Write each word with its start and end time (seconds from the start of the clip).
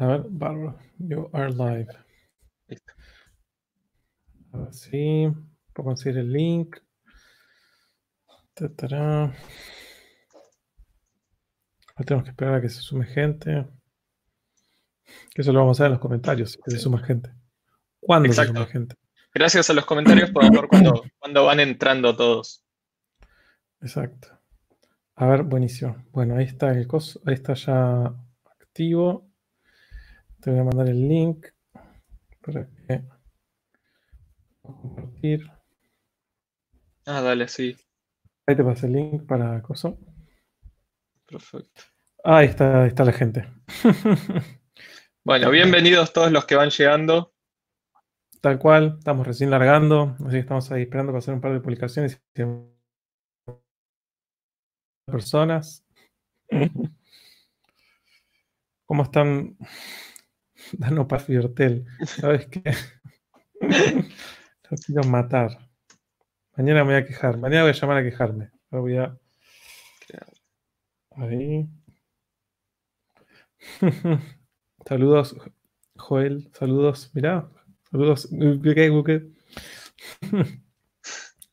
A 0.00 0.06
ver, 0.06 0.24
bárbaro. 0.30 0.78
You 0.98 1.28
are 1.34 1.50
live. 1.50 1.88
Listo. 2.68 2.92
Ahora 4.50 4.72
sí. 4.72 5.30
Puedo 5.74 5.88
conseguir 5.88 6.20
el 6.20 6.32
link. 6.32 6.78
Tatará. 8.54 9.24
Ahora 9.24 9.34
tenemos 12.06 12.24
que 12.24 12.30
esperar 12.30 12.54
a 12.54 12.60
que 12.62 12.70
se 12.70 12.80
sume 12.80 13.04
gente. 13.04 13.66
Que 15.34 15.42
eso 15.42 15.52
lo 15.52 15.60
vamos 15.60 15.78
a 15.78 15.82
ver 15.82 15.88
en 15.88 15.92
los 15.92 16.00
comentarios, 16.00 16.56
que 16.64 16.70
se 16.70 16.78
suma 16.78 17.04
gente. 17.04 17.30
¿Cuándo 18.00 18.32
se 18.32 18.46
suma 18.46 18.64
gente? 18.64 18.96
Gracias 19.34 19.68
a 19.68 19.74
los 19.74 19.84
comentarios 19.84 20.30
podemos 20.30 20.62
ver 20.62 20.68
cuando, 20.68 21.04
cuando 21.18 21.44
van 21.44 21.60
entrando 21.60 22.16
todos. 22.16 22.64
Exacto. 23.82 24.28
A 25.16 25.26
ver, 25.26 25.42
buenísimo. 25.42 26.02
Bueno, 26.10 26.36
ahí 26.36 26.44
está 26.44 26.70
el 26.72 26.86
coso, 26.86 27.20
ahí 27.26 27.34
está 27.34 27.52
ya 27.52 28.14
activo. 28.60 29.29
Te 30.40 30.50
voy 30.50 30.60
a 30.60 30.64
mandar 30.64 30.88
el 30.88 31.06
link 31.06 31.48
para 32.40 32.66
que 32.66 33.02
compartir. 34.62 35.50
Ah, 37.04 37.20
dale, 37.20 37.46
sí. 37.46 37.76
Ahí 38.46 38.56
te 38.56 38.64
pasa 38.64 38.86
el 38.86 38.94
link 38.94 39.26
para 39.26 39.60
coso. 39.60 39.98
Perfecto. 41.26 41.82
Ah, 42.24 42.38
ahí 42.38 42.46
está, 42.46 42.82
ahí 42.82 42.88
está 42.88 43.04
la 43.04 43.12
gente. 43.12 43.46
Bueno, 45.22 45.50
bienvenidos 45.50 46.14
todos 46.14 46.32
los 46.32 46.46
que 46.46 46.56
van 46.56 46.70
llegando. 46.70 47.34
Tal 48.40 48.58
cual, 48.58 48.96
estamos 48.98 49.26
recién 49.26 49.50
largando, 49.50 50.16
así 50.20 50.30
que 50.30 50.38
estamos 50.38 50.72
ahí 50.72 50.82
esperando 50.82 51.12
para 51.12 51.18
hacer 51.18 51.34
un 51.34 51.42
par 51.42 51.52
de 51.52 51.60
publicaciones. 51.60 52.22
Personas. 55.04 55.84
¿Cómo 58.86 59.02
están? 59.02 59.58
Dano 60.72 61.06
Paz 61.08 61.28
y 61.28 61.36
Hortel. 61.36 61.86
¿Sabes 62.06 62.46
qué? 62.46 62.62
Lo 64.70 64.76
quiero 64.76 65.04
matar. 65.04 65.70
Mañana 66.56 66.84
me 66.84 66.92
voy 66.92 67.02
a 67.02 67.06
quejar. 67.06 67.38
Mañana 67.38 67.62
voy 67.62 67.70
a 67.70 67.74
llamar 67.74 67.96
a 67.98 68.02
quejarme. 68.02 68.50
Ahora 68.70 68.80
voy 68.80 68.96
a. 68.96 69.18
Ahí. 71.16 71.68
Saludos, 74.86 75.36
Joel. 75.96 76.50
Saludos. 76.52 77.10
Mirá. 77.14 77.48
Saludos. 77.90 78.28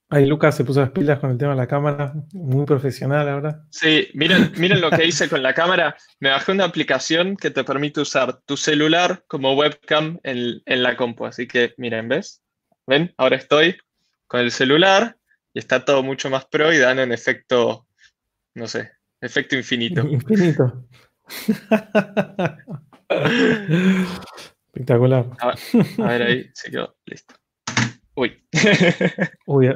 Ahí 0.10 0.26
Lucas 0.26 0.56
se 0.56 0.64
puso 0.64 0.80
las 0.80 0.92
pilas 0.92 1.20
con 1.20 1.32
el 1.32 1.38
tema 1.38 1.52
de 1.52 1.58
la 1.58 1.68
cámara. 1.68 2.14
Muy 2.32 2.66
profesional 2.66 3.28
ahora. 3.28 3.66
Sí, 3.70 4.08
miren, 4.14 4.54
miren 4.58 4.80
lo 4.80 4.90
que 4.90 5.06
hice 5.06 5.28
con 5.28 5.44
la 5.44 5.54
cámara. 5.54 5.98
Me 6.22 6.30
bajé 6.30 6.54
una 6.54 6.64
aplicación 6.64 7.36
que 7.36 7.52
te 7.52 7.66
permite 7.66 8.00
usar 8.00 8.42
tu 8.46 8.56
celular 8.56 9.26
como 9.28 9.54
webcam 9.54 10.18
en, 10.24 10.62
en 10.66 10.84
la 10.84 10.96
compu. 10.96 11.26
Así 11.26 11.46
que, 11.46 11.74
miren, 11.78 12.08
¿ves? 12.08 12.42
¿Ven? 12.86 13.14
Ahora 13.18 13.36
estoy 13.36 13.78
con 14.28 14.40
el 14.40 14.52
celular 14.52 15.18
y 15.54 15.60
está 15.60 15.84
todo 15.84 16.04
mucho 16.04 16.30
más 16.30 16.46
pro 16.46 16.72
y 16.72 16.78
dan 16.78 17.00
un 17.00 17.12
efecto, 17.12 17.88
no 18.54 18.68
sé, 18.68 18.92
efecto 19.20 19.56
infinito. 19.58 20.02
Infinito. 20.08 20.88
Espectacular. 24.68 25.26
A 25.40 25.48
ver, 25.48 25.58
a 25.98 26.08
ver 26.08 26.22
ahí, 26.22 26.50
se 26.54 26.72
quedó, 26.72 26.96
listo. 27.06 27.34
Uy, 28.18 28.44
Uy, 29.46 29.68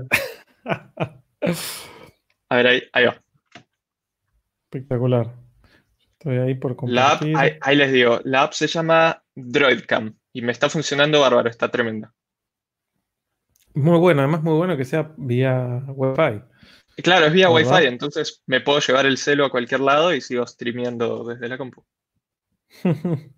a 2.49 2.55
ver 2.55 2.67
ahí, 2.67 2.81
ahí 2.91 3.05
va. 3.05 3.21
espectacular. 4.63 5.35
Estoy 6.13 6.37
ahí 6.37 6.55
por 6.55 6.71
La 6.89 7.11
app, 7.11 7.19
compartir. 7.19 7.37
ahí, 7.37 7.57
ahí 7.61 7.75
les 7.75 7.91
digo, 7.91 8.19
la 8.23 8.41
app 8.41 8.53
se 8.53 8.65
llama 8.65 9.23
Droidcam 9.35 10.15
y 10.33 10.41
me 10.41 10.51
está 10.51 10.69
funcionando 10.69 11.21
bárbaro, 11.21 11.49
está 11.49 11.69
tremenda. 11.69 12.15
Muy 13.75 13.99
bueno, 13.99 14.21
además 14.21 14.41
muy 14.41 14.55
bueno 14.55 14.75
que 14.75 14.85
sea 14.85 15.13
vía 15.17 15.83
Wi-Fi. 15.87 16.41
Claro, 17.03 17.27
es 17.27 17.33
vía. 17.33 17.51
Wi-Fi, 17.51 17.85
entonces 17.85 18.41
me 18.47 18.59
puedo 18.61 18.79
llevar 18.79 19.05
el 19.05 19.19
celo 19.19 19.45
a 19.45 19.51
cualquier 19.51 19.81
lado 19.81 20.15
y 20.15 20.21
sigo 20.21 20.47
streameando 20.47 21.25
desde 21.25 21.47
la 21.47 21.59
compu. 21.59 21.85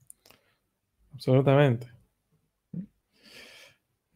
Absolutamente. 1.14 1.93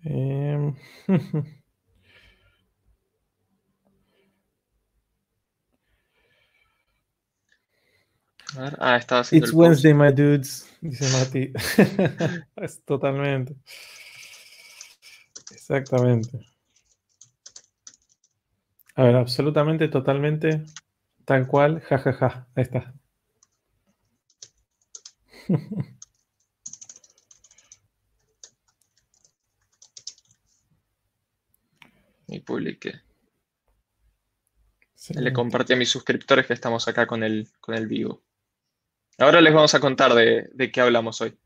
Em, 0.05 0.75
A 8.55 8.61
ver, 8.61 8.77
ah, 8.79 8.95
estaba 8.97 9.21
haciendo 9.21 9.45
It's 9.45 9.53
el 9.53 9.57
post. 9.57 9.83
Wednesday, 9.83 9.93
my 9.93 10.11
dudes, 10.11 10.69
dice 10.81 11.09
Mati. 11.09 11.51
es 12.55 12.81
totalmente. 12.85 13.55
Exactamente. 15.51 16.39
A 18.95 19.03
ver, 19.03 19.15
absolutamente, 19.15 19.87
totalmente, 19.89 20.63
tal 21.25 21.47
cual, 21.47 21.81
jajaja. 21.81 22.47
Ahí 22.55 22.63
está. 22.63 22.93
Y 32.27 32.39
publiqué. 32.39 33.01
Le 35.15 35.31
compartí 35.31 35.73
a 35.73 35.77
mis 35.77 35.89
suscriptores 35.89 36.45
que 36.47 36.53
estamos 36.53 36.87
acá 36.87 37.05
con 37.07 37.23
el, 37.23 37.47
con 37.59 37.75
el 37.75 37.87
vivo. 37.87 38.23
Ahora 39.19 39.41
les 39.41 39.53
vamos 39.53 39.73
a 39.73 39.79
contar 39.79 40.13
de, 40.13 40.49
de 40.53 40.71
qué 40.71 40.81
hablamos 40.81 41.21
hoy. 41.21 41.37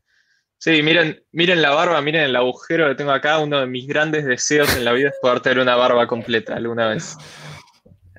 Sí, 0.58 0.82
miren, 0.82 1.22
miren 1.32 1.60
la 1.62 1.70
barba, 1.70 2.00
miren 2.00 2.22
el 2.24 2.36
agujero 2.36 2.88
que 2.88 2.94
tengo 2.94 3.10
acá. 3.12 3.38
Uno 3.38 3.60
de 3.60 3.66
mis 3.66 3.86
grandes 3.86 4.24
deseos 4.24 4.74
en 4.76 4.84
la 4.84 4.92
vida 4.92 5.08
es 5.08 5.14
poder 5.20 5.40
tener 5.40 5.58
una 5.60 5.76
barba 5.76 6.06
completa 6.06 6.54
alguna 6.54 6.88
vez. 6.88 7.16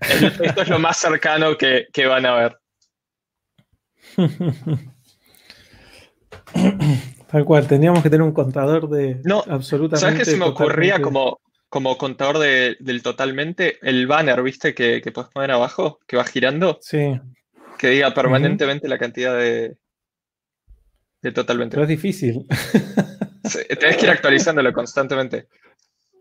Es- 0.01 0.39
Esto 0.39 0.61
es 0.61 0.69
lo 0.69 0.79
más 0.79 0.97
cercano 0.97 1.57
que, 1.57 1.87
que 1.91 2.05
van 2.05 2.25
a 2.25 2.35
ver. 2.35 2.59
Tal 7.31 7.45
cual, 7.45 7.67
teníamos 7.67 8.03
que 8.03 8.09
tener 8.09 8.21
un 8.23 8.33
contador 8.33 8.87
de 8.89 9.19
No, 9.23 9.43
absolutamente. 9.47 9.99
¿Sabes 9.99 10.19
qué 10.19 10.25
se 10.25 10.37
me 10.37 10.45
ocurría 10.45 11.01
como, 11.01 11.39
como 11.73 11.97
contador 11.97 12.37
de- 12.37 12.77
del 12.79 13.01
totalmente? 13.01 13.79
El 13.81 14.05
banner, 14.05 14.43
¿viste? 14.43 14.75
Que, 14.75 15.01
que 15.01 15.11
puedes 15.11 15.31
poner 15.31 15.49
abajo, 15.49 15.99
que 16.07 16.17
va 16.17 16.23
girando, 16.23 16.77
Sí, 16.83 17.19
que 17.79 17.87
diga 17.89 18.13
permanentemente 18.13 18.87
la 18.87 18.99
cantidad 18.99 19.35
de, 19.35 19.75
de 21.23 21.31
totalmente. 21.31 21.73
pero 21.75 21.81
es 21.83 21.89
difícil. 21.89 22.45
Sí, 23.45 23.59
Tenés 23.77 23.97
que 23.97 24.05
ir 24.05 24.09
actualizándolo 24.11 24.71
constantemente. 24.71 25.47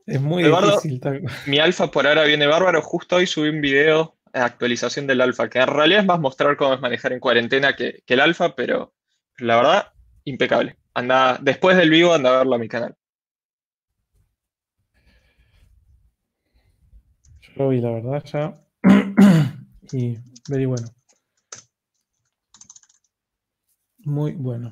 Es 0.06 0.20
muy 0.20 0.42
Eduardo, 0.42 0.80
difícil. 0.80 1.00
Mi 1.46 1.60
alfa 1.60 1.88
por 1.88 2.04
ahora 2.06 2.24
viene 2.24 2.48
bárbaro. 2.48 2.82
Justo 2.82 3.14
hoy 3.16 3.28
subí 3.28 3.48
un 3.48 3.60
video 3.60 4.16
de 4.34 4.40
actualización 4.40 5.06
del 5.06 5.20
alfa, 5.20 5.48
que 5.48 5.60
en 5.60 5.68
realidad 5.68 6.00
es 6.00 6.06
más 6.06 6.18
mostrar 6.18 6.56
cómo 6.56 6.74
es 6.74 6.80
manejar 6.80 7.12
en 7.12 7.20
cuarentena 7.20 7.76
que, 7.76 8.02
que 8.04 8.14
el 8.14 8.20
alfa, 8.20 8.56
pero 8.56 8.92
la 9.36 9.54
verdad, 9.56 9.92
impecable. 10.24 10.78
Anda, 10.94 11.38
después 11.40 11.76
del 11.76 11.90
vivo, 11.90 12.12
anda 12.12 12.30
a 12.34 12.38
verlo 12.38 12.56
a 12.56 12.58
mi 12.58 12.66
canal. 12.68 12.96
Vi, 17.56 17.80
la 17.80 17.90
verdad, 17.90 18.22
ya. 18.24 18.60
y 19.92 20.18
very 20.48 20.66
bueno. 20.66 20.88
Muy 24.04 24.32
bueno. 24.34 24.70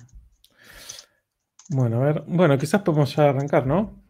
Bueno, 1.71 2.03
a 2.03 2.05
ver. 2.07 2.25
Bueno, 2.27 2.59
quizás 2.59 2.83
podemos 2.83 3.15
ya 3.15 3.29
arrancar, 3.31 3.67
¿no? 3.67 4.03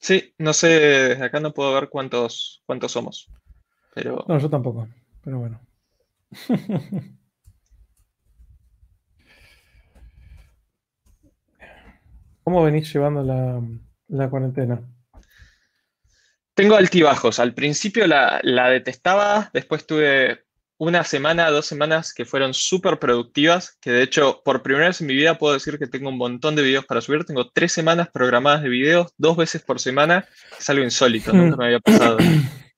Sí, 0.00 0.34
no 0.38 0.52
sé, 0.52 1.18
acá 1.22 1.40
no 1.40 1.52
puedo 1.54 1.74
ver 1.74 1.88
cuántos, 1.90 2.62
cuántos 2.66 2.92
somos. 2.92 3.30
Pero 3.94 4.24
No, 4.28 4.38
yo 4.38 4.50
tampoco. 4.50 4.88
Pero 5.24 5.40
bueno. 5.40 5.60
¿Cómo 12.44 12.62
venís 12.62 12.92
llevando 12.92 13.22
la, 13.22 13.60
la 14.08 14.30
cuarentena? 14.30 14.80
Tengo 16.54 16.76
altibajos. 16.76 17.38
Al 17.38 17.54
principio 17.54 18.06
la, 18.06 18.40
la 18.42 18.68
detestaba, 18.70 19.50
después 19.52 19.86
tuve 19.86 20.44
una 20.78 21.04
semana, 21.04 21.48
dos 21.50 21.66
semanas 21.66 22.12
que 22.12 22.24
fueron 22.24 22.54
súper 22.54 22.98
productivas, 22.98 23.78
que 23.80 23.90
de 23.92 24.02
hecho 24.02 24.42
por 24.44 24.62
primera 24.62 24.88
vez 24.88 25.00
en 25.00 25.06
mi 25.06 25.14
vida 25.14 25.38
puedo 25.38 25.54
decir 25.54 25.78
que 25.78 25.86
tengo 25.86 26.08
un 26.08 26.18
montón 26.18 26.56
de 26.56 26.62
videos 26.62 26.84
para 26.86 27.00
subir. 27.00 27.24
Tengo 27.24 27.50
tres 27.50 27.72
semanas 27.72 28.08
programadas 28.12 28.62
de 28.62 28.68
videos, 28.68 29.12
dos 29.16 29.36
veces 29.36 29.62
por 29.62 29.78
semana. 29.78 30.26
Es 30.58 30.68
algo 30.70 30.82
insólito, 30.82 31.32
nunca 31.32 31.56
me 31.56 31.66
había 31.66 31.80
pasado. 31.80 32.18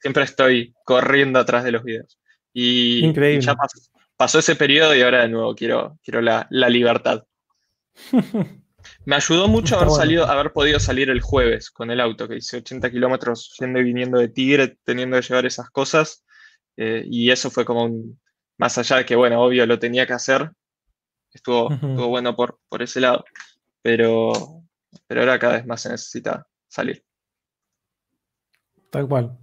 Siempre 0.01 0.25
estoy 0.25 0.75
corriendo 0.85 1.39
atrás 1.39 1.65
de 1.65 1.73
los 1.73 1.83
videos. 1.83 2.19
Y, 2.53 3.05
Increíble. 3.05 3.41
ya 3.45 3.55
pas- 3.55 3.91
pasó 4.17 4.39
ese 4.39 4.55
periodo 4.55 4.95
y 4.95 5.01
ahora 5.03 5.23
de 5.23 5.29
nuevo 5.29 5.55
quiero, 5.55 5.99
quiero 6.05 6.21
la, 6.21 6.47
la 6.51 6.69
libertad. 6.69 7.25
Me 9.07 9.17
ayudó 9.17 9.49
mucho 9.49 9.77
haber 9.77 9.89
bueno. 9.89 10.03
salido, 10.03 10.27
haber 10.27 10.53
podido 10.53 10.81
salir 10.81 11.11
el 11.11 11.21
jueves 11.21 11.71
con 11.71 11.91
el 11.91 12.01
auto, 12.01 12.27
que 12.27 12.37
hice 12.37 12.59
80 12.59 12.91
kilómetros 12.91 13.55
yendo 13.59 13.81
y 13.81 13.85
viniendo 13.85 14.19
de 14.19 14.29
Tigre, 14.29 14.79
teniendo 14.85 15.17
que 15.17 15.27
llevar 15.27 15.47
esas 15.47 15.71
cosas. 15.71 16.25
eh, 16.77 17.05
y 17.07 17.31
eso 17.31 17.51
fue 17.51 17.65
como 17.65 17.85
un, 17.85 18.19
más 18.59 18.79
allá 18.79 18.99
de 18.99 19.05
que, 19.05 19.17
bueno, 19.17 19.43
obvio 19.43 19.67
lo 19.67 19.79
tenía 19.79 20.07
que 20.07 20.13
hacer, 20.13 20.51
estuvo, 21.33 21.69
bueno 22.09 22.35
por, 22.37 22.59
por 22.69 22.83
ese 22.83 23.01
lado, 23.01 23.25
pero, 23.83 24.33
pero 25.07 25.21
ahora 25.21 25.39
cada 25.39 25.55
vez 25.55 25.67
más 25.67 25.83
se 25.83 25.91
necesita 25.91 26.47
salir. 26.69 27.05
Tal 28.91 29.09
cual. 29.09 29.37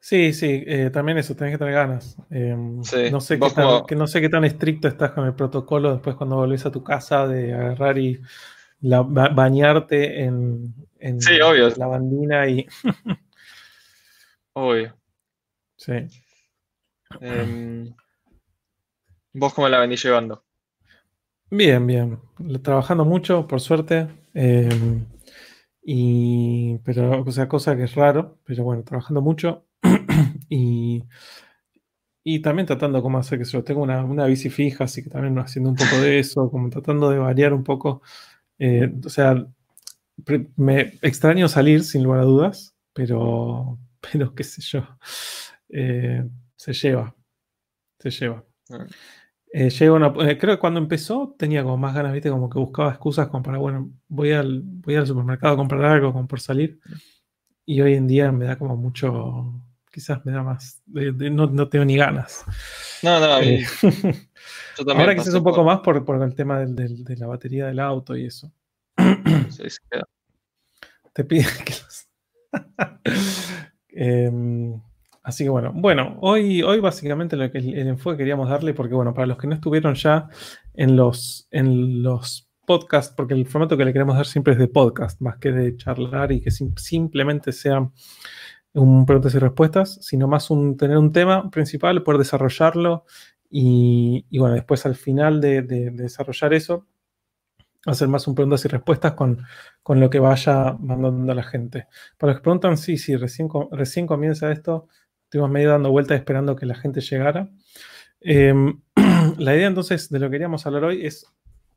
Sí, 0.00 0.32
sí, 0.32 0.62
eh, 0.66 0.90
también 0.90 1.18
eso, 1.18 1.34
tenés 1.34 1.54
que 1.54 1.58
tener 1.58 1.74
ganas. 1.74 2.16
Em, 2.30 2.76
no, 3.10 3.20
sé 3.20 3.38
qué 3.38 3.50
tan, 3.50 3.86
que 3.86 3.96
no 3.96 4.06
sé 4.06 4.20
qué 4.20 4.28
tan 4.28 4.44
estricto 4.44 4.88
estás 4.88 5.12
con 5.12 5.24
el 5.26 5.34
protocolo 5.34 5.92
después 5.92 6.16
cuando 6.16 6.36
volvés 6.36 6.66
a 6.66 6.70
tu 6.70 6.82
casa 6.84 7.26
de 7.26 7.54
agarrar 7.54 7.98
y 7.98 8.20
bañarte 8.80 10.24
en, 10.24 10.74
la 11.00 11.86
bandina 11.86 12.48
y... 12.48 12.66
obvio. 14.54 14.96
Sí. 15.76 15.92
Em, 17.20 17.94
¿Vos 19.32 19.54
cómo 19.54 19.68
la 19.68 19.78
venís 19.78 20.02
llevando? 20.02 20.44
Bien, 21.50 21.86
bien. 21.86 22.18
Trabajando 22.62 23.04
mucho, 23.04 23.46
por 23.46 23.60
suerte. 23.60 24.08
Em, 24.34 25.06
y, 25.82 26.78
pero, 26.78 27.22
o 27.22 27.30
sea, 27.30 27.48
cosa 27.48 27.76
que 27.76 27.84
es 27.84 27.94
raro, 27.94 28.38
pero 28.44 28.64
bueno, 28.64 28.82
trabajando 28.82 29.20
mucho. 29.20 29.66
y, 30.48 31.04
y 32.24 32.40
también 32.40 32.66
tratando 32.66 33.00
como 33.02 33.18
hacer 33.18 33.38
que 33.38 33.44
yo 33.44 33.62
tengo 33.62 33.82
una, 33.82 34.04
una, 34.04 34.26
bici 34.26 34.50
fija, 34.50 34.84
así 34.84 35.04
que 35.04 35.10
también 35.10 35.38
haciendo 35.38 35.70
un 35.70 35.76
poco 35.76 36.00
de 36.00 36.18
eso, 36.18 36.50
como 36.50 36.70
tratando 36.70 37.10
de 37.10 37.18
variar 37.18 37.52
un 37.52 37.62
poco. 37.62 38.02
Eh, 38.58 38.92
o 39.04 39.08
sea, 39.08 39.46
me 40.56 40.98
extraño 41.02 41.48
salir 41.48 41.84
sin 41.84 42.02
lugar 42.02 42.20
a 42.20 42.24
dudas, 42.24 42.74
pero, 42.92 43.78
pero 44.12 44.34
qué 44.34 44.44
sé 44.44 44.62
yo, 44.62 44.86
eh, 45.68 46.24
se 46.56 46.72
lleva, 46.72 47.14
se 47.98 48.10
lleva. 48.10 48.44
Ah. 48.70 48.86
Eh, 49.52 49.70
creo 50.38 50.54
que 50.56 50.58
cuando 50.58 50.80
empezó 50.80 51.34
tenía 51.38 51.62
como 51.62 51.78
más 51.78 51.94
ganas, 51.94 52.12
viste, 52.12 52.30
como 52.30 52.50
que 52.50 52.58
buscaba 52.58 52.90
excusas 52.90 53.28
como 53.28 53.42
para, 53.42 53.58
bueno, 53.58 53.90
voy 54.08 54.32
al, 54.32 54.62
voy 54.62 54.96
al 54.96 55.06
supermercado 55.06 55.54
a 55.54 55.56
comprar 55.56 55.84
algo, 55.84 56.12
como 56.12 56.28
por 56.28 56.40
salir. 56.40 56.78
Y 57.64 57.80
hoy 57.80 57.94
en 57.94 58.06
día 58.06 58.30
me 58.32 58.44
da 58.44 58.58
como 58.58 58.76
mucho, 58.76 59.54
quizás 59.96 60.22
me 60.26 60.32
da 60.32 60.42
más, 60.42 60.82
no, 60.86 61.68
tengo 61.70 61.86
ni 61.86 61.96
ganas. 61.96 62.44
No, 63.02 63.18
no, 63.18 63.40
eh, 63.40 63.64
Ahora 64.86 65.14
quizás 65.14 65.32
un 65.32 65.42
poco 65.42 65.64
más 65.64 65.80
por, 65.80 66.04
por 66.04 66.22
el 66.22 66.34
tema 66.34 66.58
del, 66.58 67.02
de 67.02 67.16
la 67.16 67.26
batería 67.26 67.66
del 67.66 67.80
auto 67.80 68.14
y 68.14 68.26
eso. 68.26 68.52
Sí, 69.48 69.70
sí, 69.70 69.78
Te 71.14 71.24
pide 71.24 71.46
que 71.64 71.72
los... 71.72 72.08
Em, 73.88 74.78
así 75.22 75.44
que 75.44 75.48
bueno, 75.48 75.72
bueno, 75.74 76.18
hoy, 76.20 76.62
hoy 76.62 76.80
básicamente 76.80 77.34
lo 77.34 77.50
que 77.50 77.56
el, 77.56 77.88
enfoque 77.88 78.18
queríamos 78.18 78.50
darle, 78.50 78.74
porque 78.74 78.94
bueno, 78.94 79.14
para 79.14 79.26
los 79.26 79.38
que 79.38 79.46
no 79.46 79.54
estuvieron 79.54 79.94
ya 79.94 80.28
en 80.74 80.94
los, 80.94 81.48
en 81.50 82.02
los 82.02 82.50
podcasts, 82.66 83.14
porque 83.16 83.32
el 83.32 83.46
formato 83.46 83.78
que 83.78 83.86
le 83.86 83.94
queremos 83.94 84.14
dar 84.14 84.26
siempre 84.26 84.52
es 84.52 84.58
de 84.58 84.68
podcast, 84.68 85.22
más 85.22 85.38
que 85.38 85.52
de 85.52 85.74
charlar 85.78 86.32
y 86.32 86.42
que 86.42 86.50
simplemente 86.50 87.52
sea 87.52 87.90
un 88.76 89.06
preguntas 89.06 89.34
y 89.34 89.38
respuestas, 89.38 89.98
sino 90.02 90.28
más 90.28 90.50
un 90.50 90.76
tener 90.76 90.98
un 90.98 91.12
tema 91.12 91.50
principal, 91.50 92.02
poder 92.02 92.18
desarrollarlo 92.18 93.04
y, 93.48 94.38
bueno, 94.38 94.54
después 94.54 94.84
al 94.86 94.96
final 94.96 95.40
de, 95.40 95.62
desarrollar 95.62 96.52
eso, 96.52 96.86
hacer 97.86 98.08
más 98.08 98.26
un 98.26 98.34
preguntas 98.34 98.64
y 98.64 98.68
respuestas 98.68 99.14
con, 99.14 99.42
con, 99.82 100.00
lo 100.00 100.10
que 100.10 100.18
vaya 100.18 100.76
mandando 100.78 101.32
la 101.32 101.42
gente. 101.42 101.86
Para 102.18 102.32
los 102.32 102.40
que 102.40 102.44
preguntan, 102.44 102.76
sí, 102.76 102.98
sí, 102.98 103.16
recién, 103.16 103.48
recién 103.70 104.06
comienza 104.06 104.52
esto, 104.52 104.88
estuvimos 105.24 105.50
medio 105.50 105.70
dando 105.70 105.90
vueltas 105.90 106.18
esperando 106.18 106.54
que 106.54 106.66
la 106.66 106.74
gente 106.74 107.00
llegara. 107.00 107.48
Em, 108.20 108.82
la 109.38 109.54
idea 109.54 109.68
entonces 109.68 110.10
de 110.10 110.18
lo 110.18 110.26
que 110.26 110.32
queríamos 110.32 110.66
hablar 110.66 110.84
hoy 110.84 111.06
es 111.06 111.26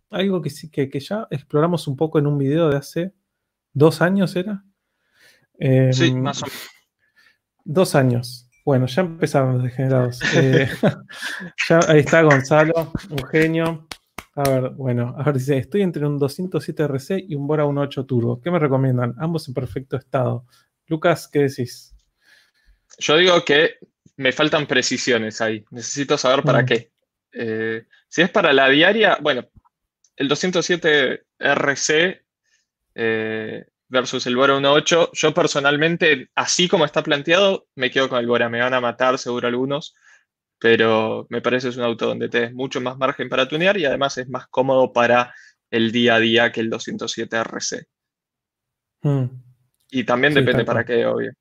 algo 0.10 0.42
que, 0.42 0.50
sí, 0.50 0.70
que, 0.70 0.90
que 0.90 1.00
ya 1.00 1.28
exploramos 1.30 1.88
un 1.88 1.96
poco 1.96 2.20
en 2.20 2.28
un 2.28 2.38
video 2.38 2.70
de 2.70 2.78
hace 2.78 3.14
dos 3.74 4.02
años, 4.02 4.36
¿era? 4.36 4.66
sí, 5.92 6.08
em, 6.08 6.22
más 6.22 6.42
o 6.44 6.48
menos. 6.48 6.79
Dos 7.64 7.96
años. 7.96 8.50
Bueno, 8.66 8.86
ya 8.86 9.02
empezaron 9.02 9.56
los 9.56 9.64
degenerados. 9.64 10.20
Eh, 10.36 10.70
ya, 11.70 11.80
ahí 11.88 12.00
está 12.00 12.22
Gonzalo, 12.22 12.92
un 13.10 13.28
genio. 13.28 13.88
A 14.36 14.50
ver, 14.50 14.70
bueno, 14.72 15.16
a 15.18 15.24
ver, 15.24 15.36
dice, 15.36 15.58
estoy 15.58 15.82
entre 15.82 16.06
un 16.06 16.18
207 16.18 16.84
RC 16.84 17.26
y 17.28 17.36
un 17.36 17.48
Bora 17.48 17.66
1.8 17.66 18.06
Turbo. 18.06 18.40
¿Qué 18.42 18.52
me 18.52 18.60
recomiendan? 18.60 19.16
Ambos 19.18 19.48
en 19.48 19.54
perfecto 19.54 19.98
estado. 19.98 20.46
Lucas, 20.88 21.28
¿qué 21.28 21.40
decís? 21.40 21.96
Yo 23.00 23.18
digo 23.18 23.44
que 23.44 23.76
me 24.18 24.32
faltan 24.32 24.68
precisiones 24.68 25.42
ahí. 25.42 25.66
Necesito 25.72 26.18
saber 26.18 26.44
para 26.44 26.62
mm. 26.62 26.66
qué. 26.66 26.92
Eh, 27.32 27.86
si 28.08 28.22
es 28.22 28.30
para 28.30 28.54
la 28.54 28.70
diaria, 28.70 29.18
bueno, 29.22 29.48
el 30.16 30.28
207 30.28 31.24
RC 31.40 32.26
eh, 32.96 33.66
versus 33.90 34.26
el 34.28 34.36
Bora 34.36 34.58
1.8. 34.58 35.10
Yo 35.14 35.34
personalmente, 35.34 36.30
así 36.36 36.68
como 36.68 36.86
está 36.86 37.04
planteado, 37.04 37.68
me 37.76 37.92
quedo 37.92 38.08
con 38.08 38.20
el 38.20 38.28
Bora. 38.28 38.50
Me 38.50 38.62
van 38.62 38.74
a 38.74 38.82
matar 38.82 39.18
seguro 39.18 39.48
algunos, 39.48 39.96
pero 40.60 41.28
me 41.30 41.42
parece 41.42 41.68
que 41.68 41.72
es 41.72 41.78
un 41.78 41.84
auto 41.84 42.08
donde 42.08 42.30
te 42.30 42.52
mucho 42.52 42.80
más 42.80 42.98
margen 42.98 43.28
para 43.28 43.48
tunear 43.48 43.78
y 43.78 43.86
además 43.86 44.18
es 44.18 44.30
más 44.30 44.48
cómodo 44.48 44.94
para 44.94 45.34
el 45.72 45.92
día 45.92 46.16
a 46.16 46.20
día 46.20 46.52
que 46.52 46.62
el 46.62 46.70
207 46.70 47.36
RC. 47.38 47.88
Hmm. 49.02 49.26
Y 49.92 50.04
también 50.04 50.34
depende 50.34 50.64
para 50.64 50.86
qué, 50.86 51.06
obvio. 51.06 51.34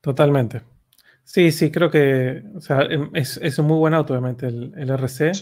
Totalmente. 0.00 0.62
Sí, 1.24 1.50
sí, 1.50 1.70
creo 1.72 1.90
que 1.90 2.42
em, 2.88 3.10
es, 3.12 3.58
un 3.58 3.66
muy 3.66 3.78
buen 3.78 3.94
auto, 3.94 4.14
obviamente, 4.14 4.46
el, 4.46 4.90
RC. 4.90 5.32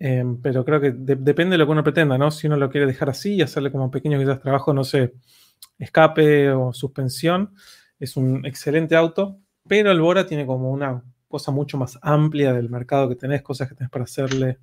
Em, 0.00 0.40
pero 0.40 0.64
creo 0.64 0.80
que 0.80 0.92
depende 0.92 1.52
de 1.54 1.58
lo 1.58 1.66
que 1.66 1.72
uno 1.72 1.82
pretenda, 1.82 2.16
¿no? 2.18 2.30
Si 2.30 2.46
uno 2.46 2.56
lo 2.56 2.70
quiere 2.70 2.86
dejar 2.86 3.10
así 3.10 3.34
y 3.34 3.42
hacerle 3.42 3.72
como 3.72 3.90
pequeño 3.90 4.18
quizás 4.18 4.40
trabajo, 4.40 4.72
no 4.72 4.84
sé, 4.84 5.14
escape 5.78 6.50
o 6.52 6.72
suspensión, 6.72 7.54
es 7.98 8.16
un 8.16 8.46
excelente 8.46 8.94
auto, 8.94 9.40
pero 9.66 9.90
el 9.90 10.00
Bora 10.00 10.26
tiene 10.26 10.46
como 10.46 10.70
una 10.70 11.02
cosa 11.26 11.50
mucho 11.50 11.76
más 11.78 11.98
amplia 12.02 12.52
del 12.52 12.70
mercado 12.70 13.08
que 13.08 13.16
tenés, 13.16 13.42
cosas 13.42 13.68
que 13.68 13.74
tenés 13.74 13.90
para 13.90 14.04
hacerle 14.04 14.58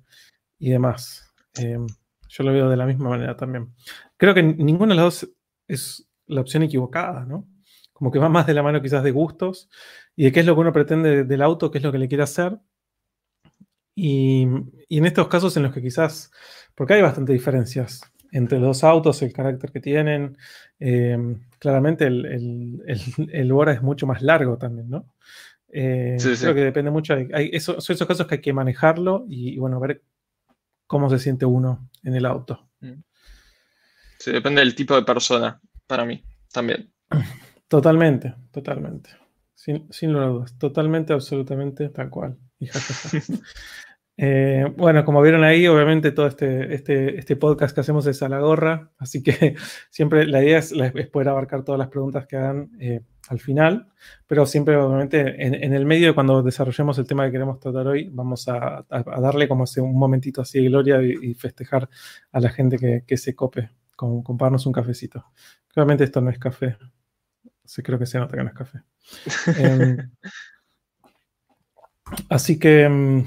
y 0.58 0.70
demás. 0.70 1.32
Em, 1.54 1.86
yo 2.28 2.44
lo 2.44 2.52
veo 2.52 2.68
de 2.68 2.76
la 2.76 2.86
misma 2.86 3.10
manera 3.10 3.36
también. 3.36 3.74
Creo 4.16 4.34
que 4.34 4.42
ninguna 4.42 4.94
de 4.94 4.96
las 4.96 5.04
dos 5.04 5.30
es 5.68 6.08
la 6.26 6.40
opción 6.40 6.62
equivocada, 6.62 7.24
¿no? 7.24 7.46
Como 7.92 8.10
que 8.10 8.18
va 8.18 8.28
más 8.28 8.46
de 8.46 8.54
la 8.54 8.62
mano 8.62 8.82
quizás 8.82 9.02
de 9.04 9.10
gustos 9.10 9.68
y 10.16 10.24
de 10.24 10.32
qué 10.32 10.40
es 10.40 10.46
lo 10.46 10.54
que 10.54 10.60
uno 10.60 10.72
pretende 10.72 11.24
del 11.24 11.42
auto, 11.42 11.70
qué 11.70 11.78
es 11.78 11.84
lo 11.84 11.92
que 11.92 11.98
le 11.98 12.08
quiere 12.08 12.24
hacer 12.24 12.58
y, 13.98 14.42
en 14.42 15.06
estos 15.06 15.26
casos 15.26 15.56
en 15.56 15.64
los 15.64 15.72
que 15.72 15.80
quizás, 15.80 16.30
porque 16.74 16.94
hay 16.94 17.02
bastante 17.02 17.32
diferencias 17.32 18.02
entre 18.30 18.58
los 18.58 18.68
dos 18.68 18.84
autos, 18.84 19.22
el 19.22 19.32
carácter 19.32 19.72
que 19.72 19.80
tienen, 19.80 20.36
eh, 20.78 21.16
claramente 21.58 22.06
el, 22.06 22.26
el, 22.26 23.30
el, 23.32 23.52
Bora 23.52 23.72
es 23.72 23.80
mucho 23.80 24.06
más 24.06 24.20
largo 24.20 24.58
también, 24.58 24.90
¿no? 24.90 25.06
Eh, 25.68 26.18
creo 26.20 26.54
que 26.54 26.60
depende 26.60 26.90
mucho, 26.90 27.14
hay, 27.14 27.58
son 27.58 27.78
esos 27.78 28.06
casos 28.06 28.26
que 28.26 28.36
hay 28.36 28.40
que 28.42 28.52
manejarlo 28.52 29.24
y, 29.28 29.58
bueno, 29.58 29.80
ver 29.80 30.02
cómo 30.86 31.08
se 31.08 31.18
siente 31.18 31.46
uno 31.46 31.88
en 32.04 32.14
el 32.14 32.26
auto. 32.26 32.68
Mm. 32.80 33.00
Sí, 34.18 34.30
depende 34.30 34.60
del 34.60 34.74
tipo 34.74 34.94
de 34.94 35.02
persona, 35.02 35.58
para 35.86 36.04
mí, 36.04 36.22
también. 36.52 36.92
Totalmente, 37.68 38.34
totalmente. 38.52 39.10
Sin, 39.54 39.90
sin 39.90 40.12
dudas, 40.12 40.56
totalmente, 40.58 41.14
absolutamente, 41.14 41.88
tal 41.88 42.10
cual. 42.10 42.36
Eh, 44.18 44.72
bueno, 44.76 45.04
como 45.04 45.20
vieron 45.20 45.44
ahí, 45.44 45.66
obviamente 45.66 46.10
todo 46.10 46.26
este, 46.26 46.74
este, 46.74 47.18
este, 47.18 47.36
podcast 47.36 47.74
que 47.74 47.82
hacemos 47.82 48.06
es 48.06 48.22
a 48.22 48.30
la 48.30 48.40
gorra, 48.40 48.90
así 48.96 49.22
que 49.22 49.56
siempre 49.90 50.26
la 50.26 50.42
idea 50.42 50.58
es, 50.58 50.72
poder 51.12 51.28
abarcar 51.28 51.64
todas 51.64 51.78
las 51.78 51.88
preguntas 51.88 52.26
que 52.26 52.36
hagan 52.36 52.70
eh, 52.80 53.02
al 53.28 53.40
final, 53.40 53.92
pero 54.26 54.46
siempre 54.46 54.76
obviamente 54.76 55.44
en, 55.44 55.74
el 55.74 55.84
medio, 55.84 56.14
cuando 56.14 56.42
desarrollemos 56.42 56.96
el 56.98 57.06
tema 57.06 57.26
que 57.26 57.32
queremos 57.32 57.60
tratar 57.60 57.88
hoy, 57.88 58.08
vamos 58.10 58.48
a, 58.48 58.86
darle 58.88 59.48
como 59.48 59.64
hace 59.64 59.82
un 59.82 59.98
momentito 59.98 60.40
así 60.40 60.62
de 60.62 60.68
gloria 60.68 61.02
y, 61.02 61.34
festejar 61.34 61.88
a 62.32 62.40
la 62.40 62.48
gente 62.48 63.02
que, 63.06 63.16
se 63.18 63.34
cope 63.34 63.70
con, 63.96 64.22
comprarnos 64.22 64.64
un 64.64 64.72
cafecito. 64.72 65.26
Obviamente 65.74 66.04
esto 66.04 66.22
no 66.22 66.30
es 66.30 66.38
café, 66.38 66.78
sí, 67.64 67.82
creo 67.82 67.98
que 67.98 68.06
se 68.06 68.18
nota 68.18 68.34
que 68.34 68.42
no 68.42 68.48
es 68.48 68.54
café. 68.54 68.80
Em, 69.58 70.10
así 72.30 72.58
que... 72.58 73.24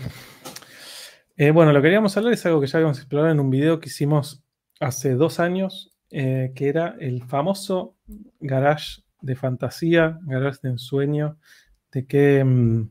Eh, 1.42 1.52
bueno, 1.52 1.72
lo 1.72 1.80
que 1.80 1.84
queríamos 1.84 2.18
hablar 2.18 2.34
es 2.34 2.46
algo 2.46 2.60
que 2.60 2.68
ya 2.68 2.80
habíamos 2.80 2.98
explorado 2.98 3.32
en 3.32 3.40
un 3.40 3.50
video 3.50 3.80
que 3.80 3.88
hicimos 3.88 4.44
hace 4.82 5.14
dos 5.14 5.40
años, 5.40 5.96
eh, 6.12 6.52
que 6.54 6.68
era 6.68 6.98
el 7.00 7.24
famoso 7.24 7.96
garage 8.42 9.04
de 9.22 9.38
fantasía, 9.38 10.20
garage 10.24 10.60
de 10.64 10.72
ensueño, 10.72 11.38
de 11.94 12.06
que 12.06 12.44
mm, 12.44 12.90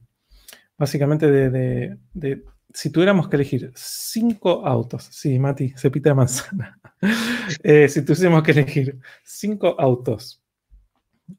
básicamente 0.79 1.31
de, 1.31 2.43
si 2.73 2.91
tuviéramos 2.91 3.29
que 3.29 3.37
elegir 3.37 3.71
cinco 3.75 4.67
autos, 4.67 5.05
sí, 5.13 5.39
Mati, 5.39 5.75
cepita 5.77 6.09
de 6.09 6.15
manzana, 6.15 6.81
eh, 7.63 7.87
si 7.87 8.01
tuviésemos 8.01 8.43
que 8.43 8.53
elegir 8.53 8.99
cinco 9.25 9.79
autos 9.79 10.43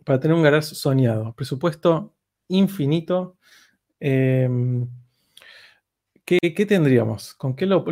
para 0.06 0.20
tener 0.20 0.38
un 0.38 0.44
garage 0.44 0.76
soñado, 0.76 1.34
presupuesto 1.34 2.14
infinito, 2.50 3.36
¿qué, 6.38 6.66
tendríamos? 6.68 7.34
¿Con 7.34 7.56
qué 7.56 7.66
lo, 7.66 7.84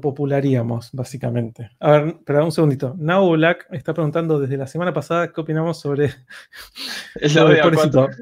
popularíamos, 0.00 0.90
básicamente? 0.92 1.70
A 1.78 1.92
ver, 1.92 2.08
espera 2.08 2.44
un 2.44 2.50
segundito. 2.50 2.96
Now 2.98 3.30
Black 3.30 3.66
está 3.70 3.94
preguntando 3.94 4.40
desde 4.40 4.56
la 4.56 4.66
semana 4.66 4.92
pasada 4.92 5.32
qué 5.32 5.40
opinamos 5.40 5.78
sobre 5.78 6.10
el 7.14 7.38
audio 7.38 7.62
A4. 7.62 8.16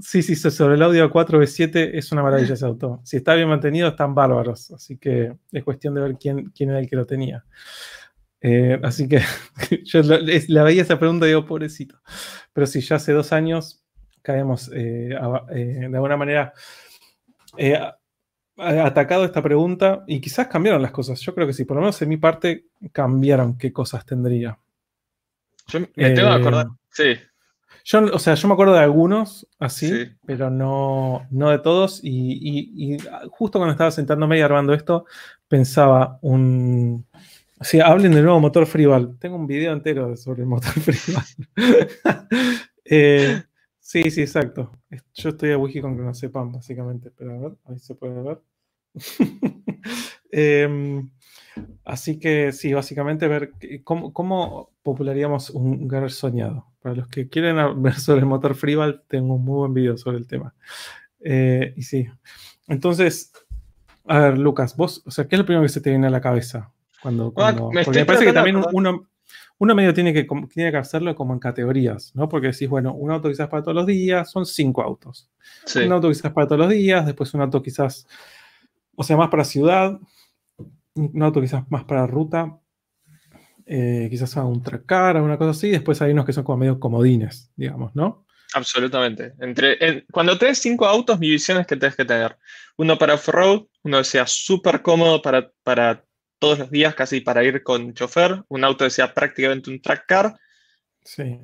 Sí, 0.00 0.22
sí, 0.22 0.34
sobre 0.36 0.74
el 0.74 0.82
audio 0.82 1.08
A4 1.10 1.38
B7 1.38 1.90
es 1.94 2.10
una 2.10 2.22
maravilla 2.22 2.54
ese 2.54 2.64
auto. 2.64 3.00
Si 3.04 3.16
está 3.18 3.34
bien 3.34 3.48
mantenido, 3.48 3.88
están 3.88 4.14
bárbaros. 4.14 4.72
Así 4.72 4.96
que 4.96 5.32
es 5.52 5.64
cuestión 5.64 5.94
de 5.94 6.00
ver 6.00 6.16
quién, 6.18 6.50
quién 6.50 6.70
era 6.70 6.80
el 6.80 6.88
que 6.88 6.96
lo 6.96 7.06
tenía. 7.06 7.44
Eh, 8.40 8.78
así 8.82 9.08
que 9.08 9.20
yo 9.84 10.02
la, 10.02 10.62
veía 10.64 10.82
esa 10.82 10.98
pregunta 10.98 11.26
y 11.26 11.30
digo, 11.30 11.46
pobrecito. 11.46 12.00
Pero 12.52 12.66
sí, 12.66 12.80
ya 12.80 12.96
hace 12.96 13.12
dos 13.12 13.32
años 13.32 13.84
caemos 14.22 14.70
eh, 14.74 15.16
eh, 15.54 15.86
de 15.88 15.96
alguna 15.96 16.16
manera 16.16 16.52
atacado 18.58 19.24
esta 19.24 19.42
pregunta 19.42 20.04
y 20.06 20.20
quizás 20.20 20.48
cambiaron 20.48 20.82
las 20.82 20.90
cosas. 20.90 21.20
Yo 21.20 21.34
creo 21.34 21.46
que 21.46 21.52
sí, 21.52 21.64
por 21.64 21.76
lo 21.76 21.82
menos 21.82 22.00
en 22.02 22.08
mi 22.08 22.16
parte 22.16 22.66
cambiaron 22.92 23.56
qué 23.56 23.72
cosas 23.72 24.04
tendría. 24.04 24.58
Yo 25.68 25.80
me 25.80 25.86
tengo 25.86 26.28
que 26.28 26.34
acordar, 26.34 26.66
sí. 26.90 27.14
Yo, 27.84 28.04
o 28.12 28.18
sea, 28.18 28.34
yo 28.34 28.48
me 28.48 28.54
acuerdo 28.54 28.74
de 28.74 28.80
algunos 28.80 29.46
así, 29.58 30.10
pero 30.26 30.50
no, 30.50 31.26
no 31.30 31.50
de 31.50 31.58
todos. 31.58 32.00
Y, 32.02 32.98
justo 33.30 33.58
cuando 33.58 33.72
estaba 33.72 33.90
sentándome 33.90 34.38
y 34.38 34.42
armando 34.42 34.74
esto, 34.74 35.06
pensaba 35.48 36.18
un. 36.20 37.06
Sí, 37.60 37.80
hablen 37.80 38.12
del 38.12 38.24
nuevo 38.24 38.40
motor 38.40 38.66
Freeval. 38.66 39.16
Tengo 39.18 39.36
un 39.36 39.46
video 39.46 39.72
entero 39.72 40.16
sobre 40.16 40.42
el 40.42 40.48
motor 40.48 40.72
Freeval. 40.72 41.24
eh, 42.84 43.42
Sí, 43.88 44.10
sí, 44.10 44.20
exacto. 44.20 44.70
Yo 45.14 45.30
estoy 45.30 45.52
a 45.52 45.56
wiki 45.56 45.80
con 45.80 45.96
que 45.96 46.02
no 46.02 46.12
sepan, 46.12 46.52
básicamente, 46.52 47.10
pero 47.10 47.32
a 47.32 47.38
ver, 47.38 47.52
ahí 47.64 47.78
se 47.78 47.94
puede 47.94 48.20
ver. 48.22 48.38
Em, 50.30 51.08
así 51.86 52.18
que 52.18 52.52
sí, 52.52 52.74
básicamente 52.74 53.26
ver 53.26 53.52
cómo, 53.84 54.12
cómo 54.12 54.72
popularíamos 54.82 55.48
un 55.48 55.88
garage 55.88 56.14
soñado. 56.14 56.66
Para 56.82 56.96
los 56.96 57.08
que 57.08 57.30
quieren 57.30 57.82
ver 57.82 57.94
sobre 57.98 58.20
el 58.20 58.26
motor 58.26 58.54
Freeval, 58.56 59.04
tengo 59.08 59.36
un 59.36 59.44
muy 59.46 59.56
buen 59.56 59.72
video 59.72 59.96
sobre 59.96 60.18
el 60.18 60.26
tema. 60.26 60.54
Eh, 61.20 61.72
y 61.74 61.80
sí. 61.80 62.06
Entonces, 62.66 63.32
a 64.04 64.18
ver, 64.18 64.38
Lucas, 64.38 64.76
vos, 64.76 65.02
o 65.06 65.10
sea, 65.10 65.26
¿qué 65.26 65.36
es 65.36 65.38
lo 65.38 65.46
primero 65.46 65.62
que 65.62 65.70
se 65.70 65.80
te 65.80 65.88
viene 65.88 66.08
a 66.08 66.10
la 66.10 66.20
cabeza? 66.20 66.74
Cuando, 67.00 67.32
ah, 67.38 67.56
porque 67.56 68.00
me 68.00 68.04
parece 68.04 68.26
que 68.26 68.34
también 68.34 68.62
uno, 68.70 69.08
uno 69.58 69.74
medio 69.74 69.92
tiene 69.92 70.12
que, 70.12 70.26
tiene 70.52 70.70
que 70.70 70.76
hacerlo 70.76 71.14
como 71.14 71.32
en 71.32 71.40
categorías, 71.40 72.12
¿no? 72.14 72.28
Porque 72.28 72.48
decís, 72.48 72.68
bueno, 72.68 72.94
un 72.94 73.10
auto 73.10 73.28
quizás 73.28 73.48
para 73.48 73.62
todos 73.62 73.74
los 73.74 73.86
días, 73.86 74.30
son 74.30 74.46
cinco 74.46 74.82
autos. 74.82 75.30
Un 75.74 75.92
auto 75.92 76.08
quizás 76.08 76.32
para 76.32 76.46
todos 76.46 76.60
los 76.60 76.70
días, 76.70 77.06
después 77.06 77.34
un 77.34 77.40
auto 77.40 77.62
quizás, 77.62 78.06
o 78.94 79.02
sea, 79.02 79.16
más 79.16 79.28
para 79.28 79.44
ciudad, 79.44 79.98
un 80.94 81.22
auto 81.22 81.40
quizás 81.40 81.68
más 81.70 81.84
para 81.84 82.06
ruta, 82.06 82.58
eh, 83.70 84.08
quizás 84.10 84.34
a 84.38 84.44
un 84.44 84.62
tracar, 84.62 85.20
una 85.20 85.36
cosa 85.36 85.50
así, 85.50 85.68
después 85.68 86.00
hay 86.00 86.12
unos 86.12 86.24
que 86.24 86.32
son 86.32 86.42
como 86.42 86.56
medio 86.56 86.80
comodines, 86.80 87.52
digamos, 87.54 87.94
¿no? 87.94 88.24
Absolutamente. 88.54 89.34
Entre, 89.40 90.06
cuando 90.10 90.38
tenés 90.38 90.58
cinco 90.58 90.86
autos, 90.86 91.18
mi 91.18 91.28
visión 91.28 91.60
es 91.60 91.66
que 91.66 91.76
tenés 91.76 91.94
que 91.94 92.06
tener 92.06 92.38
uno 92.78 92.96
para 92.96 93.14
off-road, 93.14 93.66
uno 93.82 93.98
que 93.98 94.04
sea 94.04 94.26
súper 94.26 94.80
cómodo 94.80 95.20
para, 95.20 95.50
para 95.62 96.02
todos 96.38 96.58
los 96.58 96.70
días 96.70 96.94
casi 96.94 97.20
para 97.20 97.42
ir 97.44 97.62
con 97.62 97.94
chofer, 97.94 98.42
un 98.48 98.64
auto 98.64 98.84
que 98.84 98.90
sea 98.90 99.12
prácticamente 99.12 99.70
un 99.70 99.80
track 99.80 100.06
car. 100.06 100.38
Sí, 101.02 101.40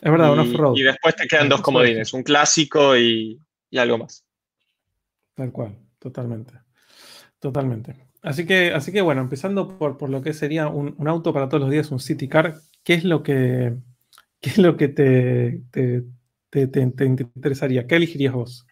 es 0.00 0.10
verdad, 0.10 0.32
un 0.32 0.40
off-road. 0.40 0.76
Y 0.76 0.82
después 0.82 1.16
te 1.16 1.26
quedan 1.26 1.48
dos 1.48 1.60
comodines, 1.60 2.12
un 2.14 2.22
clásico 2.22 2.96
y, 2.96 3.40
algo 3.76 3.98
más. 3.98 4.24
Tal 5.34 5.52
cual, 5.52 5.76
totalmente. 5.98 6.54
Totalmente. 7.40 8.08
Así 8.22 8.46
que, 8.46 8.72
así 8.72 8.92
que 8.92 9.00
bueno, 9.00 9.20
empezando 9.20 9.78
por, 9.78 10.08
lo 10.08 10.22
que 10.22 10.32
sería 10.32 10.68
un, 10.68 10.96
auto 11.08 11.32
para 11.32 11.48
todos 11.48 11.62
los 11.62 11.70
días, 11.70 11.90
un 11.90 12.00
City 12.00 12.28
Car, 12.28 12.56
¿qué 12.84 12.94
es 12.94 13.04
lo 13.04 13.22
que, 13.22 13.74
es 14.40 14.58
lo 14.58 14.76
que 14.76 14.88
te, 14.88 15.62
te, 15.70 17.04
interesaría? 17.04 17.86
¿Qué 17.86 17.96
elegirías 17.96 18.34
vos? 18.34 18.66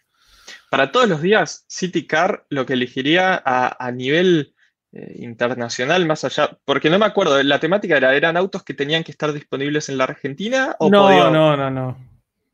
Para 0.70 0.92
todos 0.92 1.08
los 1.08 1.22
días, 1.22 1.64
City 1.68 2.06
Car, 2.06 2.46
lo 2.50 2.66
que 2.66 2.74
elegiría 2.74 3.40
a, 3.44 3.84
a 3.84 3.92
nivel 3.92 4.55
eh, 4.98 5.12
internacional 5.18 6.06
más 6.06 6.24
allá, 6.24 6.56
porque 6.64 6.88
no 6.88 6.98
me 6.98 7.04
acuerdo, 7.04 7.42
la 7.42 7.60
temática 7.60 7.98
era, 7.98 8.14
¿eran 8.14 8.38
autos 8.38 8.62
que 8.62 8.72
tenían 8.72 9.04
que 9.04 9.10
estar 9.10 9.30
disponibles 9.30 9.90
en 9.90 9.98
la 9.98 10.04
Argentina? 10.04 10.74
O 10.78 10.88
no, 10.88 11.10
no, 11.30 11.54
no, 11.54 11.70
no, 11.70 11.98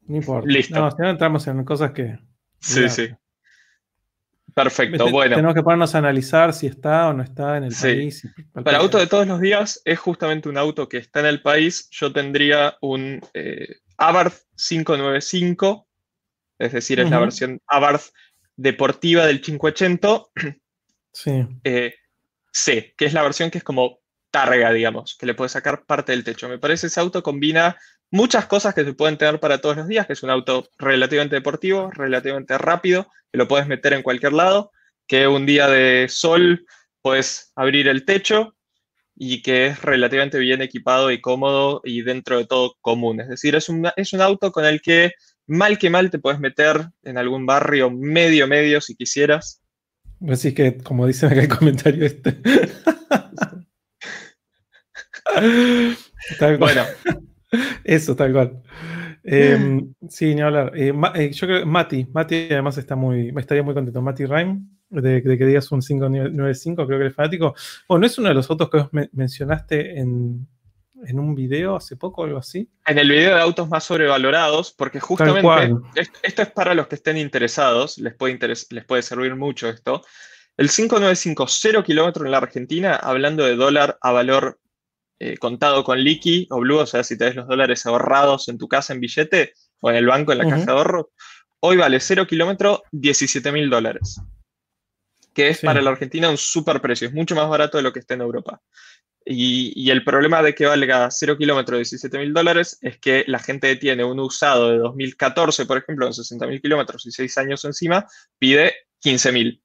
no 0.07 0.17
importa. 0.17 0.49
Listo. 0.49 0.75
No, 0.75 0.91
si 0.91 0.97
no 0.99 1.11
entramos 1.11 1.47
en 1.47 1.63
cosas 1.65 1.93
que... 1.93 2.19
Sí, 2.59 2.89
sí. 2.89 3.11
Perfecto, 4.55 5.09
bueno. 5.09 5.37
Tenemos 5.37 5.55
que 5.55 5.63
ponernos 5.63 5.95
a 5.95 5.99
analizar 5.99 6.53
si 6.53 6.67
está 6.67 7.09
o 7.09 7.13
no 7.13 7.23
está 7.23 7.59
en 7.59 7.65
el 7.65 7.75
país. 7.81 8.29
Para 8.53 8.79
auto 8.79 8.99
de 8.99 9.07
todos 9.07 9.27
los 9.27 9.41
días 9.41 9.81
es 9.85 10.01
justamente 10.01 10.49
un 10.49 10.59
auto 10.59 10.89
que 10.89 10.97
está 10.97 11.21
en 11.21 11.27
el 11.27 11.43
país. 11.43 11.89
Yo 11.93 12.13
tendría 12.13 12.77
un 12.81 13.21
eh, 13.35 13.77
Abarth 13.99 14.35
595, 14.57 15.87
es 16.59 16.73
decir, 16.73 16.99
es 16.99 17.09
la 17.09 17.21
versión 17.21 17.61
Abarth 17.69 18.07
deportiva 18.57 19.27
del 19.27 19.41
580. 19.41 20.23
Sí. 21.13 21.47
Eh, 21.63 21.95
C, 22.53 22.95
que 22.97 23.07
es 23.07 23.13
la 23.13 23.23
versión 23.23 23.51
que 23.51 23.59
es 23.59 23.65
como 23.65 24.01
targa, 24.31 24.73
digamos, 24.73 25.17
que 25.19 25.27
le 25.27 25.35
puede 25.35 25.49
sacar 25.49 25.85
parte 25.85 26.13
del 26.13 26.25
techo. 26.25 26.49
Me 26.49 26.59
parece 26.59 26.87
ese 26.87 27.01
auto 27.01 27.23
combina 27.23 27.77
muchas 28.11 28.47
cosas 28.47 28.75
que 28.75 28.85
se 28.85 28.95
pueden 28.95 29.19
tener 29.19 29.41
para 29.41 29.61
todos 29.61 29.77
los 29.77 29.89
días, 29.89 30.07
que 30.07 30.13
es 30.15 30.23
un 30.23 30.31
auto 30.31 30.69
relativamente 30.79 31.37
deportivo, 31.37 31.91
relativamente 31.91 32.57
rápido, 32.59 33.09
que 33.31 33.39
lo 33.39 33.49
puedes 33.49 33.67
meter 33.67 33.93
en 33.93 34.03
cualquier 34.03 34.33
lado, 34.33 34.71
que 35.07 35.27
un 35.27 35.47
día 35.47 35.69
de 35.69 36.07
sol 36.09 36.67
puedes 37.01 37.53
abrir 37.57 37.89
el 37.89 38.05
techo 38.05 38.55
y 39.15 39.43
que 39.43 39.67
es 39.67 39.83
relativamente 39.83 40.39
bien 40.39 40.63
equipado 40.63 41.11
y 41.11 41.21
cómodo 41.21 41.81
y 41.85 42.03
dentro 42.03 42.39
de 42.39 42.47
todo 42.47 42.77
común. 42.81 43.21
Es 43.21 43.29
decir, 43.29 43.55
es 43.55 43.69
un, 43.69 43.91
es 43.97 44.13
un 44.13 44.21
auto 44.21 44.53
con 44.53 44.65
el 44.65 44.81
que 44.81 45.13
mal 45.47 45.79
que 45.79 45.91
mal 45.91 46.11
te 46.11 46.19
puedes 46.19 46.41
meter 46.41 46.89
en 47.03 47.19
algún 47.19 47.47
barrio 47.47 47.91
medio 47.91 48.47
medio 48.47 48.81
si 48.81 48.95
quisieras 48.95 49.62
Así 50.29 50.55
que, 50.55 50.79
como 50.79 51.07
dicen 51.07 51.31
acá 51.33 51.41
el 51.43 51.49
comentario 51.49 52.05
este. 52.07 52.39
tal 56.39 56.59
Bueno. 56.59 56.85
Eso, 57.85 58.15
tal 58.17 58.33
cual. 58.33 58.63
Em, 59.25 59.95
sí, 60.09 60.35
ni 60.35 60.41
hablar. 60.41 60.73
Eh, 60.75 60.93
eh, 61.15 61.31
yo 61.33 61.47
creo 61.47 61.61
que 61.61 61.67
Mati, 61.67 62.07
Mati 62.13 62.49
además 62.51 62.79
está 62.79 62.97
muy, 62.97 63.33
me 63.33 63.41
estaría 63.41 63.63
muy 63.63 63.75
contento. 63.75 64.03
Mati 64.03 64.25
Rhyme, 64.25 64.63
de, 64.91 65.23
que 65.23 65.47
digas 65.47 65.71
un 65.73 65.81
595, 65.81 66.87
creo 66.87 66.99
que 66.99 67.07
es 67.07 67.15
fanático. 67.15 67.55
Bueno, 67.89 68.07
es 68.07 68.19
uno 68.19 68.29
de 68.29 68.35
los 68.35 68.51
otros 68.51 68.71
que 68.71 68.79
vos 68.79 68.89
mencionaste 69.13 69.99
en, 69.99 70.47
en 71.07 71.19
un 71.19 71.35
video 71.35 71.77
hace 71.77 71.97
poco 71.97 72.23
o 72.23 72.25
algo 72.25 72.39
así. 72.39 72.69
En 72.87 72.99
el 72.99 73.09
video 73.09 73.35
de 73.35 73.41
autos 73.41 73.69
más 73.69 73.85
sobrevalorados, 73.85 74.73
porque 74.73 75.01
justamente 75.01 75.75
esto 76.23 76.43
es 76.43 76.51
para 76.51 76.75
los 76.75 76.87
que 76.89 76.97
estén 76.97 77.17
interesados, 77.17 77.99
les 77.99 78.15
puede, 78.15 78.39
les 78.71 78.85
puede 78.85 79.03
servir 79.03 79.35
mucho 79.37 79.69
esto. 79.69 80.03
El 80.57 80.69
595, 80.69 81.47
0 81.49 81.85
kilómetros 81.85 82.27
en 82.27 82.31
la 82.31 82.39
Argentina, 82.39 82.97
hablando 82.97 83.45
de 83.45 83.57
dólar 83.57 83.99
a 84.01 84.13
valor 84.13 84.61
eh, 85.19 85.39
contado 85.39 85.85
con 85.85 86.01
liqui 86.01 86.49
o 86.51 86.59
blue, 86.59 86.79
o 86.79 86.87
sea, 86.87 87.05
si 87.05 87.17
tenés 87.17 87.37
los 87.37 87.47
dólares 87.47 87.87
ahorrados 87.87 88.49
en 88.49 88.59
tu 88.59 88.67
casa 88.67 88.93
en 88.93 88.99
billete 88.99 89.55
o 89.81 89.89
en 89.89 89.97
el 89.97 90.07
banco 90.07 90.33
en 90.33 90.39
la 90.39 90.49
caja 90.49 90.65
de 90.65 90.73
ahorro, 90.73 91.11
hoy 91.61 91.77
vale 91.77 92.01
0 92.01 92.27
kilómetros 92.27 92.81
17 92.91 93.53
mil 93.53 93.71
dólares. 93.71 94.21
Que 95.33 95.49
es 95.49 95.61
para 95.61 95.81
la 95.81 95.91
Argentina 95.91 96.29
un 96.29 96.37
super 96.37 96.81
precio, 96.81 97.07
es 97.07 97.15
mucho 97.15 97.35
más 97.37 97.49
barato 97.49 97.79
de 97.79 97.85
lo 97.85 97.93
que 97.93 98.01
está 98.01 98.15
en 98.15 98.23
Europa. 98.23 98.61
Y, 99.25 99.91
el 99.91 100.05
problema 100.05 100.43
de 100.43 100.55
que 100.55 100.67
valga 100.67 101.11
0 101.11 101.37
kilómetros 101.39 101.79
17 101.79 102.19
mil 102.19 102.33
dólares 102.33 102.79
es 102.81 102.99
que 102.99 103.25
la 103.29 103.39
gente 103.39 103.77
tiene 103.77 104.05
un 104.05 104.19
usado 104.21 104.71
de 104.71 104.79
2014, 104.79 105.67
por 105.67 105.79
ejemplo, 105.79 106.07
en 106.07 106.15
60 106.15 106.47
mil 106.47 106.61
kilómetros 106.61 107.07
y 107.07 107.13
6 107.13 107.39
años 107.39 107.65
encima, 107.65 108.07
pide 108.39 108.75
15 109.01 109.33
mil. 109.33 109.63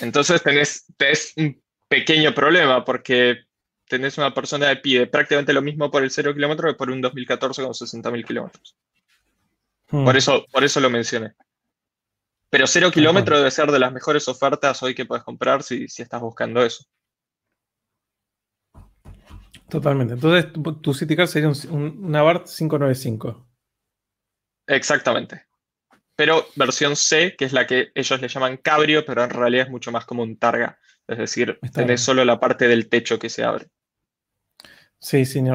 Entonces 0.00 0.42
tenés, 0.42 1.34
un 1.36 1.60
pequeño 1.88 2.34
problema 2.34 2.84
porque 2.84 3.44
tenés 3.88 4.16
una 4.18 4.32
persona 4.32 4.68
que 4.68 4.80
pide 4.80 5.06
prácticamente 5.06 5.52
lo 5.52 5.62
mismo 5.62 5.90
por 5.90 6.02
el 6.02 6.10
0 6.10 6.34
kilómetro 6.34 6.68
que 6.68 6.78
por 6.78 6.90
un 6.90 7.00
2014 7.00 7.62
con 7.62 7.74
60 7.74 8.10
mil 8.10 8.24
kilómetros. 8.24 8.76
Hmm. 9.90 10.04
Por, 10.04 10.16
eso, 10.16 10.46
por 10.52 10.62
eso 10.62 10.78
lo 10.80 10.88
mencioné. 10.88 11.32
Pero 12.48 12.66
0 12.66 12.90
kilómetros 12.90 13.38
debe 13.38 13.50
ser 13.50 13.70
de 13.70 13.78
las 13.78 13.92
mejores 13.92 14.26
ofertas 14.28 14.82
hoy 14.82 14.94
que 14.94 15.04
puedes 15.04 15.24
comprar 15.24 15.62
si, 15.62 15.88
si 15.88 16.02
estás 16.02 16.20
buscando 16.20 16.62
eso. 16.64 16.84
Totalmente. 19.70 20.14
Entonces, 20.14 20.52
tu 20.82 20.94
City 20.94 21.16
Car 21.16 21.28
sería 21.28 21.48
un, 21.48 22.04
un, 22.04 22.16
Abarth 22.16 22.46
595. 22.46 23.46
Exactamente. 24.66 25.46
Pero 26.16 26.46
versión 26.56 26.96
C, 26.96 27.34
que 27.36 27.44
es 27.46 27.52
la 27.52 27.66
que 27.66 27.92
ellos 27.94 28.20
le 28.20 28.28
llaman 28.28 28.58
cabrio, 28.58 29.04
pero 29.06 29.24
en 29.24 29.30
realidad 29.30 29.66
es 29.66 29.70
mucho 29.70 29.90
más 29.90 30.04
como 30.04 30.22
un 30.22 30.36
targa. 30.36 30.78
Es 31.08 31.18
decir, 31.18 31.58
tenés 31.72 32.02
solo 32.02 32.24
la 32.24 32.38
parte 32.38 32.68
del 32.68 32.88
techo 32.88 33.18
que 33.18 33.30
se 33.30 33.42
abre. 33.42 33.68
Sí, 34.98 35.24
ni 35.40 35.50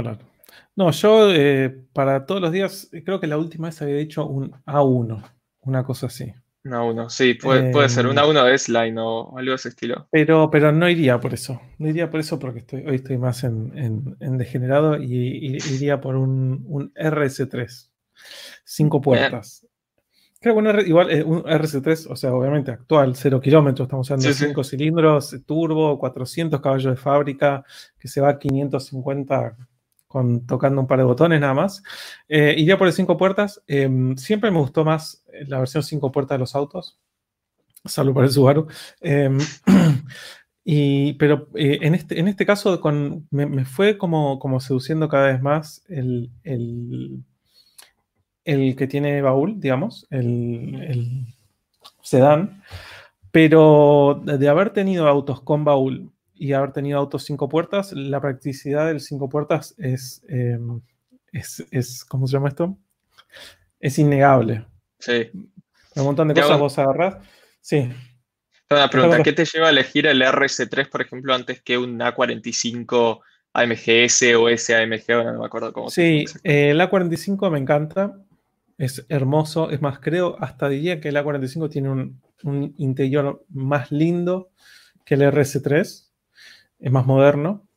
No, 0.76 0.92
yo 0.92 1.32
eh, 1.32 1.70
para 1.94 2.26
todos 2.26 2.42
los 2.42 2.52
días, 2.52 2.90
creo 3.06 3.20
que 3.20 3.28
la 3.28 3.38
última 3.38 3.68
vez 3.68 3.82
había 3.82 3.98
dicho 3.98 4.26
un 4.26 4.52
A1, 4.66 5.24
una 5.62 5.84
cosa 5.84 6.08
así. 6.08 6.34
Una 6.66 6.84
1, 6.84 7.10
sí, 7.12 7.36
puede, 7.36 7.90
ser. 7.90 8.08
Una 8.08 8.26
1 8.26 8.48
es 8.48 8.70
line 8.70 9.00
o 9.00 9.38
algo 9.38 9.52
de 9.52 9.56
ese 9.56 9.70
estilo. 9.70 10.08
Pero, 10.10 10.50
pero 10.50 10.72
no 10.72 10.90
iría 10.90 11.20
por 11.20 11.34
eso. 11.34 11.62
No 11.78 11.88
iría 11.88 12.10
por 12.10 12.20
eso 12.20 12.40
porque 12.40 12.60
estoy, 12.60 12.84
hoy 12.88 12.96
estoy 12.96 13.20
más 13.20 13.44
en, 13.44 14.18
degenerado 14.20 14.98
y, 14.98 15.58
iría 15.72 16.02
por 16.02 16.16
un, 16.16 16.66
un 16.68 16.92
RS3. 16.96 17.90
Cinco 18.64 19.00
puertas. 19.00 19.68
Creo 20.42 20.56
que 20.56 20.60
un 20.60 20.88
igual 20.88 21.12
eh, 21.12 21.24
un 21.24 21.44
RC3, 21.44 22.08
o 22.10 22.16
sea, 22.16 22.34
obviamente 22.34 22.70
actual, 22.70 23.16
0 23.16 23.42
kilómetros, 23.42 23.88
estamos 23.88 24.12
hablando 24.12 24.28
de 24.28 24.34
5 24.36 24.64
cilindros, 24.64 25.36
turbo, 25.46 25.98
400 25.98 26.62
caballos 26.62 26.92
de 26.92 26.98
fábrica, 26.98 27.64
que 27.98 28.08
se 28.08 28.22
va 28.22 28.30
a 28.30 28.38
550 28.38 29.56
con, 30.16 30.48
tocando 30.48 30.82
un 30.82 30.88
par 30.88 31.00
de 31.00 31.06
botones 31.06 31.40
nada 31.40 31.54
más. 31.54 31.84
Eh, 32.30 32.56
iría 32.58 32.78
por 32.78 32.88
el 32.88 32.94
5 32.94 33.18
puertas. 33.18 33.62
Em, 33.68 34.16
siempre 34.18 34.50
me 34.50 34.60
gustó 34.60 34.86
más 34.86 35.24
la 35.48 35.60
versión 35.60 35.84
5 35.84 36.12
puertas 36.12 36.36
de 36.36 36.40
los 36.40 36.56
autos, 36.56 36.98
salvo 37.84 38.14
para 38.14 38.28
el 38.28 38.32
Subaru. 38.32 38.68
Em, 39.02 39.38
y, 40.64 41.14
pero 41.14 41.50
eh, 41.56 41.80
en, 41.82 41.96
este, 41.96 42.20
en 42.20 42.28
este 42.28 42.46
caso 42.46 42.80
con, 42.80 43.28
me, 43.30 43.66
fue 43.66 43.98
como, 43.98 44.40
como 44.40 44.60
seduciendo 44.60 45.10
cada 45.10 45.28
vez 45.28 45.42
más 45.42 45.84
el 45.90 46.32
el 48.46 48.76
que 48.76 48.88
tiene 48.88 49.22
baúl, 49.22 49.60
digamos, 49.60 50.08
el, 50.12 51.26
sedán, 52.02 52.62
pero 53.32 54.22
de 54.24 54.48
haber 54.48 54.70
tenido 54.70 55.08
autos 55.08 55.42
con 55.42 55.66
baúl 55.66 56.12
y 56.36 56.54
haber 56.54 56.72
tenido 56.72 57.00
autos 57.00 57.24
cinco 57.24 57.50
puertas, 57.50 57.92
la 57.94 58.22
practicidad 58.22 58.88
del 58.88 59.00
cinco 59.00 59.30
puertas 59.30 59.76
es, 59.78 60.24
em, 60.28 60.82
es, 61.32 62.06
¿cómo 62.06 62.28
se 62.28 62.34
llama 62.34 62.50
esto? 62.50 62.78
Es 63.80 64.00
innegable. 64.00 64.66
Sí. 65.00 65.30
Un 65.96 66.04
montón 66.04 66.28
de 66.28 66.34
cosas 66.34 66.60
vos 66.60 66.78
agarrás. 66.78 67.18
Sí. 67.62 67.90
Una 68.70 68.90
pregunta, 68.90 69.22
¿qué 69.22 69.34
te 69.34 69.46
lleva 69.46 69.68
a 69.68 69.70
elegir 69.70 70.08
el 70.08 70.22
RS3, 70.22 70.90
por 70.90 71.02
ejemplo, 71.02 71.34
antes 71.34 71.62
que 71.62 71.78
un 71.78 72.00
A45 72.00 73.22
AMGS 73.54 74.24
o 74.38 74.58
SAMG? 74.58 75.26
no 75.26 75.40
me 75.40 75.46
acuerdo 75.46 75.72
cómo 75.72 75.90
Sí, 75.90 76.26
el 76.44 76.80
A45 76.80 77.52
me 77.52 77.60
encanta. 77.60 78.18
Es 78.78 79.06
hermoso, 79.08 79.70
es 79.70 79.82
más, 79.82 80.00
creo, 80.00 80.36
hasta 80.40 80.68
diría 80.68 81.00
que 81.00 81.10
el 81.10 81.16
A45 81.16 81.70
tiene 81.70 81.90
un, 81.90 82.22
interior 82.78 83.46
más 83.50 83.92
lindo 83.92 84.50
que 85.06 85.14
el 85.14 85.22
RS3, 85.22 86.05
es 86.80 86.92
más 86.92 87.06
moderno, 87.06 87.68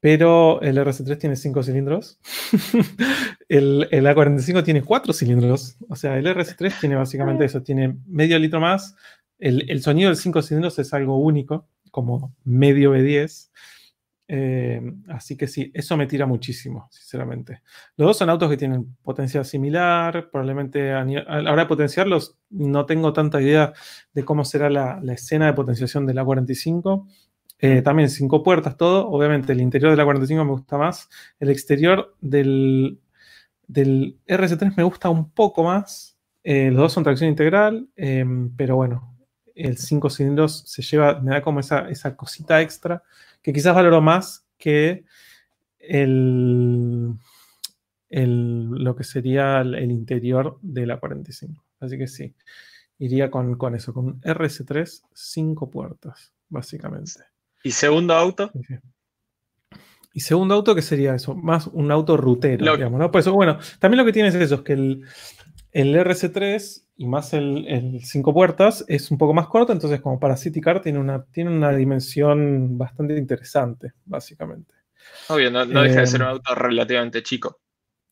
pero 0.00 0.60
el 0.62 0.78
RS3 0.78 1.18
tiene 1.18 1.36
5 1.36 1.62
cilindros, 1.62 2.20
el, 3.48 3.88
A45 3.90 4.64
tiene 4.64 4.82
4 4.82 5.12
cilindros, 5.12 5.76
o 5.88 5.96
sea, 5.96 6.16
el 6.18 6.26
RS3 6.26 6.80
tiene 6.80 6.96
básicamente 6.96 7.44
eso, 7.44 7.62
tiene 7.62 7.96
medio 8.06 8.38
litro 8.38 8.60
más, 8.60 8.94
el, 9.38 9.68
el 9.70 9.82
sonido 9.82 10.10
de 10.10 10.16
5 10.16 10.42
cilindros 10.42 10.78
es 10.78 10.92
algo 10.94 11.18
único, 11.18 11.68
como 11.90 12.34
medio 12.44 12.94
B10, 12.94 13.50
eh, 14.30 14.82
así 15.08 15.38
que 15.38 15.46
sí, 15.46 15.70
eso 15.72 15.96
me 15.96 16.06
tira 16.06 16.26
muchísimo, 16.26 16.86
sinceramente. 16.90 17.62
Los 17.96 18.08
dos 18.08 18.18
son 18.18 18.28
autos 18.28 18.50
que 18.50 18.58
tienen 18.58 18.94
potencia 19.02 19.42
similar, 19.42 20.28
probablemente 20.30 20.92
a, 20.92 21.02
la 21.04 21.50
hora 21.50 21.62
de 21.62 21.68
potenciarlos. 21.68 22.36
No 22.50 22.84
tengo 22.84 23.14
tanta 23.14 23.40
idea 23.40 23.72
de 24.12 24.24
cómo 24.24 24.44
será 24.44 24.68
la, 24.68 25.00
escena 25.12 25.46
de 25.46 25.54
potenciación 25.54 26.04
de 26.06 26.14
la 26.14 26.24
45. 26.24 27.08
Eh, 27.60 27.82
también 27.82 28.08
cinco 28.08 28.42
puertas, 28.42 28.76
todo. 28.76 29.08
Obviamente 29.08 29.52
el 29.52 29.60
interior 29.60 29.90
de 29.90 29.96
la 29.96 30.04
45 30.04 30.44
me 30.44 30.50
gusta 30.52 30.78
más. 30.78 31.08
El 31.40 31.50
exterior 31.50 32.14
del, 32.20 33.00
del 33.66 34.18
RS3 34.26 34.76
me 34.76 34.82
gusta 34.84 35.10
un 35.10 35.30
poco 35.30 35.64
más. 35.64 36.16
Eh, 36.44 36.70
los 36.70 36.78
dos 36.78 36.92
son 36.92 37.04
tracción 37.04 37.28
integral, 37.28 37.88
pero 38.56 38.76
bueno, 38.76 39.18
el 39.54 39.76
5 39.76 40.08
cilindros 40.08 40.62
se 40.66 40.82
lleva, 40.82 41.20
me 41.20 41.32
da 41.32 41.42
como 41.42 41.60
esa, 41.60 41.88
esa 41.90 42.16
cosita 42.16 42.62
extra 42.62 43.02
que 43.42 43.52
quizás 43.52 43.74
valoro 43.74 44.00
más 44.00 44.46
que 44.56 45.04
el, 45.78 47.14
lo 48.10 48.96
que 48.96 49.04
sería 49.04 49.60
el, 49.60 49.90
interior 49.90 50.58
de 50.62 50.86
la 50.86 50.98
45. 50.98 51.64
Así 51.80 51.98
que 51.98 52.06
sí, 52.06 52.34
iría 52.98 53.30
con, 53.30 53.74
eso, 53.74 53.92
con 53.92 54.06
un 54.06 54.20
RS3, 54.20 55.02
5 55.12 55.70
puertas, 55.70 56.32
básicamente. 56.48 57.24
¿Y 57.62 57.72
segundo 57.72 58.14
auto? 58.14 58.50
Y 60.12 60.20
segundo 60.20 60.54
auto, 60.54 60.74
¿qué 60.74 60.82
sería 60.82 61.14
eso? 61.14 61.34
Más 61.34 61.66
un 61.68 61.90
auto 61.90 62.16
rutero, 62.16 62.76
digamos, 62.76 62.98
¿no? 62.98 63.10
Pues 63.10 63.28
bueno, 63.28 63.58
también 63.78 63.98
lo 63.98 64.04
que 64.04 64.12
tiene 64.12 64.28
es 64.28 64.34
eso, 64.34 64.56
es 64.56 64.60
que 64.62 64.72
el, 64.72 65.04
el 65.72 65.94
RC3 65.94 66.84
y 66.96 67.06
más 67.06 67.32
el, 67.34 68.00
5 68.02 68.34
puertas 68.34 68.84
es 68.88 69.10
un 69.10 69.18
poco 69.18 69.32
más 69.32 69.46
corto, 69.46 69.72
entonces 69.72 70.00
como 70.00 70.18
para 70.18 70.36
City 70.36 70.60
Car 70.60 70.80
tiene 70.80 70.98
una, 70.98 71.24
tiene 71.24 71.50
una 71.50 71.70
dimensión 71.70 72.76
bastante 72.76 73.16
interesante, 73.16 73.92
básicamente. 74.04 74.74
Obvio, 75.28 75.50
no, 75.50 75.64
deja 75.64 76.00
de 76.00 76.06
ser 76.06 76.22
un 76.22 76.28
eh, 76.28 76.30
auto 76.30 76.54
relativamente 76.54 77.22
chico. 77.22 77.60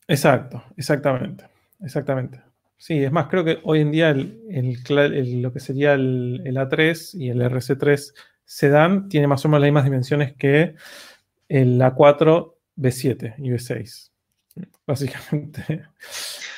Exacto, 0.07 0.63
exactamente, 0.77 1.47
exactamente. 1.81 2.41
Sí, 2.79 3.03
es 3.03 3.11
más, 3.11 3.27
creo 3.29 3.45
que 3.45 3.59
hoy 3.65 3.81
en 3.81 3.91
día 3.91 4.11
el, 4.11 5.43
lo 5.43 5.53
que 5.53 5.61
sería 5.61 5.95
el, 5.95 6.41
A3 6.45 7.19
y 7.19 7.31
el 7.31 7.41
RC3 7.41 8.13
Sedan 8.47 9.09
tiene 9.09 9.27
más 9.27 9.45
o 9.45 9.49
menos 9.49 9.61
las 9.61 9.69
mismas 9.69 9.85
dimensiones 9.85 10.35
que 10.37 10.77
el 11.49 11.79
A4 11.81 12.55
B7 12.77 13.35
y 13.39 13.51
B6, 13.51 14.11
básicamente. 14.87 15.85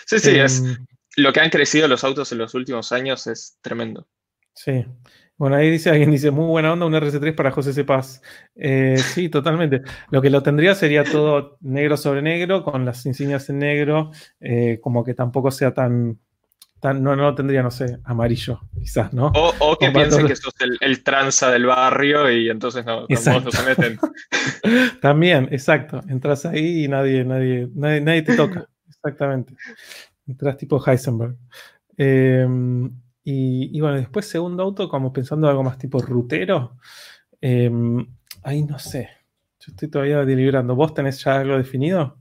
Sí, 0.07 0.19
sí, 0.21 0.39
es, 0.39 0.61
em, 0.61 0.87
lo 1.17 1.33
que 1.33 1.41
han 1.41 1.51
crecido 1.51 1.89
los 1.89 2.05
autos 2.05 2.31
en 2.33 2.39
los 2.39 2.55
últimos 2.55 2.93
años 2.93 3.27
es 3.27 3.59
tremendo. 3.61 4.07
Sí. 4.55 4.87
Bueno, 5.37 5.55
ahí 5.55 5.71
dice, 5.71 5.91
alguien 5.91 6.11
dice, 6.11 6.33
muy 6.33 6.47
buena 6.47 6.73
onda, 6.73 6.87
un 6.87 6.95
RC3 6.95 7.35
para 7.35 7.53
José 7.53 7.73
Cepaz. 7.73 8.21
Eh, 8.57 8.97
sí, 8.99 9.29
totalmente. 9.29 9.83
Lo 10.11 10.21
que 10.21 10.31
lo 10.31 10.43
tendría 10.43 10.75
sería 10.75 11.05
todo 11.05 11.59
negro 11.61 11.97
sobre 11.97 12.23
negro, 12.23 12.65
con 12.65 12.85
las 12.85 13.07
insignias 13.07 13.49
en 13.49 13.61
negro, 13.61 14.11
eh, 14.41 14.81
como 14.83 15.05
que 15.05 15.15
tampoco 15.15 15.51
sea 15.53 15.73
tan, 15.73 16.19
tan 16.81 17.03
no, 17.03 17.17
no 17.17 17.35
tendría, 17.35 17.63
no 17.63 17.71
sé, 17.71 17.99
amarillo, 18.05 18.61
quizás, 18.79 19.13
¿no? 19.13 19.33
O, 19.35 19.77
que 19.77 19.91
piensen 19.91 20.27
que 20.27 20.37
sos 20.37 20.55
el, 20.81 21.03
tranza 21.03 21.51
del 21.51 21.67
barrio 21.67 22.31
y 22.31 22.49
entonces 22.49 22.85
no, 22.85 23.07
no 23.09 23.51
se 23.51 23.63
meten. 23.65 23.99
También, 25.01 25.49
exacto. 25.51 26.01
Entras 26.09 26.47
ahí 26.47 26.85
y 26.85 26.89
nadie, 26.89 27.25
nadie, 27.25 27.69
nadie, 27.75 28.01
nadie 28.01 28.23
te 28.23 28.37
toca. 28.37 28.69
Exactamente. 28.89 29.55
Entras 30.27 30.57
tipo 30.57 30.83
Heisenberg. 30.85 31.37
Em, 31.97 32.91
y, 33.25 33.81
bueno, 33.81 33.97
después 33.97 34.27
segundo 34.27 34.63
auto, 34.63 34.89
como 34.89 35.13
pensando 35.13 35.49
algo 35.49 35.63
más 35.63 35.79
tipo 35.79 36.01
rutero. 36.01 36.77
Em, 37.41 38.07
ahí 38.43 38.63
no 38.63 38.79
sé. 38.79 39.11
Yo 39.61 39.73
estoy 39.73 39.89
todavía 39.89 40.25
deliberando. 40.25 40.75
¿Vos 40.75 40.95
tenés 40.95 41.23
ya 41.23 41.41
algo 41.41 41.57
definido? 41.57 42.18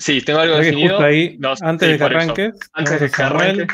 Sí, 0.00 0.22
tengo 0.22 0.40
algo 0.40 0.56
definido. 0.56 0.98
ahí, 0.98 1.38
antes 1.60 1.90
de 1.90 1.98
que 1.98 2.04
arranques. 2.04 2.54
Antes 2.72 3.00
de 3.00 3.10
que 3.10 3.22
arranque. 3.22 3.66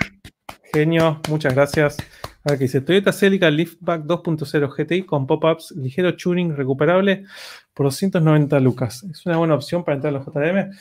Genio, 0.73 1.21
muchas 1.29 1.55
gracias. 1.55 1.97
A 2.43 2.51
ver, 2.51 2.59
dice 2.59 2.81
Toyota 2.81 3.13
Celica 3.13 3.49
Liftback 3.49 4.03
2.0 4.03 4.75
GTI 4.77 5.03
con 5.05 5.29
pop-ups, 5.29 5.73
ligero 5.77 6.17
tuning 6.17 6.57
recuperable 6.57 7.25
por 7.73 7.87
290 7.87 8.59
lucas. 8.59 9.05
Es 9.05 9.25
una 9.25 9.37
buena 9.37 9.55
opción 9.55 9.85
para 9.85 9.97
entrar 9.97 10.15
a 10.15 10.19
los 10.19 10.27
JDM. 10.27 10.77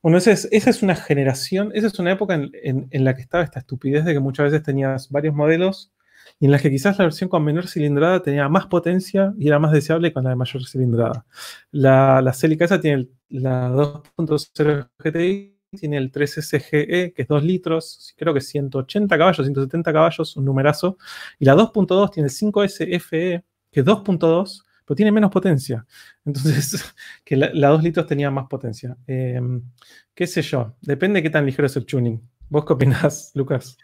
Bueno, 0.00 0.16
esa 0.16 0.32
es, 0.32 0.82
una 0.82 0.96
generación, 0.96 1.72
esa 1.74 1.88
es 1.88 1.98
una 1.98 2.12
época 2.12 2.34
en, 2.34 2.88
la 3.04 3.14
que 3.14 3.20
estaba 3.20 3.44
esta 3.44 3.60
estupidez 3.60 4.06
de 4.06 4.14
que 4.14 4.20
muchas 4.20 4.50
veces 4.50 4.62
tenías 4.62 5.10
varios 5.10 5.34
modelos 5.34 5.92
y 6.38 6.46
en 6.46 6.50
las 6.50 6.62
que 6.62 6.70
quizás 6.70 6.98
la 6.98 7.04
versión 7.04 7.28
con 7.30 7.44
menor 7.44 7.66
cilindrada 7.68 8.22
tenía 8.22 8.48
más 8.48 8.66
potencia 8.66 9.32
y 9.38 9.48
era 9.48 9.58
más 9.58 9.72
deseable 9.72 10.12
con 10.12 10.24
la 10.24 10.30
de 10.30 10.36
mayor 10.36 10.66
cilindrada. 10.66 11.24
La, 11.70 12.20
la 12.20 12.32
Celica 12.32 12.66
esa 12.66 12.80
tiene 12.80 13.08
la 13.28 13.70
2.0 13.70 14.88
GTI, 14.98 15.56
tiene 15.76 15.96
el 15.98 16.12
3SGE, 16.12 17.12
que 17.14 17.22
es 17.22 17.28
2 17.28 17.42
litros, 17.44 18.14
creo 18.16 18.34
que 18.34 18.40
180 18.40 19.18
caballos, 19.18 19.46
170 19.46 19.92
caballos, 19.92 20.36
un 20.36 20.44
numerazo, 20.44 20.98
y 21.38 21.44
la 21.44 21.54
2.2 21.54 22.10
tiene 22.12 22.28
el 22.28 22.34
5SFE, 22.34 23.44
que 23.70 23.80
es 23.80 23.86
2.2, 23.86 24.62
pero 24.84 24.96
tiene 24.96 25.12
menos 25.12 25.30
potencia. 25.30 25.86
Entonces, 26.24 26.94
que 27.24 27.36
la, 27.36 27.68
2 27.68 27.82
litros 27.82 28.06
tenía 28.06 28.30
más 28.30 28.46
potencia. 28.48 28.96
Em, 29.06 29.62
¿Qué 30.14 30.26
sé 30.26 30.42
yo? 30.42 30.76
Depende 30.80 31.18
de 31.18 31.22
qué 31.24 31.30
tan 31.30 31.44
ligero 31.44 31.66
es 31.66 31.76
el 31.76 31.86
tuning. 31.86 32.20
¿Vos 32.48 32.64
qué 32.64 32.72
opinás, 32.74 33.32
Lucas? 33.34 33.76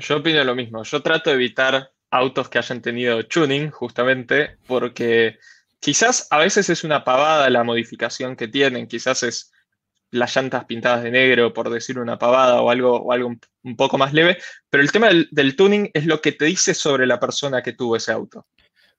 Yo 0.00 0.16
opino 0.16 0.42
lo 0.44 0.54
mismo. 0.54 0.82
Yo 0.82 1.02
trato 1.02 1.30
de 1.30 1.36
evitar 1.36 1.90
autos 2.10 2.48
que 2.48 2.58
hayan 2.58 2.82
tenido 2.82 3.24
tuning, 3.26 3.70
justamente, 3.70 4.56
porque 4.66 5.38
quizás 5.78 6.26
a 6.30 6.38
veces 6.38 6.68
es 6.70 6.84
una 6.84 7.04
pavada 7.04 7.48
la 7.50 7.64
modificación 7.64 8.36
que 8.36 8.48
tienen. 8.48 8.86
Quizás 8.86 9.22
es 9.22 9.52
las 10.10 10.34
llantas 10.34 10.64
pintadas 10.64 11.02
de 11.02 11.10
negro, 11.10 11.52
por 11.52 11.70
decir 11.70 11.98
una 11.98 12.18
pavada 12.18 12.60
o 12.60 12.70
algo, 12.70 12.96
o 12.96 13.12
algo 13.12 13.28
un, 13.62 13.76
poco 13.76 13.96
más 13.96 14.12
leve, 14.12 14.38
pero 14.68 14.82
el 14.82 14.90
tema 14.90 15.08
del, 15.08 15.56
tuning 15.56 15.90
es 15.94 16.06
lo 16.06 16.20
que 16.20 16.32
te 16.32 16.46
dice 16.46 16.74
sobre 16.74 17.06
la 17.06 17.20
persona 17.20 17.62
que 17.62 17.72
tuvo 17.72 17.96
ese 17.96 18.12
auto. 18.12 18.46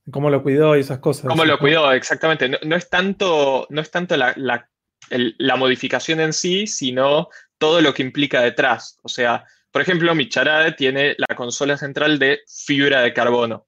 Cómo 0.09 0.29
lo 0.29 0.41
cuidó 0.41 0.75
y 0.75 0.79
esas 0.79 0.99
cosas. 0.99 1.27
Cómo 1.27 1.45
lo 1.45 1.59
cuidó, 1.59 1.91
exactamente. 1.91 2.49
No, 2.49 2.75
es 2.75 2.89
tanto, 2.89 3.67
no 3.69 3.81
es 3.81 3.91
tanto 3.91 4.17
la, 4.17 4.33
la, 4.37 5.55
modificación 5.57 6.21
en 6.21 6.33
sí, 6.33 6.65
sino 6.65 7.27
todo 7.57 7.81
lo 7.81 7.93
que 7.93 8.01
implica 8.01 8.41
detrás. 8.41 8.97
O 9.03 9.09
sea, 9.09 9.45
Por 9.71 9.81
ejemplo, 9.81 10.13
mi 10.15 10.27
Charade 10.27 10.73
tiene 10.73 11.15
la 11.17 11.35
consola 11.35 11.77
central 11.77 12.19
de 12.19 12.39
fibra 12.47 13.01
de 13.01 13.13
carbono. 13.13 13.67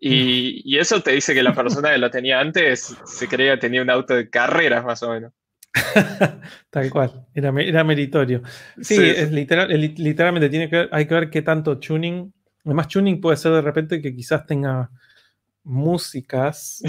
Y, 0.00 0.78
eso 0.78 1.02
te 1.02 1.12
dice 1.12 1.34
que 1.34 1.42
la 1.42 1.54
persona 1.54 1.90
que 1.90 1.98
lo 1.98 2.10
tenía 2.10 2.38
antes 2.40 2.96
se 3.04 3.28
creía 3.28 3.54
que 3.54 3.62
tenía 3.62 3.82
un 3.82 3.90
auto 3.90 4.14
de 4.14 4.30
carreras, 4.30 4.84
más 4.84 5.02
o 5.02 5.10
menos. 5.10 5.32
Tal 6.70 6.90
cual, 6.90 7.26
era, 7.34 7.84
meritorio. 7.84 8.42
Sí, 8.80 8.96
Es 8.96 9.30
literal, 9.32 9.68
literalmente 9.68 10.48
tiene 10.48 10.68
que 10.68 10.88
hay 10.90 11.06
que 11.06 11.14
ver 11.14 11.30
qué 11.30 11.42
tanto 11.42 11.78
tuning. 11.78 12.32
Además, 12.64 12.88
tuning 12.88 13.20
puede 13.20 13.36
ser 13.36 13.52
de 13.52 13.62
repente 13.62 14.00
que 14.00 14.14
quizás 14.14 14.46
tenga 14.46 14.90
músicas 15.64 16.82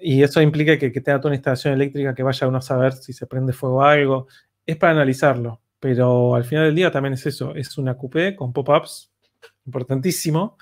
y 0.00 0.22
eso 0.22 0.40
implica 0.42 0.78
que, 0.78 0.90
tenga 0.90 1.18
toda 1.18 1.30
una 1.30 1.36
instalación 1.36 1.74
eléctrica 1.74 2.14
que 2.14 2.22
vaya 2.22 2.46
uno 2.48 2.58
a 2.58 2.62
saber 2.62 2.92
si 2.92 3.12
se 3.12 3.26
prende 3.26 3.52
fuego 3.52 3.82
algo. 3.82 4.26
Es 4.64 4.76
para 4.76 4.92
analizarlo, 4.92 5.60
pero 5.80 6.34
al 6.34 6.44
final 6.44 6.64
del 6.64 6.74
día 6.74 6.90
también 6.90 7.14
es 7.14 7.26
eso, 7.26 7.54
es 7.54 7.76
una 7.78 7.96
coupé 7.96 8.34
con 8.34 8.52
pop-ups, 8.52 9.12
importantísimo, 9.66 10.56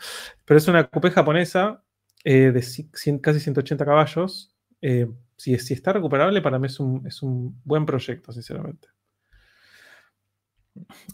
pero 0.45 0.59
es 0.59 0.69
una 0.69 0.89
coupé 0.89 1.11
japonesa 1.11 1.83
eh, 2.25 2.53
de 2.53 3.21
casi 3.21 3.41
180 3.41 3.85
caballos. 3.85 4.55
Eh, 4.81 5.07
si, 5.37 5.59
si, 5.59 5.75
está 5.75 5.93
recuperable, 5.93 6.41
para 6.43 6.59
mí 6.59 6.67
es 6.67 6.81
un, 6.81 7.07
es 7.07 7.23
un 7.23 7.61
buen 7.65 7.87
proyecto, 7.87 8.33
sinceramente. 8.33 8.89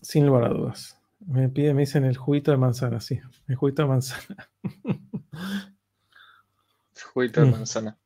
Sin 0.03 0.27
lugar 0.27 0.45
a 0.45 0.49
dudas. 0.49 0.99
Me 1.27 1.49
pide, 1.49 1.75
me 1.75 1.83
dicen 1.83 2.05
el 2.05 2.17
juguito 2.17 2.51
de 2.51 2.57
manzana, 2.57 3.01
sí. 3.01 3.21
El 3.47 3.57
juguito 3.57 3.83
de 3.83 3.89
manzana. 3.89 4.51
Juguito 7.13 7.41
de 7.41 7.47
mm. 7.47 7.51
manzana. 7.51 7.99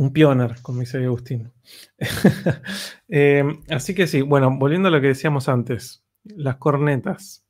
Un 0.00 0.14
pioner, 0.14 0.62
como 0.62 0.80
dice 0.80 1.04
Agustín. 1.04 1.52
Eh, 3.12 3.42
así 3.68 3.92
que 3.92 4.06
sí, 4.06 4.22
bueno, 4.22 4.56
volviendo 4.56 4.88
a 4.88 4.90
lo 4.90 5.00
que 5.00 5.08
decíamos 5.08 5.48
antes, 5.48 6.04
las 6.24 6.56
cornetas. 6.56 7.44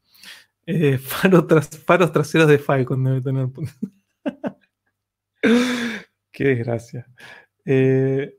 Eh, 0.66 0.98
faros 1.86 2.12
traseros 2.12 2.48
de 2.48 2.58
Falcon 2.58 3.04
debe 3.04 3.20
tener. 3.20 3.48
Qué 6.32 6.44
desgracia. 6.44 7.06
Eh, 7.64 8.34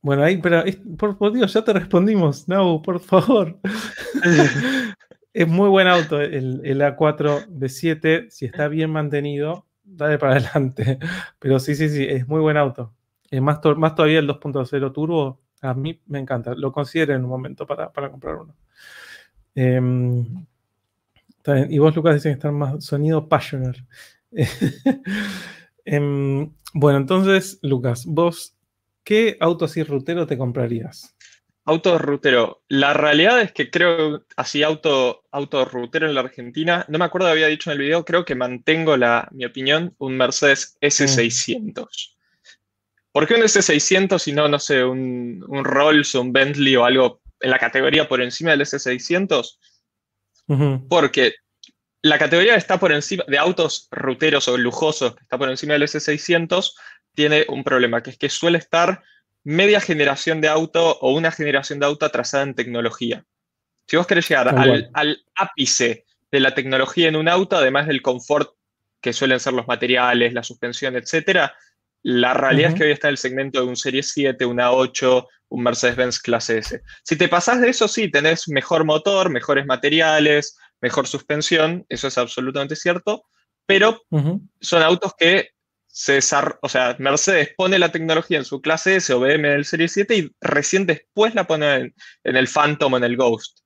bueno, 0.00 0.24
ahí, 0.24 0.38
pero 0.38 0.64
por, 0.96 1.32
Dios, 1.32 1.52
ya 1.52 1.62
te 1.62 1.74
respondimos. 1.74 2.48
No, 2.48 2.82
por 2.82 2.98
favor. 2.98 3.60
es 5.32 5.46
muy 5.46 5.68
buen 5.68 5.86
auto 5.86 6.20
el, 6.20 6.60
el 6.64 6.80
A4 6.80 7.46
B7, 7.46 8.30
si 8.30 8.46
está 8.46 8.66
bien 8.66 8.90
mantenido 8.90 9.66
dale 9.84 10.18
para 10.18 10.32
adelante. 10.36 10.98
Pero 11.38 11.58
sí, 11.58 11.74
sí, 11.74 11.88
sí, 11.88 12.04
es 12.04 12.26
muy 12.28 12.40
buen 12.40 12.56
auto. 12.56 12.94
Eh, 13.30 13.40
más, 13.40 13.60
más 13.76 13.94
todavía 13.94 14.18
el 14.18 14.28
2.0 14.28 14.92
Turbo, 14.92 15.40
a 15.60 15.74
mí 15.74 16.00
me 16.06 16.18
encanta. 16.18 16.54
Lo 16.54 16.72
considero 16.72 17.14
en 17.14 17.24
un 17.24 17.30
momento 17.30 17.66
para, 17.66 17.90
comprar 17.90 18.36
uno. 18.36 18.56
Em, 19.54 20.46
y 21.68 21.78
vos, 21.78 21.94
Lucas, 21.96 22.14
dicen 22.14 22.32
que 22.32 22.34
está 22.34 22.52
más 22.52 22.84
sonido 22.84 23.28
Passioner. 23.28 23.84
Em, 25.84 26.48
bueno, 26.74 26.98
entonces, 26.98 27.58
Lucas, 27.60 28.06
vos, 28.06 28.56
¿qué 29.02 29.36
auto 29.40 29.64
así 29.64 29.82
rutero 29.82 30.28
te 30.28 30.38
comprarías? 30.38 31.16
Auto 31.64 31.96
rutero. 31.98 32.62
La 32.68 32.92
realidad 32.92 33.40
es 33.40 33.52
que 33.52 33.70
creo, 33.70 34.24
así 34.36 34.64
auto, 34.64 35.24
auto 35.30 35.64
rutero 35.64 36.08
en 36.08 36.14
la 36.14 36.22
Argentina, 36.22 36.84
no 36.88 36.98
me 36.98 37.04
acuerdo, 37.04 37.28
había 37.28 37.46
dicho 37.46 37.70
en 37.70 37.74
el 37.74 37.82
video, 37.82 38.04
creo 38.04 38.24
que 38.24 38.34
mantengo 38.34 38.96
la, 38.96 39.28
mi 39.30 39.44
opinión, 39.44 39.94
un 39.98 40.16
Mercedes 40.16 40.76
S600. 40.80 42.16
¿Por 43.12 43.28
qué 43.28 43.34
un 43.34 43.42
S600 43.42 44.26
y 44.26 44.32
no, 44.32 44.48
no 44.48 44.58
sé, 44.58 44.82
un, 44.82 45.44
un, 45.46 45.64
Rolls 45.64 46.14
o 46.14 46.22
un 46.22 46.32
Bentley 46.32 46.74
o 46.76 46.84
algo 46.84 47.20
en 47.40 47.50
la 47.50 47.58
categoría 47.58 48.08
por 48.08 48.20
encima 48.22 48.50
del 48.52 48.62
S600? 48.62 49.58
Porque 50.88 51.34
la 52.02 52.18
categoría 52.18 52.56
está 52.56 52.80
por 52.80 52.90
encima 52.92 53.24
de 53.28 53.38
autos 53.38 53.88
ruteros 53.90 54.48
o 54.48 54.56
lujosos, 54.56 55.14
que 55.14 55.22
está 55.22 55.38
por 55.38 55.48
encima 55.48 55.74
del 55.74 55.82
S600, 55.82 56.72
tiene 57.14 57.46
un 57.48 57.62
problema, 57.62 58.02
que 58.02 58.10
es 58.10 58.18
que 58.18 58.28
suele 58.28 58.58
estar 58.58 59.02
media 59.44 59.80
generación 59.80 60.40
de 60.40 60.48
auto 60.48 60.98
o 61.00 61.12
una 61.12 61.30
generación 61.30 61.78
de 61.78 61.86
auto 61.86 62.06
atrasada 62.06 62.44
en 62.44 62.54
tecnología. 62.54 63.24
Si 63.86 63.96
vos 63.96 64.06
querés 64.06 64.28
llegar 64.28 64.48
al, 64.48 65.24
ápice 65.34 66.04
de 66.30 66.40
la 66.40 66.54
tecnología 66.54 67.08
en 67.08 67.16
un 67.16 67.28
auto, 67.28 67.56
además 67.56 67.86
del 67.86 68.02
confort 68.02 68.50
que 69.00 69.12
suelen 69.12 69.40
ser 69.40 69.52
los 69.52 69.66
materiales, 69.66 70.32
la 70.32 70.42
suspensión, 70.42 70.96
etc., 70.96 71.50
la 72.04 72.34
realidad 72.34 72.72
es 72.72 72.76
que 72.76 72.84
hoy 72.84 72.92
está 72.92 73.08
en 73.08 73.12
el 73.12 73.18
segmento 73.18 73.60
de 73.60 73.66
un 73.66 73.76
Serie 73.76 74.02
7, 74.02 74.44
una 74.44 74.72
8, 74.72 75.28
un 75.50 75.62
Mercedes-Benz 75.62 76.18
clase 76.20 76.58
S. 76.58 76.82
Si 77.04 77.16
te 77.16 77.28
pasás 77.28 77.60
de 77.60 77.68
eso, 77.68 77.86
sí, 77.86 78.10
tenés 78.10 78.48
mejor 78.48 78.84
motor, 78.84 79.30
mejores 79.30 79.66
materiales, 79.66 80.56
mejor 80.80 81.06
suspensión, 81.06 81.86
eso 81.88 82.08
es 82.08 82.18
absolutamente 82.18 82.74
cierto, 82.74 83.24
pero 83.66 84.02
son 84.60 84.82
autos 84.82 85.12
que 85.16 85.50
o 86.62 86.68
sea, 86.68 86.96
Mercedes 86.98 87.50
pone 87.56 87.78
la 87.78 87.92
tecnología 87.92 88.38
en 88.38 88.44
su 88.44 88.62
clase 88.62 88.96
S 88.96 89.12
o 89.12 89.20
BM 89.20 89.48
del 89.48 89.64
Serie 89.64 89.88
7 89.88 90.16
y 90.16 90.30
recién 90.40 90.86
después 90.86 91.34
la 91.34 91.46
pone 91.46 91.92
en, 92.24 92.36
el 92.36 92.48
Phantom 92.48 92.94
o 92.94 92.96
en 92.96 93.04
el 93.04 93.16
Ghost. 93.16 93.58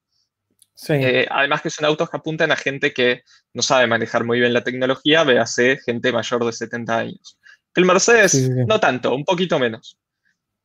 Eh, 0.89 1.27
además 1.31 1.63
que 1.63 1.71
son 1.71 1.87
autos 1.87 2.11
que 2.11 2.17
apuntan 2.17 2.53
a 2.53 2.57
gente 2.57 2.93
que 2.93 3.23
no 3.55 3.63
sabe 3.63 3.87
manejar 3.87 4.25
muy 4.25 4.41
bien 4.41 4.53
la 4.53 4.65
tecnología, 4.65 5.25
véase 5.25 5.79
gente 5.79 6.13
mayor 6.13 6.45
de 6.45 6.53
70 6.53 6.99
años. 6.99 7.39
El 7.75 7.85
Mercedes, 7.85 8.51
no 8.51 8.81
tanto, 8.81 9.15
un 9.15 9.25
poquito 9.25 9.59
menos. 9.59 9.99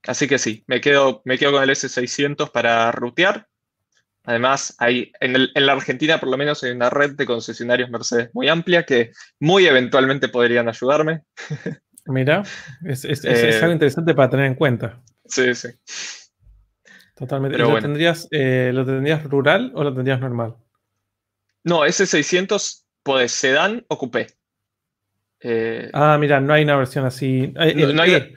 Así 0.04 0.28
que 0.28 0.40
sí, 0.40 0.64
me 0.68 0.82
quedo, 0.82 1.22
me 1.26 1.38
quedo 1.38 1.54
con 1.54 1.64
el 1.64 1.70
S600 1.70 2.52
para 2.52 2.92
rutear 2.92 3.48
Además, 4.24 4.76
hay, 4.78 5.12
en, 5.20 5.50
la 5.54 5.74
Argentina 5.74 6.20
por 6.20 6.30
lo 6.30 6.38
menos 6.38 6.64
hay 6.64 6.72
una 6.72 6.90
red 6.90 7.12
de 7.16 7.26
concesionarios 7.26 7.90
Mercedes 7.90 8.30
muy 8.34 8.50
amplia 8.50 8.86
que 8.86 9.12
muy 9.40 9.66
eventualmente 9.66 10.30
podrían 10.30 10.70
ayudarme. 10.70 11.24
Mira, 12.06 12.44
es, 12.86 13.06
eh, 13.06 13.60
algo 13.62 13.74
interesante 13.74 14.14
para 14.14 14.30
tener 14.30 14.46
en 14.46 14.56
cuenta. 14.56 15.02
Sí, 15.26 15.54
sí. 15.56 15.70
Totalmente. 17.16 17.58
¿Lo, 17.58 17.80
tendrías, 17.80 18.28
eh, 18.32 18.72
¿Lo 18.74 18.86
tendrías 18.86 19.24
rural 19.24 19.72
o 19.76 19.84
lo 19.84 19.94
tendrías 19.94 20.20
normal? 20.20 20.56
No, 21.64 21.86
ese 21.86 22.06
600 22.06 22.88
puede 23.04 23.28
sedán 23.28 23.86
o 23.88 23.98
coupé. 23.98 24.28
Eh, 25.40 25.90
ah, 25.94 26.18
mira, 26.20 26.40
no 26.40 26.54
hay 26.54 26.64
una 26.64 26.78
versión 26.78 27.06
así. 27.06 27.48
no 27.48 28.02
hay, 28.02 28.36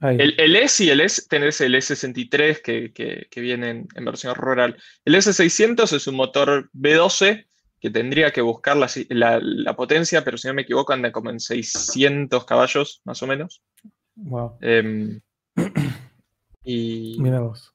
el, 0.00 0.56
S 0.56 0.82
y 0.82 0.88
el 0.88 1.00
S, 1.00 1.26
tenés 1.28 1.60
el 1.60 1.74
S63 1.74 2.62
que, 2.62 3.40
viene 3.40 3.86
en, 3.94 4.04
versión 4.04 4.34
rural. 4.34 4.76
El 5.04 5.14
S600 5.14 5.92
es 5.92 6.06
un 6.06 6.14
motor 6.14 6.70
B12 6.72 7.46
que 7.80 7.90
tendría 7.90 8.30
que 8.30 8.40
buscar 8.40 8.76
la, 8.76 9.74
potencia, 9.76 10.24
pero 10.24 10.38
si 10.38 10.48
no 10.48 10.54
me 10.54 10.62
equivoco 10.62 10.92
anda 10.92 11.12
como 11.12 11.30
en 11.30 11.40
600 11.40 12.44
caballos, 12.44 13.02
más 13.04 13.22
o 13.22 13.26
menos. 13.26 13.62
Wow. 14.16 14.58
Em, 14.60 15.20
y, 16.64 17.16
Mira 17.18 17.40
vos. 17.40 17.74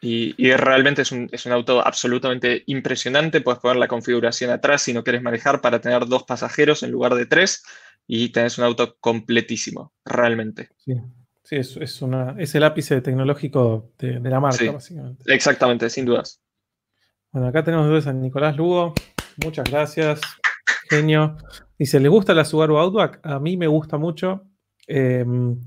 Y, 0.00 0.34
realmente 0.52 1.02
es 1.02 1.10
un, 1.10 1.28
es 1.32 1.46
un, 1.46 1.52
auto 1.52 1.84
absolutamente 1.84 2.62
impresionante. 2.66 3.40
Puedes 3.40 3.60
poner 3.60 3.78
la 3.78 3.88
configuración 3.88 4.50
atrás 4.50 4.82
si 4.82 4.92
no 4.92 5.02
quieres 5.02 5.22
manejar 5.22 5.60
para 5.60 5.80
tener 5.80 6.06
dos 6.06 6.22
pasajeros 6.22 6.84
en 6.84 6.92
lugar 6.92 7.16
de 7.16 7.26
tres 7.26 7.64
y 8.06 8.28
tenés 8.30 8.58
un 8.58 8.64
auto 8.64 8.96
completísimo, 9.00 9.92
realmente. 10.04 10.70
Sí, 10.76 10.94
sí 11.42 11.56
es, 11.56 11.76
es, 11.76 12.02
una, 12.02 12.36
es 12.38 12.54
el 12.54 12.62
ápice 12.62 13.00
tecnológico 13.00 13.92
de, 13.98 14.20
la 14.20 14.40
marca, 14.40 14.72
básicamente. 14.72 15.24
Exactamente, 15.32 15.90
sin 15.90 16.04
dudas. 16.04 16.40
Bueno, 17.32 17.48
acá 17.48 17.64
tenemos 17.64 18.06
a 18.06 18.12
Nicolás 18.12 18.56
Lugo. 18.56 18.94
Muchas 19.44 19.68
gracias. 19.68 20.20
Genio. 20.88 21.36
Dice, 21.78 22.00
¿le 22.00 22.08
gusta 22.08 22.32
la 22.32 22.44
Subaru 22.44 22.78
Outback? 22.78 23.20
A 23.24 23.38
mí 23.38 23.56
me 23.56 23.66
gusta 23.66 23.98
mucho. 23.98 24.44
Em, 24.86 25.60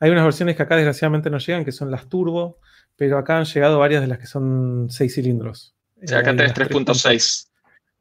hay 0.00 0.10
unas 0.10 0.24
versiones 0.24 0.56
que 0.56 0.62
acá 0.62 0.76
desgraciadamente 0.76 1.30
no 1.30 1.38
llegan, 1.38 1.64
que 1.64 1.72
son 1.72 1.90
las 1.90 2.08
turbo, 2.08 2.58
pero 2.96 3.18
acá 3.18 3.38
han 3.38 3.44
llegado 3.44 3.78
varias 3.78 4.00
de 4.00 4.08
las 4.08 4.18
que 4.18 4.26
son 4.26 4.88
6 4.90 5.14
cilindros. 5.14 5.76
Sí, 6.02 6.14
acá 6.14 6.34
tenés 6.34 6.54
3.6 6.54 7.51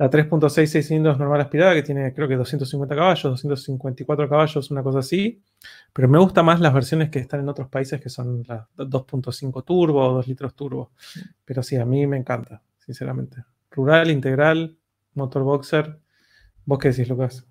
la 0.01 0.09
3.6 0.09 0.49
6 0.49 0.87
cilindros 0.87 1.19
normal 1.19 1.41
aspirada, 1.41 1.75
que 1.75 1.83
tiene 1.83 2.11
creo 2.11 2.27
que 2.27 2.35
250 2.35 2.95
caballos, 2.95 3.21
254 3.21 4.27
caballos, 4.27 4.71
una 4.71 4.81
cosa 4.81 4.97
así. 4.97 5.43
Pero 5.93 6.07
me 6.07 6.17
gustan 6.17 6.43
más 6.45 6.59
las 6.59 6.73
versiones 6.73 7.11
que 7.11 7.19
están 7.19 7.41
en 7.41 7.49
otros 7.49 7.69
países, 7.69 8.01
que 8.01 8.09
son 8.09 8.43
las 8.47 8.65
2.5 8.77 9.63
turbo 9.63 10.03
o 10.03 10.13
2 10.13 10.27
litros 10.27 10.55
turbo. 10.55 10.91
Pero 11.45 11.61
sí, 11.61 11.75
a 11.75 11.85
mí 11.85 12.07
me 12.07 12.17
encanta, 12.17 12.63
sinceramente. 12.79 13.43
Rural, 13.69 14.09
integral, 14.09 14.75
motor 15.13 15.43
boxer. 15.43 15.99
¿Vos 16.65 16.79
qué 16.79 16.87
decís, 16.89 17.07
Lucas? 17.07 17.45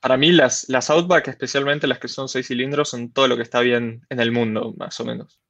Para 0.00 0.18
mí 0.18 0.30
las, 0.30 0.68
las 0.68 0.90
Outback, 0.90 1.28
especialmente 1.28 1.86
las 1.86 2.00
que 2.00 2.08
son 2.08 2.28
6 2.28 2.46
cilindros, 2.46 2.90
son 2.90 3.12
todo 3.12 3.28
lo 3.28 3.36
que 3.36 3.42
está 3.42 3.60
bien 3.60 4.04
en 4.10 4.20
el 4.20 4.30
mundo, 4.30 4.74
más 4.76 5.00
o 5.00 5.06
menos. 5.06 5.40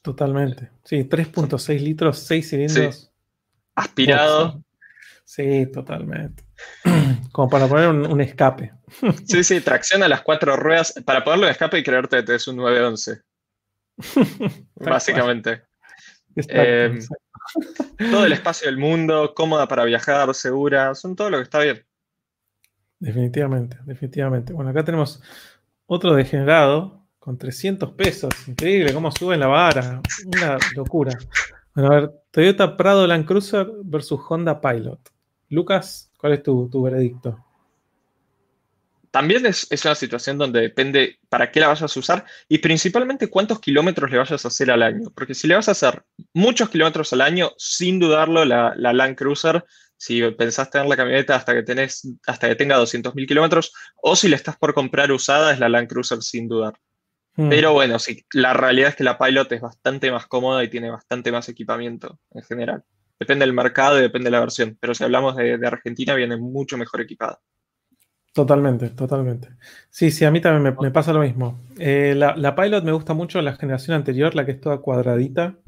Totalmente. 0.00 0.70
Sí, 0.84 1.04
3.6 1.04 1.80
litros, 1.80 2.18
6 2.20 2.48
cilindros. 2.48 3.12
Aspirado. 3.74 4.62
Sí, 5.32 5.64
totalmente. 5.72 6.44
Como 7.32 7.48
para 7.48 7.66
poner 7.66 7.88
un, 7.88 8.20
escape. 8.20 8.70
Sí, 9.24 9.42
sí, 9.42 9.62
tracción 9.62 10.02
a 10.02 10.08
las 10.08 10.20
cuatro 10.20 10.56
ruedas. 10.56 10.92
Para 11.06 11.24
ponerlo 11.24 11.46
en 11.46 11.52
escape 11.52 11.78
y 11.78 11.82
creerte 11.82 12.22
que 12.22 12.34
es 12.34 12.46
un 12.48 12.56
911. 12.56 13.22
Básicamente. 14.74 15.62
Eh, 16.36 16.98
todo 18.10 18.26
el 18.26 18.32
espacio 18.34 18.66
del 18.66 18.76
mundo, 18.76 19.32
cómoda 19.34 19.66
para 19.66 19.86
viajar, 19.86 20.34
segura, 20.34 20.94
son 20.94 21.16
todo 21.16 21.30
lo 21.30 21.38
que 21.38 21.44
está 21.44 21.60
bien. 21.60 21.82
Definitivamente, 22.98 23.78
definitivamente. 23.86 24.52
Bueno, 24.52 24.70
acá 24.70 24.84
tenemos 24.84 25.22
otro 25.86 26.14
degenerado 26.14 27.06
con 27.18 27.38
300 27.38 27.92
pesos. 27.92 28.34
Increíble 28.48 28.92
cómo 28.92 29.10
sube 29.10 29.38
la 29.38 29.46
vara. 29.46 30.02
Una 30.26 30.58
locura. 30.76 31.16
Bueno, 31.74 31.90
a 31.90 32.00
ver, 32.00 32.12
Toyota 32.30 32.76
Prado 32.76 33.06
Land 33.06 33.24
Cruiser 33.24 33.66
versus 33.82 34.20
Honda 34.28 34.60
Pilot. 34.60 35.11
Lucas, 35.52 36.10
¿cuál 36.16 36.32
es 36.32 36.42
tu, 36.42 36.82
veredicto? 36.82 37.38
También 39.10 39.44
es, 39.44 39.68
una 39.84 39.94
situación 39.94 40.38
donde 40.38 40.62
depende 40.62 41.18
para 41.28 41.50
qué 41.50 41.60
la 41.60 41.68
vayas 41.68 41.94
a 41.94 42.00
usar 42.00 42.24
y 42.48 42.56
principalmente 42.56 43.28
cuántos 43.28 43.60
kilómetros 43.60 44.10
le 44.10 44.16
vayas 44.16 44.46
a 44.46 44.48
hacer 44.48 44.70
al 44.70 44.82
año. 44.82 45.10
Porque 45.14 45.34
si 45.34 45.46
le 45.46 45.54
vas 45.54 45.68
a 45.68 45.72
hacer 45.72 46.04
muchos 46.32 46.70
kilómetros 46.70 47.12
al 47.12 47.20
año, 47.20 47.52
sin 47.58 47.98
dudarlo, 47.98 48.46
la, 48.46 48.72
la 48.78 48.94
Land 48.94 49.14
Cruiser, 49.14 49.62
si 49.98 50.22
pensás 50.30 50.70
tener 50.70 50.86
la 50.86 50.96
camioneta 50.96 51.36
hasta 51.36 51.52
que, 51.52 51.62
tenés, 51.62 52.08
hasta 52.26 52.48
que 52.48 52.56
tenga 52.56 52.78
200.000 52.78 53.28
kilómetros, 53.28 53.74
o 53.96 54.16
si 54.16 54.28
le 54.28 54.36
estás 54.36 54.56
por 54.56 54.72
comprar 54.72 55.12
usada, 55.12 55.52
es 55.52 55.58
la 55.58 55.68
Land 55.68 55.88
Cruiser 55.88 56.22
sin 56.22 56.48
dudar. 56.48 56.72
Hmm. 57.36 57.50
Pero 57.50 57.74
bueno, 57.74 57.98
sí, 57.98 58.24
la 58.32 58.54
realidad 58.54 58.88
es 58.88 58.96
que 58.96 59.04
la 59.04 59.18
Pilot 59.18 59.52
es 59.52 59.60
bastante 59.60 60.10
más 60.10 60.26
cómoda 60.26 60.64
y 60.64 60.70
tiene 60.70 60.90
bastante 60.90 61.30
más 61.30 61.46
equipamiento 61.50 62.18
en 62.30 62.42
general. 62.42 62.84
Depende 63.18 63.44
del 63.44 63.54
mercado 63.54 63.98
y 63.98 64.02
depende 64.02 64.26
de 64.26 64.32
la 64.32 64.40
versión, 64.40 64.76
pero 64.80 64.94
si 64.94 65.04
hablamos 65.04 65.36
de, 65.36 65.54
Argentina, 65.66 66.14
viene 66.14 66.36
mucho 66.36 66.76
mejor 66.76 67.00
equipada. 67.00 67.40
Totalmente, 68.32 68.90
totalmente. 68.90 69.50
Sí, 69.90 70.10
sí, 70.10 70.24
a 70.24 70.30
mí 70.30 70.40
también 70.40 70.74
me, 70.80 70.90
pasa 70.90 71.12
lo 71.12 71.20
mismo. 71.20 71.60
Eh, 71.78 72.14
la, 72.16 72.54
Pilot 72.54 72.82
me 72.82 72.92
gusta 72.92 73.14
mucho 73.14 73.40
la 73.42 73.54
generación 73.54 73.94
anterior, 73.94 74.34
la 74.34 74.46
que 74.46 74.52
es 74.52 74.60
toda 74.60 74.78
cuadradita. 74.78 75.58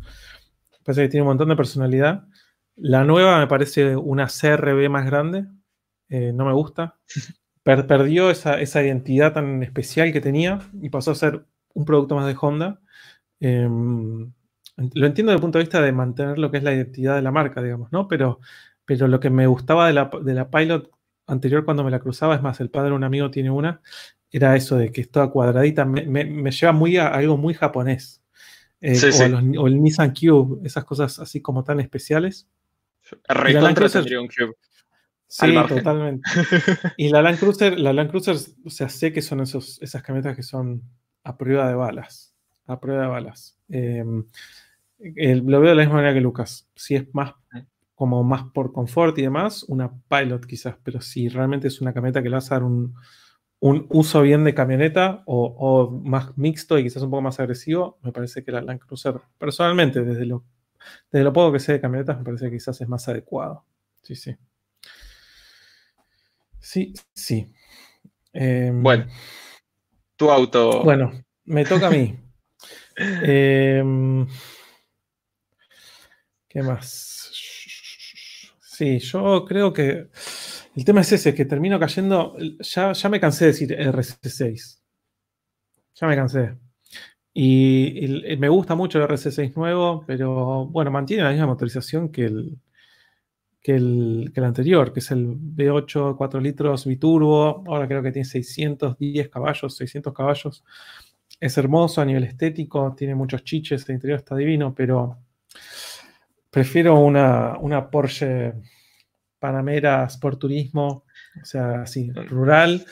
Parece 0.84 1.02
que 1.02 1.08
tiene 1.08 1.22
un 1.22 1.28
montón 1.28 1.50
de 1.50 1.56
personalidad. 1.56 2.26
La 2.76 3.04
nueva 3.04 3.38
me 3.38 3.46
parece 3.46 3.96
una 3.96 4.26
CRB 4.26 4.88
más 4.88 5.06
grande. 5.06 5.46
Eh, 6.08 6.32
no 6.34 6.44
me 6.44 6.52
gusta. 6.52 6.98
perdió 7.62 8.30
esa, 8.30 8.60
identidad 8.60 9.32
tan 9.32 9.62
especial 9.62 10.12
que 10.12 10.20
tenía 10.20 10.58
y 10.80 10.90
pasó 10.90 11.12
a 11.12 11.14
ser 11.14 11.44
un 11.74 11.84
producto 11.84 12.16
más 12.16 12.26
de 12.26 12.36
Honda. 12.40 12.80
Em, 13.40 14.32
lo 14.76 15.06
entiendo 15.06 15.30
desde 15.30 15.36
el 15.36 15.42
punto 15.42 15.58
de 15.58 15.64
vista 15.64 15.80
de 15.80 15.92
mantener 15.92 16.38
lo 16.38 16.50
que 16.50 16.58
es 16.58 16.62
la 16.62 16.74
identidad 16.74 17.16
de 17.16 17.22
la 17.22 17.30
marca, 17.30 17.62
digamos, 17.62 17.92
¿no? 17.92 18.08
Pero, 18.08 18.40
pero 18.84 19.08
lo 19.08 19.20
que 19.20 19.30
me 19.30 19.46
gustaba 19.46 19.86
de 19.86 19.92
la, 19.92 20.10
de 20.22 20.34
la 20.34 20.50
Pilot 20.50 20.90
anterior 21.26 21.64
cuando 21.64 21.84
me 21.84 21.90
la 21.90 22.00
cruzaba, 22.00 22.34
es 22.34 22.42
más, 22.42 22.60
el 22.60 22.70
padre 22.70 22.90
de 22.90 22.96
un 22.96 23.04
amigo 23.04 23.30
tiene 23.30 23.50
una, 23.50 23.80
era 24.30 24.56
eso 24.56 24.76
de 24.76 24.90
que 24.90 25.02
es 25.02 25.10
toda 25.10 25.30
cuadradita, 25.30 25.84
me, 25.84 26.50
lleva 26.50 26.72
muy 26.72 26.96
a, 26.96 27.08
algo 27.08 27.36
muy 27.36 27.54
japonés. 27.54 28.20
Eh, 28.80 29.00
o, 29.58 29.66
el 29.66 29.82
Nissan 29.82 30.12
Cube, 30.12 30.66
esas 30.66 30.84
cosas 30.84 31.18
así 31.18 31.40
como 31.40 31.64
tan 31.64 31.80
especiales. 31.80 32.48
Recontra 33.28 33.88
tendría 33.88 34.20
un 34.20 34.28
Cube. 34.28 34.54
Sí, 35.26 35.54
totalmente. 35.68 36.28
y 36.96 37.08
la 37.08 37.22
Land 37.22 37.38
Cruiser, 37.38 37.78
la 37.78 37.92
Land 37.92 38.10
Cruiser, 38.10 38.36
o 38.64 38.70
sea, 38.70 38.88
sé 38.88 39.12
que 39.12 39.22
son 39.22 39.40
esos, 39.40 39.80
esas 39.80 40.02
camionetas 40.02 40.36
que 40.36 40.42
son 40.42 40.82
a 41.22 41.36
prueba 41.36 41.68
de 41.68 41.74
balas. 41.74 42.34
A 42.66 42.80
prueba 42.80 43.02
de 43.02 43.08
balas. 43.08 43.56
Lo 45.04 45.60
veo 45.60 45.70
de 45.70 45.76
la 45.76 45.82
misma 45.82 45.96
manera 45.96 46.14
que 46.14 46.20
Lucas. 46.20 46.68
Si 46.74 46.94
es 46.94 47.14
más 47.14 47.34
como 47.94 48.24
más 48.24 48.44
por 48.52 48.72
confort 48.72 49.16
y 49.18 49.22
demás, 49.22 49.64
una 49.64 49.90
Pilot 50.08 50.46
quizás, 50.46 50.76
pero 50.82 51.00
si 51.00 51.28
realmente 51.28 51.68
es 51.68 51.80
una 51.80 51.92
camioneta 51.92 52.22
que 52.22 52.28
le 52.28 52.34
vas 52.34 52.50
a 52.50 52.56
dar 52.56 52.64
un, 52.64 52.94
uso 53.60 54.20
bien 54.20 54.44
de 54.44 54.54
camioneta 54.54 55.22
o, 55.26 55.90
más 56.04 56.36
mixto 56.36 56.78
y 56.78 56.82
quizás 56.82 57.02
un 57.02 57.10
poco 57.10 57.22
más 57.22 57.40
agresivo, 57.40 57.98
me 58.02 58.12
parece 58.12 58.44
que 58.44 58.52
la 58.52 58.60
Land 58.60 58.80
Cruiser, 58.80 59.20
personalmente, 59.38 60.04
desde 60.04 60.26
lo, 60.26 60.44
desde 61.10 61.24
lo 61.24 61.32
poco 61.32 61.52
que 61.52 61.60
sé 61.60 61.72
de 61.72 61.80
camionetas, 61.80 62.18
me 62.18 62.24
parece 62.24 62.46
que 62.46 62.56
quizás 62.56 62.80
es 62.80 62.88
más 62.88 63.08
adecuado. 63.08 63.64
Sí, 64.02 64.16
sí. 64.16 64.36
Sí, 66.58 66.92
sí. 67.14 67.52
Em, 68.32 68.82
bueno, 68.82 69.06
tu 70.16 70.30
auto. 70.30 70.82
Bueno, 70.82 71.12
me 71.44 71.64
toca 71.64 71.86
a 71.86 71.90
mí. 71.90 72.18
Em, 72.96 74.26
¿Qué 76.54 76.62
más? 76.62 77.32
Sí, 78.60 79.00
yo 79.00 79.44
creo 79.44 79.72
que 79.72 80.08
el 80.76 80.84
tema 80.84 81.00
es 81.00 81.10
ese, 81.10 81.34
que 81.34 81.44
termino 81.46 81.80
cayendo. 81.80 82.36
Ya, 82.60 82.92
ya 82.92 83.08
me 83.08 83.18
cansé 83.18 83.46
de 83.46 83.50
decir 83.50 83.76
RC6. 83.76 84.78
Ya 85.96 86.06
me 86.06 86.14
cansé. 86.14 86.56
Y, 87.32 88.36
me 88.38 88.48
gusta 88.48 88.76
mucho 88.76 88.98
el 89.02 89.08
RC6 89.08 89.56
nuevo, 89.56 90.04
pero 90.06 90.66
bueno, 90.66 90.92
mantiene 90.92 91.24
la 91.24 91.30
misma 91.30 91.46
motorización 91.48 92.10
que 92.12 92.26
el, 92.26 92.56
que 93.60 93.74
el, 93.74 94.30
que 94.32 94.38
el 94.38 94.46
anterior, 94.46 94.92
que 94.92 95.00
es 95.00 95.10
el 95.10 95.26
V8 95.26 96.16
4 96.16 96.40
litros 96.40 96.86
biturbo. 96.86 97.64
Ahora 97.66 97.88
creo 97.88 98.00
que 98.00 98.12
tiene 98.12 98.26
610 98.26 99.28
caballos, 99.28 99.76
600 99.76 100.14
caballos. 100.14 100.64
Es 101.40 101.58
hermoso 101.58 102.00
a 102.00 102.04
nivel 102.04 102.22
estético, 102.22 102.94
tiene 102.96 103.16
muchos 103.16 103.42
chiches, 103.42 103.88
el 103.88 103.96
interior 103.96 104.20
está 104.20 104.36
divino, 104.36 104.72
pero 104.72 105.18
prefiero 106.54 107.00
una, 107.00 107.58
una 107.58 107.90
Porsche 107.90 108.52
Panamera 109.40 110.04
Sport 110.04 110.38
Turismo, 110.38 111.04
o 111.42 111.44
sea, 111.44 111.82
así, 111.82 112.12
rural. 112.12 112.86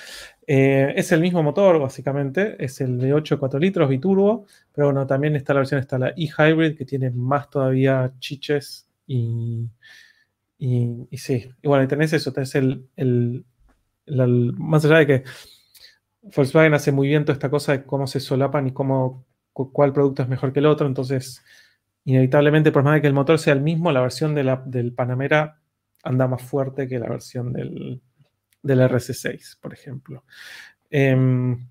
Eh, 0.44 0.92
es 0.96 1.12
el 1.12 1.20
mismo 1.20 1.44
motor, 1.44 1.78
básicamente, 1.78 2.56
es 2.58 2.80
el 2.80 2.98
V8 2.98 3.38
4 3.38 3.60
litros 3.60 3.88
biturbo, 3.88 4.46
pero 4.72 4.88
bueno, 4.88 5.06
también 5.06 5.36
está 5.36 5.54
la 5.54 5.60
versión, 5.60 5.78
está 5.78 5.96
la 5.96 6.08
e-Hybrid, 6.08 6.76
que 6.76 6.84
tiene 6.84 7.10
más 7.10 7.50
todavía 7.50 8.12
chiches 8.18 8.88
y, 9.06 9.68
y, 10.58 11.06
sí, 11.16 11.48
y 11.62 11.68
bueno, 11.68 11.84
y 11.84 11.86
tenés 11.86 12.12
eso, 12.14 12.32
tenés 12.32 12.56
el, 12.56 12.84
el, 12.96 13.44
más 14.58 14.84
allá 14.84 14.98
de 14.98 15.06
que 15.06 15.24
Volkswagen 16.34 16.74
hace 16.74 16.90
muy 16.90 17.06
bien 17.06 17.24
toda 17.24 17.34
esta 17.34 17.48
cosa 17.48 17.72
de 17.72 17.84
cómo 17.84 18.08
se 18.08 18.18
solapan 18.18 18.66
y 18.66 18.72
cómo, 18.72 19.24
cuál 19.52 19.92
producto 19.92 20.24
es 20.24 20.28
mejor 20.28 20.52
que 20.52 20.58
el 20.58 20.66
otro. 20.66 20.88
Entonces, 20.88 21.44
inevitablemente, 22.04 22.72
por 22.72 22.82
más 22.82 22.94
de 22.94 23.00
que 23.00 23.06
el 23.06 23.14
motor 23.14 23.38
sea 23.38 23.54
el 23.54 23.60
mismo, 23.60 23.92
la 23.92 24.00
versión 24.00 24.34
de 24.34 24.44
la, 24.44 24.62
del 24.66 24.92
Panamera 24.92 25.60
anda 26.02 26.26
más 26.26 26.42
fuerte 26.42 26.88
que 26.88 26.98
la 26.98 27.08
versión 27.08 27.52
del, 27.52 28.02
del 28.62 28.80
RC6, 28.80 29.58
por 29.60 29.72
ejemplo. 29.72 30.24
Em, 30.90 31.68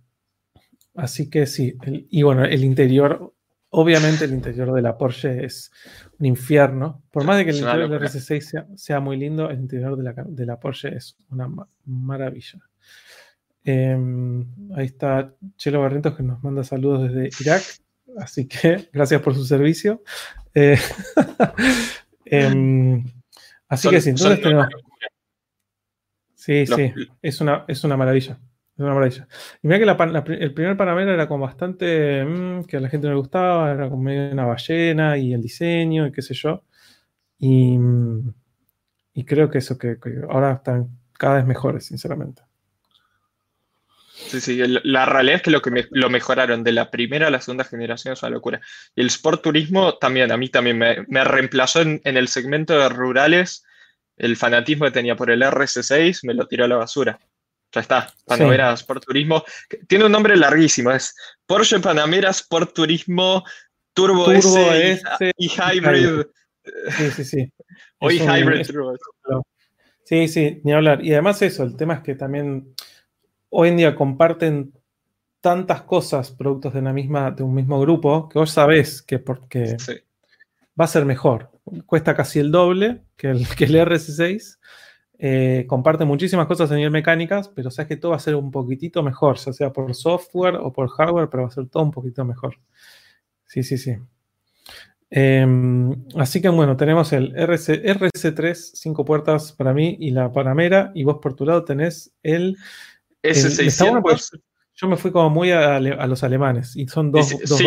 así 0.96 1.30
que 1.30 1.46
sí, 1.46 1.76
y 2.10 2.22
bueno, 2.24 2.46
el 2.46 2.64
interior, 2.64 3.34
obviamente 3.70 4.26
el 4.26 4.32
interior 4.32 4.74
de 4.74 4.82
la 4.82 4.98
Porsche 4.98 5.46
es 5.46 5.72
un 6.20 6.26
infierno. 6.26 7.04
Por 7.12 7.24
más 7.24 7.38
de 7.38 7.46
que 7.46 7.52
el 7.52 7.58
interior 7.58 7.90
del 7.90 8.02
RC6 8.02 8.78
sea, 8.78 9.00
muy 9.00 9.18
lindo, 9.18 9.50
el 9.50 9.60
interior 9.60 9.98
de 9.98 10.04
la, 10.04 10.14
de 10.26 10.46
la 10.46 10.60
Porsche 10.60 10.96
es 10.96 11.18
una 11.30 11.50
maravilla. 11.86 12.60
Em, 13.64 14.46
ahí 14.76 14.88
está 14.88 15.36
Chelo 15.56 15.82
Barrientos 15.82 16.16
que 16.16 16.24
nos 16.24 16.44
manda 16.44 16.64
saludos 16.64 17.12
desde 17.12 17.30
Irak. 17.42 17.62
Así 18.18 18.48
que 18.48 18.90
gracias 18.94 19.22
por 19.22 19.36
su 19.36 19.46
servicio. 19.46 20.04
Eh, 20.54 20.78
em, 22.26 23.04
así 23.68 23.90
que 23.90 24.02
sí, 24.02 24.10
entonces 24.10 24.42
tenemos. 24.42 24.68
Sí, 26.36 26.66
sí, 26.66 26.92
es 27.22 27.40
una, 27.42 27.66
es 27.68 27.84
una 27.84 27.96
maravilla. 27.98 28.40
Es 28.74 28.80
una 28.80 28.94
maravilla. 28.94 29.28
Y 29.62 29.68
mira 29.68 29.80
que 29.80 30.34
el 30.34 30.54
primer 30.54 30.76
Panamera 30.76 31.14
era 31.14 31.28
como 31.28 31.46
bastante. 31.46 32.26
Mm, 32.26 32.64
que 32.64 32.78
a 32.78 32.80
la 32.80 32.90
gente 32.90 33.08
no 33.08 33.14
le 33.14 33.20
gustaba, 33.20 33.72
era 33.72 33.90
como 33.90 34.04
medio 34.04 34.32
una 34.32 34.46
ballena 34.46 35.18
y 35.18 35.34
el 35.34 35.42
diseño 35.42 36.08
y 36.08 36.12
qué 36.12 36.22
sé 36.22 36.34
yo. 36.34 36.64
Y, 37.38 37.78
y 39.14 39.26
creo 39.26 39.50
que 39.50 39.60
eso, 39.60 39.78
que 39.78 39.98
ahora 40.30 40.54
están 40.54 40.90
cada 41.14 41.36
vez 41.36 41.46
mejores, 41.46 41.86
sinceramente. 41.86 42.42
Sí, 44.32 44.40
sí, 44.40 44.62
la 44.66 45.06
realidad 45.06 45.38
es 45.38 45.42
que 45.42 45.52
lo 45.52 45.62
que 45.62 45.88
lo 45.92 46.10
mejoraron 46.10 46.64
de 46.64 46.72
la 46.72 46.90
primera 46.90 47.28
a 47.28 47.30
la 47.30 47.42
segunda 47.42 47.66
generación 47.66 48.14
es 48.14 48.24
una 48.24 48.30
locura. 48.30 48.62
Y 48.96 49.02
el 49.02 49.08
Sport 49.08 49.42
Turismo 49.42 49.98
también, 49.98 50.32
a 50.32 50.38
mí 50.38 50.48
también 50.48 50.78
me, 50.78 51.24
reemplazó 51.26 51.82
en, 51.82 52.02
el 52.06 52.30
segmento 52.30 52.80
de 52.80 52.88
rurales. 52.88 53.66
El 54.16 54.38
fanatismo 54.38 54.86
que 54.86 54.92
tenía 54.92 55.18
por 55.18 55.32
el 55.32 55.42
RC6 55.42 56.20
me 56.24 56.34
lo 56.34 56.48
tiró 56.48 56.64
a 56.64 56.70
la 56.70 56.78
basura. 56.78 57.20
Ya 57.74 57.82
está, 57.82 58.14
Panamera 58.26 58.72
Sport 58.74 59.04
Turismo. 59.06 59.44
Tiene 59.90 60.06
un 60.06 60.14
nombre 60.14 60.38
larguísimo, 60.38 60.92
es 60.92 61.14
Porsche 61.46 61.82
Panamera 61.82 62.30
Sport 62.30 62.74
Turismo 62.74 63.44
Turbo, 63.94 64.32
S, 64.32 65.34
y, 65.38 65.50
Hybrid. 65.50 66.26
Sí, 66.98 67.12
sí, 67.12 67.26
sí. 67.26 67.54
Hoy 68.00 68.20
Hybrid 68.20 68.66
Sí, 70.06 70.28
sí, 70.30 70.62
ni 70.64 70.72
hablar. 70.72 71.04
Y 71.04 71.12
además 71.12 71.42
eso, 71.42 71.64
el 71.64 71.76
tema 71.76 71.96
es 71.96 72.00
que 72.02 72.16
también 72.16 72.74
hoy 73.52 73.70
en 73.70 73.78
día 73.78 73.96
comparten 73.96 74.74
tantas 75.42 75.82
cosas, 75.84 76.32
productos 76.32 76.74
de, 76.74 76.82
la 76.82 76.94
misma, 76.94 77.32
de 77.32 77.44
un 77.44 77.54
mismo 77.54 77.80
grupo, 77.80 78.28
que 78.30 78.40
vos 78.40 78.52
sabés 78.52 79.02
que, 79.02 79.20
porque 79.20 79.78
va 80.80 80.86
a 80.86 80.88
ser 80.88 81.06
mejor. 81.06 81.52
Cuesta 81.86 82.16
casi 82.16 82.40
el 82.40 82.52
doble 82.52 83.04
que 83.16 83.30
el, 83.30 83.48
que 83.56 83.66
el 83.66 83.76
RS6. 83.76 84.58
Eh, 85.24 85.66
comparte 85.68 86.04
muchísimas 86.04 86.48
cosas 86.48 86.72
a 86.72 86.76
nivel 86.76 86.90
mecánicas, 86.90 87.48
pero 87.48 87.70
sabes 87.70 87.90
que 87.90 87.98
todo 87.98 88.12
va 88.12 88.18
a 88.18 88.22
ser 88.22 88.34
un 88.34 88.50
poquitito 88.50 89.04
mejor, 89.04 89.38
ya 89.38 89.54
sea 89.54 89.72
por 89.72 89.94
software 89.94 90.56
o 90.56 90.74
por 90.74 90.90
hardware, 90.90 91.30
pero 91.30 91.44
va 91.44 91.50
a 91.50 91.52
ser 91.52 91.68
todo 91.68 91.84
un 91.84 91.92
poquito 91.92 92.26
mejor. 92.26 92.58
Sí, 93.46 93.62
sí, 93.62 93.78
sí. 93.78 93.98
Em, 95.12 95.92
así 96.16 96.42
que 96.42 96.50
bueno, 96.50 96.76
tenemos 96.76 97.14
el 97.14 97.36
RC, 97.36 97.84
RC3, 97.84 98.56
cinco 98.56 99.06
puertas 99.06 99.52
para 99.52 99.74
mí 99.74 99.98
y 100.00 100.10
la 100.10 100.32
Panamera, 100.32 100.92
y 100.96 101.04
vos 101.04 101.18
por 101.22 101.36
tu 101.36 101.46
lado 101.46 101.66
tenés 101.66 102.14
el 102.24 102.58
S600. 103.24 104.40
yo 104.76 104.88
me 104.88 104.98
fui 104.98 105.12
como 105.12 105.30
muy 105.30 105.52
a, 105.52 105.80
los 105.80 106.24
alemanes 106.24 106.76
y 106.76 106.88
son 106.88 107.12
dos, 107.12 107.28
sí, 107.28 107.66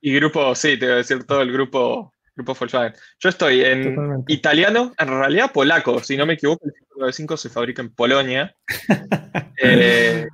y, 0.00 0.14
grupo, 0.14 0.54
sí, 0.54 0.78
te 0.78 0.84
voy 0.84 0.94
a 0.94 0.96
decir 0.98 1.24
todo 1.24 1.40
el 1.40 1.50
grupo, 1.50 2.12
grupo 2.36 2.54
Volkswagen. 2.54 2.92
Yo 3.20 3.30
estoy 3.30 3.62
en 3.62 4.24
italiano, 4.28 4.92
en 4.98 5.08
realidad 5.08 5.50
polaco, 5.50 5.98
si 6.00 6.16
no 6.18 6.26
me 6.26 6.34
equivoco, 6.34 6.66
el 6.66 6.72
595 6.72 7.36
se 7.38 7.48
fabrica 7.48 7.82
en 7.82 7.94
Polonia. 7.94 8.54
Eh, 9.62 10.26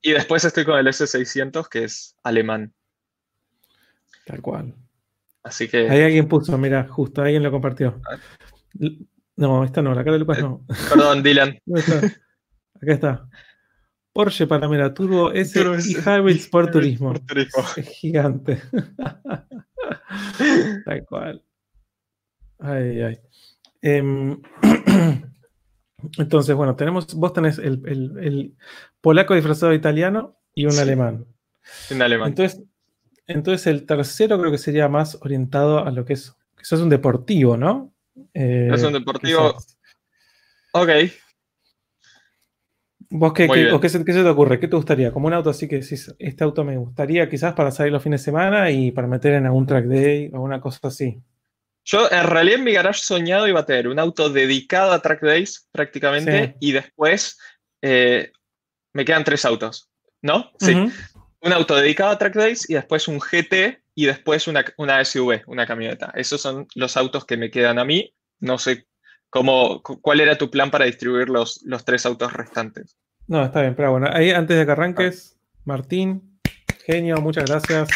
y 0.00 0.12
después 0.12 0.44
estoy 0.44 0.64
con 0.64 0.78
el 0.78 0.86
S600, 0.86 1.68
que 1.68 1.84
es 1.84 2.16
alemán. 2.22 2.72
Tal 4.24 4.40
cual. 4.40 4.74
Así 5.42 5.68
que. 5.68 5.88
Ahí 5.88 6.02
alguien 6.02 6.28
puso, 6.28 6.56
mira, 6.56 6.86
justo 6.88 7.22
alguien 7.22 7.42
lo 7.42 7.50
compartió. 7.50 8.00
No, 9.36 9.64
esta 9.64 9.82
no, 9.82 9.94
la 9.94 10.04
cara 10.04 10.12
de 10.12 10.18
Lucas 10.20 10.40
no. 10.40 10.64
Perdón, 10.88 11.22
Dylan. 11.22 11.58
Acá 12.80 12.92
está. 12.92 13.28
Porsche 14.12 14.46
Panamera 14.46 14.92
Turbo 14.92 15.32
S 15.32 15.58
y 15.58 15.94
Hybrid 15.94 16.36
Sport 16.36 16.72
Turismo. 16.72 17.14
Es 17.76 17.88
gigante. 17.88 18.60
Tal 20.84 21.04
cual. 21.06 21.42
Ay, 22.58 23.02
ay. 23.02 23.18
Em, 23.82 24.40
entonces, 26.18 26.54
bueno, 26.54 26.76
tenemos, 26.76 27.14
vos 27.14 27.32
tenés 27.32 27.58
el, 27.58 28.54
polaco 29.00 29.34
disfrazado 29.34 29.70
de 29.70 29.78
italiano 29.78 30.36
y 30.54 30.66
un 30.66 30.78
alemán. 30.78 31.26
Un 31.90 32.02
alemán. 32.02 32.28
Entonces, 32.28 32.62
entonces 33.26 33.66
el 33.66 33.86
tercero 33.86 34.38
creo 34.38 34.50
que 34.50 34.58
sería 34.58 34.88
más 34.88 35.18
orientado 35.22 35.84
a 35.84 35.90
lo 35.90 36.04
que 36.04 36.14
es, 36.14 36.34
es 36.60 36.72
un 36.72 36.90
deportivo, 36.90 37.56
¿no? 37.56 37.94
Eh, 38.34 38.70
es 38.72 38.82
un 38.82 38.92
deportivo. 38.92 39.56
Ok. 40.72 40.90
¿Vos 43.12 43.32
qué, 43.32 43.48
qué, 43.48 43.88
se, 43.88 44.04
te 44.04 44.28
ocurre? 44.28 44.60
¿Qué 44.60 44.68
te 44.68 44.76
gustaría? 44.76 45.10
Como 45.10 45.26
un 45.26 45.34
auto 45.34 45.50
así 45.50 45.66
que 45.66 45.80
decís, 45.80 46.14
este 46.20 46.44
auto 46.44 46.62
me 46.62 46.76
gustaría 46.76 47.28
quizás 47.28 47.54
para 47.54 47.72
salir 47.72 47.92
los 47.92 48.02
fines 48.02 48.20
de 48.20 48.26
semana 48.26 48.70
y 48.70 48.92
para 48.92 49.08
meter 49.08 49.32
en 49.34 49.46
algún 49.46 49.66
track 49.66 49.86
day 49.86 50.30
o 50.32 50.40
una 50.40 50.60
cosa 50.60 50.78
así. 50.84 51.20
Yo 51.84 52.08
en 52.10 52.24
realidad 52.24 52.58
en 52.58 52.64
mi 52.64 52.72
garage 52.72 53.00
soñado 53.00 53.48
iba 53.48 53.60
a 53.60 53.66
tener 53.66 53.88
un 53.88 53.98
auto 53.98 54.30
dedicado 54.30 54.92
a 54.92 55.02
track 55.02 55.22
days 55.22 55.68
prácticamente 55.72 56.54
y 56.60 56.70
después 56.70 57.36
eh, 57.82 58.30
me 58.92 59.04
quedan 59.04 59.24
tres 59.24 59.44
autos, 59.44 59.90
¿no? 60.22 60.52
Sí. 60.60 60.74
Un 60.74 61.52
auto 61.52 61.74
dedicado 61.74 62.10
a 62.10 62.18
track 62.18 62.34
days 62.34 62.70
y 62.70 62.74
después 62.74 63.08
un 63.08 63.18
GT 63.18 63.82
y 63.96 64.06
después 64.06 64.46
una, 64.46 64.64
una 64.76 65.04
SUV, 65.04 65.42
una 65.48 65.66
camioneta. 65.66 66.12
Esos 66.14 66.40
son 66.40 66.68
los 66.76 66.96
autos 66.96 67.24
que 67.24 67.36
me 67.36 67.50
quedan 67.50 67.80
a 67.80 67.84
mí. 67.84 68.14
No 68.38 68.56
sé 68.58 68.86
cómo, 69.30 69.82
cuál 69.82 70.20
era 70.20 70.36
tu 70.36 70.50
plan 70.50 70.70
para 70.70 70.84
distribuir 70.84 71.28
los, 71.28 71.62
los 71.64 71.84
tres 71.84 72.04
autos 72.04 72.32
restantes. 72.32 72.96
No, 73.26 73.44
está 73.44 73.62
bien, 73.62 73.74
pero 73.74 73.92
bueno, 73.92 74.08
ahí 74.12 74.30
antes 74.30 74.58
de 74.58 74.66
que 74.66 74.72
arranques, 74.72 75.38
Martín, 75.64 76.40
genio, 76.84 77.16
muchas 77.18 77.48
gracias. 77.48 77.88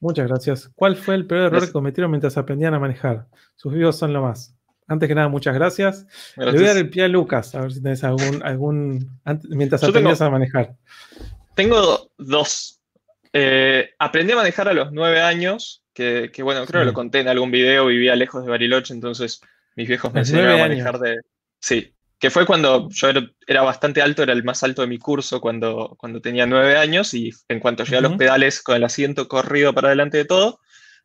Muchas 0.00 0.28
gracias. 0.28 0.70
¿Cuál 0.74 0.96
fue 0.96 1.14
el 1.14 1.26
peor 1.26 1.42
error 1.42 1.64
que 1.64 1.72
cometieron 1.72 2.10
mientras 2.10 2.36
aprendían 2.36 2.74
a 2.74 2.80
manejar? 2.80 3.26
Sus 3.54 3.72
videos 3.72 3.96
son 3.96 4.12
lo 4.12 4.22
más. 4.22 4.54
Antes 4.88 5.08
que 5.08 5.14
nada, 5.14 5.28
muchas 5.28 5.54
gracias. 5.54 6.06
Le 6.36 6.50
voy 6.50 6.64
a 6.64 6.68
dar 6.68 6.76
el 6.76 6.90
pie 6.90 7.04
a 7.04 7.08
Lucas, 7.08 7.54
a 7.54 7.60
ver 7.60 7.72
si 7.72 7.82
tenés 7.82 8.02
algún, 8.02 8.42
algún 8.42 9.20
mientras 9.48 9.82
aprendías 9.84 10.20
a 10.20 10.28
manejar. 10.28 10.74
Tengo 11.54 12.10
dos. 12.18 12.80
Eh, 13.32 13.90
aprendí 13.98 14.32
a 14.32 14.36
manejar 14.36 14.68
a 14.68 14.74
los 14.74 14.92
nueve 14.92 15.22
años, 15.22 15.84
que, 15.94 16.30
bueno, 16.42 16.66
creo 16.66 16.82
que 16.82 16.86
lo 16.86 16.92
conté 16.92 17.20
en 17.20 17.28
algún 17.28 17.50
video, 17.50 17.86
vivía 17.86 18.16
lejos 18.16 18.44
de 18.44 18.50
Bariloche, 18.50 18.92
entonces 18.92 19.40
mis 19.76 19.88
viejos 19.88 20.12
me 20.12 20.20
enseñaron 20.20 20.60
a 20.60 20.68
manejar 20.68 20.98
de... 20.98 21.20
Sí, 21.60 21.94
que 22.18 22.30
fue 22.30 22.46
cuando 22.46 22.88
yo 22.90 23.08
era, 23.46 23.62
bastante 23.62 24.00
alto, 24.00 24.22
era 24.22 24.32
el 24.32 24.44
más 24.44 24.62
alto 24.62 24.82
de 24.82 24.88
mi 24.88 24.98
curso 24.98 25.40
cuando, 25.40 25.96
cuando 25.98 26.20
tenía 26.20 26.46
nueve 26.46 26.76
años 26.76 27.14
y 27.14 27.30
en 27.48 27.58
cuanto 27.58 27.84
llegué 27.84 27.96
a 27.96 28.00
los 28.02 28.16
pedales 28.16 28.62
con 28.62 28.76
el 28.76 28.84
asiento 28.84 29.26
corrido 29.28 29.74
para 29.74 29.88
adelante 29.88 30.18
de 30.18 30.24
todo, 30.24 30.60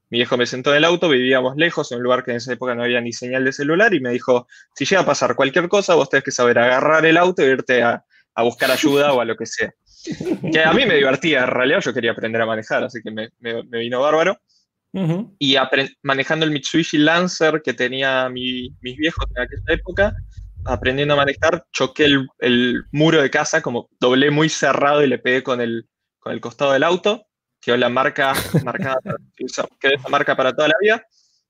mi 0.10 0.20
viejo 0.20 0.38
me 0.38 0.46
sentó 0.46 0.72
en 0.72 0.78
el 0.78 0.86
auto, 0.86 1.10
vivíamos 1.10 1.58
lejos, 1.58 1.92
en 1.92 1.98
un 1.98 2.04
lugar 2.04 2.24
que 2.24 2.32
en 2.32 2.38
esa 2.38 2.54
época 2.54 2.76
no 2.76 2.84
había 2.84 3.02
ni 3.02 3.12
señal 3.12 3.44
de 3.44 3.52
celular 3.52 3.94
y 3.94 4.00
me 4.00 4.12
dijo, 4.12 4.48
si 4.74 4.86
llega 4.86 5.02
a 5.02 5.06
pasar 5.06 5.36
cualquier 5.36 5.68
cosa, 5.68 5.96
vos 5.96 6.10
tenés 6.10 6.24
que 6.24 6.32
saber 6.32 6.60
agarrar 6.60 7.06
el 7.06 7.18
auto 7.18 7.42
e 7.42 7.52
irte 7.52 7.84
a, 7.84 8.04
buscar 8.38 8.70
ayuda 8.70 9.14
o 9.14 9.22
a 9.22 9.26
lo 9.26 9.36
que 9.36 9.46
sea. 9.46 9.74
Que 10.54 10.64
a 10.64 10.72
mí 10.72 10.86
me 10.86 10.96
divertía, 10.96 11.42
en 11.42 11.48
realidad 11.48 11.82
yo 11.82 11.94
quería 11.94 12.12
aprender 12.12 12.42
a 12.42 12.46
manejar, 12.46 12.84
así 12.84 13.02
que 13.04 13.12
me, 13.12 13.30
vino 13.40 14.00
bárbaro. 14.00 14.40
Y 15.40 15.56
manejando 16.04 16.46
el 16.46 16.52
Mitsubishi 16.52 16.98
Lancer 16.98 17.62
que 17.64 17.74
tenía 17.74 18.30
mis 18.30 18.72
viejos 18.82 19.26
en 19.36 19.44
aquella 19.44 19.74
época, 19.74 20.16
aprendiendo 20.66 21.14
a 21.14 21.18
manejar, 21.18 21.66
choqué 21.72 22.06
el, 22.40 22.84
muro 22.92 23.22
de 23.22 23.30
casa, 23.30 23.62
como 23.62 23.90
doblé 24.00 24.32
muy 24.32 24.50
cerrado 24.50 25.04
y 25.04 25.08
le 25.08 25.20
pegué 25.20 25.44
con 25.44 25.62
el, 25.62 25.88
con 26.20 26.34
el 26.34 26.42
costado 26.42 26.74
del 26.74 26.84
auto. 26.84 27.26
Quedó 27.62 27.78
la 27.78 27.90
marca 27.90 28.34
marcada, 28.64 29.00
quedó 29.36 29.96
esa 29.96 30.10
marca 30.10 30.36
para 30.36 30.56
toda 30.56 30.70
la 30.70 30.76
vida. 30.82 31.06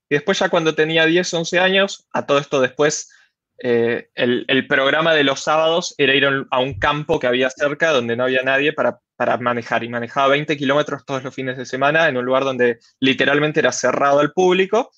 Y 0.08 0.14
después 0.14 0.38
ya 0.38 0.48
cuando 0.48 0.74
tenía 0.74 1.04
10, 1.04 1.34
11 1.34 1.58
años, 1.58 2.06
a 2.12 2.26
todo 2.26 2.38
esto 2.38 2.60
después, 2.60 3.10
eh, 3.60 4.10
el, 4.14 4.66
programa 4.68 5.14
de 5.14 5.24
los 5.24 5.40
sábados 5.40 5.94
era 5.98 6.14
ir 6.14 6.26
a 6.50 6.60
un 6.60 6.78
campo 6.78 7.18
que 7.18 7.26
había 7.26 7.50
cerca 7.50 7.90
donde 7.90 8.16
no 8.16 8.24
había 8.24 8.42
nadie 8.42 8.72
para, 8.72 9.00
para 9.16 9.36
manejar. 9.38 9.82
Y 9.84 9.88
manejaba 9.88 10.28
20 10.28 10.56
kilómetros 10.56 11.04
todos 11.04 11.24
los 11.24 11.34
fines 11.34 11.56
de 11.56 11.66
semana 11.66 12.08
en 12.08 12.16
un 12.16 12.24
lugar 12.24 12.44
donde 12.44 12.78
literalmente 13.00 13.60
era 13.60 13.72
cerrado 13.72 14.20
al 14.20 14.32
público. 14.32 14.90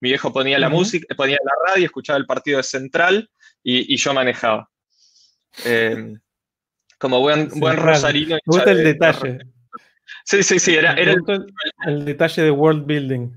Mi 0.00 0.10
viejo 0.10 0.32
ponía 0.32 0.58
la 0.58 0.68
música, 0.68 1.14
ponía 1.16 1.38
la 1.42 1.72
radio, 1.72 1.86
escuchaba 1.86 2.18
el 2.18 2.26
partido 2.26 2.58
de 2.58 2.64
Central 2.64 3.30
y, 3.62 3.96
yo 3.96 4.14
manejaba. 4.14 4.68
Eh, 5.64 6.14
como 6.98 7.20
buen, 7.20 7.48
buen 7.50 7.76
rosarino. 7.76 8.36
Me 8.36 8.40
gusta 8.46 8.70
el 8.70 8.84
detalle. 8.84 9.38
Sí, 10.24 10.42
sí, 10.42 10.58
sí, 10.58 10.74
era, 10.74 10.92
el, 10.92 11.22
el, 11.86 12.04
detalle 12.04 12.42
de 12.42 12.50
world 12.50 12.86
building. 12.86 13.30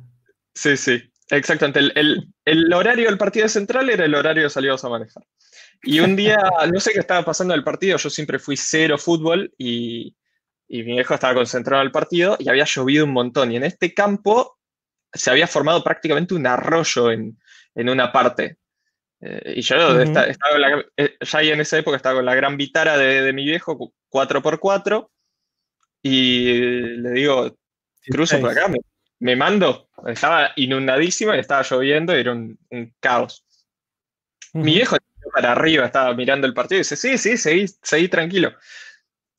Sí, 0.54 0.76
sí, 0.78 1.11
exactamente. 1.38 1.80
El, 1.80 2.28
el, 2.46 2.74
horario 2.74 3.08
del 3.08 3.18
partido 3.18 3.48
central 3.50 3.90
era 3.90 4.06
el 4.06 4.16
horario 4.16 4.44
de 4.44 4.50
salidas 4.50 4.84
a 4.84 4.90
manejar. 4.90 5.24
Y 5.84 6.00
un 6.00 6.16
día, 6.16 6.38
no 6.72 6.80
sé 6.80 6.94
qué 6.94 7.00
estaba 7.00 7.26
pasando 7.26 7.54
en 7.54 7.60
el 7.60 7.64
partido, 7.64 7.98
yo 7.98 8.10
siempre 8.10 8.38
fui 8.38 8.56
cero 8.56 8.98
fútbol 8.98 9.52
y, 9.58 10.16
y 10.68 10.84
mi 10.84 10.94
viejo 10.94 11.16
estaba 11.16 11.34
concentrado 11.34 11.82
en 11.82 11.88
el 11.88 11.92
partido 11.92 12.38
y 12.40 12.50
había 12.50 12.66
llovido 12.66 13.06
un 13.06 13.14
montón. 13.14 13.52
Y 13.52 13.58
en 13.58 13.64
este 13.64 13.94
campo 13.94 14.60
se 15.12 15.32
había 15.32 15.48
formado 15.48 15.84
prácticamente 15.84 16.36
un 16.36 16.46
arroyo 16.46 17.12
en, 17.12 17.38
en 17.76 17.90
una 17.90 18.12
parte. 18.12 18.58
Eh, 19.22 19.54
y 19.58 19.62
yo 19.62 20.00
estaba 20.00 20.28
eh, 20.98 21.18
ya 21.20 21.40
ahí 21.40 21.50
en 21.50 21.62
esa 21.62 21.78
época 21.78 21.98
estaba 21.98 22.16
con 22.16 22.26
la 22.26 22.36
gran 22.36 22.58
vitara 22.58 22.98
de, 22.98 23.32
mi 23.34 23.46
viejo, 23.46 23.94
4x4, 24.10 25.10
y 26.02 26.54
le 26.98 27.12
digo, 27.12 27.56
cruzo 28.08 28.40
por 28.40 28.50
acá, 28.50 28.68
me, 28.68 28.80
mando. 29.36 29.90
Estaba 30.08 30.52
inundadísima, 30.56 31.38
estaba 31.38 31.64
lloviendo, 31.64 32.14
era 32.14 32.32
un, 32.32 32.58
caos. 33.00 33.46
Mi 34.54 34.74
viejo 34.74 34.98
para 35.34 35.54
arriba, 35.54 35.86
estaba 35.86 36.14
mirando 36.14 36.48
el 36.48 36.54
partido 36.54 36.78
y 36.78 36.82
dice, 36.82 36.96
sí, 36.96 37.18
sí, 37.18 37.38
seguí, 37.38 37.66
seguí 37.82 38.10
tranquilo. 38.10 38.54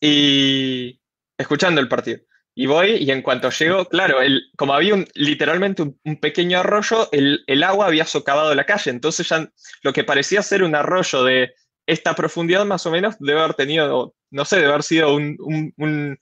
Y 0.00 1.00
escuchando 1.36 1.80
el 1.80 1.88
partido. 1.88 2.20
Y 2.54 2.66
voy 2.66 2.96
y 2.96 3.10
en 3.10 3.22
cuanto 3.22 3.50
llego, 3.50 3.86
claro, 3.86 4.20
el, 4.20 4.50
como 4.56 4.74
había 4.74 4.94
un, 4.94 5.06
literalmente 5.14 5.82
un, 5.82 6.16
pequeño 6.20 6.58
arroyo, 6.58 7.08
el, 7.12 7.62
agua 7.62 7.86
había 7.86 8.04
socavado 8.04 8.54
la 8.54 8.66
calle. 8.66 8.90
Entonces 8.90 9.28
ya 9.28 9.50
lo 9.82 9.92
que 9.92 10.04
parecía 10.04 10.42
ser 10.42 10.62
un 10.62 10.74
arroyo 10.74 11.24
de 11.24 11.54
esta 11.86 12.14
profundidad 12.14 12.64
más 12.66 12.84
o 12.86 12.90
menos 12.90 13.16
debe 13.18 13.40
haber 13.40 13.54
tenido, 13.54 14.14
no 14.30 14.44
sé, 14.44 14.56
debe 14.56 14.68
haber 14.68 14.82
sido 14.82 15.14
un, 15.14 16.20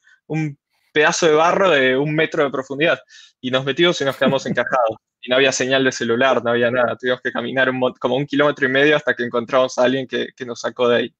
pedazo 0.92 1.26
de 1.26 1.34
barro 1.34 1.70
de 1.70 1.96
un 1.96 2.14
metro 2.14 2.44
de 2.44 2.50
profundidad. 2.50 2.98
Y 3.40 3.50
nos 3.50 3.64
metimos 3.64 4.00
y 4.00 4.04
nos 4.04 4.16
quedamos 4.16 4.46
encajados. 4.46 4.96
Y 5.22 5.30
no 5.30 5.36
había 5.36 5.52
señal 5.52 5.84
de 5.84 5.92
celular, 5.92 6.42
no 6.42 6.50
había 6.50 6.70
nada. 6.70 6.96
Tuvimos 6.96 7.20
que 7.20 7.32
caminar 7.32 7.70
como 7.98 8.16
un 8.16 8.26
kilómetro 8.26 8.66
y 8.66 8.70
medio 8.70 8.96
hasta 8.96 9.14
que 9.14 9.24
encontramos 9.24 9.78
a 9.78 9.84
alguien 9.84 10.06
que, 10.06 10.28
que 10.34 10.46
nos 10.46 10.60
sacó 10.60 10.88
de 10.88 10.96
ahí. 10.96 11.14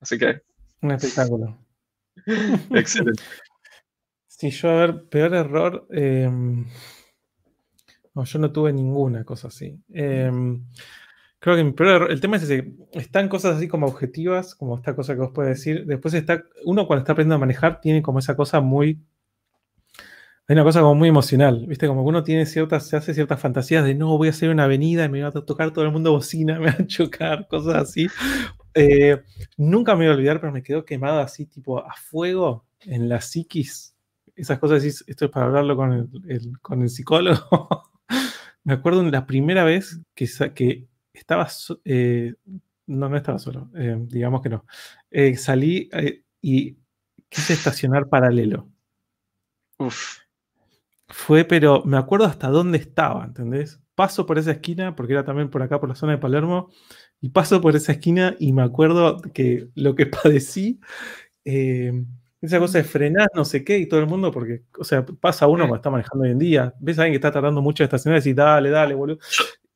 Así 0.00 0.18
que... 0.18 0.42
Un 0.80 0.90
espectáculo. 0.90 1.58
Excelente. 2.70 3.22
Sí, 4.26 4.50
yo, 4.50 4.70
a 4.70 4.74
ver, 4.74 5.04
peor 5.08 5.34
error. 5.34 5.86
Em, 5.90 6.66
no, 8.14 8.24
yo 8.24 8.38
no 8.40 8.50
tuve 8.50 8.72
ninguna 8.72 9.24
cosa 9.24 9.48
así. 9.48 9.78
Em, 9.92 10.66
creo 11.42 11.56
que 11.56 12.12
el 12.12 12.20
tema 12.20 12.36
es 12.36 12.46
que 12.46 12.72
están 12.92 13.28
cosas 13.28 13.56
así 13.56 13.66
como 13.66 13.86
objetivas, 13.86 14.54
como 14.54 14.76
esta 14.76 14.94
cosa 14.94 15.14
que 15.14 15.20
vos 15.20 15.32
puedes 15.34 15.58
decir. 15.58 15.84
Después 15.86 16.14
está, 16.14 16.44
uno 16.64 16.86
cuando 16.86 17.00
está 17.00 17.12
aprendiendo 17.12 17.34
a 17.34 17.38
manejar 17.38 17.80
tiene 17.80 18.00
como 18.00 18.20
esa 18.20 18.36
cosa 18.36 18.60
muy. 18.60 19.02
Hay 20.46 20.54
una 20.54 20.62
cosa 20.62 20.80
como 20.80 20.94
muy 20.94 21.08
emocional, 21.08 21.66
¿viste? 21.66 21.88
Como 21.88 22.04
uno 22.04 22.22
tiene 22.22 22.46
ciertas, 22.46 22.86
se 22.86 22.96
hace 22.96 23.12
ciertas 23.12 23.40
fantasías 23.40 23.84
de 23.84 23.94
no, 23.94 24.16
voy 24.18 24.28
a 24.28 24.30
hacer 24.30 24.50
una 24.50 24.64
avenida 24.64 25.04
y 25.04 25.08
me 25.08 25.22
va 25.22 25.28
a 25.28 25.32
tocar 25.32 25.72
todo 25.72 25.84
el 25.84 25.90
mundo 25.90 26.12
bocina, 26.12 26.58
me 26.60 26.66
va 26.66 26.76
a 26.78 26.86
chocar, 26.86 27.48
cosas 27.48 27.74
así. 27.74 28.06
Eh, 28.74 29.20
nunca 29.56 29.96
me 29.96 30.04
voy 30.04 30.12
a 30.12 30.16
olvidar, 30.16 30.40
pero 30.40 30.52
me 30.52 30.62
quedó 30.62 30.84
quemado 30.84 31.20
así, 31.20 31.46
tipo 31.46 31.78
a 31.78 31.94
fuego 31.94 32.66
en 32.80 33.08
la 33.08 33.20
psiquis 33.20 33.92
esas 34.34 34.58
cosas 34.58 34.82
decís, 34.82 35.04
esto 35.06 35.26
es 35.26 35.30
para 35.30 35.46
hablarlo 35.46 35.76
con 35.76 35.92
el, 35.92 36.60
con 36.60 36.82
el 36.82 36.90
psicólogo. 36.90 37.90
me 38.64 38.74
acuerdo 38.74 39.02
la 39.04 39.26
primera 39.26 39.64
vez 39.64 40.00
que, 40.14 40.28
que 40.54 40.88
estaba, 41.12 41.48
eh, 41.84 42.34
no, 42.86 43.08
no 43.08 43.16
estaba 43.16 43.38
solo, 43.38 43.70
eh, 43.76 43.96
digamos 44.08 44.42
que 44.42 44.48
no. 44.48 44.66
Eh, 45.10 45.36
salí 45.36 45.88
y 46.40 46.76
quise 47.28 47.52
estacionar 47.52 48.08
paralelo. 48.08 48.68
Uf. 49.78 50.18
Fue, 51.08 51.44
pero 51.44 51.82
me 51.84 51.98
acuerdo 51.98 52.26
hasta 52.26 52.48
dónde 52.48 52.78
estaba, 52.78 53.24
¿entendés? 53.24 53.80
Paso 53.94 54.24
por 54.24 54.38
esa 54.38 54.52
esquina, 54.52 54.96
porque 54.96 55.12
era 55.12 55.24
también 55.24 55.50
por 55.50 55.62
acá, 55.62 55.78
por 55.78 55.88
la 55.88 55.94
zona 55.94 56.12
de 56.12 56.18
Palermo, 56.18 56.70
y 57.20 57.28
paso 57.28 57.60
por 57.60 57.76
esa 57.76 57.92
esquina 57.92 58.34
y 58.38 58.52
me 58.52 58.62
acuerdo 58.62 59.20
que 59.34 59.68
lo 59.74 59.94
que 59.94 60.06
padecí, 60.24 60.80
esa 61.44 62.58
cosa 62.58 62.78
de 62.78 62.84
frenar, 62.84 63.28
no 63.34 63.44
sé 63.44 63.62
qué, 63.64 63.78
y 63.78 63.86
todo 63.88 64.00
el 64.00 64.06
mundo, 64.06 64.32
porque, 64.32 64.64
o 64.78 64.84
sea, 64.84 65.04
pasa 65.04 65.46
uno 65.46 65.64
cuando 65.64 65.76
está 65.76 65.90
manejando 65.90 66.24
hoy 66.24 66.32
en 66.32 66.38
día, 66.38 66.74
ves 66.80 66.98
a 66.98 67.02
alguien 67.02 67.12
que 67.12 67.26
está 67.26 67.30
tardando 67.32 67.62
mucho 67.62 67.82
de 67.82 67.86
estacionar 67.86 68.18
y 68.18 68.20
decís, 68.20 68.36
dale, 68.36 68.70
dale, 68.70 68.94
boludo. 68.94 69.18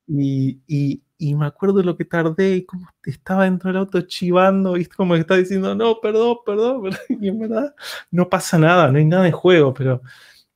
Y, 0.08 0.60
y, 0.66 1.02
me 1.18 1.46
acuerdo 1.46 1.82
lo 1.82 1.96
que 1.96 2.04
tardé 2.04 2.56
y 2.56 2.64
cómo 2.64 2.86
estaba 3.04 3.44
dentro 3.44 3.68
del 3.68 3.78
auto 3.78 4.00
chivando 4.02 4.76
y 4.76 4.86
como 4.86 5.14
que 5.14 5.20
está 5.20 5.36
diciendo, 5.36 5.74
no, 5.74 6.00
perdón, 6.00 6.38
perdón, 6.44 6.90
y 7.08 7.28
en 7.28 7.38
verdad 7.38 7.74
no 8.10 8.28
pasa 8.28 8.58
nada, 8.58 8.90
no 8.90 8.98
hay 8.98 9.04
nada 9.04 9.26
en 9.26 9.32
juego, 9.32 9.72
pero 9.72 10.02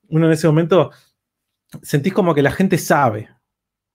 uno 0.08 0.26
en 0.26 0.32
ese 0.32 0.46
momento 0.46 0.90
sentís 1.82 2.12
como 2.12 2.34
que 2.34 2.42
la 2.42 2.50
gente 2.50 2.78
sabe, 2.78 3.28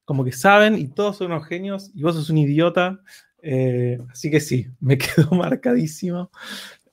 como 0.06 0.24
que 0.24 0.32
saben 0.32 0.78
y 0.78 0.88
todos 0.88 1.18
son 1.18 1.32
unos 1.32 1.48
genios 1.48 1.92
y 1.94 2.04
vos 2.04 2.16
sos 2.16 2.30
un 2.30 2.38
idiota, 2.38 3.00
eh, 3.42 3.98
así 4.10 4.32
que 4.32 4.40
sí, 4.40 4.68
me 4.80 4.98
quedó 4.98 5.30
marcadísimo. 5.32 6.32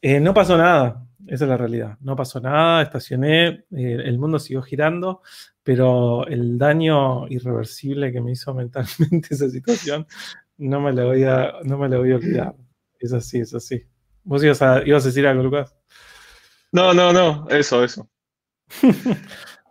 Eh, 0.02 0.20
no 0.20 0.34
pasó 0.34 0.58
nada, 0.58 1.06
esa 1.26 1.44
es 1.44 1.48
la 1.48 1.56
realidad. 1.56 1.98
No 2.00 2.16
pasó 2.16 2.40
nada, 2.40 2.82
estacioné, 2.82 3.64
eh, 3.70 4.02
el 4.04 4.18
mundo 4.18 4.38
siguió 4.38 4.62
girando, 4.62 5.22
pero 5.62 6.26
el 6.26 6.58
daño 6.58 7.28
irreversible 7.28 8.12
que 8.12 8.20
me 8.20 8.32
hizo 8.32 8.54
mentalmente 8.54 9.28
esa 9.30 9.48
situación 9.48 10.06
no 10.58 10.80
me 10.80 10.92
lo 10.92 11.06
voy 11.06 11.24
a, 11.24 11.54
no 11.64 11.78
me 11.78 11.88
lo 11.88 11.98
voy 11.98 12.12
a 12.12 12.16
olvidar. 12.16 12.54
Es 12.98 13.12
así, 13.12 13.40
es 13.40 13.54
así. 13.54 13.84
¿Vos 14.24 14.44
ibas 14.44 14.62
a, 14.62 14.82
ibas 14.86 15.04
a 15.04 15.08
decir 15.08 15.26
algo, 15.26 15.42
Lucas? 15.42 15.74
No, 16.70 16.94
no, 16.94 17.12
no, 17.12 17.48
eso, 17.50 17.82
eso. 17.82 18.08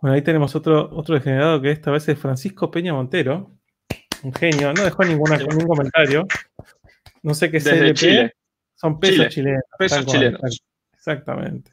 bueno, 0.00 0.14
ahí 0.14 0.22
tenemos 0.22 0.54
otro, 0.54 0.90
otro 0.92 1.14
degenerado 1.14 1.60
que 1.60 1.70
esta 1.70 1.90
vez 1.90 2.08
es 2.08 2.18
Francisco 2.18 2.70
Peña 2.70 2.92
Montero. 2.92 3.58
Un 4.22 4.32
genio, 4.34 4.72
no 4.72 4.84
dejó 4.84 5.04
ninguna, 5.04 5.36
ningún 5.38 5.66
comentario. 5.66 6.26
No 7.22 7.34
sé 7.34 7.50
qué 7.50 7.56
es 7.56 7.94
Chile. 7.94 8.34
Son 8.74 9.00
pesos 9.00 9.28
chilenos. 9.28 9.62
Pesos 9.78 10.06
chilenos. 10.06 10.40
Exactamente. 11.02 11.72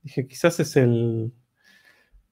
Dije, 0.00 0.28
quizás 0.28 0.60
es 0.60 0.76
el. 0.76 1.32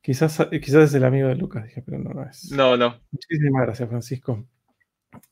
Quizás, 0.01 0.39
quizás 0.51 0.85
es 0.85 0.95
el 0.95 1.05
amigo 1.05 1.27
de 1.27 1.35
Lucas, 1.35 1.65
dije, 1.65 1.83
pero 1.83 1.99
no, 1.99 2.11
no 2.11 2.23
es. 2.23 2.53
No, 2.53 2.77
no. 2.77 3.01
Muchísimas 3.11 3.63
gracias, 3.63 3.89
Francisco. 3.89 4.47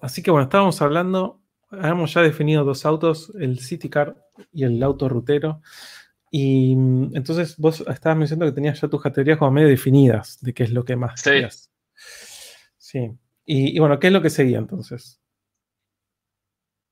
Así 0.01 0.21
que 0.21 0.33
bueno, 0.33 0.45
estábamos 0.45 0.83
hablando, 0.83 1.41
habíamos 1.71 2.13
ya 2.13 2.23
definido 2.23 2.65
dos 2.65 2.85
autos, 2.85 3.33
el 3.39 3.61
City 3.61 3.89
Car 3.89 4.17
y 4.53 4.65
el 4.65 4.83
auto 4.83 5.09
rutero. 5.09 5.63
Y 6.33 6.75
mm, 6.75 7.15
entonces 7.15 7.57
vos 7.57 7.85
estabas 7.89 8.19
mencionando 8.19 8.51
que 8.51 8.57
tenías 8.57 8.81
ya 8.81 8.89
tus 8.89 9.01
categorías 9.01 9.39
como 9.39 9.53
medio 9.53 9.69
definidas 9.69 10.41
de 10.41 10.53
qué 10.53 10.65
es 10.65 10.73
lo 10.73 10.85
que 10.85 10.97
más. 10.97 11.21
Sí. 11.21 11.31
Sí. 12.79 13.13
Y, 13.45 13.77
y, 13.77 13.79
bueno, 13.79 14.01
¿qué 14.01 14.09
es 14.09 14.13
lo 14.13 14.23
que 14.23 14.31
seguía 14.31 14.59
entonces? 14.59 15.21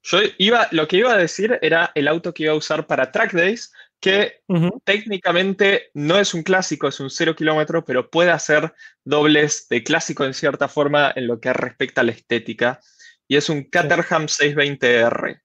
Yo 0.04 0.18
iba, 0.36 0.68
lo 0.70 0.86
que 0.86 0.98
iba 0.98 1.14
a 1.14 1.16
decir 1.16 1.58
era 1.62 1.90
el 1.94 2.08
auto 2.08 2.34
que 2.34 2.42
iba 2.42 2.52
a 2.52 2.56
usar 2.56 2.86
para 2.86 3.10
track 3.10 3.32
days, 3.32 3.72
que 4.04 4.42
técnicamente 4.84 5.90
no 5.94 6.18
es 6.18 6.34
un 6.34 6.42
clásico, 6.42 6.86
es 6.86 7.00
un 7.00 7.08
cero 7.08 7.34
kilómetro, 7.34 7.86
pero 7.86 8.10
puede 8.10 8.32
hacer 8.32 8.74
dobles 9.02 9.66
de 9.70 9.82
clásico 9.82 10.26
en 10.26 10.34
cierta 10.34 10.68
forma 10.68 11.10
en 11.16 11.26
lo 11.26 11.40
que 11.40 11.54
respecta 11.54 12.02
a 12.02 12.04
la 12.04 12.12
estética. 12.12 12.80
Y 13.26 13.36
es 13.36 13.48
un 13.48 13.64
Caterham 13.64 14.26
620R. 14.26 15.40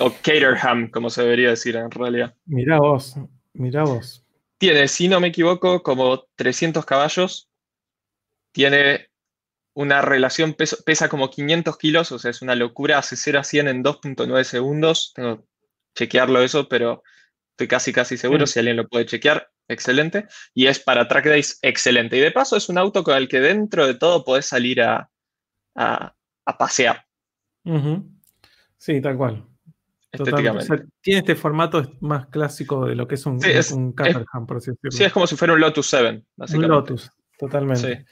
O 0.00 0.10
Caterham, 0.20 0.90
como 0.90 1.10
se 1.10 1.22
debería 1.22 1.50
decir 1.50 1.76
en 1.76 1.92
realidad. 1.92 2.34
Mira 2.44 2.80
vos, 2.80 3.14
mira 3.52 3.84
vos. 3.84 4.26
Tiene, 4.58 4.88
si 4.88 5.06
no 5.06 5.20
me 5.20 5.28
equivoco, 5.28 5.84
como 5.84 6.26
300 6.34 6.84
caballos. 6.86 7.52
Tiene 8.50 9.10
una 9.74 10.02
relación, 10.02 10.56
pesa 10.56 11.08
como 11.08 11.30
500 11.30 11.78
kilos, 11.78 12.10
o 12.10 12.18
sea, 12.18 12.32
es 12.32 12.42
una 12.42 12.56
locura. 12.56 12.98
Hace 12.98 13.14
0 13.14 13.38
a 13.38 13.44
100 13.44 13.68
en 13.68 13.84
2.9 13.84 14.42
segundos. 14.42 15.12
Tengo 15.14 15.46
chequearlo 15.94 16.42
eso, 16.42 16.68
pero 16.68 17.02
estoy 17.52 17.68
casi 17.68 17.92
casi 17.92 18.16
seguro, 18.16 18.46
si 18.46 18.58
alguien 18.58 18.76
lo 18.76 18.88
puede 18.88 19.06
chequear, 19.06 19.48
excelente. 19.68 20.26
Y 20.54 20.66
es 20.66 20.80
para 20.80 21.08
track 21.08 21.26
days, 21.26 21.58
excelente. 21.62 22.16
Y 22.16 22.20
de 22.20 22.30
paso 22.30 22.56
es 22.56 22.68
un 22.68 22.78
auto 22.78 23.02
con 23.02 23.16
el 23.16 23.28
que 23.28 23.40
dentro 23.40 23.86
de 23.86 23.94
todo 23.94 24.24
podés 24.24 24.46
salir 24.46 24.82
a, 24.82 25.10
pasear. 26.58 27.04
Sí, 28.78 29.00
tal 29.00 29.16
cual. 29.16 29.46
Estéticamente. 30.12 30.86
tiene 31.00 31.20
este 31.20 31.36
formato 31.36 31.92
más 32.00 32.26
clásico 32.26 32.84
de 32.84 32.96
lo 32.96 33.06
que 33.06 33.14
es 33.14 33.26
un, 33.26 33.38
un 33.74 33.92
Caterham, 33.92 34.46
por 34.46 34.56
así 34.56 34.72
decirlo. 34.72 34.90
Sí, 34.90 35.04
es 35.04 35.12
como 35.12 35.26
si 35.26 35.36
fuera 35.36 35.54
un 35.54 35.60
Lotus 35.60 35.86
7, 35.88 36.24
Un 36.54 36.68
Lotus, 36.68 37.12
totalmente 37.38 38.06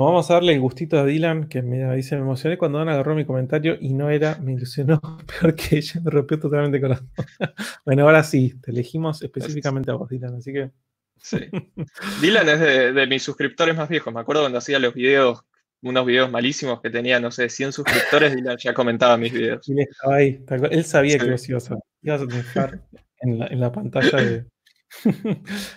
vamos 0.00 0.30
a 0.30 0.34
darle 0.34 0.52
el 0.54 0.60
gustito 0.60 0.98
a 0.98 1.04
Dylan, 1.04 1.48
que 1.48 1.62
me 1.62 1.94
dice, 1.94 2.16
me 2.16 2.22
emocioné 2.22 2.58
cuando 2.58 2.78
Dan 2.78 2.88
agarró 2.88 3.14
mi 3.14 3.24
comentario 3.24 3.76
y 3.80 3.94
no 3.94 4.10
era, 4.10 4.36
me 4.36 4.52
ilusionó 4.52 5.00
peor 5.40 5.54
que 5.54 5.76
ella, 5.78 6.00
me 6.02 6.10
rompió 6.10 6.38
totalmente 6.38 6.78
el 6.78 6.82
corazón. 6.82 7.10
bueno, 7.84 8.02
ahora 8.02 8.24
sí, 8.24 8.54
te 8.60 8.72
elegimos 8.72 9.22
específicamente 9.22 9.90
a 9.90 9.94
vos, 9.94 10.08
Dylan, 10.08 10.34
así 10.34 10.52
que... 10.52 10.70
Sí. 11.16 11.38
Dylan 12.20 12.48
es 12.48 12.94
de, 12.94 13.06
mis 13.06 13.22
suscriptores 13.22 13.76
más 13.76 13.88
viejos, 13.88 14.12
me 14.12 14.20
acuerdo 14.20 14.42
cuando 14.42 14.58
hacía 14.58 14.78
los 14.78 14.94
videos, 14.94 15.42
unos 15.80 16.04
videos 16.06 16.30
malísimos 16.30 16.80
que 16.80 16.90
tenía, 16.90 17.20
no 17.20 17.30
sé, 17.30 17.48
100 17.48 17.72
suscriptores, 17.72 18.34
Dylan 18.34 18.56
ya 18.58 18.74
comentaba 18.74 19.16
mis 19.16 19.32
videos. 19.32 19.68
él 19.68 19.78
estaba 19.80 20.16
ahí, 20.16 20.44
él 20.70 20.84
sabía 20.84 21.18
que 21.18 21.30
vos 21.30 21.48
ibas 21.48 21.70
a, 21.70 21.76
ibas 22.02 22.20
a 22.20 22.26
dejar 22.26 22.82
en 23.20 23.38
la, 23.38 23.46
en 23.46 23.60
la 23.60 23.70
pantalla 23.70 24.18
de... 24.18 24.46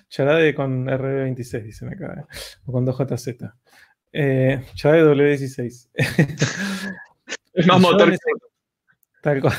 Charade 0.09 0.53
con 0.53 0.85
RB26, 0.87 1.63
dicen 1.63 1.89
acá, 1.89 2.13
eh, 2.19 2.37
o 2.65 2.71
con 2.71 2.85
2JZ. 2.85 3.51
Eh, 4.13 4.63
de 4.73 5.03
W16. 5.03 5.87
es 7.53 7.67
más 7.67 7.79
motor 7.81 8.15
Tal 9.21 9.41
cual. 9.41 9.55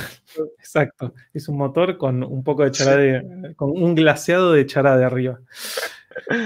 Exacto. 0.59 1.15
Es 1.35 1.49
un 1.49 1.59
motor 1.59 1.99
con 1.99 2.23
un 2.23 2.43
poco 2.43 2.65
de 2.65 2.71
charade, 2.71 3.55
con 3.57 3.71
un 3.71 3.95
glaseado 3.95 4.53
de 4.53 4.65
charade 4.65 5.05
arriba. 5.05 5.41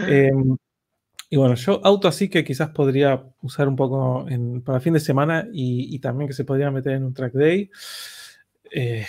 Em, 0.08 0.56
y 1.30 1.36
bueno, 1.36 1.54
yo 1.54 1.80
auto 1.84 2.08
así 2.08 2.28
que 2.28 2.42
quizás 2.42 2.70
podría 2.70 3.22
usar 3.42 3.68
un 3.68 3.76
poco 3.76 4.26
para 4.64 4.80
fin 4.80 4.94
de 4.94 5.00
semana 5.00 5.46
y, 5.52 5.98
también 6.00 6.28
que 6.28 6.34
se 6.34 6.44
podría 6.44 6.70
meter 6.70 6.92
en 6.92 7.04
un 7.04 7.14
track 7.14 7.32
day. 7.32 7.70
Eh, 8.70 9.06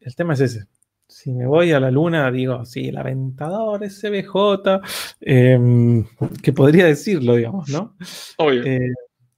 el 0.00 0.14
tema 0.14 0.34
es 0.34 0.40
ese 0.40 0.66
si 1.18 1.32
me 1.32 1.46
voy 1.46 1.72
a 1.72 1.80
la 1.80 1.90
luna, 1.90 2.30
digo, 2.30 2.64
sí, 2.64 2.90
el 2.90 2.96
aventador, 2.96 3.82
SBJ, 3.82 4.80
eh, 5.20 6.04
que 6.40 6.52
podría 6.52 6.86
decirlo, 6.86 7.34
digamos, 7.34 7.68
¿no? 7.70 7.96
Obvio. 8.36 8.62
Eh, 8.62 8.92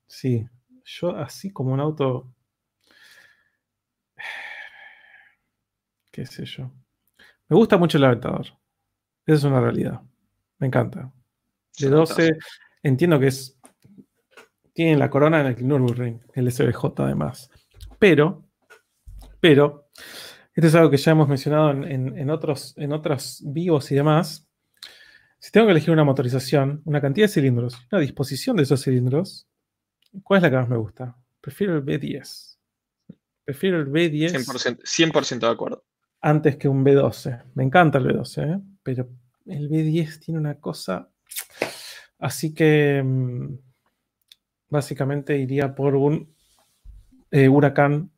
sí, 0.07 0.47
yo 0.85 1.17
así 1.17 1.51
como 1.51 1.73
un 1.73 1.81
auto, 1.81 2.35
qué 6.13 6.27
sé 6.27 6.45
yo. 6.45 6.71
Me 7.49 7.57
gusta 7.57 7.79
mucho 7.79 7.97
el 7.97 8.05
aventador. 8.05 8.45
Esa 9.25 9.37
es 9.37 9.45
una 9.45 9.63
realidad. 9.63 10.03
Me 10.59 10.67
encanta. 10.67 11.11
De 11.79 11.89
12, 11.89 12.37
entiendo 12.83 13.19
que 13.19 13.29
es. 13.29 13.59
Tiene 14.75 14.99
la 14.99 15.09
corona 15.09 15.41
en 15.41 15.47
el 15.47 15.67
Nürburgring, 15.67 16.21
el 16.35 16.53
SBJ 16.53 16.93
además. 16.99 17.51
Pero, 17.99 18.45
pero, 19.41 19.89
esto 20.55 20.67
es 20.67 20.75
algo 20.75 20.91
que 20.91 20.97
ya 20.97 21.13
hemos 21.13 21.29
mencionado 21.29 21.71
en, 21.71 22.31
otros, 22.31 22.75
en 22.77 22.93
otros 22.93 23.43
vivos 23.47 23.91
y 23.93 23.95
demás. 23.95 24.49
Si 25.39 25.53
tengo 25.53 25.67
que 25.67 25.73
elegir 25.73 25.91
una 25.91 26.05
motorización, 26.05 26.83
una 26.85 27.01
cantidad 27.01 27.27
de 27.27 27.33
cilindros, 27.33 27.79
una 27.91 28.01
disposición 28.01 28.57
de 28.57 28.65
esos 28.65 28.83
cilindros, 28.83 29.49
¿cuál 30.23 30.39
es 30.39 30.43
la 30.43 30.51
que 30.51 30.57
más 30.57 30.69
me 30.69 30.77
gusta? 30.77 31.17
Prefiero 31.41 31.77
el 31.77 31.85
B10. 31.85 32.59
Prefiero 33.45 33.79
el 33.79 33.89
B10. 33.89 34.33
100%, 34.35 35.39
de 35.39 35.47
acuerdo. 35.47 35.85
Antes 36.21 36.57
que 36.57 36.69
un 36.69 36.85
B12. 36.85 37.45
Me 37.55 37.65
encanta 37.65 37.99
el 37.99 38.07
B12, 38.07 38.55
¿eh? 38.55 38.61
pero 38.83 39.09
el 39.47 39.71
B10 39.71 40.19
tiene 40.19 40.41
una 40.41 40.61
cosa. 40.61 41.09
Así 42.19 42.53
que 42.53 43.03
mm, 43.03 43.59
básicamente 44.69 45.39
iría 45.39 45.75
por 45.75 45.95
un 45.95 46.35
eh, 47.31 47.49
huracán 47.49 48.11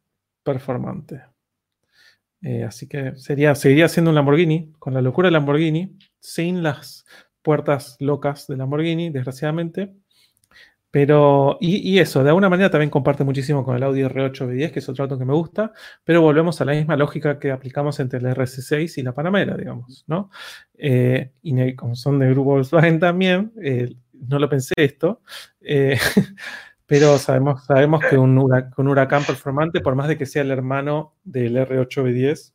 performante. 0.43 1.32
Eh, 2.43 2.65
así 2.65 2.89
que 2.89 3.15
sería, 3.17 3.55
seguiría 3.55 3.89
siendo 3.89 4.11
un 4.11 4.17
Lamborghini, 4.17 4.73
con 4.79 4.95
la 4.95 5.03
locura 5.03 5.29
de 5.29 5.33
Lamborghini, 5.33 5.97
sin 6.21 6.63
las 6.63 7.05
puertas 7.43 7.97
locas 8.01 8.47
de 8.47 8.57
Lamborghini, 8.57 9.11
desgraciadamente. 9.11 9.95
Pero, 10.93 11.57
y, 11.59 11.99
eso, 12.01 12.23
de 12.23 12.29
alguna 12.29 12.51
manera 12.51 12.69
también 12.71 12.91
comparte 12.91 13.25
muchísimo 13.25 13.65
con 13.65 13.75
el 13.75 13.83
Audi 13.83 14.03
R8B10, 14.03 14.73
que 14.73 14.81
es 14.81 14.89
otro 14.91 15.05
auto 15.05 15.19
que 15.19 15.25
me 15.25 15.33
gusta, 15.33 15.73
pero 16.05 16.21
volvemos 16.21 16.61
a 16.61 16.67
la 16.67 16.73
misma 16.73 16.97
lógica 16.97 17.39
que 17.39 17.51
aplicamos 17.51 17.99
entre 17.99 18.19
el 18.19 18.27
RC6 18.27 18.99
y 18.99 19.03
la 19.03 19.15
Panamera, 19.15 19.57
digamos, 19.57 20.05
¿no? 20.07 20.29
Eh, 20.75 21.33
y 21.41 21.75
como 21.77 21.95
son 21.95 22.19
de 22.19 22.29
grupo 22.29 22.51
Volkswagen 22.51 23.01
también, 23.01 23.55
eh, 23.63 23.95
no 24.13 24.39
lo 24.39 24.51
pensé 24.51 24.75
esto, 24.77 25.23
eh, 25.63 25.97
pero 26.93 27.17
sabemos, 27.17 27.65
sabemos 27.65 28.05
que 28.05 28.19
un, 28.19 28.37
un 28.37 28.89
huracán 28.89 29.25
performante, 29.25 29.81
por 29.81 29.95
más 29.95 30.09
de 30.09 30.19
que 30.19 30.27
sea 30.27 30.43
el 30.43 30.51
hermano 30.51 31.15
del 31.25 31.57
R8B10, 31.57 32.53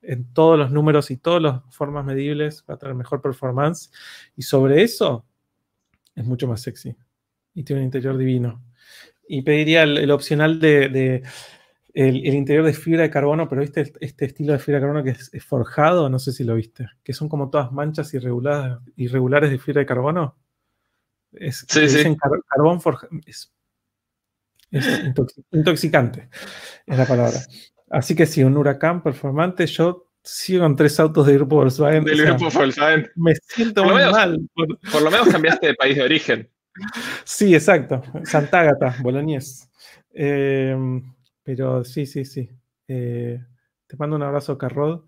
en 0.00 0.32
todos 0.32 0.58
los 0.58 0.70
números 0.70 1.10
y 1.10 1.18
todas 1.18 1.42
las 1.42 1.62
formas 1.74 2.02
medibles 2.02 2.64
va 2.70 2.76
a 2.76 2.78
tener 2.78 2.94
mejor 2.94 3.20
performance. 3.20 3.92
Y 4.34 4.44
sobre 4.44 4.82
eso 4.82 5.26
es 6.14 6.24
mucho 6.24 6.48
más 6.48 6.62
sexy 6.62 6.96
y 7.52 7.64
tiene 7.64 7.82
un 7.82 7.84
interior 7.84 8.16
divino. 8.16 8.64
Y 9.28 9.42
pediría 9.42 9.82
el, 9.82 10.10
opcional 10.10 10.58
de, 10.58 11.22
el, 11.92 12.26
interior 12.26 12.64
de 12.64 12.72
fibra 12.72 13.02
de 13.02 13.10
carbono, 13.10 13.46
pero 13.46 13.60
viste 13.60 13.92
este 14.00 14.24
estilo 14.24 14.54
de 14.54 14.58
fibra 14.58 14.80
de 14.80 14.86
carbono 14.86 15.04
que 15.04 15.10
es, 15.10 15.44
forjado, 15.44 16.08
no 16.08 16.18
sé 16.18 16.32
si 16.32 16.44
lo 16.44 16.54
viste, 16.54 16.86
que 17.04 17.12
son 17.12 17.28
como 17.28 17.50
todas 17.50 17.72
manchas 17.72 18.14
irregulares, 18.14 18.78
irregulares 18.96 19.50
de 19.50 19.58
fibra 19.58 19.80
de 19.80 19.86
carbono. 19.86 20.34
Es, 21.30 21.66
sí, 21.68 21.86
sí. 21.90 22.16
carbón 22.48 22.80
forjado. 22.80 23.10
Es, 23.26 23.52
intoxicante, 25.52 26.28
es 26.86 26.98
la 26.98 27.06
palabra. 27.06 27.38
Así 27.90 28.14
que 28.14 28.26
si 28.26 28.42
un 28.42 28.56
huracán 28.56 29.02
performante, 29.02 29.66
yo 29.66 30.08
sigo 30.22 30.62
con 30.62 30.74
tres 30.74 30.98
autos 30.98 31.26
de 31.26 31.34
grupo 31.34 31.56
Volkswagen. 31.56 32.04
Del 32.04 32.24
grupo 32.24 32.50
Volkswagen. 32.50 33.10
Me 33.14 33.34
siento 33.36 33.84
muy 33.84 33.94
mal. 33.94 34.38
por 34.54 35.02
lo 35.02 35.10
menos 35.10 35.28
cambiaste 35.28 35.68
de 35.68 35.74
país 35.74 35.96
de 35.96 36.02
origen. 36.02 36.50
Sí, 37.24 37.54
exacto. 37.54 38.02
Sant'Agata, 38.24 38.96
Bolognese. 39.00 39.68
Em, 40.12 41.14
pero 41.42 41.84
sí, 41.84 42.06
sí, 42.06 42.24
sí. 42.24 42.50
Eh, 42.88 43.40
te 43.86 43.96
mando 43.96 44.16
un 44.16 44.22
abrazo, 44.22 44.58
Carrod. 44.58 45.04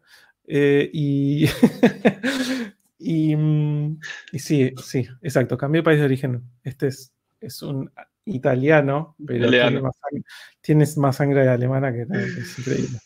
Eh, 0.46 0.90
y, 2.98 3.36
mm, 3.36 4.00
y, 4.32 4.38
sí, 4.38 4.72
sí, 4.82 5.06
exacto. 5.20 5.59
Cambié 5.59 5.80
de 5.80 5.84
país 5.84 5.98
de 5.98 6.06
origen. 6.06 6.42
Este 6.62 6.88
es, 6.88 7.12
es 7.40 7.62
un 7.62 7.90
italiano, 8.35 9.16
pero 9.26 9.49
Tienes, 10.61 10.97
más 10.99 11.16
sangre, 11.16 11.49
alemana 11.49 11.93
que 11.93 12.03
es 12.03 12.59
increíble. 12.59 12.99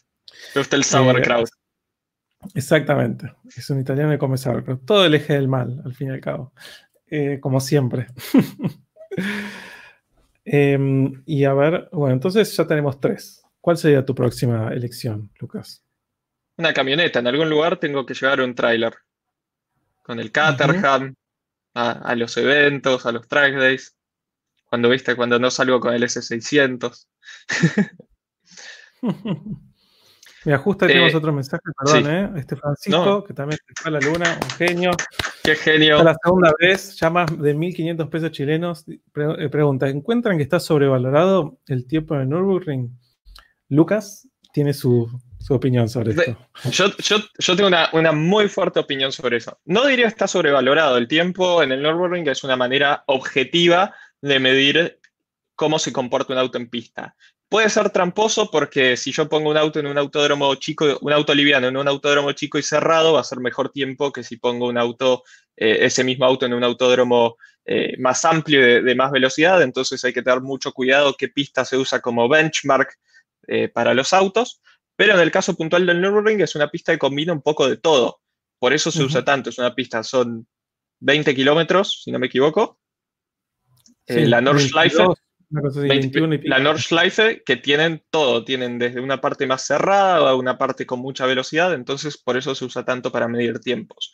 El 0.55 0.85
sauerkraut. 0.85 1.49
Eh, 1.49 2.49
exactamente. 2.55 3.33
Es 3.57 3.68
un 3.70 3.81
italiano 3.81 4.11
que 4.11 4.18
come 4.18 4.37
sauerkraut. 4.37 4.85
Todo 4.85 5.07
el 5.07 5.14
eje 5.14 5.35
del 5.35 5.49
mal, 5.49 5.81
al 5.85 5.95
fin 5.95 6.09
y 6.09 6.11
al 6.12 6.20
cabo. 6.20 6.53
Eh, 7.07 7.39
como 7.41 7.61
siempre. 7.61 8.07
Em, 10.45 11.23
y 11.25 11.45
a 11.45 11.55
ver, 11.55 11.89
bueno, 11.93 12.14
entonces 12.14 12.57
ya 12.57 12.66
tenemos 12.66 12.99
tres. 12.99 13.43
¿Cuál 13.61 13.77
sería 13.77 14.05
tu 14.05 14.12
próxima 14.12 14.73
elección, 14.73 15.31
Lucas? 15.39 15.85
Una 16.57 16.75
camioneta. 16.75 17.20
En 17.20 17.29
algún 17.29 17.49
lugar 17.49 17.79
tengo 17.79 18.05
que 18.05 18.14
llevar 18.14 18.41
un 18.41 18.55
tráiler. 18.55 18.93
Con 20.03 20.18
el 20.18 20.33
Caterham, 20.33 21.14
a, 21.75 22.14
los 22.16 22.37
eventos, 22.37 23.07
a 23.07 23.12
los 23.12 23.29
track 23.29 23.55
days. 23.55 23.97
Cuando 24.73 24.89
viste, 24.89 25.14
cuando 25.14 25.39
no 25.39 25.51
salgo 25.51 25.81
con 25.81 25.93
el 25.93 26.03
S600. 26.03 27.07
Me 30.47 30.55
ajusta, 30.55 30.87
tenemos 30.87 31.12
eh, 31.12 31.16
otro 31.18 31.31
mensaje, 31.31 31.62
perdón, 31.77 32.11
¿eh? 32.11 32.31
Este 32.37 32.57
Francisco, 32.57 33.23
que 33.23 33.35
también 33.35 33.59
fue 33.77 33.91
a 33.91 33.93
la 33.93 34.01
luna, 34.01 34.39
un 34.43 34.51
genio. 34.53 34.93
Qué 35.45 35.57
genio. 35.57 36.03
La 36.03 36.16
segunda 36.25 36.55
vez, 36.59 36.97
ya 36.97 37.11
más 37.11 37.27
de 37.39 37.55
1.500 37.55 38.09
pesos 38.09 38.31
chilenos. 38.31 38.87
Eh, 38.89 39.51
pregunta, 39.51 39.91
¿encuentran 39.91 40.39
que 40.39 40.43
está 40.43 40.59
sobrevalorado 40.59 41.59
el 41.66 41.87
tiempo 41.87 42.14
en 42.14 42.31
Nürburgring? 42.31 42.99
Lucas 43.68 44.27
tiene 44.55 44.73
su, 44.73 45.07
opinión 45.51 45.91
sobre 45.91 46.12
esto. 46.12 46.39
Yo, 46.70 47.57
tengo 47.57 47.68
una, 47.68 47.91
una, 47.93 48.12
muy 48.12 48.49
fuerte 48.49 48.81
opinión 48.81 49.12
sobre 49.12 49.37
eso. 49.37 49.59
No 49.66 49.87
diría 49.87 50.07
que 50.07 50.12
está 50.12 50.27
sobrevalorado. 50.27 50.97
El 50.97 51.09
tiempo 51.09 51.62
en 51.62 51.73
el 51.73 51.83
Nürburgring 51.83 52.27
es 52.27 52.43
una 52.43 52.57
manera 52.57 53.05
objetiva 53.07 53.95
de 54.23 54.41
medir 54.41 55.01
cómo 55.55 55.79
se 55.79 55.93
comporta 55.93 56.33
un 56.33 56.39
auto 56.39 56.59
en 56.59 56.70
pista. 56.70 57.14
Puede 57.49 57.68
ser 57.68 57.91
tramposo 57.91 58.51
porque 58.51 58.97
si 58.97 59.12
yo 59.12 59.29
pongo 59.29 59.51
un 59.51 59.59
auto 59.59 59.79
en 59.79 59.87
un 59.87 59.99
autódromo 59.99 60.55
chico, 60.55 60.99
un 61.03 61.12
auto 61.12 61.35
liviano 61.35 61.68
en 61.68 61.77
un 61.77 61.87
autódromo 61.87 62.33
chico 62.33 62.59
y 62.59 62.62
cerrado, 62.62 63.12
va 63.12 63.20
a 63.20 63.25
ser 63.25 63.41
mejor 63.41 63.70
tiempo 63.70 64.11
que 64.11 64.25
si 64.25 64.39
pongo 64.39 64.68
un 64.68 64.79
auto, 64.79 65.23
eh, 65.57 65.81
ese 65.83 66.03
mismo 66.03 66.25
auto 66.25 66.47
en 66.47 66.55
un 66.55 66.64
autódromo 66.64 67.37
eh, 67.66 67.95
más 67.99 68.25
amplio 68.25 68.83
de, 68.83 68.95
más 68.95 69.11
velocidad. 69.11 69.61
Entonces 69.61 70.03
hay 70.05 70.14
que 70.14 70.23
tener 70.23 70.41
mucho 70.41 70.73
cuidado 70.73 71.14
qué 71.18 71.29
pista 71.29 71.66
se 71.66 71.77
usa 71.77 72.01
como 72.01 72.27
benchmark 72.27 72.89
eh, 73.49 73.68
para 73.68 73.93
los 73.93 74.14
autos. 74.14 74.62
Pero 74.97 75.14
en 75.14 75.20
el 75.20 75.31
caso 75.31 75.55
puntual 75.55 75.85
del 75.85 76.01
Nürburgring 76.01 76.41
es 76.41 76.55
una 76.55 76.70
pista 76.70 76.93
que 76.93 76.99
combina 76.99 77.35
un 77.35 77.43
poco 77.43 77.68
de 77.68 77.77
todo. 77.77 78.20
Por 78.59 78.73
eso 78.73 78.91
se 78.91 79.03
usa 79.03 79.25
tanto. 79.25 79.51
Es 79.51 79.59
una 79.59 79.75
pista, 79.75 80.03
son 80.03 80.47
20 81.01 81.35
kilómetros, 81.35 82.03
si 82.03 82.11
no 82.12 82.18
me 82.18 82.29
equivoco. 82.29 82.79
La 84.27 84.41
Nordschleife 84.41 85.05
la 86.45 86.59
Nordschleife, 86.59 87.43
que 87.45 87.57
tienen 87.57 88.03
todo, 88.11 88.45
tienen 88.45 88.79
desde 88.79 89.01
una 89.01 89.21
parte 89.21 89.47
más 89.47 89.67
cerrada 89.67 90.31
a 90.31 90.35
una 90.35 90.57
parte 90.57 90.87
con 90.87 91.01
mucha 91.01 91.27
velocidad, 91.27 91.75
entonces 91.75 92.17
por 92.17 92.37
eso 92.37 92.55
se 92.55 92.65
usa 92.65 92.85
tanto 92.85 93.13
para 93.13 93.29
medir 93.29 93.61
tiempos. 93.61 94.13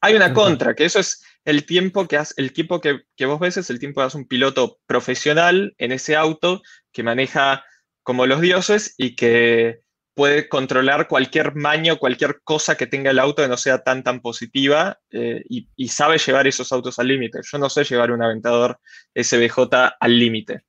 Hay 0.00 0.14
una 0.14 0.34
contra, 0.34 0.74
que 0.74 0.84
eso 0.84 0.98
es 0.98 1.24
el 1.44 1.64
tiempo 1.64 2.06
que 2.08 2.18
hace, 2.18 2.34
el 2.36 2.52
tiempo 2.52 2.80
que, 2.80 3.04
vos 3.24 3.40
ves 3.40 3.56
es 3.56 3.70
el 3.70 3.78
tiempo 3.78 4.00
que 4.00 4.06
hace 4.06 4.18
un 4.18 4.26
piloto 4.26 4.78
profesional 4.86 5.74
en 5.78 5.92
ese 5.92 6.16
auto 6.16 6.60
que 6.92 7.02
maneja 7.02 7.64
como 8.02 8.26
los 8.26 8.40
dioses 8.40 8.94
y 8.98 9.14
que 9.14 9.80
puede 10.14 10.48
controlar 10.48 11.08
cualquier 11.08 11.54
maño, 11.54 11.98
cualquier 11.98 12.40
cosa 12.42 12.76
que 12.76 12.86
tenga 12.86 13.10
el 13.10 13.18
auto 13.18 13.42
que 13.42 13.48
no 13.48 13.56
sea 13.56 13.82
tan 13.82 14.02
tan 14.02 14.20
positiva 14.20 15.00
eh, 15.10 15.42
y, 15.48 15.68
y, 15.76 15.88
sabe 15.88 16.18
llevar 16.18 16.46
esos 16.46 16.72
autos 16.72 16.98
al 16.98 17.08
límite. 17.08 17.40
Yo 17.50 17.58
no 17.58 17.68
sé 17.68 17.84
llevar 17.84 18.12
un 18.12 18.22
aventador 18.22 18.78
SBJ 19.14 19.58
al 20.00 20.18
límite. 20.18 20.62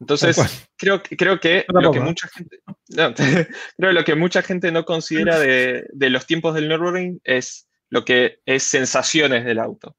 Entonces, 0.00 0.68
creo, 0.76 1.02
creo 1.02 1.40
que 1.40 1.64
lo 1.68 1.90
que 1.90 2.00
mucha 2.00 2.28
gente, 2.28 2.60
creo 3.76 3.92
lo 3.92 4.04
que 4.04 4.14
mucha 4.14 4.42
gente 4.42 4.70
no 4.70 4.84
considera 4.84 5.38
de, 5.38 5.86
de, 5.92 6.10
los 6.10 6.26
tiempos 6.26 6.54
del 6.54 6.68
Nürburgring 6.68 7.20
es 7.24 7.68
lo 7.90 8.04
que 8.04 8.40
es 8.46 8.62
sensaciones 8.62 9.44
del 9.44 9.58
auto. 9.58 9.96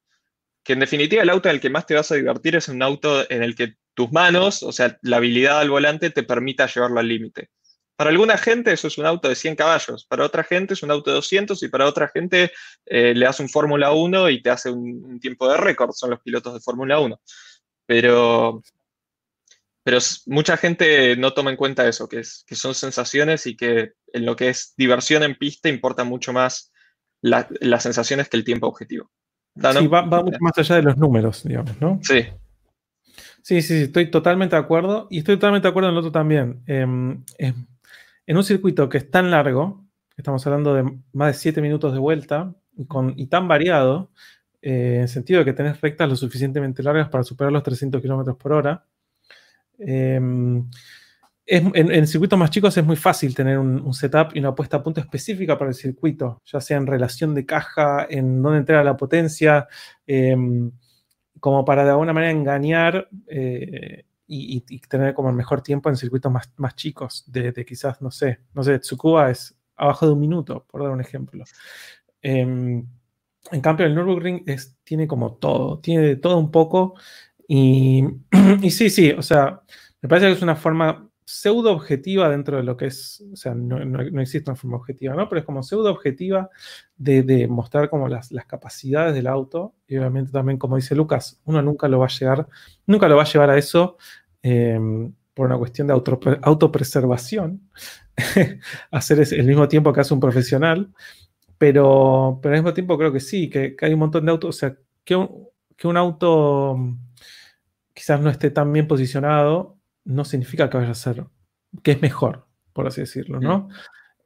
Que 0.64 0.72
en 0.72 0.80
definitiva 0.80 1.22
el 1.22 1.30
auto 1.30 1.48
en 1.48 1.56
el 1.56 1.60
que 1.60 1.70
más 1.70 1.86
te 1.86 1.94
vas 1.94 2.10
a 2.10 2.14
divertir 2.14 2.56
es 2.56 2.68
un 2.68 2.82
auto 2.82 3.30
en 3.30 3.42
el 3.42 3.54
que 3.54 3.74
tus 3.94 4.10
manos, 4.12 4.62
o 4.62 4.72
sea, 4.72 4.98
la 5.02 5.18
habilidad 5.18 5.60
al 5.60 5.70
volante 5.70 6.10
te 6.10 6.22
permita 6.22 6.66
llevarlo 6.66 7.00
al 7.00 7.08
límite. 7.08 7.50
Para 8.00 8.08
alguna 8.12 8.38
gente 8.38 8.72
eso 8.72 8.88
es 8.88 8.96
un 8.96 9.04
auto 9.04 9.28
de 9.28 9.34
100 9.34 9.56
caballos, 9.56 10.06
para 10.06 10.24
otra 10.24 10.42
gente 10.42 10.72
es 10.72 10.82
un 10.82 10.90
auto 10.90 11.10
de 11.10 11.16
200 11.16 11.62
y 11.62 11.68
para 11.68 11.84
otra 11.84 12.08
gente 12.08 12.50
eh, 12.86 13.12
le 13.14 13.26
hace 13.26 13.42
un 13.42 13.50
Fórmula 13.50 13.92
1 13.92 14.30
y 14.30 14.40
te 14.40 14.48
hace 14.48 14.70
un, 14.70 15.20
tiempo 15.20 15.46
de 15.50 15.58
récord, 15.58 15.90
son 15.92 16.08
los 16.08 16.20
pilotos 16.20 16.54
de 16.54 16.60
Fórmula 16.60 16.98
1. 16.98 17.20
Pero, 17.84 18.62
pero 19.84 19.98
mucha 20.24 20.56
gente 20.56 21.14
no 21.16 21.34
toma 21.34 21.50
en 21.50 21.58
cuenta 21.58 21.86
eso, 21.86 22.08
que, 22.08 22.20
es, 22.20 22.42
que 22.46 22.54
son 22.54 22.74
sensaciones 22.74 23.46
y 23.46 23.54
que 23.54 23.92
en 24.14 24.24
lo 24.24 24.34
que 24.34 24.48
es 24.48 24.72
diversión 24.78 25.22
en 25.22 25.36
pista 25.36 25.68
importa 25.68 26.02
mucho 26.02 26.32
más 26.32 26.72
las 27.20 27.82
sensaciones 27.82 28.30
que 28.30 28.38
el 28.38 28.44
tiempo 28.44 28.66
objetivo. 28.66 29.10
Sí, 29.56 29.86
va, 29.88 30.06
mucho 30.06 30.38
más 30.40 30.56
allá 30.56 30.76
de 30.76 30.82
los 30.84 30.96
números, 30.96 31.44
digamos, 31.44 31.78
¿no? 31.82 32.00
Sí. 32.02 32.24
Sí, 33.42 33.60
sí, 33.60 33.62
sí, 33.62 33.82
estoy 33.82 34.10
totalmente 34.10 34.56
de 34.56 34.62
acuerdo. 34.62 35.06
Y 35.10 35.18
estoy 35.18 35.36
totalmente 35.36 35.68
de 35.68 35.70
acuerdo 35.70 35.90
en 35.90 35.94
lo 35.94 36.00
otro 36.00 36.12
también. 36.12 36.62
Em, 36.66 37.24
en 38.26 38.36
un 38.36 38.44
circuito 38.44 38.88
que 38.88 38.98
es 38.98 39.10
tan 39.10 39.30
largo, 39.30 39.84
estamos 40.16 40.46
hablando 40.46 40.74
de 40.74 40.84
más 41.12 41.28
de 41.28 41.34
7 41.34 41.60
minutos 41.62 41.92
de 41.92 41.98
vuelta, 41.98 42.54
y, 43.16 43.26
tan 43.26 43.48
variado, 43.48 44.10
eh, 44.62 44.98
en 45.00 45.08
sentido 45.08 45.40
de 45.40 45.44
que 45.44 45.52
tenés 45.52 45.80
rectas 45.80 46.08
lo 46.08 46.16
suficientemente 46.16 46.82
largas 46.82 47.08
para 47.08 47.24
superar 47.24 47.52
los 47.52 47.62
300 47.62 48.00
kilómetros 48.00 48.36
por 48.36 48.52
hora. 48.52 48.84
Em, 49.78 50.68
en, 51.46 52.06
circuitos 52.06 52.38
más 52.38 52.50
chicos 52.50 52.76
es 52.76 52.84
muy 52.84 52.96
fácil 52.96 53.34
tener 53.34 53.58
un, 53.58 53.92
setup 53.92 54.34
y 54.34 54.38
una 54.38 54.54
puesta 54.54 54.76
a 54.76 54.82
punto 54.82 55.00
específica 55.00 55.58
para 55.58 55.70
el 55.70 55.74
circuito, 55.74 56.42
ya 56.44 56.60
sea 56.60 56.76
en 56.76 56.86
relación 56.86 57.34
de 57.34 57.44
caja, 57.44 58.06
en 58.08 58.40
dónde 58.40 58.58
entrega 58.58 58.84
la 58.84 58.96
potencia, 58.96 59.66
em, 60.06 60.70
como 61.40 61.64
para 61.64 61.84
de 61.84 61.90
alguna 61.90 62.12
manera 62.12 62.30
engañar 62.30 63.08
eh, 63.26 64.04
y, 64.32 64.60
tener 64.88 65.12
como 65.14 65.30
el 65.30 65.36
mejor 65.36 65.60
tiempo 65.62 65.88
en 65.88 65.96
circuitos 65.96 66.30
más, 66.30 66.52
más 66.56 66.76
chicos, 66.76 67.24
de, 67.26 67.52
quizás, 67.66 68.00
no 68.00 68.10
sé, 68.10 68.40
no 68.54 68.62
sé, 68.62 68.78
Tsukuba 68.78 69.30
es 69.30 69.56
abajo 69.76 70.06
de 70.06 70.12
un 70.12 70.20
minuto, 70.20 70.66
por 70.70 70.82
dar 70.82 70.92
un 70.92 71.00
ejemplo. 71.00 71.44
Em, 72.22 72.86
en 73.50 73.60
cambio, 73.60 73.86
el 73.86 73.94
Nürburgring 73.94 74.44
es, 74.46 74.76
tiene 74.84 75.08
como 75.08 75.34
todo, 75.34 75.80
tiene 75.80 76.02
de 76.02 76.16
todo 76.16 76.38
un 76.38 76.50
poco. 76.52 76.94
Y, 77.48 78.04
y, 78.62 78.70
sí, 78.70 78.88
sí, 78.90 79.10
o 79.10 79.22
sea, 79.22 79.62
me 80.00 80.08
parece 80.08 80.28
que 80.28 80.32
es 80.34 80.42
una 80.42 80.56
forma 80.56 81.10
pseudo 81.24 81.72
objetiva 81.72 82.28
dentro 82.28 82.56
de 82.56 82.64
lo 82.64 82.76
que 82.76 82.86
es, 82.86 83.22
o 83.32 83.36
sea, 83.36 83.54
no, 83.54 84.00
existe 84.20 84.50
una 84.50 84.56
forma 84.56 84.78
objetiva, 84.78 85.14
¿no? 85.14 85.28
Pero 85.28 85.40
es 85.40 85.46
como 85.46 85.62
pseudo 85.62 85.90
objetiva 85.90 86.50
de, 86.96 87.46
mostrar 87.48 87.88
como 87.88 88.08
las, 88.08 88.30
capacidades 88.48 89.14
del 89.14 89.28
auto. 89.28 89.74
Y 89.86 89.96
obviamente 89.96 90.32
también, 90.32 90.58
como 90.58 90.76
dice 90.76 90.96
Lucas, 90.96 91.40
uno 91.44 91.62
nunca 91.62 91.86
lo 91.88 92.00
va 92.00 92.06
a 92.06 92.08
llegar, 92.08 92.48
nunca 92.86 93.08
lo 93.08 93.16
va 93.16 93.22
a 93.22 93.26
llevar 93.26 93.50
a 93.50 93.58
eso 93.58 93.96
em, 94.42 95.12
por 95.34 95.46
una 95.46 95.58
cuestión 95.58 95.86
de 95.86 95.92
auto, 95.92 96.18
autopreservación, 96.42 97.70
hacer 98.90 99.20
el 99.32 99.46
mismo 99.46 99.68
tiempo 99.68 99.92
que 99.92 100.00
hace 100.00 100.14
un 100.14 100.20
profesional. 100.20 100.92
Pero, 101.58 102.40
pero 102.42 102.54
al 102.54 102.62
mismo 102.62 102.72
tiempo 102.72 102.96
creo 102.96 103.12
que 103.12 103.20
sí, 103.20 103.50
que, 103.50 103.76
hay 103.82 103.92
un 103.92 104.00
montón 104.00 104.24
de 104.24 104.32
autos, 104.32 104.56
o 104.56 104.58
sea, 104.58 104.76
que 105.04 105.14
que 105.76 105.88
un 105.88 105.96
auto 105.96 106.78
quizás 107.94 108.20
no 108.20 108.28
esté 108.28 108.50
tan 108.50 108.70
bien 108.70 108.86
posicionado 108.86 109.78
no 110.04 110.26
significa 110.26 110.68
que 110.68 110.76
vaya 110.76 110.90
a 110.90 110.94
ser, 110.94 111.24
que 111.82 111.92
es 111.92 112.02
mejor, 112.02 112.46
por 112.74 112.86
así 112.86 113.00
decirlo, 113.00 113.40
¿no? 113.40 113.68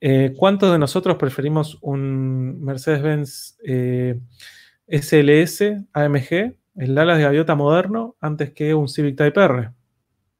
Eh, 0.00 0.34
¿Cuántos 0.36 0.72
de 0.72 0.78
nosotros 0.78 1.16
preferimos 1.16 1.78
un 1.80 2.60
Mercedes-Benz 2.62 3.58
eh, 3.64 4.20
SLS 4.88 5.62
AMG, 5.92 6.56
el 6.76 6.98
alas 6.98 7.18
de 7.18 7.24
gaviota 7.24 7.54
moderno, 7.54 8.16
antes 8.20 8.52
que 8.52 8.74
un 8.74 8.88
Civic 8.88 9.16
Type 9.16 9.40
R? 9.40 9.70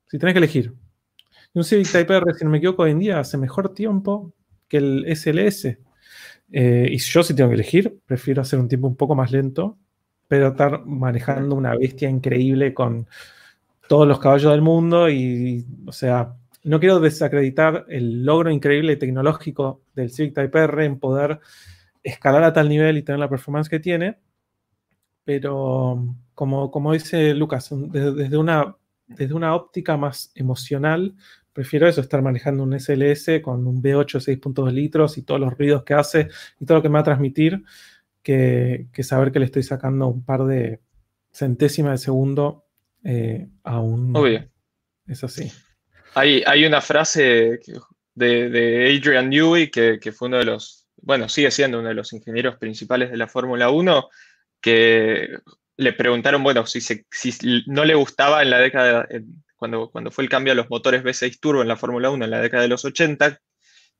Si 0.06 0.18
tenés 0.18 0.34
que 0.34 0.38
elegir. 0.38 0.74
Un 1.54 1.64
Civic 1.64 1.90
Type 1.90 2.16
R, 2.16 2.34
si 2.34 2.44
no 2.44 2.50
me 2.50 2.58
equivoco, 2.58 2.82
hoy 2.82 2.90
en 2.90 2.98
día 2.98 3.20
hace 3.20 3.38
mejor 3.38 3.72
tiempo 3.74 4.32
que 4.68 4.78
el 4.78 5.16
SLS. 5.16 5.78
Eh, 6.52 6.88
y 6.90 6.98
yo 6.98 7.22
si 7.22 7.34
tengo 7.34 7.50
que 7.50 7.54
elegir, 7.54 7.98
prefiero 8.06 8.42
hacer 8.42 8.58
un 8.58 8.68
tiempo 8.68 8.88
un 8.88 8.96
poco 8.96 9.14
más 9.14 9.30
lento, 9.30 9.78
pero 10.28 10.48
estar 10.48 10.84
manejando 10.84 11.54
una 11.54 11.76
bestia 11.76 12.08
increíble 12.08 12.74
con 12.74 13.06
todos 13.88 14.06
los 14.08 14.18
caballos 14.18 14.52
del 14.52 14.62
mundo 14.62 15.08
y, 15.08 15.64
o 15.86 15.92
sea, 15.92 16.34
no 16.64 16.80
quiero 16.80 17.00
desacreditar 17.00 17.84
el 17.88 18.24
logro 18.24 18.50
increíble 18.50 18.96
tecnológico 18.96 19.82
del 19.94 20.10
Civic 20.10 20.34
Type 20.34 20.58
R 20.58 20.84
en 20.84 20.98
poder 20.98 21.40
escalar 22.02 22.42
a 22.44 22.52
tal 22.52 22.68
nivel 22.68 22.98
y 22.98 23.02
tener 23.02 23.18
la 23.18 23.28
performance 23.28 23.68
que 23.68 23.80
tiene, 23.80 24.18
pero 25.24 26.16
como, 26.34 26.70
como 26.70 26.92
dice 26.92 27.34
Lucas, 27.34 27.68
desde, 27.70 28.36
una, 28.36 28.76
desde 29.06 29.34
una 29.34 29.54
óptica 29.54 29.96
más 29.96 30.32
emocional, 30.34 31.14
prefiero 31.52 31.88
eso, 31.88 32.00
estar 32.00 32.22
manejando 32.22 32.62
un 32.62 32.78
SLS 32.78 33.40
con 33.42 33.66
un 33.66 33.82
V8 33.82 34.40
6.2 34.40 34.72
litros 34.72 35.18
y 35.18 35.22
todos 35.22 35.40
los 35.40 35.56
ruidos 35.56 35.84
que 35.84 35.94
hace 35.94 36.28
y 36.60 36.66
todo 36.66 36.78
lo 36.78 36.82
que 36.82 36.88
me 36.88 36.94
va 36.94 37.00
a 37.00 37.04
transmitir, 37.04 37.62
que, 38.22 38.86
que 38.92 39.02
saber 39.02 39.32
que 39.32 39.38
le 39.38 39.44
estoy 39.46 39.62
sacando 39.62 40.08
un 40.08 40.24
par 40.24 40.44
de 40.44 40.80
centésimas 41.32 42.00
de 42.00 42.04
segundo 42.04 42.64
eh, 43.04 43.46
aún 43.62 44.16
Obvio. 44.16 44.48
es 45.06 45.22
así. 45.22 45.52
Hay, 46.14 46.42
hay 46.46 46.64
una 46.64 46.80
frase 46.80 47.60
de, 48.14 48.96
Adrian 48.96 49.28
Newey, 49.28 49.70
que, 49.70 49.98
fue 50.12 50.28
uno 50.28 50.38
de 50.38 50.44
los, 50.44 50.88
bueno, 51.02 51.28
sigue 51.28 51.50
siendo 51.50 51.80
uno 51.80 51.88
de 51.88 51.94
los 51.94 52.12
ingenieros 52.12 52.56
principales 52.56 53.10
de 53.10 53.16
la 53.16 53.28
Fórmula 53.28 53.70
1, 53.70 54.08
que 54.60 55.38
le 55.76 55.92
preguntaron, 55.92 56.42
bueno, 56.42 56.66
si, 56.66 56.80
no 57.66 57.84
le 57.84 57.94
gustaba 57.94 58.42
en 58.42 58.50
la 58.50 58.58
década, 58.58 59.08
cuando, 59.56 59.90
cuando 59.90 60.10
fue 60.10 60.24
el 60.24 60.30
cambio 60.30 60.52
a 60.52 60.56
los 60.56 60.70
motores 60.70 61.02
V6 61.02 61.40
turbo 61.40 61.62
en 61.62 61.68
la 61.68 61.76
Fórmula 61.76 62.10
1 62.10 62.24
en 62.24 62.30
la 62.30 62.40
década 62.40 62.62
de 62.62 62.68
los 62.68 62.84
80, 62.84 63.38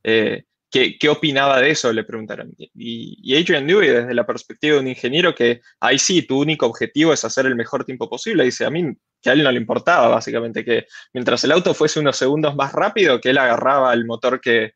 eh, 0.05 0.45
¿Qué, 0.75 1.09
opinaba 1.09 1.61
de 1.61 1.71
eso? 1.71 1.93
Le 1.93 2.03
preguntaron. 2.03 2.53
Y, 2.59 3.37
Adrian 3.37 3.65
Newey, 3.65 3.91
desde 3.91 4.13
la 4.13 4.27
perspectiva 4.27 4.75
de 4.75 4.81
un 4.81 4.89
ingeniero, 4.89 5.33
que 5.33 5.61
ahí 5.79 6.01
sí, 6.01 6.23
tu 6.23 6.41
único 6.41 6.67
objetivo 6.67 7.13
es 7.13 7.25
hacer 7.25 7.47
el 7.47 7.55
mejor 7.55 7.85
tiempo 7.85 8.11
posible, 8.11 8.43
dice, 8.43 8.65
a 8.65 8.71
mí 8.71 8.93
que 9.23 9.31
a 9.31 9.35
él 9.35 9.45
no 9.45 9.53
le 9.53 9.61
importaba, 9.61 10.09
básicamente, 10.09 10.65
que 10.65 10.87
mientras 11.13 11.45
el 11.45 11.53
auto 11.53 11.75
fuese 11.75 12.01
unos 12.01 12.17
segundos 12.17 12.57
más 12.57 12.73
rápido, 12.73 13.21
que 13.21 13.31
él 13.31 13.39
agarraba 13.39 13.95
el 13.95 14.05
motor 14.05 14.41
que, 14.41 14.73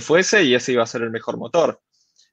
fuese 0.00 0.44
y 0.44 0.54
ese 0.54 0.70
iba 0.70 0.84
a 0.84 0.86
ser 0.86 1.02
el 1.02 1.10
mejor 1.10 1.36
motor. 1.36 1.80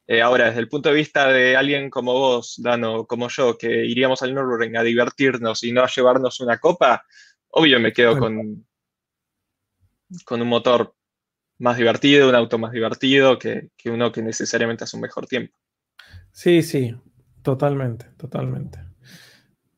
Eh, 0.09 0.21
ahora, 0.21 0.45
desde 0.45 0.61
el 0.61 0.69
punto 0.69 0.87
de 0.87 0.95
vista 0.95 1.27
de 1.27 1.57
alguien 1.57 1.89
como 1.89 2.13
vos, 2.13 2.55
Dano, 2.63 3.05
como 3.05 3.27
yo, 3.27 3.57
que 3.57 3.85
iríamos 3.85 4.23
al 4.23 4.33
Nürburgring 4.33 4.77
a 4.77 4.83
divertirnos 4.83 5.65
y 5.65 5.73
no 5.73 5.81
a 5.81 5.89
llevarnos 5.93 6.39
una 6.39 6.59
copa, 6.59 7.05
obvio 7.49 7.77
me 7.81 7.91
quedo 7.91 8.17
con, 8.17 8.65
con 10.23 10.41
un 10.41 10.47
motor 10.47 10.95
más 11.59 11.75
divertido, 11.75 12.29
un 12.29 12.35
auto 12.35 12.57
más 12.57 12.71
divertido 12.71 13.37
que, 13.37 13.69
uno 13.85 14.11
que 14.11 14.21
necesariamente 14.21 14.85
hace 14.85 14.95
un 14.95 15.01
mejor 15.01 15.27
tiempo. 15.27 15.57
Sí, 16.31 16.61
sí, 16.61 16.95
totalmente, 17.41 18.05
totalmente. 18.17 18.79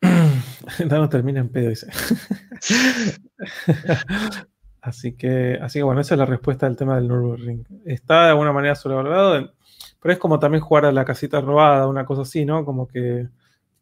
no 0.89 1.09
termina 1.09 1.39
en 1.39 1.49
pedo, 1.49 1.69
dice. 1.69 1.88
así 4.82 5.15
que, 5.15 5.57
así 5.59 5.80
que 5.80 5.84
bueno, 5.84 6.01
esa 6.01 6.13
es 6.13 6.19
la 6.19 6.25
respuesta 6.25 6.67
del 6.67 6.75
tema 6.75 6.97
del 6.97 7.07
Nürburgring. 7.07 7.65
Está 7.86 8.25
de 8.25 8.30
alguna 8.30 8.51
manera 8.51 8.75
sobrevalorado, 8.75 9.53
pero 10.01 10.13
es 10.13 10.19
como 10.19 10.39
también 10.39 10.63
jugar 10.63 10.85
a 10.85 10.91
la 10.91 11.05
casita 11.05 11.41
robada, 11.41 11.87
una 11.87 12.05
cosa 12.05 12.23
así, 12.23 12.45
¿no? 12.45 12.65
Como 12.65 12.87
que 12.87 13.21
eh, 13.21 13.27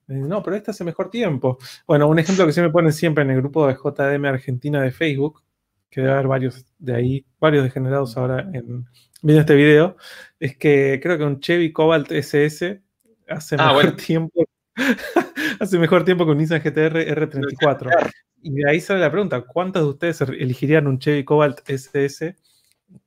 no, 0.07 0.41
pero 0.41 0.55
este 0.55 0.72
hace 0.72 0.84
mejor 0.84 1.09
tiempo. 1.09 1.57
Bueno, 1.86 2.07
un 2.07 2.20
ejemplo 2.20 2.45
que 2.45 2.53
se 2.53 2.61
me 2.61 2.70
ponen 2.70 2.93
siempre 2.93 3.24
en 3.24 3.32
el 3.32 3.38
grupo 3.38 3.68
de 3.68 3.76
JDM 3.76 4.26
Argentina 4.26 4.82
de 4.82 4.91
Facebook, 4.91 5.43
que 5.89 6.01
debe 6.01 6.13
haber 6.13 6.28
varios 6.28 6.65
de 6.80 6.95
ahí, 6.95 7.26
varios 7.39 7.63
degenerados 7.63 8.18
ahora 8.18 8.41
en, 8.53 8.86
viendo 9.22 9.41
este 9.41 9.55
video, 9.55 9.97
es 10.39 10.57
que 10.57 10.99
creo 11.01 11.18
que 11.18 11.24
un 11.24 11.39
Chevy 11.39 11.72
Cobalt 11.74 12.11
SS 12.11 12.82
hace 13.28 13.55
ah, 13.59 13.74
mejor 13.74 13.95
tiempo 13.95 14.45
hace 15.59 15.80
mejor 15.80 16.05
tiempo 16.05 16.26
que 16.26 16.32
un 16.32 16.38
Nissan 16.38 16.61
GTR 16.61 17.07
R34. 17.07 18.11
Y 18.43 18.51
de 18.51 18.70
ahí 18.70 18.80
sale 18.80 18.99
la 18.99 19.11
pregunta, 19.11 19.41
¿cuántos 19.41 19.84
de 19.84 19.89
ustedes 19.89 20.22
elegirían 20.22 20.88
un 20.88 20.99
Chevy 20.99 21.26
Cobalt 21.26 21.68
SS 21.68 22.36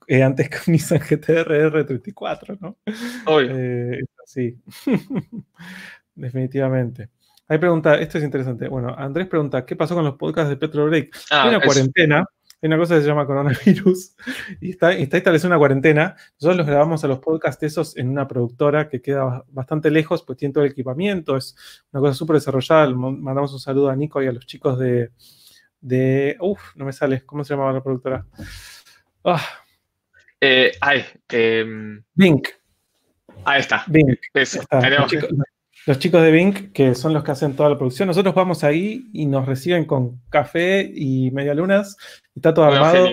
eh, 0.07 0.23
antes 0.23 0.49
que 0.49 0.59
un 0.67 0.73
Nissan 0.73 0.99
GTR 0.99 1.73
R34, 1.73 2.59
¿no? 2.61 2.77
Eh, 3.41 4.01
sí, 4.25 4.59
definitivamente. 6.15 7.09
Ahí 7.49 7.59
pregunta, 7.59 7.97
esto 7.97 8.19
es 8.19 8.25
interesante. 8.25 8.69
Bueno, 8.69 8.95
Andrés 8.97 9.27
pregunta, 9.27 9.65
¿qué 9.65 9.75
pasó 9.77 9.95
con 9.95 10.05
los 10.05 10.17
podcasts 10.17 10.51
de 10.51 10.57
Petro 10.57 10.87
Break? 10.87 11.17
Ah, 11.31 11.45
Hay 11.45 11.49
una 11.51 11.61
cuarentena 11.61 12.25
hay 12.63 12.67
una 12.67 12.77
cosa 12.77 12.97
que 12.97 13.01
se 13.01 13.07
llama 13.07 13.27
coronavirus 13.27 14.17
y 14.61 14.71
está, 14.71 14.93
está 14.93 15.17
establecida 15.17 15.49
una 15.49 15.59
cuarentena. 15.59 16.17
Nosotros 16.35 16.59
los 16.59 16.67
grabamos 16.67 17.03
a 17.05 17.09
los 17.09 17.19
podcasts 17.19 17.63
esos 17.63 17.97
en 17.97 18.11
una 18.11 18.29
productora 18.29 18.89
que 18.89 19.01
queda 19.01 19.45
bastante 19.49 19.91
lejos, 19.91 20.23
pues 20.23 20.39
tiene 20.39 20.53
todo 20.53 20.65
el 20.65 20.71
equipamiento, 20.71 21.37
es 21.37 21.57
una 21.91 22.01
cosa 22.01 22.15
súper 22.15 22.35
desarrollada. 22.35 22.91
Mandamos 22.91 23.53
un 23.55 23.61
saludo 23.61 23.89
a 23.89 23.97
Nico 23.97 24.23
y 24.23 24.27
a 24.27 24.33
los 24.33 24.45
chicos 24.45 24.79
de, 24.79 25.11
de 25.81 26.37
uf, 26.41 26.61
no 26.77 26.85
me 26.85 26.93
sale, 26.93 27.25
¿cómo 27.25 27.45
se 27.45 27.55
llamaba 27.55 27.73
la 27.73 27.83
productora? 27.83 28.27
Ah. 29.25 29.41
Eh, 30.41 30.73
ay, 30.81 31.05
eh, 31.31 31.65
Bink. 32.15 32.49
Ahí 33.45 33.61
está. 33.61 33.85
Bink. 33.89 34.19
Los 35.87 35.99
chicos 35.99 36.23
de 36.23 36.31
Bink, 36.31 36.73
que 36.73 36.95
son 36.95 37.15
los 37.15 37.25
que 37.25 37.31
hacen 37.31 37.57
toda 37.57 37.71
la 37.71 37.79
producción, 37.79 38.07
nosotros 38.07 38.35
vamos 38.35 38.65
ahí 38.65 39.09
y 39.15 39.25
nos 39.25 39.47
reciben 39.47 39.87
con 39.87 40.21
café 40.29 40.83
y 40.95 41.31
medialunas, 41.31 41.97
está 42.35 42.53
todo 42.53 42.67
armado. 42.67 43.09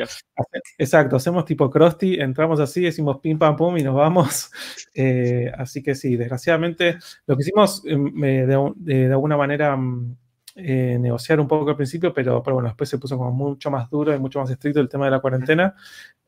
Exacto, 0.78 1.16
hacemos 1.16 1.46
tipo 1.46 1.70
Krusty, 1.70 2.20
entramos 2.20 2.60
así, 2.60 2.82
decimos 2.82 3.20
pim 3.20 3.40
pam 3.40 3.56
pum 3.56 3.78
y 3.78 3.84
nos 3.84 3.96
vamos. 3.96 4.52
Eh, 5.00 5.52
así 5.56 5.84
que 5.84 5.94
sí, 5.94 6.16
desgraciadamente 6.16 6.98
lo 7.28 7.36
que 7.36 7.44
hicimos 7.44 7.84
em, 7.86 8.20
de, 8.20 9.06
alguna 9.12 9.38
manera 9.38 9.76
mm, 9.78 10.18
eh, 10.56 10.98
negociar 11.00 11.40
un 11.40 11.48
poco 11.48 11.70
al 11.70 11.76
principio, 11.76 12.12
pero, 12.12 12.42
pero 12.42 12.56
bueno, 12.56 12.70
después 12.70 12.90
se 12.90 12.98
puso 12.98 13.16
como 13.16 13.32
mucho 13.32 13.70
más 13.70 13.92
duro 13.92 14.16
y 14.16 14.18
mucho 14.18 14.40
más 14.40 14.50
estricto 14.50 14.80
el 14.80 14.90
tema 14.90 15.06
de 15.06 15.12
la 15.12 15.20
cuarentena. 15.20 15.76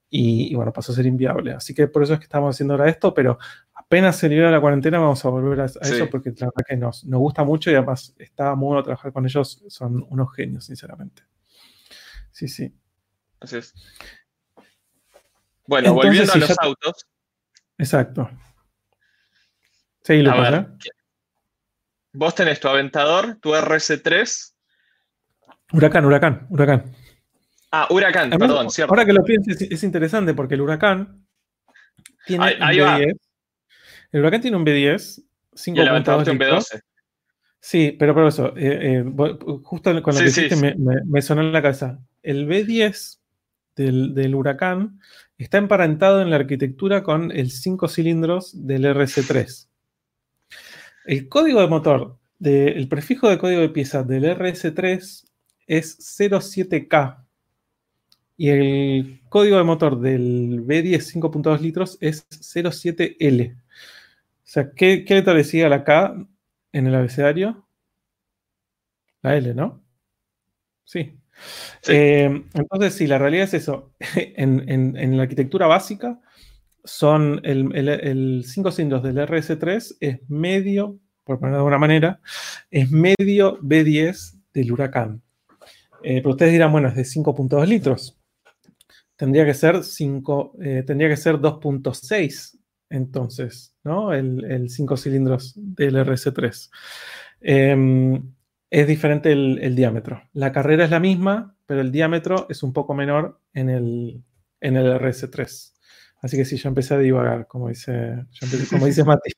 Y, 0.10 0.52
y, 0.52 0.56
bueno, 0.56 0.74
pasó 0.74 0.92
a 0.92 0.96
ser 0.96 1.06
inviable. 1.06 1.54
Así 1.54 1.74
que 1.74 1.88
por 1.88 2.02
eso 2.02 2.14
es 2.14 2.20
que 2.20 2.24
estamos 2.24 2.56
haciendo 2.56 2.74
ahora 2.74 2.90
esto, 2.90 3.14
pero 3.14 3.38
apenas 3.74 4.18
se 4.18 4.30
libera 4.30 4.52
la 4.52 4.62
cuarentena 4.62 5.00
vamos 5.00 5.24
a 5.26 5.30
volver 5.30 5.62
a, 5.62 5.66
eso 5.66 6.10
porque 6.12 6.30
la 6.30 6.48
verdad 6.48 6.66
que 6.68 6.78
nos, 6.78 7.06
nos, 7.06 7.20
gusta 7.20 7.44
mucho 7.44 7.72
y 7.72 7.76
además 7.76 8.14
está 8.20 8.54
muy 8.56 8.68
bueno 8.68 8.84
trabajar 8.84 9.12
con 9.12 9.26
ellos, 9.26 9.64
son 9.68 10.06
unos 10.10 10.34
genios, 10.36 10.66
sinceramente. 10.66 11.24
Sí, 12.32 12.48
sí. 12.48 12.74
Así 13.40 13.58
es. 13.58 13.74
Bueno, 15.66 15.94
volviendo 15.94 16.34
a 16.34 16.38
los 16.38 16.60
autos. 16.60 17.08
Exacto. 17.78 18.30
Sí, 20.04 20.22
lo 20.22 20.56
¿eh? 20.56 20.68
Vos 22.14 22.36
tenés 22.36 22.60
tu 22.60 22.68
Aventador, 22.68 23.36
tu 23.36 23.54
RC3. 23.54 24.54
Huracán, 25.74 26.06
huracán, 26.06 26.48
huracán. 26.50 26.96
Ah, 27.72 27.88
huracán, 27.90 28.30
perdón, 28.32 28.70
cierto. 28.72 28.94
Ahora 28.94 29.06
que 29.06 29.14
lo 29.14 29.24
pienses, 29.24 29.62
es, 29.62 29.84
interesante 29.84 30.34
porque 30.34 30.56
el 30.56 30.62
huracán 30.62 31.26
tiene 32.26 32.58
ahí, 32.60 32.80
el 34.12 34.22
Huracán 34.22 34.42
tiene 34.42 34.58
un 34.58 34.66
B10, 34.66 35.24
5.2 35.54 36.32
un 36.32 36.40
B12. 36.40 36.82
Sí, 37.62 37.96
pero 38.00 38.14
por 38.14 38.26
eso, 38.26 38.56
eh, 38.58 39.04
eh, 39.04 39.06
justo 39.64 40.02
con 40.02 40.14
lo 40.14 40.20
que 40.20 40.26
dijiste 40.26 40.76
Me, 41.06 41.22
sonó 41.22 41.42
en 41.42 41.52
la 41.52 41.62
cabeza. 41.62 42.00
El 42.24 42.48
B10 42.48 43.20
del, 43.76 44.36
Huracán 44.36 45.00
está 45.38 45.58
emparentado 45.58 46.22
en 46.22 46.30
la 46.30 46.38
arquitectura 46.38 47.04
con 47.04 47.32
el 47.32 47.52
5 47.52 47.88
cilindros 47.88 48.66
del 48.66 48.86
RS3. 48.86 49.68
El 51.06 51.28
código 51.28 51.62
de 51.62 51.68
motor, 51.68 52.18
el 52.40 52.88
prefijo 52.88 53.30
de 53.30 53.38
código 53.38 53.62
de 53.62 53.70
pieza 53.70 54.04
del 54.04 54.24
RS3 54.26 55.28
es 55.68 56.00
07K. 56.00 57.26
Y 58.40 58.48
el 58.52 59.22
código 59.28 59.58
de 59.58 59.66
motor 59.66 60.00
del 60.00 60.66
B10 60.66 61.02
5.2 61.14 61.60
litros 61.60 61.98
es 62.00 62.26
07L. 62.30 63.54
O 63.54 63.58
sea, 64.46 64.72
¿qué, 64.72 65.04
qué 65.04 65.16
letra 65.16 65.34
decía 65.34 65.68
la 65.68 65.84
K 65.84 66.26
en 66.72 66.88
el 66.88 66.96
abecedario? 66.96 67.68
La 69.24 69.36
L, 69.36 69.54
¿no? 69.54 69.84
Sí. 70.86 71.20
Eh, 71.90 72.46
entonces, 72.54 72.94
sí, 72.94 73.08
la 73.08 73.18
realidad 73.18 73.44
es 73.44 73.56
eso. 73.56 73.92
En, 74.38 75.18
la 75.18 75.24
arquitectura 75.24 75.68
básica, 75.68 76.22
son 76.86 77.42
el 77.44 78.46
5 78.46 78.72
cilindros 78.72 79.04
del 79.04 79.18
RS3 79.18 79.98
es 80.00 80.30
medio, 80.30 80.98
por 81.26 81.40
ponerlo 81.40 81.58
de 81.58 81.60
alguna 81.60 81.78
manera, 81.78 82.22
es 82.72 82.90
medio 82.90 83.60
B10 83.60 84.40
del 84.54 84.72
huracán. 84.72 85.22
Eh, 86.04 86.22
pero 86.22 86.30
ustedes 86.30 86.54
dirán, 86.54 86.72
bueno, 86.72 86.88
es 86.88 86.96
de 86.96 87.04
5.2 87.04 87.68
litros. 87.68 88.19
Tendría 89.20 89.46
que 89.46 89.54
ser 89.54 89.84
5, 89.84 90.56
eh, 90.62 90.84
tendría 90.88 91.10
que 91.10 91.18
ser 91.18 91.36
2.6 91.36 92.58
entonces, 92.90 93.76
¿no? 93.84 94.14
El 94.14 94.70
5 94.70 94.98
cilindros 94.98 95.54
del 95.56 95.98
RS3 95.98 96.70
es 98.70 98.88
diferente 98.88 99.32
el, 99.32 99.76
diámetro. 99.76 100.22
La 100.34 100.52
carrera 100.52 100.86
es 100.86 100.92
la 100.92 101.00
misma, 101.00 101.56
pero 101.66 101.82
el 101.82 101.92
diámetro 101.92 102.46
es 102.50 102.62
un 102.64 102.74
poco 102.74 102.94
menor 102.94 103.40
en 103.54 103.70
el, 103.70 104.24
en 104.62 104.78
el 104.78 105.00
RS3. 105.00 105.74
Así 106.22 106.38
que 106.38 106.46
sí, 106.46 106.58
yo 106.58 106.70
empecé 106.70 106.94
a 106.94 107.00
divagar, 107.00 107.48
como 107.48 107.70
dice, 107.70 108.26
como 108.70 108.86
dice 108.86 109.04
Mati. 109.06 109.32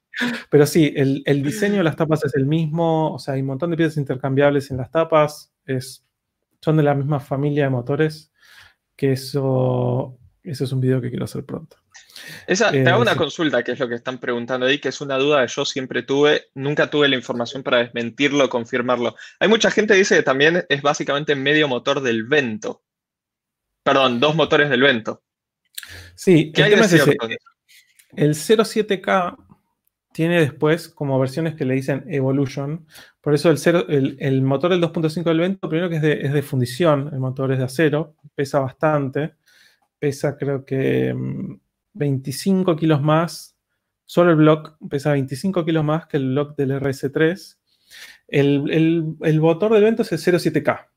Pero 0.49 0.65
sí, 0.65 0.93
el, 0.95 1.43
diseño 1.43 1.77
de 1.77 1.84
las 1.84 1.95
tapas 1.95 2.25
es 2.25 2.36
el 2.36 2.45
mismo, 2.45 3.13
o 3.13 3.19
sea, 3.19 3.36
hay 3.36 3.41
un 3.41 3.47
montón 3.47 3.71
de 3.71 3.77
piezas 3.77 3.97
intercambiables 3.97 4.69
en 4.71 4.77
las 4.77 4.91
tapas, 4.91 5.53
es, 5.65 6.05
son 6.59 6.77
de 6.77 6.84
la 6.84 6.95
misma 6.95 7.19
familia 7.19 7.65
de 7.65 7.69
motores, 7.69 8.30
que 8.96 9.14
eso, 9.14 10.18
eso 10.44 10.64
es 10.64 10.72
un 10.72 10.82
video 10.82 11.02
que 11.02 11.10
quiero 11.10 11.26
hacer 11.26 11.46
pronto. 11.46 11.78
Esa, 12.48 12.72
te 12.72 12.88
hago 12.88 13.02
una 13.02 13.16
consulta, 13.16 13.64
que 13.64 13.72
es 13.72 13.80
lo 13.80 13.88
que 13.88 13.96
están 13.96 14.20
preguntando 14.20 14.66
ahí, 14.66 14.80
que 14.80 14.89
es 14.89 15.02
una 15.02 15.18
duda 15.18 15.46
que 15.46 15.52
yo 15.52 15.66
siempre 15.66 16.04
tuve, 16.04 16.50
nunca 16.54 16.89
tuve 16.89 17.08
la 17.08 17.16
información 17.16 17.64
para 17.64 17.80
desmentirlo 17.80 18.46
o 18.46 18.50
confirmarlo. 18.50 19.16
Hay 19.39 19.48
mucha 19.48 19.72
gente 19.72 19.94
que 19.94 20.00
dice 20.00 20.16
que 20.18 20.24
también 20.24 20.66
es 20.70 20.82
básicamente 20.82 21.36
medio 21.36 21.68
motor 21.68 22.02
del 22.02 22.24
vento. 22.24 22.84
Perdón, 23.84 24.20
dos 24.20 24.36
motores 24.36 24.70
del 24.70 24.82
vento. 24.82 25.24
Sí, 26.16 26.52
¿Qué 26.52 26.64
hay 26.64 26.76
de 26.76 26.84
cierto? 26.84 27.28
El 28.16 28.36
07K 28.36 29.38
tiene 30.14 30.39
después 30.39 30.89
como 30.89 31.20
versiones 31.20 31.55
que 31.55 31.66
le 31.66 31.76
dicen 31.76 32.03
Evolution. 32.07 32.86
Por 33.22 33.34
eso 33.34 33.49
el, 33.49 34.18
el, 34.20 34.41
motor 34.41 34.72
del 34.72 34.82
2.5 34.82 35.24
del 35.24 35.39
vento, 35.39 35.70
primero 35.70 35.89
que 35.89 35.97
es 35.97 36.01
de, 36.01 36.22
es 36.22 36.34
de 36.34 36.41
fundición, 36.41 37.09
el 37.14 37.20
motor 37.20 37.51
es 37.51 37.59
de 37.59 37.66
acero, 37.66 38.16
pesa 38.36 38.59
bastante. 38.59 39.36
Pesa 39.99 40.36
creo 40.38 40.66
que 40.66 41.14
mm, 41.14 41.59
25 41.93 42.76
kilos 42.76 43.01
más, 43.01 43.55
solo 44.05 44.32
el 44.32 44.38
block 44.38 44.78
pesa 44.89 45.12
25 45.14 45.66
kilos 45.66 45.84
más 45.84 46.07
que 46.07 46.18
el 46.18 46.30
block 46.30 46.55
del 46.57 46.72
RS3. 46.72 47.57
El, 48.28 49.39
motor 49.39 49.74
del 49.74 49.84
Vento 49.84 50.03
es 50.03 50.12
el 50.12 50.20
07K. 50.20 50.88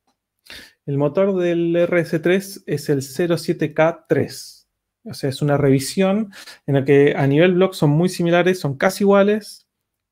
El 0.86 0.98
motor 0.98 1.36
del 1.36 1.74
RS3 1.74 2.62
es 2.66 2.88
el 2.88 2.98
07K3. 2.98 4.63
O 5.04 5.14
sea, 5.14 5.30
es 5.30 5.42
una 5.42 5.56
revisión 5.56 6.32
en 6.66 6.74
la 6.74 6.84
que 6.84 7.14
a 7.16 7.26
nivel 7.26 7.54
block 7.54 7.74
son 7.74 7.90
muy 7.90 8.08
similares, 8.08 8.60
son 8.60 8.76
casi 8.76 9.04
iguales, 9.04 9.66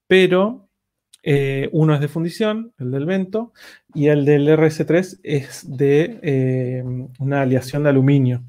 pero 0.06 0.68
eh, 1.24 1.68
uno 1.72 1.94
es 1.94 2.00
de 2.00 2.08
fundición, 2.08 2.72
el 2.78 2.90
del 2.90 3.06
Vento, 3.06 3.52
y 3.94 4.08
el 4.08 4.24
del 4.24 4.48
RS3 4.48 5.20
es 5.22 5.76
de 5.76 6.18
eh, 6.22 6.84
una 7.20 7.42
aleación 7.42 7.84
de 7.84 7.90
aluminio. 7.90 8.44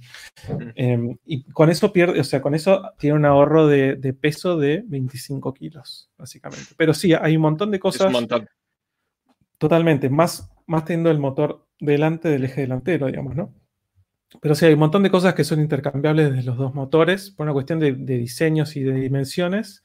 Em, 0.75 1.17
y 1.25 1.43
con 1.51 1.69
eso 1.69 1.93
pierde, 1.93 2.19
o 2.19 2.23
sea, 2.23 2.41
con 2.41 2.55
eso 2.55 2.81
tiene 2.97 3.15
un 3.15 3.25
ahorro 3.25 3.67
de, 3.67 3.95
peso 4.19 4.57
de 4.57 4.83
25 4.87 5.53
kilos, 5.53 6.09
básicamente. 6.17 6.73
Pero 6.75 6.93
sí, 6.93 7.13
hay 7.13 7.35
un 7.35 7.43
montón 7.43 7.69
de 7.69 7.79
cosas. 7.79 8.07
un 8.07 8.13
montón. 8.13 8.47
Totalmente, 9.59 10.09
más, 10.09 10.49
más 10.65 10.83
teniendo 10.83 11.11
el 11.11 11.19
motor 11.19 11.67
delante 11.79 12.27
del 12.27 12.45
eje 12.45 12.61
delantero, 12.61 13.07
digamos, 13.07 13.35
¿no? 13.35 13.53
Pero 14.41 14.55
sí, 14.55 14.65
hay 14.65 14.73
un 14.73 14.79
montón 14.79 15.03
de 15.03 15.11
cosas 15.11 15.33
que 15.33 15.43
son 15.43 15.59
intercambiables 15.59 16.33
de 16.35 16.43
los 16.43 16.57
dos 16.57 16.73
motores 16.73 17.31
por 17.31 17.45
una 17.45 17.53
cuestión 17.53 17.79
de, 17.79 17.93
de 17.93 18.17
diseños 18.17 18.75
y 18.75 18.83
de 18.83 18.93
dimensiones. 18.93 19.83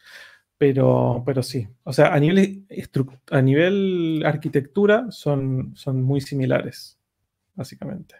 Pero, 0.58 1.22
pero 1.24 1.44
sí, 1.44 1.68
o 1.84 1.92
sea, 1.92 2.12
a 2.12 2.18
nivel, 2.18 2.66
a 3.30 3.40
nivel 3.40 4.24
arquitectura 4.26 5.06
son, 5.10 5.72
son 5.76 6.02
muy 6.02 6.20
similares, 6.20 6.98
básicamente. 7.54 8.16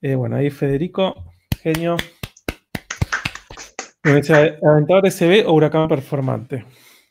Eh, 0.00 0.14
bueno, 0.14 0.36
ahí 0.36 0.48
Federico, 0.50 1.32
genio. 1.60 1.96
Aventador 4.04 5.10
SB 5.10 5.44
o 5.44 5.54
huracán 5.54 5.88
performante. 5.88 6.64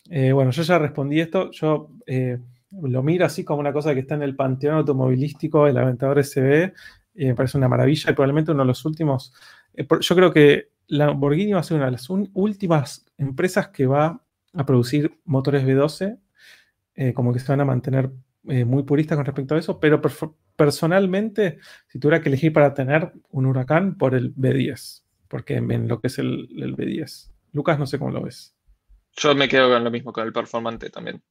Eh, 0.10 0.32
bueno, 0.32 0.52
yo 0.52 0.64
ya 0.64 0.80
respondí 0.80 1.20
esto. 1.20 1.52
Yo 1.52 1.90
eh, 2.06 2.38
lo 2.82 3.04
miro 3.04 3.26
así 3.26 3.44
como 3.44 3.60
una 3.60 3.74
cosa 3.74 3.94
que 3.94 4.00
está 4.00 4.16
en 4.16 4.24
el 4.24 4.38
panteón 4.38 4.76
automovilístico, 4.76 5.68
el 5.68 5.78
Aventador 5.78 6.24
SB. 6.24 6.72
Me 7.16 7.36
parece 7.36 7.58
una 7.58 7.68
maravilla 7.68 8.12
y 8.12 8.14
probablemente 8.14 8.52
uno 8.52 8.64
de 8.64 8.68
los 8.68 8.84
últimos. 8.86 9.34
yo 9.74 10.16
creo 10.16 10.32
que 10.34 10.70
Lamborghini 10.88 11.54
va 11.54 11.62
a 11.62 11.64
ser 11.64 11.78
una 11.78 11.86
de 11.86 11.94
las 11.94 12.10
últimas 12.10 13.06
empresas 13.18 13.70
que 13.70 13.86
va 13.88 14.22
a 14.54 14.66
producir 14.66 15.20
motores 15.26 15.64
V12, 15.66 16.20
eh, 16.96 17.14
como 17.14 17.34
que 17.34 17.40
se 17.40 17.52
van 17.52 17.62
a 17.62 17.66
mantener 17.66 18.12
eh, 18.48 18.66
muy 18.66 18.84
puristas 18.84 19.18
con 19.18 19.26
respecto 19.26 19.56
a 19.56 19.60
eso, 19.60 19.80
pero 19.80 20.02
personalmente, 20.56 21.60
si 21.88 22.00
tuviera 22.00 22.22
que 22.22 22.30
elegir 22.30 22.54
para 22.54 22.74
tener 22.74 23.12
un 23.30 23.46
huracán, 23.46 23.98
por 23.98 24.16
el 24.16 24.34
V10, 24.36 25.04
porque 25.28 25.56
en 25.56 25.88
lo 25.88 26.00
que 26.00 26.08
es 26.08 26.20
el, 26.20 26.48
el 26.58 26.76
V10. 26.76 27.32
Lucas, 27.54 27.80
no 27.80 27.88
sé 27.88 27.98
cómo 27.98 28.12
lo 28.12 28.22
ves. 28.22 28.56
Yo 29.18 29.34
me 29.34 29.48
quedo 29.48 29.70
con 29.70 29.84
lo 29.84 29.92
mismo, 29.92 30.14
con 30.14 30.26
el 30.26 30.34
performante 30.34 30.90
también. 30.90 31.22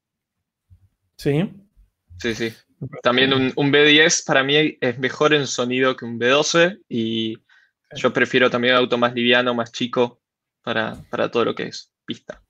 ¿Sí? 1.17 1.51
Sí, 2.19 2.35
sí. 2.35 2.53
También 3.03 3.33
un, 3.33 3.53
un, 3.57 3.73
B10 3.73 4.25
para 4.27 4.43
mí 4.43 4.77
es 4.81 4.99
mejor 4.99 5.33
en 5.35 5.47
sonido 5.47 5.97
que 5.97 6.05
un 6.05 6.19
B12 6.19 6.81
y 6.89 7.39
yo 7.95 8.13
prefiero 8.13 8.51
también 8.51 8.75
un 8.75 8.81
auto 8.81 8.99
más 8.99 9.15
liviano, 9.15 9.55
más 9.55 9.73
chico 9.73 10.21
para, 10.63 10.97
para 11.11 11.31
todo 11.31 11.45
lo 11.45 11.55
que 11.55 11.65
es 11.65 11.93
pista. 12.05 12.43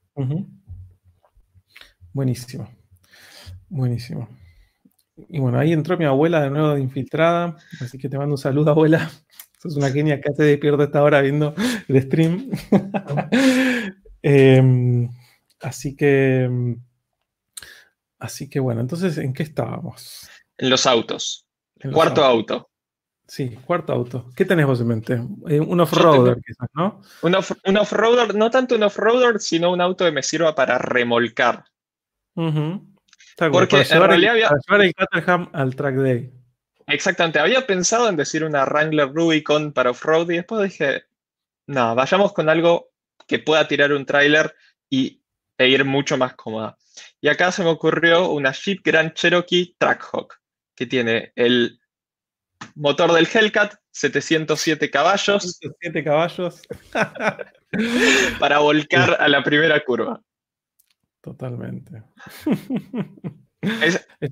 Buenísimo. 2.13 2.69
Buenísimo. 3.69 4.29
Y 5.29 5.39
bueno, 5.39 5.59
ahí 5.59 5.71
entró 5.73 5.97
mi 5.97 6.05
abuela 6.05 6.41
de 6.41 6.49
nuevo 6.49 6.73
de 6.73 6.81
infiltrada, 6.81 7.55
así 7.79 7.97
que 7.97 8.09
te 8.09 8.17
mando 8.17 8.33
un 8.33 8.37
saludo, 8.37 8.71
abuela. 8.71 9.09
Sos 9.61 9.77
una 9.77 9.89
genia 9.89 10.21
que 10.21 10.31
te 10.31 10.43
despierto 10.43 10.83
esta 10.83 11.01
hora 11.01 11.21
viendo 11.21 11.53
el 11.87 12.01
stream. 12.01 12.51
Em, 14.27 15.07
así 15.61 15.95
que. 15.95 16.49
Así 18.19 18.49
que 18.49 18.59
bueno, 18.59 18.81
entonces, 18.81 19.17
¿en 19.17 19.33
qué 19.33 19.43
estábamos? 19.43 20.29
En 20.57 20.69
los 20.69 20.85
autos. 20.85 21.45
Cuarto 21.93 22.23
auto. 22.23 22.69
Sí, 23.27 23.57
cuarto 23.65 23.91
auto. 23.91 24.29
¿Qué 24.35 24.45
tenés 24.45 24.65
vos 24.65 24.79
en 24.81 24.87
mente? 24.87 25.13
Eh, 25.47 25.59
un 25.59 25.79
off-roader, 25.79 26.37
quizás, 26.45 26.69
¿no? 26.73 27.01
Un 27.23 27.35
off-roader, 27.77 28.35
no 28.35 28.51
tanto 28.51 28.75
un 28.75 28.83
off-roader, 28.83 29.39
sino 29.39 29.71
un 29.71 29.81
auto 29.81 30.05
que 30.05 30.11
me 30.11 30.21
sirva 30.21 30.53
para 30.53 30.77
remolcar. 30.77 31.65
Porque 32.33 33.81
en 33.89 34.03
realidad 34.03 34.33
había... 34.33 34.49
llevar 34.67 34.81
el 34.81 34.93
Caterham 34.93 35.49
al 35.53 35.75
track 35.75 35.95
day. 35.95 36.31
Exactamente, 36.87 37.39
había 37.39 37.65
pensado 37.65 38.07
en 38.09 38.15
decir 38.15 38.43
una 38.43 38.63
Wrangler 38.63 39.11
Rubicon 39.11 39.73
para 39.73 39.89
off-road 39.89 40.29
y 40.29 40.35
después 40.35 40.61
dije, 40.61 41.05
no, 41.65 41.95
vayamos 41.95 42.31
con 42.31 42.47
algo 42.47 42.91
que 43.27 43.39
pueda 43.39 43.67
tirar 43.67 43.91
un 43.91 44.05
trailer 44.05 44.53
y, 44.87 45.23
e 45.57 45.67
ir 45.67 45.83
mucho 45.83 46.15
más 46.15 46.35
cómoda. 46.35 46.77
Y 47.25 47.27
acá 47.27 47.51
se 47.51 47.63
me 47.63 47.71
ocurrió 47.71 48.29
una 48.29 48.51
Jeep 48.51 48.81
Grand 48.83 49.11
Cherokee 49.15 49.75
Trackhawk, 49.79 50.39
que 50.75 50.85
tiene 50.85 51.33
el 51.35 51.79
motor 52.75 53.11
del 53.13 53.27
Hellcat, 53.27 53.73
707 53.89 54.91
caballos. 54.91 55.57
707 55.59 56.03
caballos. 56.03 56.61
para 58.39 58.59
volcar 58.59 59.17
a 59.19 59.27
la 59.27 59.43
primera 59.43 59.83
curva. 59.83 60.21
Totalmente. 61.21 62.03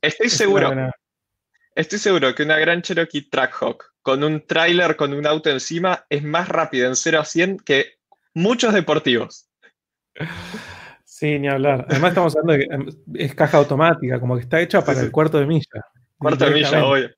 estoy 0.04 0.30
seguro. 0.30 0.72
Estoy 1.74 1.98
seguro 1.98 2.36
que 2.36 2.44
una 2.44 2.60
gran 2.60 2.84
Cherokee 2.84 3.28
Trackhawk 3.28 3.92
con 4.04 4.24
un 4.24 4.46
trailer 4.46 4.96
con 4.96 5.16
un 5.16 5.26
auto 5.26 5.50
encima 5.50 6.06
es 6.10 6.22
más 6.22 6.48
rápida 6.48 6.86
en 6.90 6.96
0 6.96 7.22
a 7.22 7.26
100 7.26 7.58
que 7.58 7.96
muchos 8.36 8.72
deportivos. 8.72 9.50
Sí, 11.24 11.40
ni 11.40 11.48
hablar. 11.48 11.86
Además 11.88 12.10
estamos 12.10 12.36
hablando 12.36 12.52
de 12.52 12.60
que 12.60 12.76
em, 12.76 12.90
es 13.16 13.34
caja 13.34 13.58
automática, 13.58 14.20
como 14.20 14.36
que 14.36 14.42
está 14.42 14.60
hecha 14.60 14.84
para 14.84 15.00
el 15.00 15.10
cuarto 15.10 15.40
de 15.40 15.46
milla. 15.46 15.82
Cuarto 16.18 16.44
de 16.44 16.52
milla, 16.52 16.86
hoy. 16.86 17.10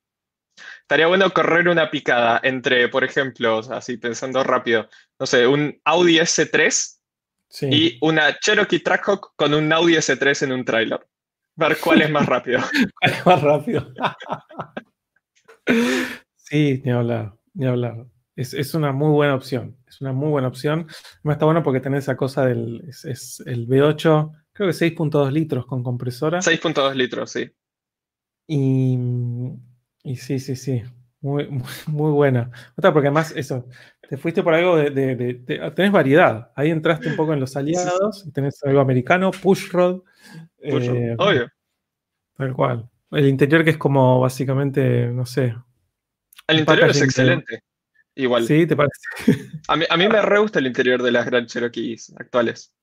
Estaría 0.82 1.08
bueno 1.08 1.34
correr 1.34 1.68
una 1.68 1.90
picada 1.90 2.40
entre, 2.44 2.88
por 2.90 3.04
ejemplo, 3.04 3.58
así 3.72 3.98
pensando 3.98 4.44
rápido, 4.44 4.88
no 5.20 5.26
sé, 5.26 5.48
un 5.48 5.82
Audi 5.86 6.20
S3 6.20 7.00
y 7.64 7.98
una 8.00 8.38
Cherokee 8.38 8.84
Trackhawk 8.84 9.34
con 9.36 9.56
un 9.56 9.74
Audi 9.74 9.96
S3 9.96 10.44
en 10.44 10.52
un 10.52 10.64
trailer. 10.64 11.00
Ver 11.56 11.76
cuál 11.80 12.04
es 12.04 12.12
más 12.12 12.28
rápido. 12.28 12.60
¿Cuál 13.02 13.12
es 13.12 13.26
más 13.26 13.42
rápido? 13.42 13.92
sí, 16.36 16.80
ni 16.86 16.92
hablar, 16.92 17.34
ni 17.56 17.66
hablar. 17.66 18.06
Es, 18.36 18.74
una 18.74 18.92
muy 18.92 19.12
buena 19.12 19.34
opción. 19.34 19.78
Es 19.88 20.02
una 20.02 20.12
muy 20.12 20.30
buena 20.30 20.50
opción. 20.50 20.88
Además 21.20 21.36
está 21.36 21.46
bueno 21.46 21.64
porque 21.64 21.80
tenés 21.80 22.04
esa 22.04 22.18
cosa 22.18 22.46
del. 22.46 22.84
Es, 22.88 23.42
el 23.46 23.68
V8, 23.68 24.32
creo 24.52 24.70
que 24.70 24.76
6.2 24.76 25.32
litros 25.32 25.66
con 25.66 25.84
compresora. 25.84 26.40
6.2 26.40 26.94
litros, 26.96 27.32
sí. 27.32 27.50
Y, 28.48 28.98
y 30.04 30.16
sí, 30.18 30.40
sí, 30.40 30.56
sí. 30.56 30.84
Muy, 31.22 31.48
muy, 31.88 32.12
buena. 32.12 32.52
Porque 32.76 33.08
además, 33.08 33.34
eso, 33.36 33.68
te 34.08 34.18
fuiste 34.18 34.44
por 34.44 34.54
algo 34.54 34.76
de, 34.76 35.44
Tenés 35.74 35.92
variedad. 35.92 36.52
Ahí 36.56 36.72
entraste 36.72 37.08
un 37.08 37.16
poco 37.16 37.34
en 37.34 37.40
los 37.40 37.56
aliados. 37.56 38.30
Tenés 38.34 38.62
algo 38.64 38.82
americano, 38.82 39.32
Pushrod. 39.32 40.04
Eh, 40.60 41.16
obvio. 41.18 41.50
Tal 42.38 42.54
cual. 42.54 42.90
El 43.12 43.28
interior 43.28 43.64
que 43.64 43.70
es 43.72 43.78
como 43.78 44.20
básicamente, 44.20 45.08
no 45.08 45.26
sé. 45.26 45.56
El 46.48 46.60
interior 46.60 46.90
es 46.90 47.02
excelente. 47.02 47.62
Igual. 48.16 48.48
Sí, 48.48 48.66
¿te 48.66 48.76
parece? 48.76 48.96
A 49.68 49.76
mí, 49.76 49.86
a 49.90 49.98
mí 49.98 50.08
me 50.08 50.22
re 50.22 50.40
gusta 50.40 50.60
el 50.60 50.68
interior 50.68 51.04
de 51.04 51.12
las 51.12 51.26
Grand 51.26 51.48
Cherokees 51.48 52.14
actuales. 52.18 52.74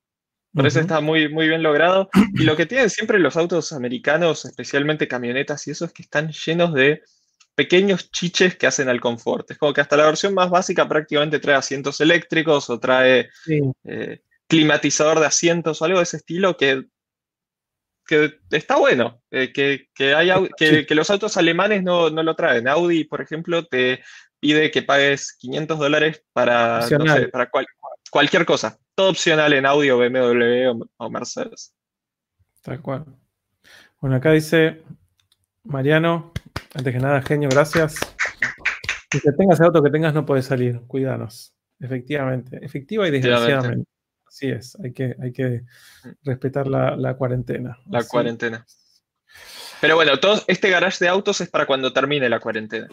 Por 0.54 0.66
eso 0.66 0.80
está 0.80 1.00
muy, 1.00 1.28
muy 1.30 1.48
bien 1.48 1.62
logrado. 1.62 2.10
Y 2.34 2.44
lo 2.44 2.56
que 2.56 2.66
tienen 2.66 2.90
siempre 2.90 3.18
los 3.18 3.36
autos 3.36 3.72
americanos, 3.72 4.44
especialmente 4.44 5.08
camionetas 5.08 5.66
y 5.66 5.70
eso, 5.70 5.86
es 5.86 5.92
que 5.92 6.02
están 6.02 6.30
llenos 6.30 6.74
de 6.74 7.02
pequeños 7.54 8.10
chiches 8.10 8.56
que 8.56 8.66
hacen 8.66 8.88
al 8.88 9.00
confort. 9.00 9.50
Es 9.50 9.58
como 9.58 9.72
que 9.72 9.80
hasta 9.80 9.96
la 9.96 10.06
versión 10.06 10.34
más 10.34 10.50
básica 10.50 10.86
prácticamente 10.86 11.38
trae 11.38 11.56
asientos 11.56 12.00
eléctricos 12.00 12.68
o 12.68 12.78
trae 12.78 13.30
eh, 13.84 14.20
climatizador 14.46 15.20
de 15.20 15.26
asientos 15.26 15.80
o 15.80 15.84
algo 15.86 15.98
de 15.98 16.04
ese 16.04 16.18
estilo 16.18 16.56
que, 16.56 16.84
que 18.06 18.38
está 18.50 18.76
bueno. 18.76 19.22
Eh, 19.30 19.52
que, 19.54 19.88
que, 19.94 20.84
que, 20.86 20.94
los 20.94 21.10
autos 21.10 21.38
alemanes 21.38 21.82
no, 21.82 22.10
no, 22.10 22.22
lo 22.22 22.36
traen. 22.36 22.68
Audi, 22.68 23.04
por 23.04 23.22
ejemplo, 23.22 23.64
te 23.66 24.02
pide 24.42 24.72
que 24.72 24.82
pagues 24.82 25.36
500 25.38 25.78
dólares 25.78 26.24
para, 26.32 26.80
para 27.30 27.48
cualquier 28.10 28.44
cosa. 28.44 28.76
Todo 28.96 29.10
opcional 29.10 29.52
en 29.52 29.64
audio, 29.64 29.96
BMW 29.96 30.84
o, 30.96 31.10
Mercedes. 31.10 31.72
Tal 32.60 32.82
cual. 32.82 33.04
Bueno, 34.00 34.16
acá 34.16 34.32
dice 34.32 34.82
Mariano, 35.62 36.32
antes 36.74 36.92
que 36.92 36.98
nada, 36.98 37.22
genio, 37.22 37.48
gracias. 37.48 37.94
Que 39.08 39.20
tengas 39.38 39.60
el 39.60 39.66
auto 39.66 39.80
que 39.80 39.90
tengas 39.90 40.12
no 40.12 40.26
puede 40.26 40.42
salir, 40.42 40.80
cuídanos. 40.88 41.54
Efectivamente, 41.78 42.58
efectiva 42.62 43.06
y 43.06 43.12
desgraciadamente. 43.12 43.88
Así 44.26 44.48
es, 44.48 44.76
hay 44.82 44.92
que, 44.92 45.14
hay 45.22 45.32
que 45.32 45.62
respetar 46.24 46.66
la, 46.66 47.14
cuarentena. 47.16 47.78
La 47.88 48.02
cuarentena. 48.02 48.66
Pero 49.80 49.94
bueno, 49.94 50.18
todo 50.18 50.42
este 50.48 50.68
garage 50.68 51.04
de 51.04 51.08
autos 51.08 51.40
es 51.40 51.48
para 51.48 51.66
cuando 51.66 51.92
termine 51.92 52.28
la 52.28 52.40
cuarentena. 52.40 52.88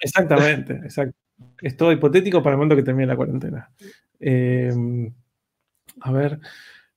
Exactamente, 0.00 0.74
exacto. 0.74 1.16
Es 1.60 1.76
todo 1.76 1.92
hipotético 1.92 2.42
para 2.42 2.54
el 2.54 2.58
momento 2.58 2.76
que 2.76 2.82
termine 2.82 3.06
la 3.06 3.16
cuarentena. 3.16 3.70
Eh, 4.18 4.72
a 6.00 6.12
ver, 6.12 6.40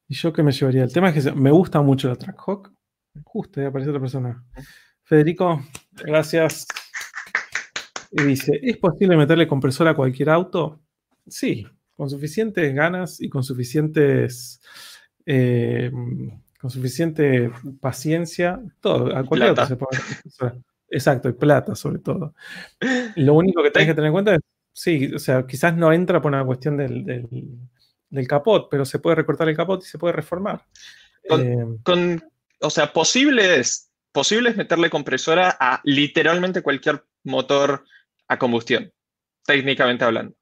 ¿y 0.07 0.15
yo 0.15 0.33
qué 0.33 0.43
me 0.43 0.51
llevaría? 0.51 0.83
El 0.83 0.93
tema 0.93 1.09
es 1.09 1.23
que 1.23 1.31
me 1.31 1.51
gusta 1.51 1.81
mucho 1.81 2.09
la 2.09 2.15
Trackhawk. 2.15 2.71
Justo, 3.23 3.61
ya 3.61 3.67
aparece 3.67 3.89
otra 3.89 4.01
persona. 4.01 4.43
Federico, 5.03 5.63
gracias. 6.03 6.65
Y 8.11 8.23
dice, 8.23 8.59
¿es 8.61 8.77
posible 8.77 9.17
meterle 9.17 9.47
compresor 9.47 9.87
a 9.87 9.95
cualquier 9.95 10.29
auto? 10.29 10.81
Sí, 11.27 11.65
con 11.95 12.09
suficientes 12.09 12.73
ganas 12.73 13.21
y 13.21 13.29
con 13.29 13.43
suficientes... 13.43 14.61
Eh, 15.25 15.91
con 16.59 16.69
suficiente 16.69 17.51
paciencia, 17.81 18.61
todo, 18.79 19.13
a 19.13 19.25
cualquier 19.25 19.49
auto 19.49 19.65
se 19.65 19.75
puede. 19.75 20.61
Exacto, 20.93 21.27
y 21.27 21.33
plata 21.33 21.75
sobre 21.75 21.99
todo. 21.99 22.35
Lo 23.15 23.33
único 23.33 23.63
que 23.63 23.71
tenés 23.71 23.87
que 23.87 23.95
tener 23.95 24.07
en 24.07 24.13
cuenta 24.13 24.35
es, 24.35 24.41
sí, 24.71 25.11
o 25.13 25.17
sea, 25.17 25.45
quizás 25.47 25.75
no 25.75 25.91
entra 25.91 26.21
por 26.21 26.31
una 26.31 26.45
cuestión 26.45 26.77
del, 26.77 27.03
del, 27.03 28.27
capot, 28.27 28.69
pero 28.69 28.85
se 28.85 28.99
puede 28.99 29.15
recortar 29.15 29.49
el 29.49 29.55
capot 29.55 29.81
y 29.81 29.87
se 29.87 29.97
puede 29.97 30.13
reformar. 30.13 30.65
Con, 31.27 31.41
eh, 31.41 32.19
o 32.61 32.69
sea, 32.69 32.93
posible 32.93 33.59
es, 33.59 33.91
posible 34.11 34.51
es 34.51 34.55
meterle 34.55 34.91
compresora 34.91 35.57
a 35.59 35.81
literalmente 35.83 36.61
cualquier 36.61 37.03
motor 37.23 37.85
a 38.27 38.37
combustión, 38.37 38.93
técnicamente 39.47 40.05
hablando. 40.05 40.35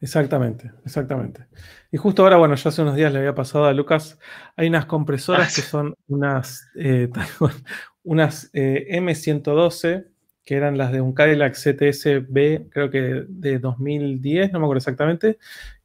Exactamente, 0.00 0.72
exactamente. 0.84 1.46
Y 1.90 1.96
justo 1.96 2.22
ahora, 2.22 2.36
bueno, 2.36 2.54
yo 2.54 2.68
hace 2.68 2.82
unos 2.82 2.96
días 2.96 3.12
le 3.12 3.18
había 3.20 3.34
pasado 3.34 3.64
a 3.64 3.72
Lucas, 3.72 4.18
hay 4.54 4.68
unas 4.68 4.84
compresoras 4.86 5.54
que 5.54 5.62
son 5.62 5.94
unas, 6.08 6.68
eh, 6.76 7.08
unas 8.04 8.50
eh, 8.52 8.86
M112, 8.90 10.06
que 10.44 10.54
eran 10.54 10.76
las 10.78 10.92
de 10.92 11.00
un 11.00 11.12
Cadillac 11.12 11.54
CTS-B, 11.54 12.68
creo 12.70 12.90
que 12.90 13.24
de 13.28 13.58
2010, 13.58 14.52
no 14.52 14.60
me 14.60 14.66
acuerdo 14.66 14.78
exactamente, 14.78 15.38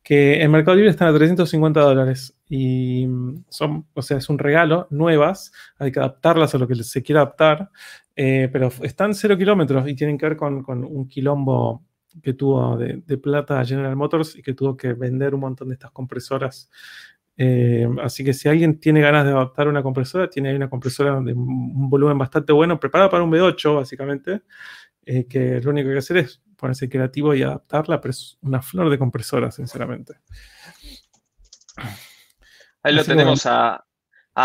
que 0.03 0.41
en 0.41 0.51
Mercado 0.51 0.75
Libre 0.75 0.91
están 0.91 1.07
a 1.07 1.13
350 1.17 1.79
dólares. 1.79 2.35
Y 2.49 3.07
son, 3.49 3.87
o 3.93 4.01
sea, 4.01 4.17
es 4.17 4.29
un 4.29 4.37
regalo, 4.39 4.87
nuevas, 4.91 5.51
hay 5.79 5.91
que 5.91 5.99
adaptarlas 5.99 6.53
a 6.53 6.57
lo 6.57 6.67
que 6.67 6.75
se 6.75 7.01
quiera 7.01 7.21
adaptar, 7.21 7.69
eh, 8.15 8.49
pero 8.51 8.69
están 8.83 9.15
cero 9.15 9.37
kilómetros 9.37 9.87
y 9.87 9.95
tienen 9.95 10.17
que 10.17 10.25
ver 10.27 10.37
con, 10.37 10.61
con 10.63 10.83
un 10.83 11.07
quilombo 11.07 11.83
que 12.21 12.33
tuvo 12.33 12.77
de, 12.77 13.17
plata 13.17 13.63
General 13.65 13.95
Motors 13.95 14.35
y 14.35 14.41
que 14.41 14.53
tuvo 14.53 14.75
que 14.75 14.93
vender 14.93 15.33
un 15.33 15.41
montón 15.41 15.69
de 15.69 15.75
estas 15.75 15.91
compresoras. 15.91 16.69
Eh, 17.37 17.87
así 18.03 18.23
que 18.23 18.33
si 18.33 18.49
alguien 18.49 18.79
tiene 18.79 19.01
ganas 19.01 19.25
de 19.25 19.31
adaptar 19.31 19.67
una 19.67 19.81
compresora, 19.81 20.29
tiene 20.29 20.49
ahí 20.49 20.55
una 20.55 20.69
compresora 20.69 21.19
de 21.21 21.33
un 21.33 21.89
volumen 21.89 22.17
bastante 22.17 22.53
bueno, 22.53 22.79
preparada 22.79 23.09
para 23.09 23.23
un 23.23 23.31
V8 23.31 23.77
básicamente, 23.77 24.41
eh, 25.05 25.25
que 25.27 25.59
lo 25.61 25.71
único 25.71 25.87
que 25.87 25.91
hay 25.91 25.95
que 25.95 25.99
hacer 25.99 26.17
es 26.17 26.41
ponerse 26.55 26.89
creativo 26.89 27.33
y 27.33 27.41
adaptarla, 27.41 27.99
pero 27.99 28.11
es 28.11 28.37
una 28.41 28.61
flor 28.61 28.89
de 28.89 28.99
compresora, 28.99 29.49
sinceramente. 29.51 30.19
Ahí 32.83 32.93
lo 32.93 33.03
tenemos 33.03 33.45
a, 33.45 33.75
a, 33.75 33.83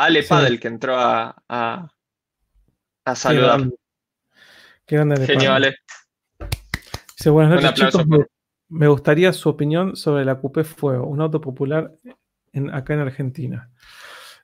Ale 0.05 0.23
Padel 0.23 0.61
que 0.61 0.69
entró 0.69 0.97
a, 0.99 1.35
a, 1.49 3.14
saludar. 3.14 3.69
Qué 4.87 4.97
grande, 4.97 5.27
Genio, 5.27 5.53
Ale. 5.53 5.77
Dice, 7.17 7.31
buenas 7.31 7.62
noches, 7.62 7.87
chicos. 7.87 8.05
Me, 8.69 8.89
gustaría 8.89 9.33
su 9.33 9.49
opinión 9.49 9.95
sobre 9.97 10.25
la 10.25 10.39
Coupé 10.39 10.64
Fuego, 10.64 11.07
un 11.07 11.23
auto 11.23 11.41
popular 11.41 11.93
en, 12.53 12.75
acá 12.75 12.95
en 12.95 13.01
Argentina. 13.01 13.71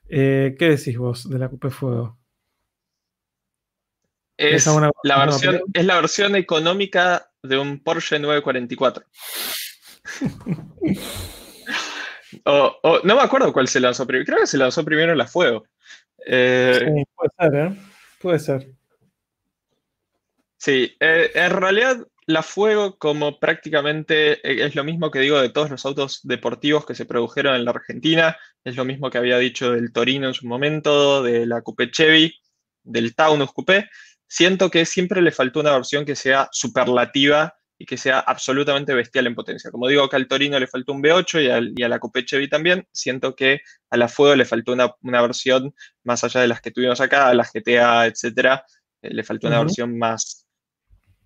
Eh, 0.09 0.55
¿Qué 0.57 0.69
decís 0.69 0.97
vos 0.97 1.29
de 1.29 1.37
la 1.37 1.49
Coupé 1.49 1.69
Fuego? 1.69 2.17
Es, 4.37 4.65
la 5.03 5.25
versión, 5.25 5.61
es 5.71 5.85
la 5.85 5.97
versión 5.97 6.35
económica 6.35 7.29
de 7.43 7.59
un 7.59 7.83
Porsche 7.83 8.17
944. 8.17 9.05
no 12.45 13.15
me 13.15 13.21
acuerdo 13.21 13.53
cuál 13.53 13.67
se 13.67 13.79
lanzó 13.79 14.07
primero. 14.07 14.25
Creo 14.25 14.39
que 14.39 14.47
se 14.47 14.57
lanzó 14.57 14.83
primero 14.83 15.13
la 15.13 15.27
Fuego. 15.27 15.67
Eh, 16.25 16.79
sí, 16.79 17.03
puede 17.15 17.29
ser, 17.37 17.55
¿eh? 17.55 17.77
Puede 18.19 18.39
ser. 18.39 18.67
Sí, 20.57 20.97
eh, 20.99 21.29
en 21.35 21.51
realidad 21.51 22.07
la 22.25 22.43
Fuego, 22.43 22.97
como 22.97 23.39
prácticamente 23.39 24.33
eh, 24.47 24.65
es 24.65 24.75
lo 24.75 24.83
mismo 24.83 25.11
que 25.11 25.19
digo 25.19 25.41
de 25.41 25.49
todos 25.49 25.69
los 25.69 25.85
autos 25.85 26.21
deportivos 26.23 26.85
que 26.85 26.95
se 26.95 27.05
produjeron 27.05 27.55
en 27.55 27.65
la 27.65 27.71
Argentina, 27.71 28.37
es 28.63 28.75
lo 28.75 28.85
mismo 28.85 29.09
que 29.09 29.17
había 29.17 29.37
dicho 29.37 29.71
del 29.71 29.91
Torino 29.91 30.27
en 30.27 30.33
su 30.33 30.47
momento, 30.47 31.23
de 31.23 31.45
la 31.45 31.61
Coupé 31.61 31.91
Chevy, 31.91 32.33
del 32.83 33.15
Taunus 33.15 33.51
Coupé. 33.51 33.89
Siento 34.27 34.69
que 34.69 34.85
siempre 34.85 35.21
le 35.21 35.31
faltó 35.31 35.59
una 35.59 35.73
versión 35.73 36.05
que 36.05 36.15
sea 36.15 36.49
superlativa 36.51 37.55
y 37.77 37.85
que 37.85 37.97
sea 37.97 38.19
absolutamente 38.19 38.93
bestial 38.93 39.27
en 39.27 39.35
potencia. 39.35 39.69
Como 39.71 39.87
digo 39.87 40.07
que 40.07 40.15
al 40.15 40.27
Torino 40.27 40.59
le 40.59 40.67
faltó 40.67 40.93
un 40.93 41.03
V8 41.03 41.73
y, 41.75 41.83
a 41.83 41.89
la 41.89 41.99
Coupé 41.99 42.23
Chevy 42.25 42.49
también, 42.49 42.87
siento 42.93 43.35
que 43.35 43.61
a 43.89 43.97
la 43.97 44.07
Fuego 44.07 44.35
le 44.35 44.45
faltó 44.45 44.71
una, 44.71 45.21
versión 45.21 45.75
más 46.03 46.23
allá 46.23 46.41
de 46.41 46.47
las 46.47 46.61
que 46.61 46.71
tuvimos 46.71 47.01
acá, 47.01 47.27
a 47.27 47.33
la 47.33 47.43
GTA, 47.51 48.05
etcétera, 48.05 48.63
eh, 49.01 49.13
le 49.13 49.23
faltó 49.23 49.47
una 49.47 49.59
versión 49.59 49.97
más 49.97 50.42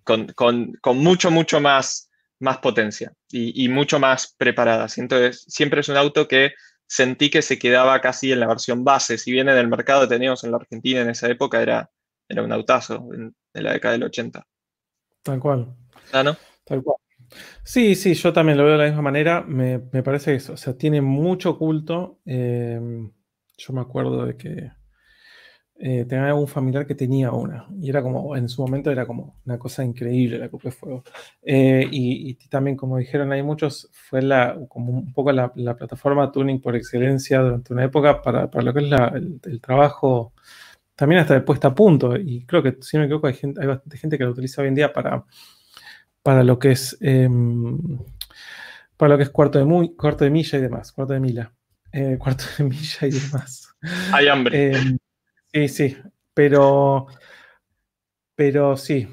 con, 0.08 0.96
mucho, 0.96 1.30
mucho 1.30 1.60
más, 1.60 2.10
más 2.40 2.58
potencia 2.58 3.12
y, 3.30 3.68
mucho 3.68 3.98
más 3.98 4.34
preparada. 4.38 4.88
Siento 4.88 5.18
que 5.18 5.32
siempre 5.32 5.80
es 5.80 5.88
un 5.88 5.96
auto 5.96 6.26
que 6.26 6.52
sentí 6.86 7.28
que 7.28 7.42
se 7.42 7.58
quedaba 7.58 8.00
casi 8.00 8.32
en 8.32 8.40
la 8.40 8.46
versión 8.46 8.84
base. 8.84 9.18
Si 9.18 9.30
bien 9.30 9.48
en 9.48 9.58
el 9.58 9.68
mercado 9.68 10.02
que 10.02 10.14
teníamos 10.14 10.42
en 10.44 10.52
la 10.52 10.56
Argentina 10.56 11.02
en 11.02 11.10
esa 11.10 11.28
época 11.28 11.60
era, 11.60 11.90
era 12.28 12.42
un 12.42 12.52
autazo 12.52 13.08
en, 13.12 13.34
la 13.52 13.72
década 13.72 13.92
del 13.92 14.04
80. 14.04 14.46
Tal 15.22 15.40
cual. 15.40 15.74
¿Ah, 16.12 16.22
no? 16.22 16.36
Tal 16.64 16.82
cual. 16.82 16.96
Sí, 17.62 17.94
sí, 17.94 18.14
yo 18.14 18.32
también 18.32 18.56
lo 18.56 18.64
veo 18.64 18.72
de 18.72 18.78
la 18.78 18.86
misma 18.86 19.02
manera. 19.02 19.42
Me, 19.42 19.78
parece 20.02 20.30
que 20.30 20.36
eso, 20.36 20.54
o 20.54 20.56
sea, 20.56 20.78
tiene 20.78 21.02
mucho 21.02 21.58
culto. 21.58 22.20
Eh, 22.24 22.80
yo 23.58 23.72
me 23.74 23.80
acuerdo 23.82 24.24
de 24.24 24.36
que 24.36 24.70
eh, 25.80 26.04
tenía 26.08 26.34
un 26.34 26.48
familiar 26.48 26.86
que 26.86 26.94
tenía 26.94 27.30
una. 27.30 27.66
Y 27.80 27.88
era 27.88 28.02
como, 28.02 28.36
en 28.36 28.48
su 28.48 28.62
momento 28.62 28.90
era 28.90 29.06
como 29.06 29.36
una 29.46 29.58
cosa 29.58 29.84
increíble 29.84 30.38
la 30.38 30.48
Copa 30.48 30.64
de 30.64 30.72
Fuego. 30.72 31.04
Eh, 31.42 31.86
y, 31.90 32.34
también, 32.48 32.76
como 32.76 32.98
dijeron 32.98 33.30
hay 33.32 33.42
muchos, 33.42 33.88
fue 33.92 34.22
la, 34.22 34.58
como 34.68 34.92
un 34.92 35.12
poco 35.12 35.30
la, 35.32 35.52
plataforma 35.52 36.32
tuning 36.32 36.60
por 36.60 36.74
excelencia 36.74 37.40
durante 37.40 37.72
una 37.72 37.84
época 37.84 38.20
para, 38.22 38.50
para 38.50 38.64
lo 38.64 38.74
que 38.74 38.80
es 38.80 38.92
el, 39.46 39.60
trabajo, 39.60 40.32
también 40.96 41.20
hasta 41.20 41.34
de 41.34 41.42
puesta 41.42 41.68
a 41.68 41.74
punto. 41.74 42.16
Y 42.16 42.44
creo 42.44 42.62
que, 42.62 42.76
si 42.80 42.96
no 42.96 43.02
me 43.02 43.06
equivoco, 43.06 43.28
hay, 43.28 43.34
gente, 43.34 43.60
hay 43.60 43.68
bastante 43.68 43.98
gente 43.98 44.18
que 44.18 44.24
lo 44.24 44.30
utiliza 44.30 44.62
hoy 44.62 44.68
en 44.68 44.74
día 44.74 44.92
para, 44.92 45.24
para 46.22 46.42
lo 46.42 46.58
que 46.58 46.72
es 46.72 46.96
em, 47.00 47.78
para 48.96 49.10
lo 49.10 49.16
que 49.16 49.22
es 49.22 49.30
cuarto 49.30 49.64
de, 49.64 49.94
cuarto 49.96 50.24
de 50.24 50.30
milla 50.30 50.58
y 50.58 50.62
demás, 50.62 50.92
cuarto 50.92 51.14
de 51.14 51.20
milla, 51.20 51.52
eh, 51.92 52.16
cuarto 52.18 52.44
de 52.58 52.64
milla 52.64 53.06
y 53.06 53.10
demás. 53.10 53.76
Hay 54.12 54.26
hambre. 54.26 54.98
Sí, 55.58 55.66
sí, 55.66 55.96
pero, 56.34 57.08
pero 58.36 58.76
sí, 58.76 59.08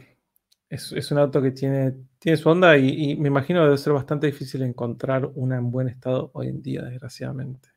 es, 0.70 1.12
un 1.12 1.18
auto 1.18 1.42
que 1.42 1.50
tiene, 1.50 1.94
tiene 2.20 2.38
su 2.38 2.48
onda 2.48 2.78
y, 2.78 3.16
me 3.16 3.30
imagino 3.30 3.62
que 3.62 3.66
debe 3.66 3.78
ser 3.80 3.94
bastante 3.94 4.28
difícil 4.28 4.62
encontrar 4.62 5.26
una 5.34 5.58
en 5.58 5.72
buen 5.72 5.88
estado 5.88 6.30
hoy 6.36 6.50
en 6.50 6.62
día, 6.62 6.84
desgraciadamente. 6.84 7.70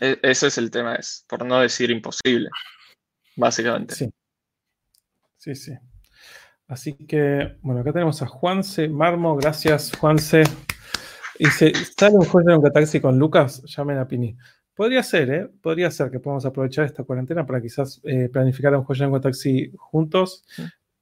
E, 0.00 0.18
ese 0.22 0.46
es 0.46 0.56
el 0.56 0.70
tema, 0.70 0.94
es 0.94 1.26
por 1.28 1.44
no 1.44 1.60
decir 1.60 1.90
imposible, 1.90 2.48
básicamente. 3.36 3.94
Sí. 3.94 4.10
Sí, 5.36 5.54
sí. 5.54 5.72
Así 6.66 6.94
que, 6.94 7.58
bueno, 7.60 7.82
acá 7.82 7.92
tenemos 7.92 8.22
a 8.22 8.26
Juanse 8.26 8.88
Marmo. 8.88 9.36
Gracias, 9.36 9.92
Juanse. 9.98 10.44
Dice, 11.38 11.72
¿sale 11.98 12.16
un 12.16 12.24
juego 12.24 12.50
de 12.50 12.56
un 12.56 12.72
taxi 12.72 12.98
con 12.98 13.18
Lucas? 13.18 13.62
Llamen 13.64 13.98
a 13.98 14.08
Pini. 14.08 14.38
Podría 14.80 15.02
ser, 15.02 15.30
¿eh? 15.30 15.46
Podría 15.60 15.90
ser 15.90 16.10
que 16.10 16.20
podamos 16.20 16.46
aprovechar 16.46 16.86
esta 16.86 17.04
cuarentena 17.04 17.44
para 17.44 17.60
quizás 17.60 18.00
eh, 18.02 18.30
planificar 18.32 18.74
un 18.74 18.86
de 19.12 19.20
taxi 19.20 19.70
juntos. 19.76 20.42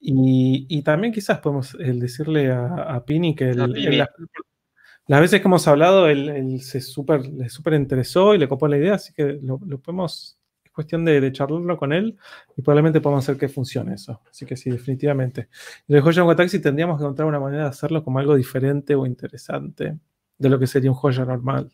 Y, 0.00 0.82
también 0.82 1.12
quizás 1.12 1.38
podemos 1.38 1.76
decirle 1.78 2.50
a, 2.50 3.00
Pini 3.06 3.36
que 3.36 3.54
las 3.54 5.20
veces 5.20 5.40
que 5.40 5.46
hemos 5.46 5.68
hablado, 5.68 6.08
él, 6.08 6.60
se 6.60 6.80
super, 6.80 7.24
le 7.24 7.48
súper 7.48 7.74
interesó 7.74 8.34
y 8.34 8.38
le 8.38 8.48
copó 8.48 8.66
la 8.66 8.78
idea, 8.78 8.94
así 8.94 9.12
que 9.12 9.38
lo, 9.40 9.60
podemos, 9.78 10.36
es 10.64 10.72
cuestión 10.72 11.04
de, 11.04 11.30
charlarlo 11.30 11.76
con 11.76 11.92
él 11.92 12.18
y 12.56 12.62
probablemente 12.62 13.00
podamos 13.00 13.24
hacer 13.24 13.38
que 13.38 13.48
funcione 13.48 13.94
eso. 13.94 14.20
Así 14.28 14.44
que 14.44 14.56
sí, 14.56 14.70
definitivamente. 14.70 15.50
Y 15.86 15.94
el 15.94 16.02
Joya 16.02 16.34
Taxi 16.34 16.58
tendríamos 16.58 16.98
que 16.98 17.04
encontrar 17.04 17.28
una 17.28 17.38
manera 17.38 17.62
de 17.62 17.68
hacerlo 17.68 18.02
como 18.02 18.18
algo 18.18 18.34
diferente 18.34 18.96
o 18.96 19.06
interesante 19.06 19.96
de 20.36 20.48
lo 20.48 20.58
que 20.58 20.66
sería 20.66 20.90
un 20.90 20.96
joya 20.96 21.24
normal. 21.24 21.70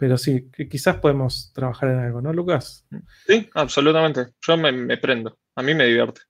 Pero 0.00 0.16
sí, 0.16 0.50
quizás 0.70 0.96
podemos 0.96 1.52
trabajar 1.52 1.90
en 1.90 1.98
algo, 1.98 2.22
¿no, 2.22 2.32
Lucas? 2.32 2.86
Sí, 3.26 3.48
absolutamente. 3.54 4.28
Yo 4.40 4.56
me 4.56 4.96
prendo. 4.96 5.38
A 5.54 5.62
mí 5.62 5.74
me 5.74 5.84
divierte. 5.84 6.22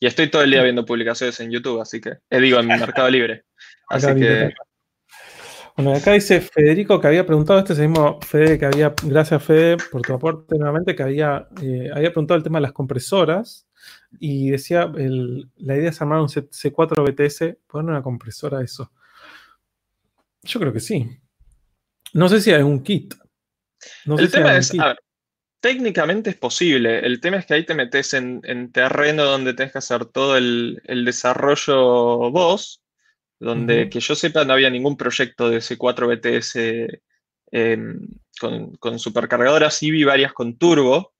Y 0.00 0.06
estoy 0.06 0.28
todo 0.28 0.42
el 0.42 0.50
día 0.50 0.62
viendo 0.62 0.84
publicaciones 0.84 1.38
en 1.38 1.50
YouTube, 1.50 1.80
así 1.80 2.00
que, 2.00 2.18
eh, 2.28 2.40
digo, 2.40 2.58
en 2.58 2.66
Mercado 2.66 3.08
Libre. 3.08 3.44
Así 3.88 4.14
que... 4.16 4.52
Bueno, 5.76 5.94
acá 5.94 6.12
dice 6.12 6.40
Federico 6.40 7.00
que 7.00 7.06
había 7.06 7.24
preguntado, 7.24 7.58
este 7.58 7.72
es 7.72 7.78
el 7.78 7.88
mismo 7.88 8.20
Fede 8.20 8.58
que 8.58 8.66
había, 8.66 8.94
gracias 9.02 9.42
Fede 9.42 9.76
por 9.90 10.02
tu 10.02 10.12
aporte 10.12 10.56
nuevamente, 10.56 10.94
que 10.94 11.02
había, 11.02 11.48
eh, 11.62 11.90
había 11.92 12.10
preguntado 12.10 12.36
el 12.36 12.44
tema 12.44 12.58
de 12.58 12.62
las 12.62 12.72
compresoras 12.72 13.66
y 14.20 14.50
decía, 14.50 14.92
la 14.94 15.76
idea 15.76 15.90
es 15.90 16.00
armar 16.00 16.20
un 16.20 16.28
C, 16.28 16.72
4 16.72 17.04
BTS, 17.04 17.56
poner 17.66 17.90
una 17.90 18.02
compresora 18.02 18.58
a 18.58 18.62
eso. 18.62 18.92
Yo 20.42 20.60
creo 20.60 20.72
que 20.72 20.80
sí. 20.80 21.08
No 22.14 22.28
sé 22.28 22.40
si 22.40 22.52
hay 22.52 22.62
un 22.62 22.82
kit. 22.82 23.14
No 24.06 24.18
el 24.18 24.30
tema 24.30 24.56
es, 24.56 24.72
Técnicamente 25.60 26.30
es 26.30 26.36
posible. 26.36 27.00
El 27.00 27.20
tema 27.20 27.38
es 27.38 27.46
que 27.46 27.54
ahí 27.54 27.64
te 27.64 27.74
metes 27.74 28.14
en, 28.14 28.70
terreno 28.70 29.24
donde 29.24 29.54
tenés 29.54 29.72
que 29.72 29.78
hacer 29.78 30.04
todo 30.04 30.36
el, 30.36 30.80
desarrollo 31.06 32.30
vos, 32.30 32.82
donde 33.40 33.88
que 33.88 34.00
yo 34.00 34.14
sepa 34.14 34.44
no 34.44 34.52
había 34.52 34.70
ningún 34.70 34.96
proyecto 34.96 35.48
de 35.48 35.58
C4 35.58 36.06
BTS 36.06 37.00
em, 37.50 38.08
con, 38.38 38.76
con 38.76 38.98
supercargadoras. 38.98 39.74
Sí 39.74 39.90
vi 39.90 40.04
varias 40.04 40.32
con 40.34 40.58
turbo. 40.58 41.14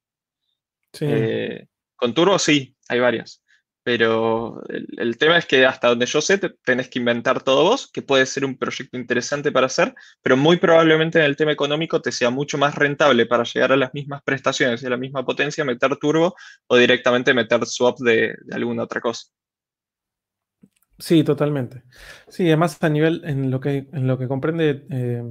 Eh, 1.01 1.67
con 1.97 2.15
turbo 2.15 2.39
sí, 2.39 2.77
hay 2.89 3.01
varias. 3.01 3.43
Pero 3.85 4.63
el, 4.69 5.19
tema 5.19 5.37
es 5.37 5.45
que 5.45 5.67
hasta 5.67 5.89
donde 5.89 6.07
yo 6.07 6.23
sé, 6.23 6.39
tenés 6.39 6.89
que 6.89 6.99
inventar 6.99 7.43
todo 7.43 7.65
vos, 7.65 7.91
que 7.93 8.01
puede 8.01 8.25
ser 8.25 8.47
un 8.47 8.57
proyecto 8.57 8.97
interesante 8.97 9.53
para 9.53 9.67
hacer, 9.67 9.95
pero 10.23 10.39
muy 10.39 10.57
probablemente 10.57 11.19
en 11.19 11.27
el 11.27 11.37
tema 11.37 11.53
económico 11.53 12.01
te 12.01 12.11
sea 12.11 12.31
mucho 12.31 12.57
más 12.57 12.75
rentable 12.75 13.27
para 13.27 13.45
llegar 13.45 13.73
a 13.73 13.77
las 13.77 13.93
mismas 13.93 14.23
prestaciones 14.23 14.83
y 14.83 14.87
a 14.87 14.91
la 14.91 14.97
misma 14.97 15.23
potencia 15.23 15.67
meter 15.67 15.97
turbo 15.97 16.35
o 16.67 16.77
directamente 16.79 17.35
meter 17.35 17.67
swap 17.67 17.99
de, 17.99 18.35
alguna 18.53 18.85
otra 18.85 19.03
cosa. 19.03 19.27
Sí, 20.99 21.23
totalmente. 21.23 21.83
Sí, 22.29 22.47
además 22.47 22.83
a 22.83 22.89
nivel 22.89 23.21
en 23.25 23.51
lo 23.51 23.61
que, 23.61 23.87
en 23.93 24.07
lo 24.07 24.17
que 24.17 24.29
comprende 24.29 24.87
eh, 24.89 25.23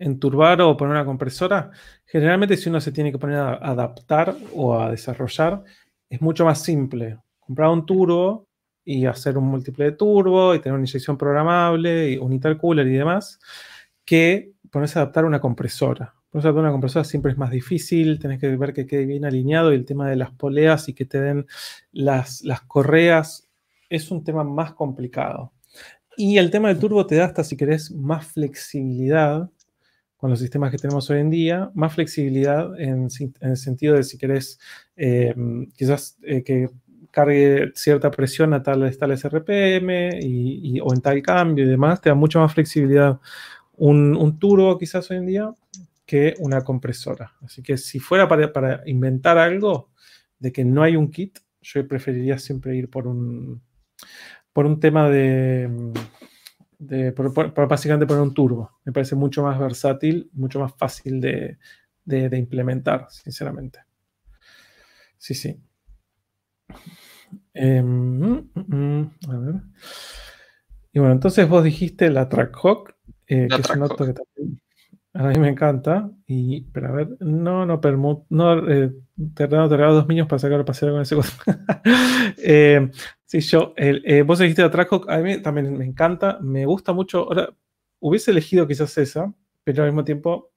enturbar 0.00 0.60
o 0.62 0.76
poner 0.76 0.96
una 0.96 1.04
compresora, 1.04 1.70
generalmente 2.04 2.56
si 2.56 2.70
uno 2.70 2.80
se 2.80 2.90
tiene 2.90 3.12
que 3.12 3.18
poner 3.18 3.36
a 3.36 3.52
adaptar 3.52 4.34
o 4.52 4.80
a 4.80 4.90
desarrollar, 4.90 5.62
es 6.10 6.20
mucho 6.20 6.44
más 6.44 6.60
simple 6.60 7.18
comprar 7.48 7.70
un 7.70 7.86
turbo 7.86 8.46
y 8.84 9.06
hacer 9.06 9.38
un 9.38 9.44
múltiple 9.44 9.86
de 9.86 9.92
turbo 9.92 10.54
y 10.54 10.60
tener 10.60 10.74
una 10.74 10.86
inyección 10.86 11.16
programable 11.16 12.10
y 12.10 12.18
un 12.18 12.32
intercooler 12.34 12.86
y 12.86 12.92
demás, 12.92 13.40
que 14.04 14.52
ponerse 14.70 14.98
a 14.98 15.02
adaptar 15.02 15.24
una 15.24 15.40
compresora. 15.40 16.14
Ponerse 16.30 16.46
a 16.46 16.50
adaptar 16.50 16.64
una 16.64 16.72
compresora 16.72 17.04
siempre 17.04 17.32
es 17.32 17.38
más 17.38 17.50
difícil, 17.50 18.18
tenés 18.18 18.38
que 18.38 18.54
ver 18.54 18.74
que 18.74 18.86
quede 18.86 19.06
bien 19.06 19.24
alineado 19.24 19.72
y 19.72 19.76
el 19.76 19.86
tema 19.86 20.08
de 20.10 20.16
las 20.16 20.30
poleas 20.32 20.90
y 20.90 20.92
que 20.92 21.06
te 21.06 21.20
den 21.20 21.46
las, 21.90 22.42
las 22.44 22.60
correas 22.60 23.48
es 23.88 24.10
un 24.10 24.22
tema 24.22 24.44
más 24.44 24.74
complicado. 24.74 25.52
Y 26.18 26.36
el 26.36 26.50
tema 26.50 26.68
del 26.68 26.78
turbo 26.78 27.06
te 27.06 27.16
da 27.16 27.24
hasta, 27.24 27.44
si 27.44 27.56
querés, 27.56 27.90
más 27.92 28.26
flexibilidad 28.26 29.50
con 30.18 30.28
los 30.30 30.40
sistemas 30.40 30.70
que 30.70 30.78
tenemos 30.78 31.08
hoy 31.08 31.20
en 31.20 31.30
día, 31.30 31.70
más 31.74 31.94
flexibilidad 31.94 32.78
en, 32.78 33.08
el 33.40 33.56
sentido 33.56 33.94
de 33.94 34.02
si 34.02 34.18
querés 34.18 34.58
eh, 34.96 35.34
quizás 35.76 36.18
eh, 36.22 36.42
que 36.42 36.68
cargue 37.10 37.72
cierta 37.74 38.10
presión 38.10 38.54
a 38.54 38.62
tales, 38.62 38.98
tales 38.98 39.24
RPM 39.24 40.20
y, 40.20 40.80
o 40.80 40.92
en 40.92 41.00
tal 41.00 41.22
cambio 41.22 41.64
y 41.64 41.68
demás, 41.68 42.00
te 42.00 42.10
da 42.10 42.14
mucha 42.14 42.38
más 42.38 42.52
flexibilidad 42.52 43.18
un, 43.76 44.38
turbo 44.38 44.76
quizás 44.78 45.10
hoy 45.10 45.18
en 45.18 45.26
día 45.26 45.54
que 46.04 46.34
una 46.38 46.62
compresora. 46.62 47.34
Así 47.42 47.62
que 47.62 47.76
si 47.76 48.00
fuera 48.00 48.28
para, 48.28 48.82
inventar 48.86 49.38
algo 49.38 49.90
de 50.38 50.52
que 50.52 50.64
no 50.64 50.82
hay 50.82 50.96
un 50.96 51.10
kit, 51.10 51.38
yo 51.60 51.86
preferiría 51.86 52.38
siempre 52.38 52.76
ir 52.76 52.88
por 52.88 53.06
un, 53.06 53.62
por 54.52 54.66
un 54.66 54.80
tema 54.80 55.08
de, 55.10 55.92
de 56.78 57.10
básicamente 57.68 58.06
poner 58.06 58.22
un 58.22 58.34
turbo. 58.34 58.78
Me 58.84 58.92
parece 58.92 59.14
mucho 59.16 59.42
más 59.42 59.58
versátil, 59.58 60.30
mucho 60.32 60.60
más 60.60 60.72
fácil 60.76 61.20
de, 61.20 61.58
de 62.04 62.38
implementar, 62.38 63.06
sinceramente. 63.10 63.80
Sí, 65.18 65.34
sí. 65.34 65.60
Em, 67.54 67.86
mm, 67.86 68.50
mm, 68.54 69.10
a 69.28 69.36
ver. 69.38 69.54
Y 70.92 70.98
bueno, 70.98 71.14
entonces 71.14 71.48
vos 71.48 71.64
dijiste 71.64 72.10
la 72.10 72.28
Trackhawk, 72.28 72.94
eh, 73.26 73.48
que 73.48 73.60
es 73.60 73.70
un 73.70 73.82
auto 73.82 74.06
que 74.06 74.14
también 74.14 74.60
a 75.14 75.28
mí 75.28 75.38
me 75.38 75.48
encanta. 75.48 76.10
Y, 76.26 76.62
pero 76.72 76.88
a 76.88 76.92
ver, 76.92 77.16
no, 77.20 77.66
no, 77.66 77.80
permut, 77.80 78.24
no, 78.30 78.68
eh, 78.70 78.92
te, 79.34 79.46
regalo 79.46 79.94
dos 79.94 80.08
niños 80.08 80.28
para 80.28 80.38
sacar 80.38 80.60
a 80.60 80.64
pasear 80.64 80.92
con 80.92 81.02
ese 81.02 81.16
eh, 82.38 82.90
sí, 83.24 83.40
yo, 83.40 83.74
eh, 83.76 84.22
vos 84.22 84.38
dijiste 84.38 84.62
la 84.62 84.70
Trackhawk, 84.70 85.10
a 85.10 85.18
mí 85.18 85.42
también 85.42 85.76
me 85.76 85.84
encanta, 85.84 86.38
me 86.40 86.66
gusta 86.66 86.92
mucho. 86.92 87.24
Ahora, 87.24 87.50
hubiese 88.00 88.30
elegido 88.30 88.66
quizás 88.66 88.96
esa, 88.98 89.32
pero 89.64 89.82
al 89.82 89.90
mismo 89.90 90.04
tiempo 90.04 90.52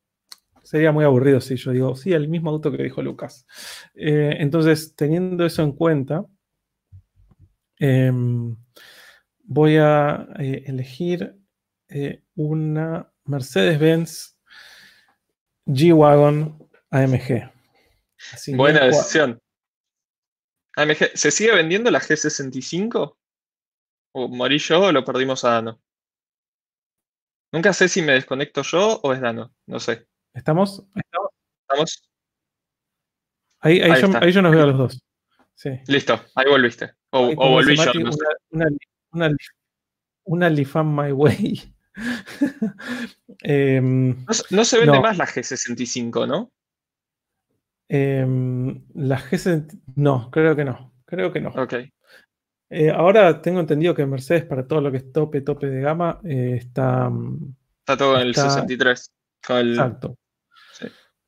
sería 0.64 0.91
muy 0.91 1.05
aburrido 1.05 1.41
si 1.41 1.55
yo 1.55 1.72
digo, 1.72 1.95
sí, 1.95 2.14
el 2.14 2.28
mismo 2.28 2.49
auto 2.49 2.72
que 2.72 2.84
dijo 2.84 3.01
Lucas. 3.01 3.45
Eh, 3.95 4.36
entonces, 4.39 4.95
teniendo 4.95 5.45
eso 5.45 5.64
en 5.64 5.72
cuenta, 5.74 6.26
Em, 7.84 8.55
voy 9.43 9.78
a 9.78 10.28
eh, 10.38 10.66
elegir 10.68 11.36
eh, 11.89 12.22
una 12.36 13.12
Mercedes-Benz 13.26 14.38
G-Wagon 15.66 16.70
AMG. 16.91 17.51
Buena 18.55 18.86
decisión. 18.86 19.41
AMG, 20.76 21.09
¿se 21.16 21.32
sigue 21.32 21.55
vendiendo 21.55 21.89
la 21.89 21.99
G65? 21.99 23.18
¿O 24.14 24.28
morí 24.28 24.59
yo 24.59 24.82
o 24.84 24.91
lo 24.91 25.03
perdimos 25.03 25.43
a 25.43 25.53
Dano? 25.53 25.82
Nunca 27.51 27.74
sé 27.74 27.89
si 27.89 28.03
me 28.03 28.14
desconecto 28.14 28.62
yo 28.62 28.99
o 29.01 29.12
es 29.12 29.22
Dano, 29.22 29.55
no 29.66 29.80
sé. 29.80 30.07
¿Estamos? 30.34 30.84
¿Estamos? 31.67 32.09
Ahí, 33.59 33.79
ahí, 33.82 34.01
yo, 34.32 34.41
nos 34.41 34.51
veo 34.51 34.63
a 34.63 34.67
los 34.67 34.77
dos. 34.77 35.03
Listo, 35.88 36.19
ahí 36.36 36.49
volviste. 36.49 36.93
O, 37.11 37.36
volví 37.36 37.75
yo. 37.75 37.91
una, 38.51 38.67
una, 39.11 39.36
una, 40.23 40.49
My 40.84 41.11
Way. 41.11 41.73
Em, 43.43 44.23
no, 44.51 44.63
se 44.63 44.77
vende 44.77 44.99
más 44.99 45.17
la 45.17 45.25
G65, 45.25 46.27
¿no? 46.27 46.51
Em, 47.89 48.84
la 48.93 49.19
G65. 49.19 49.82
No, 49.95 50.29
creo 50.32 50.55
que 50.55 50.63
no. 50.63 50.93
Creo 51.05 51.34
que 51.34 51.41
no. 51.41 51.49
Ok. 51.49 51.73
Eh, 52.69 52.89
ahora 52.89 53.41
tengo 53.41 53.59
entendido 53.59 53.93
que 53.93 54.05
Mercedes, 54.05 54.45
para 54.45 54.65
todo 54.65 54.79
lo 54.79 54.91
que 54.91 54.97
es 54.97 55.11
tope, 55.11 55.41
tope 55.41 55.67
de 55.67 55.82
gama, 55.82 56.21
eh, 56.23 56.55
está. 56.57 57.09
Mm, 57.09 57.55
está 57.79 57.97
todo 57.97 58.15
en 58.15 58.27
el 58.27 58.36
63. 58.36 59.11
Exacto. 59.49 60.17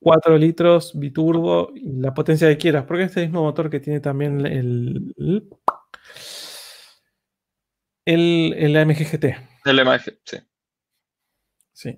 4 0.04 0.38
litros 0.38 0.92
biturbo 1.00 1.72
y 1.74 1.94
la 1.94 2.14
potencia 2.14 2.50
que 2.50 2.58
quieras, 2.58 2.84
porque 2.86 3.04
este 3.04 3.22
mismo 3.22 3.42
motor 3.42 3.70
que 3.70 3.80
tiene 3.80 4.02
también 4.02 4.46
el, 4.46 5.16
El, 8.06 8.54
el 8.58 8.76
AMG 8.76 8.98
GT. 8.98 9.36
El 9.66 9.80
AMG, 9.80 10.20
sí. 10.26 10.38
Sí. 11.72 11.98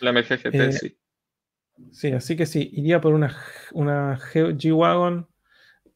El 0.00 0.08
AMG 0.08 0.38
GT, 0.38 0.72
sí. 0.72 0.98
Sí, 1.90 2.12
así 2.12 2.36
que 2.36 2.46
sí, 2.46 2.70
iría 2.74 3.00
por 3.00 3.12
una, 3.12 3.36
una 3.72 4.16
G-Wagon, 4.18 5.26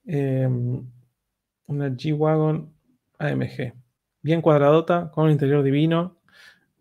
em, 0.07 0.91
una 1.67 1.89
G-Wagon 1.91 2.75
AMG, 3.19 3.73
bien 4.23 4.43
cuadradota, 4.43 5.13
con 5.13 5.27
un 5.27 5.31
interior 5.31 5.63
divino. 5.63 6.16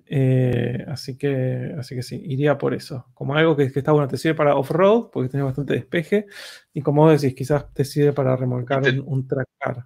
Eh, 0.07 0.85
así, 0.87 1.17
que, 1.17 1.73
así 1.79 1.95
que 1.95 2.03
sí, 2.03 2.21
iría 2.25 2.57
por 2.57 2.73
eso. 2.73 3.07
Como 3.13 3.35
algo 3.35 3.55
que, 3.55 3.63
está 3.63 3.91
bueno, 3.91 4.07
te 4.07 4.17
sirve 4.17 4.35
para 4.35 4.55
off-road, 4.55 5.09
porque 5.11 5.29
tiene 5.29 5.43
bastante 5.43 5.73
despeje, 5.73 6.27
y 6.73 6.81
como 6.81 7.03
vos 7.03 7.21
decís, 7.21 7.35
quizás 7.35 7.73
te 7.73 7.85
sirve 7.85 8.13
para 8.13 8.35
remolcar 8.35 8.83
un, 9.03 9.27
track 9.27 9.47
car. 9.59 9.85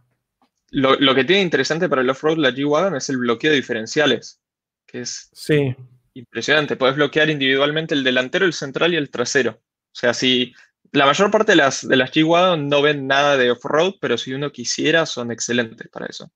Lo, 0.71 0.95
lo, 0.95 1.15
que 1.15 1.23
tiene 1.23 1.41
interesante 1.41 1.89
para 1.89 2.01
el 2.01 2.09
off-road 2.09 2.37
la 2.37 2.51
G-Wagon 2.51 2.95
es 2.95 3.09
el 3.09 3.17
bloqueo 3.17 3.51
de 3.51 3.57
diferenciales, 3.57 4.41
que 4.85 5.01
es 5.01 5.29
sí 5.33 5.75
impresionante. 6.13 6.75
Puedes 6.75 6.95
bloquear 6.95 7.29
individualmente 7.29 7.95
el 7.95 8.03
delantero, 8.03 8.45
el 8.45 8.53
central 8.53 8.93
y 8.93 8.97
el 8.97 9.09
trasero. 9.09 9.51
O 9.51 9.95
sea, 9.95 10.13
si 10.13 10.53
la 10.91 11.05
mayor 11.05 11.31
parte 11.31 11.53
de 11.53 11.57
las, 11.57 11.87
de 11.87 11.95
las 11.95 12.11
G-Wagon 12.11 12.67
no 12.67 12.81
ven 12.81 13.07
nada 13.07 13.37
de 13.37 13.51
off-road, 13.51 13.95
pero 13.99 14.17
si 14.17 14.33
uno 14.33 14.51
quisiera, 14.51 15.05
son 15.05 15.31
excelentes 15.31 15.87
para 15.89 16.05
eso. 16.07 16.31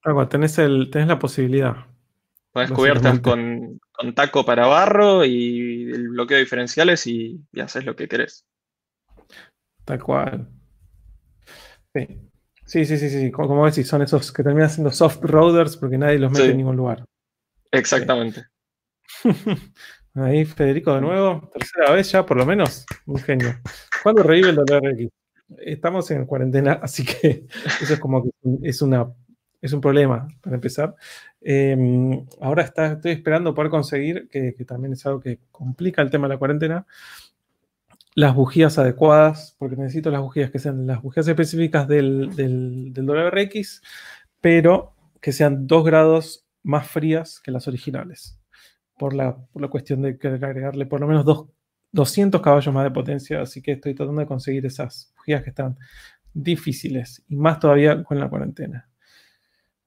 Claro, 0.00 0.28
tenés, 0.28 0.58
el, 0.58 0.90
tenés 0.90 1.08
la 1.08 1.18
posibilidad. 1.18 1.86
Puedes 2.52 2.70
cubiertas 2.72 3.20
con, 3.20 3.80
taco 4.14 4.44
para 4.44 4.66
barro 4.66 5.24
y 5.24 5.90
el 5.92 6.08
bloqueo 6.08 6.36
de 6.36 6.44
diferenciales 6.44 7.06
y, 7.06 7.40
haces 7.60 7.84
lo 7.84 7.94
que 7.94 8.08
querés. 8.08 8.46
Tal 9.84 10.02
cual. 10.02 10.48
Sí. 11.94 12.06
Sí, 12.64 12.84
sí, 12.84 12.98
sí, 12.98 13.30
Como 13.30 13.64
decís, 13.64 13.88
son 13.88 14.02
esos 14.02 14.30
que 14.30 14.42
terminan 14.42 14.68
siendo 14.68 14.90
soft 14.90 15.20
roaders 15.22 15.78
porque 15.78 15.96
nadie 15.96 16.18
los 16.18 16.30
mete 16.30 16.50
en 16.50 16.58
ningún 16.58 16.76
lugar. 16.76 17.02
Exactamente. 17.72 18.44
Ahí 20.14 20.44
Federico 20.44 20.94
de 20.94 21.00
nuevo, 21.00 21.50
tercera 21.52 21.92
vez 21.92 22.10
ya 22.10 22.26
por 22.26 22.36
lo 22.36 22.44
menos, 22.44 22.84
un 23.06 23.18
genio. 23.18 23.58
¿Cuándo 24.02 24.22
revive 24.22 24.50
el 24.50 24.56
WRX? 24.56 25.08
Estamos 25.58 26.10
en 26.10 26.26
cuarentena, 26.26 26.72
así 26.82 27.04
que 27.04 27.46
eso 27.80 27.94
es 27.94 28.00
como 28.00 28.24
que 28.24 28.30
es, 28.62 28.82
una, 28.82 29.10
es 29.60 29.72
un 29.72 29.80
problema 29.80 30.28
para 30.40 30.56
empezar. 30.56 30.94
Em, 31.40 32.26
ahora 32.40 32.62
estoy 32.62 33.12
esperando 33.12 33.54
poder 33.54 33.70
conseguir, 33.70 34.28
que, 34.28 34.52
también 34.66 34.92
es 34.92 35.04
algo 35.06 35.20
que 35.20 35.40
complica 35.50 36.02
el 36.02 36.10
tema 36.10 36.28
de 36.28 36.34
la 36.34 36.38
cuarentena, 36.38 36.86
las 38.14 38.34
bujías 38.34 38.78
adecuadas, 38.78 39.54
porque 39.58 39.76
necesito 39.76 40.10
las 40.10 40.20
bujías 40.20 40.50
que 40.50 40.58
sean 40.58 40.86
las 40.86 41.02
bujías 41.02 41.28
específicas 41.28 41.86
del, 41.86 42.34
del, 42.34 42.92
WRX, 42.94 43.82
pero 44.40 44.94
que 45.20 45.32
sean 45.32 45.66
dos 45.66 45.84
grados 45.84 46.46
más 46.62 46.88
frías 46.88 47.40
que 47.40 47.50
las 47.50 47.68
originales 47.68 48.38
por 48.98 49.14
la, 49.14 49.36
cuestión 49.70 50.02
de 50.02 50.18
querer 50.18 50.44
agregarle 50.44 50.86
por 50.86 51.00
lo 51.00 51.06
menos 51.06 51.24
dos, 51.24 51.46
200 51.92 52.42
caballos 52.42 52.74
más 52.74 52.84
de 52.84 52.90
potencia, 52.90 53.40
así 53.40 53.62
que 53.62 53.72
estoy 53.72 53.94
tratando 53.94 54.20
de 54.20 54.26
conseguir 54.26 54.66
esas 54.66 55.12
bujías 55.16 55.42
que 55.42 55.50
están 55.50 55.78
difíciles 56.34 57.24
y 57.28 57.36
más 57.36 57.58
todavía 57.60 58.02
con 58.02 58.18
la 58.18 58.28
cuarentena. 58.28 58.88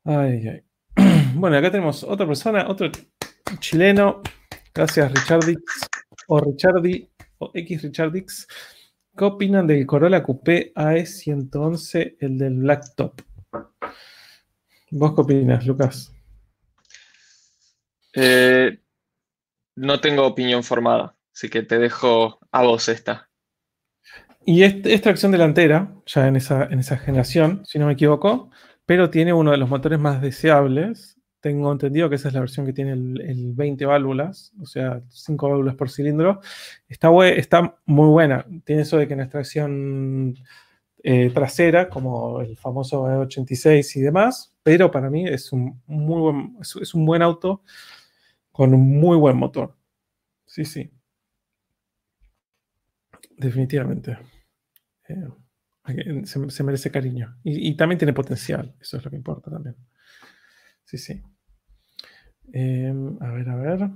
Ay, 0.03 0.63
Bueno, 1.35 1.57
acá 1.57 1.71
tenemos 1.71 2.03
otra 2.03 2.25
persona, 2.25 2.67
otro 2.67 2.91
chileno. 3.59 4.21
Gracias, 4.73 5.11
Richardix 5.11 5.61
o 6.27 6.39
Richardi 6.39 7.09
o 7.37 7.51
X 7.53 7.83
Richardix. 7.83 8.47
¿Qué 9.15 9.23
opinan 9.23 9.67
del 9.67 9.85
Corolla 9.85 10.23
Coupé 10.23 10.73
AE111, 10.73 12.17
el 12.19 12.37
del 12.37 12.55
Black 12.55 12.95
Top? 12.95 13.21
¿Vos 14.89 15.13
qué 15.13 15.21
opinas, 15.21 15.65
Lucas? 15.65 16.13
Eh, 18.13 18.79
no 19.75 20.01
tengo 20.01 20.25
opinión 20.25 20.63
formada, 20.63 21.15
así 21.33 21.49
que 21.49 21.61
te 21.61 21.77
dejo 21.77 22.39
a 22.51 22.63
vos 22.63 22.89
esta. 22.89 23.29
Y 24.45 24.63
es, 24.63 25.01
tracción 25.01 25.31
delantera, 25.31 25.93
ya 26.05 26.27
en 26.27 26.35
esa, 26.35 26.63
en 26.65 26.79
esa 26.79 26.97
generación, 26.97 27.63
si 27.65 27.77
no 27.77 27.85
me 27.85 27.93
equivoco, 27.93 28.49
pero 28.85 29.09
tiene 29.09 29.33
uno 29.33 29.51
de 29.51 29.57
los 29.57 29.69
motores 29.69 29.99
más 29.99 30.21
deseables. 30.21 31.17
Tengo 31.39 31.71
entendido 31.71 32.09
que 32.09 32.15
esa 32.15 32.27
es 32.27 32.33
la 32.33 32.41
versión 32.41 32.65
que 32.65 32.73
tiene 32.73 32.91
el, 32.93 33.53
20 33.55 33.85
válvulas, 33.85 34.53
o 34.61 34.65
sea, 34.65 35.01
5 35.09 35.49
válvulas 35.49 35.75
por 35.75 35.89
cilindro. 35.89 36.41
Está, 36.87 37.09
muy 37.85 38.07
buena. 38.09 38.45
Tiene 38.63 38.83
eso 38.83 38.97
de 38.97 39.07
que 39.07 39.13
en 39.15 39.29
tracción 39.29 40.35
eh, 41.03 41.31
trasera, 41.33 41.89
como 41.89 42.41
el 42.41 42.57
famoso 42.57 43.05
E86 43.05 43.95
y 43.95 44.01
demás, 44.01 44.53
pero 44.63 44.91
para 44.91 45.09
mí 45.09 45.27
es 45.27 45.51
un 45.51 45.81
muy 45.87 46.21
buen, 46.21 46.57
es 46.59 46.93
un 46.93 47.05
buen 47.05 47.21
auto 47.21 47.63
con 48.51 48.73
un 48.73 48.99
muy 48.99 49.17
buen 49.17 49.37
motor. 49.37 49.75
Sí, 50.45 50.65
sí. 50.65 50.91
Definitivamente. 53.37 54.17
Eh, 55.07 55.27
se, 56.25 56.63
merece 56.63 56.91
cariño. 56.91 57.37
Y, 57.43 57.75
también 57.75 57.97
tiene 57.97 58.13
potencial. 58.13 58.73
Eso 58.79 58.97
es 58.97 59.03
lo 59.03 59.09
que 59.09 59.17
importa 59.17 59.49
también. 59.51 59.75
Sí, 60.83 60.97
sí. 60.97 61.21
Em, 62.53 63.17
a 63.21 63.31
ver, 63.31 63.49
a 63.49 63.55
ver. 63.55 63.89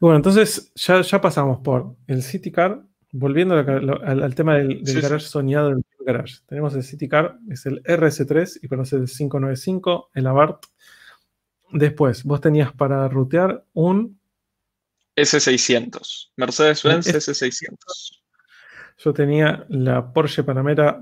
Bueno, 0.00 0.16
entonces 0.16 0.72
ya, 0.74 1.00
ya 1.00 1.20
pasamos 1.20 1.60
por 1.60 1.96
el 2.06 2.22
City 2.22 2.50
Car. 2.50 2.82
Volviendo 3.12 3.54
al, 3.54 4.34
tema 4.34 4.56
del, 4.56 4.82
garage 4.82 5.26
soñado 5.26 5.68
del 5.68 5.84
garage. 6.04 6.38
Tenemos 6.46 6.74
el 6.74 6.82
City 6.82 7.08
Car, 7.08 7.38
es 7.48 7.64
el 7.64 7.80
RS3 7.84 8.58
y 8.62 8.66
conoce 8.66 8.96
el 8.96 9.06
595, 9.06 10.10
el 10.14 10.26
Abarth 10.26 10.66
Después, 11.74 12.22
vos 12.22 12.40
tenías 12.40 12.72
para 12.72 13.08
rutear 13.08 13.64
un 13.72 14.20
S600, 15.16 16.30
Mercedes-Benz 16.36 17.08
S600. 17.08 18.22
Yo 18.96 19.12
tenía 19.12 19.66
la 19.68 20.12
Porsche 20.12 20.44
Panamera 20.44 21.00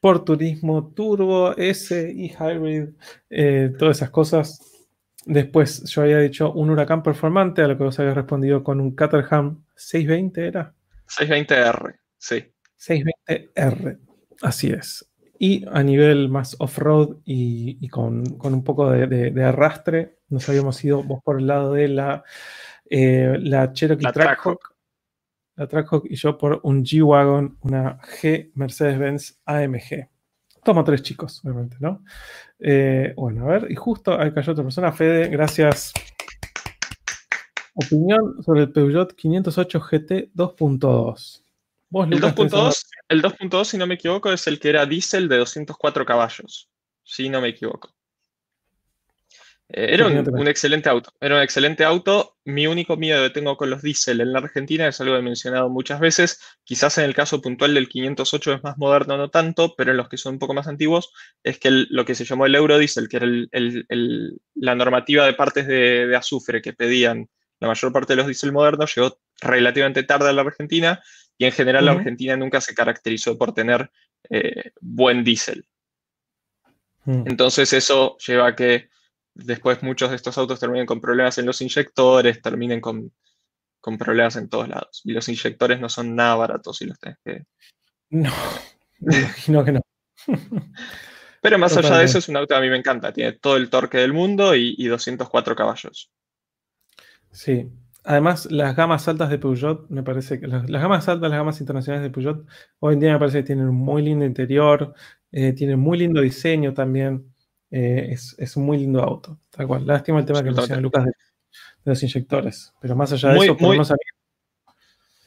por 0.00 0.24
turismo, 0.24 0.92
turbo, 0.94 1.56
S 1.56 2.12
y 2.14 2.28
hybrid, 2.28 2.90
eh, 3.30 3.72
todas 3.78 3.98
esas 3.98 4.10
cosas. 4.10 4.60
Después 5.24 5.84
yo 5.84 6.02
había 6.02 6.18
dicho 6.18 6.52
un 6.52 6.70
huracán 6.70 7.02
performante, 7.02 7.62
a 7.62 7.68
lo 7.68 7.76
que 7.76 7.84
vos 7.84 7.98
habías 7.98 8.14
respondido 8.14 8.62
con 8.62 8.80
un 8.80 8.94
Caterham 8.94 9.64
620, 9.74 10.46
¿era? 10.46 10.74
620R, 11.08 11.98
sí. 12.16 12.44
620R, 12.78 13.98
así 14.42 14.70
es. 14.70 15.04
Y 15.40 15.64
a 15.70 15.82
nivel 15.82 16.28
más 16.28 16.56
off-road 16.58 17.18
y, 17.24 17.88
con, 17.88 18.24
un 18.42 18.64
poco 18.64 18.90
de, 18.90 19.44
arrastre, 19.44 20.18
nos 20.28 20.48
habíamos 20.48 20.82
ido 20.84 21.02
vos 21.02 21.20
por 21.22 21.38
el 21.38 21.46
lado 21.46 21.74
de 21.74 21.88
la, 21.88 22.24
eh, 22.90 23.36
la 23.40 23.72
Cherokee 23.72 24.10
Trackhawk. 24.12 24.77
La 25.58 25.66
Trackhawk 25.66 26.06
y 26.08 26.16
yo 26.16 26.38
por 26.38 26.60
un 26.62 26.84
G-Wagon, 26.84 27.58
una 27.62 28.00
G 28.00 28.50
Mercedes-Benz 28.54 29.40
AMG. 29.44 30.08
Toma 30.64 30.84
tres 30.84 31.02
chicos, 31.02 31.40
obviamente, 31.44 31.76
¿no? 31.80 32.02
Eh, 32.58 33.12
bueno, 33.16 33.44
a 33.44 33.48
ver, 33.48 33.70
y 33.70 33.74
justo 33.74 34.18
ahí 34.18 34.32
cayó 34.32 34.52
otra 34.52 34.64
persona. 34.64 34.92
Fede, 34.92 35.28
gracias. 35.28 35.92
Opinión 37.74 38.42
sobre 38.42 38.62
el 38.62 38.72
Peugeot 38.72 39.14
508 39.14 39.80
GT 39.80 40.32
2.2 40.34 41.42
el 41.90 42.20
2.2, 42.20 42.86
el 43.08 43.22
2.2, 43.22 43.64
si 43.64 43.78
no 43.78 43.86
me 43.86 43.94
equivoco, 43.94 44.30
es 44.30 44.46
el 44.46 44.60
que 44.60 44.68
era 44.68 44.84
diésel 44.84 45.28
de 45.28 45.38
204 45.38 46.04
caballos. 46.04 46.68
Si 47.02 47.28
no 47.30 47.40
me 47.40 47.48
equivoco. 47.48 47.94
Eh, 49.70 49.94
era 49.94 50.06
un, 50.06 50.48
excelente 50.48 50.88
auto. 50.88 51.12
Era 51.20 51.36
un 51.36 51.42
excelente 51.42 51.84
auto. 51.84 52.36
Mi 52.44 52.66
único 52.66 52.96
miedo 52.96 53.22
que 53.22 53.30
tengo 53.30 53.56
con 53.56 53.70
los 53.70 53.82
diésel 53.82 54.20
en 54.20 54.32
la 54.32 54.38
Argentina 54.38 54.88
es 54.88 55.00
algo 55.00 55.14
que 55.14 55.20
he 55.20 55.22
mencionado 55.22 55.68
muchas 55.68 56.00
veces. 56.00 56.40
Quizás 56.64 56.96
en 56.98 57.04
el 57.04 57.14
caso 57.14 57.42
puntual 57.42 57.74
del 57.74 57.88
508 57.88 58.54
es 58.54 58.62
más 58.62 58.78
moderno, 58.78 59.16
no 59.16 59.30
tanto, 59.30 59.74
pero 59.76 59.90
en 59.90 59.98
los 59.98 60.08
que 60.08 60.16
son 60.16 60.34
un 60.34 60.38
poco 60.38 60.54
más 60.54 60.68
antiguos, 60.68 61.12
es 61.42 61.58
que 61.58 61.70
lo 61.70 62.04
que 62.04 62.14
se 62.14 62.24
llamó 62.24 62.46
el 62.46 62.54
Eurodiesel, 62.54 63.08
que 63.08 63.16
era 63.18 63.26
la 64.54 64.74
normativa 64.74 65.26
de 65.26 65.34
partes 65.34 65.66
de, 65.66 66.06
de, 66.06 66.16
azufre 66.16 66.62
que 66.62 66.72
pedían 66.72 67.28
la 67.60 67.68
mayor 67.68 67.92
parte 67.92 68.14
de 68.14 68.18
los 68.18 68.26
diésel 68.26 68.52
modernos, 68.52 68.94
llegó 68.94 69.18
relativamente 69.40 70.02
tarde 70.02 70.30
a 70.30 70.32
la 70.32 70.42
Argentina 70.42 71.02
y 71.36 71.44
en 71.44 71.52
general 71.52 71.84
la 71.84 71.92
Argentina 71.92 72.36
nunca 72.36 72.60
se 72.60 72.74
caracterizó 72.74 73.38
por 73.38 73.54
tener 73.54 73.90
eh, 74.28 74.72
buen 74.80 75.22
diésel. 75.24 75.66
Mm. 77.04 77.24
Entonces 77.26 77.72
eso 77.72 78.16
lleva 78.18 78.48
a 78.48 78.56
que 78.56 78.90
después 79.38 79.82
muchos 79.82 80.10
de 80.10 80.16
estos 80.16 80.36
autos 80.38 80.60
terminen 80.60 80.86
con 80.86 81.00
problemas 81.00 81.38
en 81.38 81.46
los 81.46 81.60
inyectores, 81.60 82.42
terminen 82.42 82.80
con, 82.80 83.12
problemas 83.98 84.36
en 84.36 84.48
todos 84.48 84.68
lados. 84.68 85.00
Y 85.04 85.12
los 85.12 85.28
inyectores 85.28 85.80
no 85.80 85.88
son 85.88 86.14
nada 86.14 86.34
baratos 86.34 86.76
si 86.76 86.86
los 86.86 86.98
tenés 86.98 87.18
que... 87.24 87.44
No, 88.10 88.32
me 88.98 89.16
imagino 89.16 89.64
que 89.64 89.72
no. 89.72 89.80
Pero 91.40 91.58
más 91.58 91.76
allá 91.76 91.98
de 91.98 92.04
eso 92.04 92.18
es 92.18 92.28
un 92.28 92.36
auto 92.36 92.48
que 92.48 92.54
a 92.56 92.60
mí 92.60 92.68
me 92.68 92.76
encanta. 92.76 93.12
Tiene 93.12 93.32
todo 93.32 93.56
el 93.56 93.70
torque 93.70 93.98
del 93.98 94.12
mundo 94.12 94.54
y, 94.54 94.74
y 94.76 94.88
204 94.88 95.54
caballos. 95.54 96.10
Sí, 97.30 97.70
Además, 98.08 98.50
las 98.50 98.74
gamas 98.74 99.06
altas 99.06 99.28
de 99.28 99.38
Peugeot, 99.38 99.90
me 99.90 100.02
parece 100.02 100.40
que 100.40 100.46
las, 100.46 100.64
gamas 100.66 101.06
altas, 101.08 101.28
las 101.28 101.38
gamas 101.38 101.60
internacionales 101.60 102.02
de 102.02 102.10
Peugeot, 102.10 102.46
hoy 102.78 102.94
en 102.94 103.00
día 103.00 103.12
me 103.12 103.18
parece 103.18 103.40
que 103.40 103.48
tienen 103.48 103.68
un 103.68 103.74
muy 103.74 104.00
lindo 104.00 104.24
interior, 104.24 104.94
eh, 105.30 105.52
tienen 105.52 105.78
muy 105.78 105.98
lindo 105.98 106.22
diseño 106.22 106.72
también. 106.72 107.34
Eh, 107.70 108.14
es, 108.38 108.56
un 108.56 108.64
muy 108.64 108.78
lindo 108.78 109.02
auto, 109.02 109.38
tal 109.50 109.66
cual. 109.66 109.86
Lástima 109.86 110.20
el 110.20 110.26
tema 110.26 110.42
que 110.42 110.50
menciona 110.50 110.80
Lucas 110.80 111.04
de, 111.04 111.12
los 111.84 112.02
inyectores, 112.02 112.72
pero 112.80 112.96
más 112.96 113.12
allá 113.12 113.30
de 113.30 113.38
eso, 113.38 113.56
podemos 113.56 113.92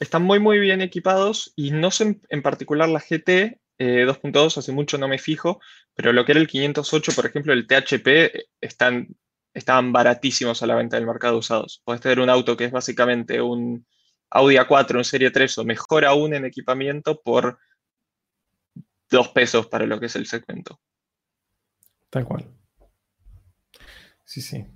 Están 0.00 0.22
muy, 0.22 0.38
muy 0.38 0.58
bien 0.58 0.80
equipados 0.80 1.52
y 1.56 1.70
no 1.70 1.90
sé 1.90 2.20
en 2.28 2.42
particular 2.42 2.88
la 2.88 3.00
GT 3.00 3.58
2.2, 3.78 4.56
eh, 4.56 4.60
hace 4.60 4.72
mucho 4.72 4.98
no 4.98 5.08
me 5.08 5.18
fijo, 5.18 5.60
pero 5.94 6.12
lo 6.12 6.24
que 6.24 6.32
era 6.32 6.40
el 6.40 6.46
508, 6.46 7.12
por 7.14 7.26
ejemplo, 7.26 7.52
el 7.52 7.66
THP, 7.66 8.46
están, 8.60 9.08
estaban 9.54 9.92
baratísimos 9.92 10.62
a 10.62 10.66
la 10.66 10.76
venta 10.76 10.96
del 10.96 11.06
mercado 11.06 11.38
usados. 11.38 11.82
Puedes 11.84 12.00
tener 12.00 12.20
un 12.20 12.30
auto 12.30 12.56
que 12.56 12.66
es 12.66 12.72
básicamente 12.72 13.40
un 13.40 13.86
Audi 14.30 14.56
A4 14.56 14.96
en 14.96 15.04
serie 15.04 15.30
3 15.30 15.58
o 15.58 15.64
mejor 15.64 16.04
aún 16.04 16.34
en 16.34 16.44
equipamiento 16.44 17.20
por 17.20 17.58
dos 19.10 19.28
pesos 19.28 19.66
para 19.66 19.86
lo 19.86 20.00
que 20.00 20.06
es 20.06 20.16
el 20.16 20.26
segmento. 20.26 20.80
Tal 22.12 22.26
cual. 22.26 22.44
Sí, 24.22 24.42
sí. 24.42 24.66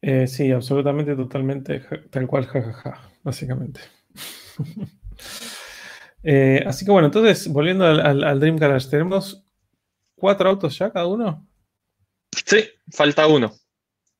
Eh, 0.00 0.28
sí, 0.28 0.52
absolutamente, 0.52 1.16
totalmente, 1.16 1.80
tal 2.08 2.28
cual, 2.28 2.46
jajaja, 2.46 3.10
básicamente. 3.22 3.80
Eh, 6.24 6.64
así 6.66 6.84
que 6.84 6.90
bueno, 6.90 7.06
entonces, 7.06 7.46
volviendo 7.46 7.84
al, 7.86 8.40
Dream 8.40 8.56
Garage, 8.56 8.90
¿tenemos 8.90 9.46
cuatro 10.16 10.50
autos 10.50 10.76
ya 10.76 10.90
cada 10.90 11.06
uno? 11.06 11.46
Sí, 12.44 12.64
falta 12.90 13.28
uno. 13.28 13.52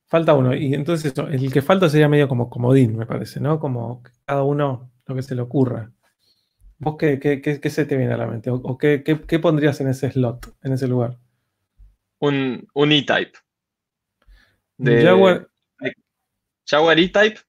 Falta 0.07 0.33
uno. 0.33 0.55
Y 0.55 0.73
entonces 0.73 1.13
el 1.17 1.51
que 1.51 1.61
falta 1.61 1.89
sería 1.89 2.07
medio 2.07 2.29
como 2.29 2.49
comodín, 2.49 2.95
me 2.95 3.05
parece, 3.05 3.41
¿no? 3.41 3.59
Como 3.59 4.01
cada 4.25 4.43
uno 4.43 4.89
lo 5.05 5.13
que 5.13 5.21
se 5.21 5.35
le 5.35 5.41
ocurra. 5.41 5.91
¿Vos 6.77 6.95
qué, 6.97 7.19
qué, 7.19 7.69
se 7.69 7.85
te 7.85 7.97
viene 7.97 8.13
a 8.13 8.17
la 8.17 8.27
mente? 8.27 8.49
¿O, 8.49 8.77
qué, 8.77 9.39
pondrías 9.41 9.81
en 9.81 9.89
ese 9.89 10.09
slot, 10.09 10.55
en 10.63 10.71
ese 10.71 10.87
lugar? 10.87 11.19
Un, 12.19 12.67
un 12.73 12.91
E-Type. 12.91 13.33
Jaguar. 14.77 15.49
Jaguar 16.65 16.99
E-Type. 16.99 17.39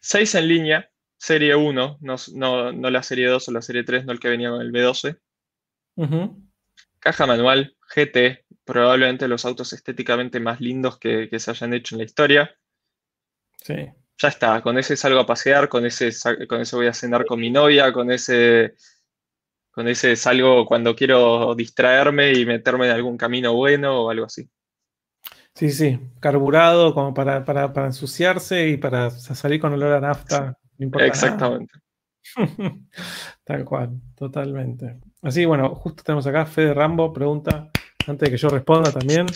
6 0.00 0.34
en 0.34 0.48
línea. 0.48 0.92
Serie 1.22 1.54
1, 1.54 1.98
no, 2.00 2.72
la 2.90 3.02
serie 3.04 3.28
2 3.28 3.48
o 3.48 3.52
la 3.52 3.62
serie 3.62 3.84
3, 3.84 4.04
no 4.04 4.10
el 4.10 4.18
que 4.18 4.28
venía 4.28 4.50
con 4.50 4.60
el 4.60 4.72
B12. 4.72 5.20
Caja 6.98 7.26
manual, 7.26 7.76
GT, 7.94 8.44
probablemente 8.64 9.28
los 9.28 9.44
autos 9.44 9.72
estéticamente 9.72 10.40
más 10.40 10.60
lindos 10.60 10.98
que, 10.98 11.28
se 11.38 11.50
hayan 11.52 11.74
hecho 11.74 11.94
en 11.94 12.00
la 12.00 12.04
historia. 12.06 12.58
Sí. 13.62 13.74
Ya 14.18 14.28
está, 14.28 14.60
con 14.62 14.78
ese 14.78 14.96
salgo 14.96 15.20
a 15.20 15.26
pasear, 15.26 15.68
con 15.68 15.86
ese, 15.86 16.10
con 16.48 16.60
ese 16.60 16.74
voy 16.74 16.88
a 16.88 16.92
cenar 16.92 17.24
con 17.24 17.38
mi 17.38 17.50
novia, 17.50 17.92
con 17.92 18.10
ese, 18.10 18.74
con 19.72 19.88
ese 19.88 20.14
salgo 20.16 20.66
cuando 20.66 20.94
quiero 20.94 21.54
distraerme 21.54 22.32
y 22.34 22.46
meterme 22.46 22.86
en 22.86 22.92
algún 22.92 23.16
camino 23.16 23.54
bueno 23.54 24.04
o 24.04 24.10
algo 24.10 24.26
así. 24.26 24.48
Sí, 25.54 25.70
sí, 25.70 25.98
carburado 26.20 26.94
como 26.94 27.12
para, 27.12 27.44
para, 27.44 27.86
ensuciarse 27.86 28.68
y 28.68 28.76
para 28.76 29.10
salir 29.10 29.60
con 29.60 29.72
olor 29.72 29.94
a 29.94 30.00
nafta. 30.00 30.56
Exactamente. 30.78 31.74
Tal 33.44 33.64
cual, 33.64 34.00
totalmente. 34.14 34.98
Así, 35.22 35.44
bueno, 35.44 35.74
justo 35.74 36.02
tenemos 36.02 36.26
acá 36.26 36.46
Fede 36.46 36.74
Rambo, 36.74 37.12
pregunta, 37.12 37.70
antes 38.06 38.26
de 38.26 38.30
que 38.30 38.36
yo 38.36 38.48
responda 38.48 38.92
también. 38.92 39.26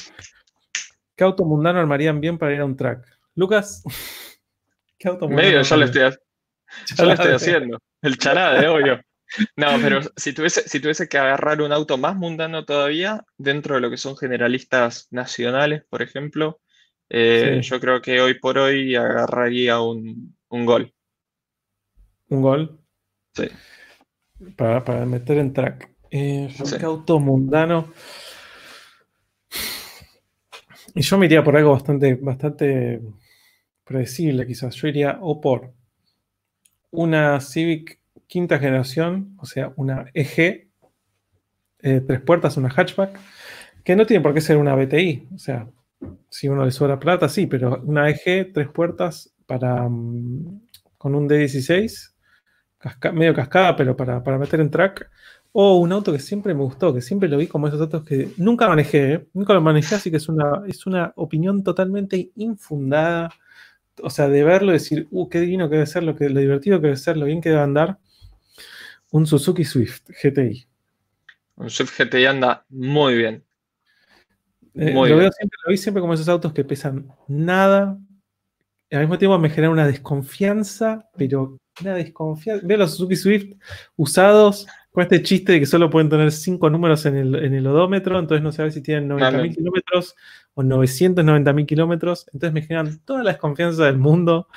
¿Qué 1.14 1.24
auto 1.24 1.44
mundano 1.44 1.80
armarían 1.80 2.20
bien 2.20 2.38
para 2.38 2.54
ir 2.54 2.60
a 2.60 2.64
un 2.64 2.76
track? 2.76 3.06
Lucas, 3.34 3.82
¿qué 4.98 5.08
auto 5.08 5.26
mundano? 5.26 5.48
Medio, 5.48 5.62
ya 5.62 5.76
lo 5.76 5.84
estoy, 5.84 6.02
estoy 7.12 7.32
haciendo. 7.32 7.78
El 8.02 8.18
charade, 8.18 8.68
obvio. 8.68 9.00
No, 9.56 9.68
pero 9.82 10.00
si 10.16 10.32
tuviese, 10.32 10.68
si 10.68 10.80
tuviese 10.80 11.08
que 11.08 11.18
agarrar 11.18 11.60
un 11.60 11.72
auto 11.72 11.98
más 11.98 12.16
mundano 12.16 12.64
todavía, 12.64 13.24
dentro 13.36 13.74
de 13.74 13.80
lo 13.80 13.90
que 13.90 13.96
son 13.96 14.16
generalistas 14.16 15.08
nacionales, 15.10 15.84
por 15.88 16.02
ejemplo, 16.02 16.60
eh, 17.08 17.60
yo 17.62 17.80
creo 17.80 18.00
que 18.00 18.20
hoy 18.20 18.34
por 18.38 18.58
hoy 18.58 18.94
agarraría 18.94 19.80
un, 19.80 20.36
un 20.48 20.66
gol. 20.66 20.92
¿Un 22.28 22.42
gol? 22.42 22.80
Sí. 23.34 23.48
Para, 24.56 25.06
meter 25.06 25.38
en 25.38 25.52
track. 25.52 25.90
Eh, 26.10 26.48
auto 26.82 27.18
mundano. 27.18 27.92
Y 30.94 31.02
yo 31.02 31.18
me 31.18 31.26
iría 31.26 31.44
por 31.44 31.56
algo 31.56 31.72
bastante, 31.72 32.14
bastante 32.14 33.02
predecible, 33.84 34.46
quizás. 34.46 34.74
Yo 34.76 34.88
iría 34.88 35.18
o 35.20 35.40
por 35.40 35.74
una 36.90 37.40
Civic 37.40 38.00
quinta 38.26 38.58
generación, 38.58 39.36
o 39.38 39.46
sea, 39.46 39.72
una 39.76 40.06
EG, 40.14 40.70
eh, 41.80 42.00
tres 42.06 42.20
puertas, 42.20 42.56
una 42.56 42.70
hatchback, 42.70 43.18
que 43.84 43.96
no 43.96 44.06
tiene 44.06 44.22
por 44.22 44.34
qué 44.34 44.40
ser 44.40 44.56
una 44.56 44.74
BTI. 44.74 45.28
O 45.34 45.38
sea, 45.38 45.68
si 46.28 46.48
uno 46.48 46.64
le 46.64 46.70
sobra 46.70 46.98
plata, 46.98 47.28
sí, 47.28 47.46
pero 47.46 47.80
una 47.84 48.08
EG, 48.10 48.52
tres 48.52 48.68
puertas 48.68 49.34
para, 49.46 49.88
mm, 49.88 50.62
con 50.98 51.14
un 51.14 51.28
D16 51.28 52.16
medio 53.12 53.34
cascada, 53.34 53.76
pero 53.76 53.96
para, 53.96 54.38
meter 54.38 54.60
en 54.60 54.70
track. 54.70 55.10
O 55.52 55.76
un 55.78 55.92
auto 55.92 56.12
que 56.12 56.18
siempre 56.18 56.54
me 56.54 56.62
gustó, 56.62 56.92
que 56.92 57.00
siempre 57.00 57.28
lo 57.28 57.38
vi 57.38 57.46
como 57.46 57.66
esos 57.66 57.80
autos 57.80 58.04
que 58.04 58.28
nunca 58.36 58.68
manejé, 58.68 59.12
¿eh? 59.14 59.26
nunca 59.32 59.54
lo 59.54 59.62
manejé, 59.62 59.94
así 59.94 60.10
que 60.10 60.18
es 60.18 60.28
una, 60.28 60.62
es 60.66 60.86
una 60.86 61.12
opinión 61.16 61.62
totalmente 61.64 62.30
infundada. 62.36 63.30
O 64.02 64.10
sea, 64.10 64.28
de 64.28 64.44
verlo 64.44 64.72
decir, 64.72 65.08
uh, 65.10 65.28
qué 65.30 65.40
divino 65.40 65.70
que 65.70 65.76
debe 65.76 65.86
ser, 65.86 66.02
lo, 66.02 66.14
que, 66.14 66.28
lo 66.28 66.40
divertido 66.40 66.78
que 66.80 66.88
debe 66.88 66.96
ser, 66.98 67.16
lo 67.16 67.24
bien 67.24 67.40
que 67.40 67.48
debe 67.48 67.62
andar. 67.62 67.98
Un 69.10 69.26
Suzuki 69.26 69.64
Swift 69.64 70.02
GTI. 70.22 70.66
Un 71.56 71.70
Swift 71.70 71.98
GTI 71.98 72.26
anda 72.26 72.64
muy 72.68 73.16
bien. 73.16 73.44
Eh, 74.74 74.92
lo, 74.92 75.02
Veo 75.02 75.32
siempre, 75.32 75.58
lo 75.64 75.70
vi 75.70 75.76
siempre 75.76 76.00
como 76.00 76.14
esos 76.14 76.28
autos 76.28 76.52
que 76.52 76.64
pesan 76.64 77.10
nada. 77.28 77.98
Y 78.90 78.94
al 78.94 79.02
mismo 79.02 79.18
tiempo 79.18 79.38
me 79.38 79.48
genera 79.48 79.70
una 79.70 79.86
desconfianza, 79.86 81.08
pero 81.16 81.58
una 81.80 81.94
desconfianza. 81.94 82.66
Veo 82.66 82.78
los 82.78 82.92
Suzuki 82.92 83.16
Swift 83.16 83.54
usados 83.96 84.66
con 84.92 85.02
este 85.02 85.22
chiste 85.22 85.52
de 85.52 85.60
que 85.60 85.66
solo 85.66 85.90
pueden 85.90 86.08
tener 86.08 86.30
cinco 86.32 86.70
números 86.70 87.04
en 87.06 87.16
el, 87.16 87.66
odómetro, 87.66 88.18
entonces 88.18 88.42
no 88.42 88.52
sé 88.52 88.70
si 88.70 88.82
tienen 88.82 89.10
90.000 89.10 89.54
kilómetros 89.54 90.14
o 90.54 90.62
990.000 90.62 91.66
kilómetros. 91.66 92.26
Entonces 92.32 92.52
me 92.52 92.62
generan 92.62 92.98
toda 93.04 93.22
la 93.22 93.32
desconfianza 93.32 93.84
del 93.84 93.98
mundo. 93.98 94.48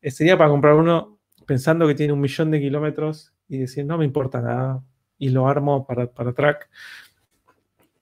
Eh, 0.00 0.10
sería 0.10 0.38
para 0.38 0.50
comprar 0.50 0.74
uno 0.74 1.18
pensando 1.46 1.86
que 1.86 1.94
tiene 1.94 2.12
un 2.12 2.20
millón 2.20 2.50
de 2.50 2.60
kilómetros 2.60 3.31
y 3.48 3.58
decir, 3.58 3.84
no 3.84 3.98
me 3.98 4.04
importa 4.04 4.40
nada, 4.40 4.82
y 5.18 5.28
lo 5.28 5.46
armo 5.46 5.86
para, 5.86 6.06
para 6.06 6.32
track. 6.32 6.68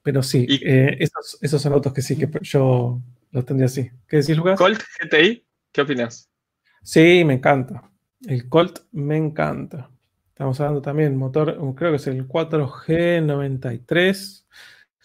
Pero 0.03 0.23
sí, 0.23 0.47
eh, 0.63 0.97
esos, 0.99 1.37
esos, 1.41 1.61
son 1.61 1.73
autos 1.73 1.93
que 1.93 2.01
sí, 2.01 2.17
que 2.17 2.27
yo 2.41 2.99
los 3.31 3.45
tendría 3.45 3.67
así. 3.67 3.91
¿Qué 4.07 4.17
decís, 4.17 4.35
Lucas? 4.35 4.57
Colt 4.57 4.81
GTI, 4.99 5.45
¿qué 5.71 5.81
opinas? 5.81 6.27
Sí, 6.81 7.23
me 7.25 7.35
encanta. 7.35 7.87
El 8.25 8.49
Colt 8.49 8.79
me 8.91 9.15
encanta. 9.17 9.91
Estamos 10.29 10.59
hablando 10.59 10.81
también 10.81 11.15
motor, 11.15 11.55
creo 11.75 11.91
que 11.91 11.97
es 11.97 12.07
el 12.07 12.27
4G93, 12.27 14.45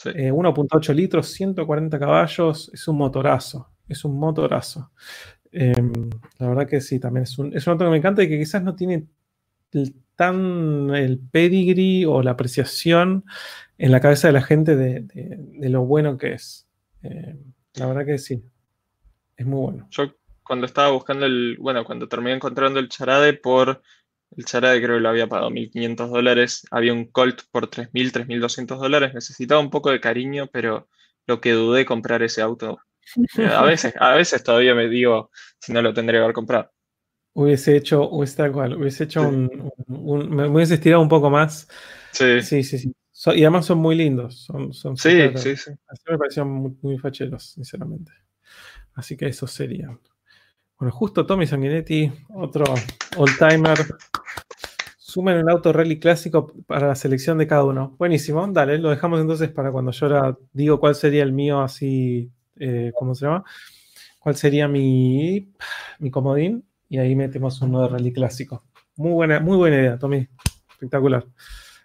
1.8 0.05 0.91
eh, 0.91 0.95
litros, 0.95 1.27
140 1.29 1.99
caballos, 1.99 2.71
es 2.73 2.89
un 2.89 2.97
motorazo, 2.97 3.71
es 3.87 4.03
un 4.07 4.19
motorazo. 4.19 4.91
Em, 5.53 5.93
la 6.39 6.49
verdad 6.49 6.67
que 6.67 6.81
sí, 6.81 6.99
también 6.99 7.25
es 7.25 7.39
un, 7.39 7.55
es 7.55 7.69
auto 7.69 7.85
que 7.85 7.91
me 7.91 7.99
encanta 7.99 8.23
y 8.23 8.29
que 8.29 8.39
quizás 8.39 8.63
no 8.63 8.75
tiene 8.75 9.07
tan 10.17 10.91
el 10.95 11.19
pedigree 11.19 12.07
o 12.07 12.23
la 12.23 12.33
apreciación 12.33 13.25
en 13.79 13.93
la 13.93 14.01
cabeza 14.01 14.29
de 14.29 14.33
la 14.33 14.43
gente 14.43 14.77
de, 14.77 15.69
lo 15.69 15.85
bueno 15.85 16.19
que 16.19 16.33
es. 16.33 16.69
Em, 17.03 17.53
la 17.75 17.87
verdad 17.87 18.07
que 18.07 18.19
sí, 18.19 18.43
es 19.37 19.47
muy 19.47 19.61
bueno 19.61 19.89
cuando 20.47 20.67
estaba 20.67 20.91
buscando 20.91 21.27
el, 21.27 21.57
bueno, 21.59 21.85
cuando 21.85 22.09
terminé 22.09 22.37
encontrando 22.37 22.79
el 22.79 22.89
charade 22.89 23.35
por, 23.35 23.83
el 24.37 24.45
charade 24.45 24.81
creo 24.81 24.97
que 24.97 25.03
lo 25.03 25.09
había 25.09 25.29
pagado 25.29 25.51
1.500 25.51 26.09
dólares, 26.09 26.67
había 26.71 26.93
un 26.93 27.07
Colt 27.11 27.43
por 27.51 27.69
3.000, 27.69 28.13
3.200 28.13 28.79
dólares, 28.79 29.13
necesitaba 29.13 29.61
un 29.61 29.71
poco 29.71 29.91
de 29.91 30.01
cariño, 30.01 30.49
pero 30.53 30.89
lo 31.27 31.41
que 31.41 31.53
dudé 31.53 31.85
comprar 31.85 32.23
ese 32.23 32.43
auto. 32.43 32.79
A 33.57 33.63
veces, 33.63 33.95
a 34.01 34.17
veces 34.17 34.43
todavía 34.43 34.75
me 34.75 34.89
digo 34.89 35.31
si 35.61 35.73
no 35.73 35.81
lo 35.81 35.95
tendría 35.95 36.19
que 36.19 36.25
haber 36.25 36.35
comprado. 36.35 36.73
Hubiese 37.39 37.77
hecho, 37.77 38.09
hubiese, 38.09 38.49
hubiese 38.49 39.05
hecho 39.05 39.29
un, 39.29 39.71
me 39.87 40.49
hubiese 40.49 40.75
estirado 40.75 41.03
un 41.03 41.09
poco 41.11 41.29
más. 41.29 41.69
Sí, 42.11 42.41
sí, 42.41 42.63
sí. 42.63 42.79
sí. 42.79 43.31
y 43.35 43.43
además 43.43 43.67
son 43.67 43.77
muy 43.77 43.95
lindos. 43.95 44.41
Son, 44.45 44.73
son 44.73 44.97
sí, 44.97 45.11
sí, 45.37 45.55
sí. 45.55 45.71
Así 45.87 46.03
me 46.09 46.17
parecieron 46.17 46.51
muy, 46.51 46.77
muy 46.81 46.97
facheros, 46.97 47.51
sinceramente. 47.51 48.11
Así 48.95 49.19
que 49.19 49.27
eso 49.27 49.47
sería. 49.47 49.91
Bueno, 50.79 50.95
justo 50.95 51.27
Tommy 51.27 51.47
Sanguinetti, 51.47 52.11
otro 52.31 52.65
old-timer. 53.19 53.81
Sumen 54.97 55.37
el 55.37 55.49
auto 55.51 55.75
rally 55.75 55.99
clásico 55.99 56.55
para 56.67 56.89
la 56.89 56.95
selección 56.95 57.37
de 57.37 57.47
cada 57.47 57.65
uno. 57.65 57.97
Buenísimo, 57.99 58.47
dale, 58.49 58.79
lo 58.79 58.89
dejamos 58.89 59.21
entonces 59.21 59.51
para 59.51 59.71
cuando 59.71 59.93
yo 59.93 60.07
ahora 60.07 60.39
digo 60.55 60.81
cuál 60.81 60.95
sería 60.95 61.23
el 61.23 61.33
mío 61.33 61.61
así, 61.61 62.31
eh, 62.59 62.93
¿cómo 62.99 63.15
se 63.15 63.27
llama? 63.27 63.45
¿Cuál 64.19 64.37
sería 64.37 64.69
mi, 64.69 65.53
mi 65.99 66.11
comodín? 66.11 66.66
Y 66.89 66.99
ahí 66.99 67.17
metemos 67.17 67.61
uno 67.63 67.83
de 67.83 67.89
rally 67.89 68.13
clásico. 68.13 68.65
Muy 68.97 69.13
buena, 69.13 69.41
muy 69.41 69.57
buena 69.57 69.77
idea, 69.77 69.99
Tommy. 69.99 70.27
Espectacular. 70.71 71.27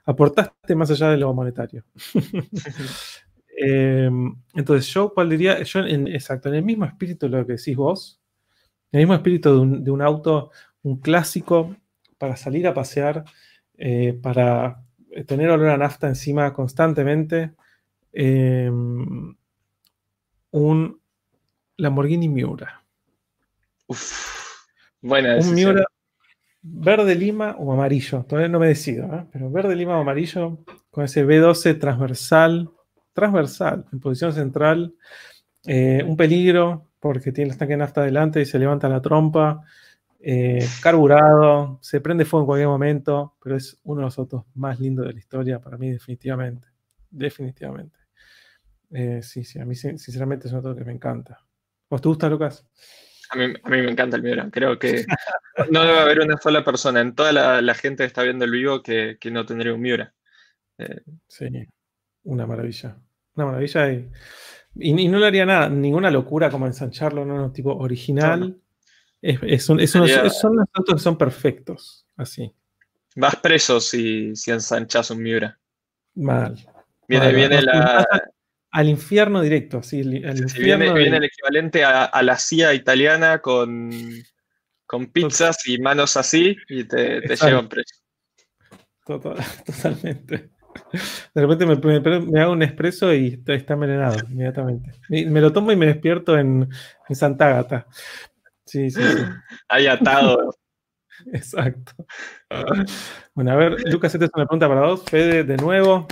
Aportaste 0.06 0.76
más 0.76 0.91
allá 0.91 1.10
de 1.10 1.18
lo 1.18 1.34
monetario. 1.34 1.84
Em, 3.64 4.34
entonces, 4.56 4.91
yo 4.91 5.14
cuál 5.14 5.30
diría, 5.30 5.61
yo 5.61 5.82
en, 5.82 6.07
exacto, 6.07 6.49
en 6.49 6.56
el 6.56 6.64
mismo 6.64 6.86
espíritu 6.86 7.30
de 7.30 7.38
lo 7.38 7.45
que 7.45 7.57
decís 7.57 7.76
vos, 7.76 8.19
en 8.91 8.99
el 8.99 9.06
mismo 9.06 9.14
espíritu 9.14 9.84
de 9.84 9.91
un, 9.91 10.02
auto, 10.02 10.49
un 10.82 10.99
clásico 10.99 11.76
para 12.18 12.36
salir 12.38 12.65
a 12.65 12.73
pasear, 12.73 13.23
eh, 13.78 14.18
para 14.19 14.84
tener 15.28 15.49
olor 15.52 15.69
a 15.69 15.78
nafta 15.78 16.07
encima 16.07 16.52
constantemente, 16.53 17.53
em, 18.14 19.36
un 20.52 21.02
Lamborghini 21.78 22.30
Miura. 22.30 22.84
Uf, 23.88 24.31
buena 25.02 25.38
Un 25.38 25.53
Miura 25.53 25.86
verde 26.61 27.15
lima 27.15 27.56
o 27.57 27.73
amarillo, 27.73 28.23
todavía 28.23 28.49
no 28.49 28.60
me 28.60 28.68
decido, 28.68 29.06
¿eh? 29.14 29.26
pero 29.32 29.49
verde 29.49 29.76
lima 29.76 29.98
o 29.98 30.02
amarillo 30.02 30.60
con 30.90 31.03
ese 31.03 31.26
B12 31.26 31.80
transversal, 31.80 32.69
transversal, 33.14 33.86
en 33.91 33.99
posición 33.99 34.34
central, 34.34 34.94
eh, 35.65 36.03
un 36.06 36.15
peligro 36.15 36.88
porque 36.99 37.32
tiene 37.32 37.52
el 37.52 37.57
tanque 37.57 37.73
de 37.73 37.78
nafta 37.78 38.02
adelante 38.02 38.41
y 38.41 38.45
se 38.45 38.60
levanta 38.60 38.88
la 38.88 39.02
trompa, 39.02 39.64
eh, 40.19 40.64
carburado, 40.84 41.80
se 41.82 41.99
prende 41.99 42.26
fuego 42.26 42.44
en 42.44 42.48
cualquier 42.48 42.68
momento, 42.68 43.36
pero 43.41 43.56
es 43.56 43.80
uno 43.84 44.02
de 44.02 44.06
los 44.06 44.19
autos 44.19 44.44
más 44.53 44.80
lindos 44.80 45.07
de 45.07 45.14
la 45.14 45.19
historia 45.19 45.60
para 45.60 45.78
mí 45.78 45.90
definitivamente, 45.90 46.68
definitivamente. 47.10 47.98
sí, 49.22 49.44
sí, 49.44 49.60
a 49.60 49.65
mí 49.65 49.73
sinceramente 49.73 50.48
es 50.48 50.53
un 50.53 50.57
auto 50.57 50.76
que 50.76 50.86
me 50.86 50.91
encanta. 50.91 51.40
¿Vos 51.90 52.02
te 52.02 52.07
gusta, 52.07 52.30
Lucas? 52.30 52.64
A 53.32 53.38
mí, 53.38 53.53
me 53.64 53.90
encanta 53.90 54.18
el 54.18 54.24
Miura. 54.24 54.49
Creo 54.52 54.78
que 54.78 55.06
no 55.70 55.84
debe 55.86 55.99
haber 55.99 56.20
una 56.20 56.38
sola 56.38 56.66
persona 56.66 56.99
en 56.99 57.16
toda 57.16 57.32
la, 57.62 57.74
gente 57.74 58.03
que 58.03 58.08
está 58.08 58.24
viendo 58.24 58.44
el 58.44 58.52
vivo 58.52 58.84
que, 58.84 59.18
no 59.32 59.45
tendría 59.45 59.74
un 59.74 59.82
Miura. 59.82 60.14
Eh, 60.78 61.02
sí, 61.28 61.48
una 62.24 62.45
maravilla. 62.45 62.98
Una 63.36 63.45
maravilla. 63.45 63.90
Y, 64.76 65.08
no 65.08 65.20
le 65.20 65.28
haría 65.28 65.45
nada, 65.45 65.70
ninguna 65.70 66.12
locura 66.12 66.49
como 66.49 66.68
ensancharlo, 66.68 67.26
no, 67.26 67.53
tipo 67.53 67.74
original. 67.74 68.60
son 69.60 69.78
los 69.78 69.95
autos 70.74 70.95
que 70.95 70.99
son 70.99 71.18
perfectos, 71.18 72.06
así. 72.18 72.53
Vas 73.16 73.38
preso 73.38 73.80
si, 73.80 74.36
si 74.36 74.52
ensanchas 74.52 75.10
un 75.12 75.24
Miura. 75.24 75.58
Mal. 76.16 76.56
Viene, 77.08 77.34
viene 77.34 77.62
la, 77.62 78.06
al 78.72 78.89
infierno 78.89 79.41
directo, 79.41 79.80
así. 79.80 80.02
viene, 80.02 80.88
el 80.88 81.23
equivalente 81.23 81.84
a, 81.84 82.22
la 82.22 82.38
CIA 82.38 82.73
italiana 82.73 83.39
con, 83.39 83.91
con 84.85 85.07
pizzas 85.07 85.68
y 85.68 85.77
manos 85.80 86.18
así 86.18 86.56
y 86.69 86.85
te, 86.85 87.22
te 87.22 87.35
llevan 87.35 87.68
preso. 87.68 87.95
totalmente. 89.06 90.52
De 91.34 91.45
repente 91.45 91.65
me, 91.65 92.41
hago 92.41 92.53
un 92.53 92.64
expreso 92.64 93.14
y 93.14 93.41
está, 93.45 93.73
envenenado 93.73 94.18
inmediatamente. 94.30 94.91
Me, 95.10 95.41
lo 95.41 95.52
tomo 95.52 95.72
y 95.72 95.76
me 95.76 95.88
despierto 95.88 96.38
en, 96.38 96.69
Santa 97.10 97.49
Gata. 97.49 97.88
Sí, 98.65 98.89
sí, 98.89 99.02
sí. 99.02 99.23
Ahí 99.68 99.88
atado. 99.88 100.56
Exacto. 101.34 101.93
Bueno, 103.34 103.52
a 103.52 103.56
ver, 103.56 103.76
Lucas, 103.91 104.14
esta 104.14 104.26
es 104.26 104.31
una 104.34 104.45
pregunta 104.45 104.69
para 104.69 104.88
vos. 104.88 105.03
Fede, 105.03 105.43
de 105.43 105.57
nuevo. 105.57 106.07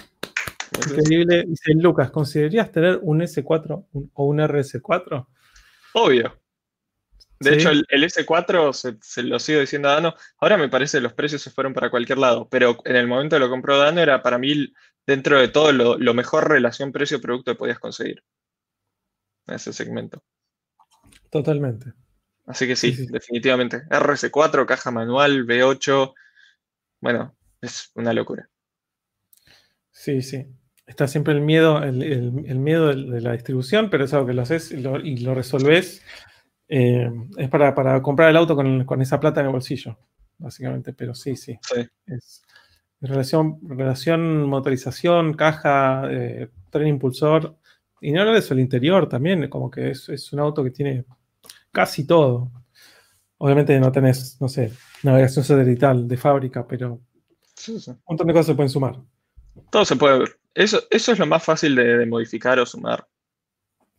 Increíble. 0.77 1.45
Dice 1.47 1.73
Lucas, 1.73 2.11
¿considerarías 2.11 2.71
tener 2.71 2.99
un 3.01 3.21
S4 3.21 3.87
o 4.13 4.25
un 4.25 4.39
RS4? 4.39 5.27
Obvio. 5.93 6.39
De 7.39 7.53
hecho, 7.53 7.69
el, 7.69 7.85
S4, 7.87 8.99
se, 9.01 9.23
lo 9.23 9.39
sigo 9.39 9.61
diciendo 9.61 9.87
a 9.87 9.93
Dano, 9.93 10.13
ahora 10.39 10.57
me 10.57 10.67
parece 10.67 10.97
que 10.97 11.01
los 11.01 11.13
precios 11.13 11.41
se 11.41 11.51
fueron 11.51 11.73
para 11.73 11.89
cualquier 11.89 12.17
lado, 12.17 12.49
pero 12.49 12.77
en 12.83 12.97
el 12.97 13.07
momento 13.07 13.37
que 13.37 13.39
lo 13.39 13.49
compró 13.49 13.77
Dano 13.77 14.01
era 14.01 14.21
para 14.21 14.37
mí, 14.37 14.73
dentro 15.07 15.39
de 15.39 15.47
todo, 15.47 15.71
lo, 15.71 16.13
mejor 16.13 16.49
relación 16.49 16.91
precio-producto 16.91 17.53
que 17.53 17.57
podías 17.57 17.79
conseguir 17.79 18.23
en 19.47 19.55
ese 19.55 19.71
segmento. 19.71 20.21
Totalmente. 21.29 21.93
Así 22.45 22.67
que 22.67 22.75
sí, 22.75 23.07
definitivamente. 23.09 23.83
RS4, 23.89 24.65
caja 24.65 24.91
manual, 24.91 25.45
V8, 25.45 26.13
bueno, 26.99 27.37
es 27.61 27.91
una 27.95 28.11
locura. 28.11 28.49
Sí, 29.91 30.21
sí. 30.21 30.45
Está 30.89 31.07
siempre 31.07 31.33
el 31.35 31.41
miedo, 31.41 31.83
el, 31.83 32.31
miedo 32.57 32.87
de, 32.87 33.21
la 33.21 33.33
distribución, 33.33 33.91
pero 33.91 34.05
es 34.05 34.13
algo 34.15 34.25
que 34.25 34.33
lo 34.33 34.41
haces 34.41 34.71
y 34.71 34.77
lo, 34.81 35.35
resolves. 35.35 36.01
Eh, 36.67 37.07
es 37.37 37.47
para, 37.47 38.01
comprar 38.01 38.31
el 38.31 38.37
auto 38.37 38.55
con, 38.55 39.01
esa 39.01 39.19
plata 39.19 39.39
en 39.39 39.45
el 39.45 39.51
bolsillo, 39.51 39.99
básicamente. 40.39 40.91
Pero 40.93 41.13
sí, 41.13 41.35
sí. 41.35 41.59
Es, 42.07 42.41
relación, 43.01 43.59
relación, 43.61 44.49
motorización, 44.49 45.35
caja, 45.35 46.07
eh, 46.09 46.49
tren 46.71 46.87
impulsor. 46.87 47.55
Y 48.01 48.11
no 48.11 48.21
hablar 48.21 48.33
de 48.33 48.39
eso, 48.39 48.55
el 48.55 48.59
interior 48.59 49.07
también, 49.07 49.47
como 49.47 49.69
que 49.69 49.91
es, 49.91 50.33
un 50.33 50.39
auto 50.39 50.63
que 50.63 50.71
tiene 50.71 51.05
casi 51.71 52.07
todo. 52.07 52.51
Obviamente 53.37 53.79
no 53.79 53.91
tenés, 53.91 54.41
no 54.41 54.49
sé, 54.49 54.73
navegación 55.03 55.45
satelital 55.45 56.07
de 56.07 56.17
fábrica, 56.17 56.65
pero 56.67 56.99
un 57.67 57.97
montón 58.07 58.25
de 58.25 58.33
cosas 58.33 58.47
se 58.47 58.55
pueden 58.55 58.71
sumar. 58.71 58.99
Todo 59.69 59.85
se 59.85 59.95
puede 59.95 60.17
ver. 60.17 60.39
Eso, 60.59 60.81
eso 60.89 61.13
es 61.13 61.19
lo 61.19 61.25
más 61.25 61.41
fácil 61.41 61.73
de, 61.73 62.05
modificar 62.05 62.59
o 62.59 62.65
sumar. 62.65 63.07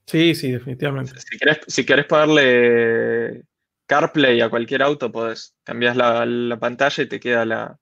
Sí, 0.05 0.35
sí, 0.35 0.51
definitivamente. 0.53 1.15
Si 1.19 1.39
querés, 1.39 1.61
si 1.66 1.87
querés 1.87 2.05
ponerle 2.05 3.45
CarPlay 3.87 4.43
a 4.43 4.51
cualquier 4.51 4.82
auto, 4.82 5.11
podés. 5.11 5.55
Cambias 5.65 5.97
la, 5.97 6.59
pantalla 6.61 7.03
y 7.03 7.09
te 7.09 7.19
queda 7.19 7.47
la, 7.47 7.78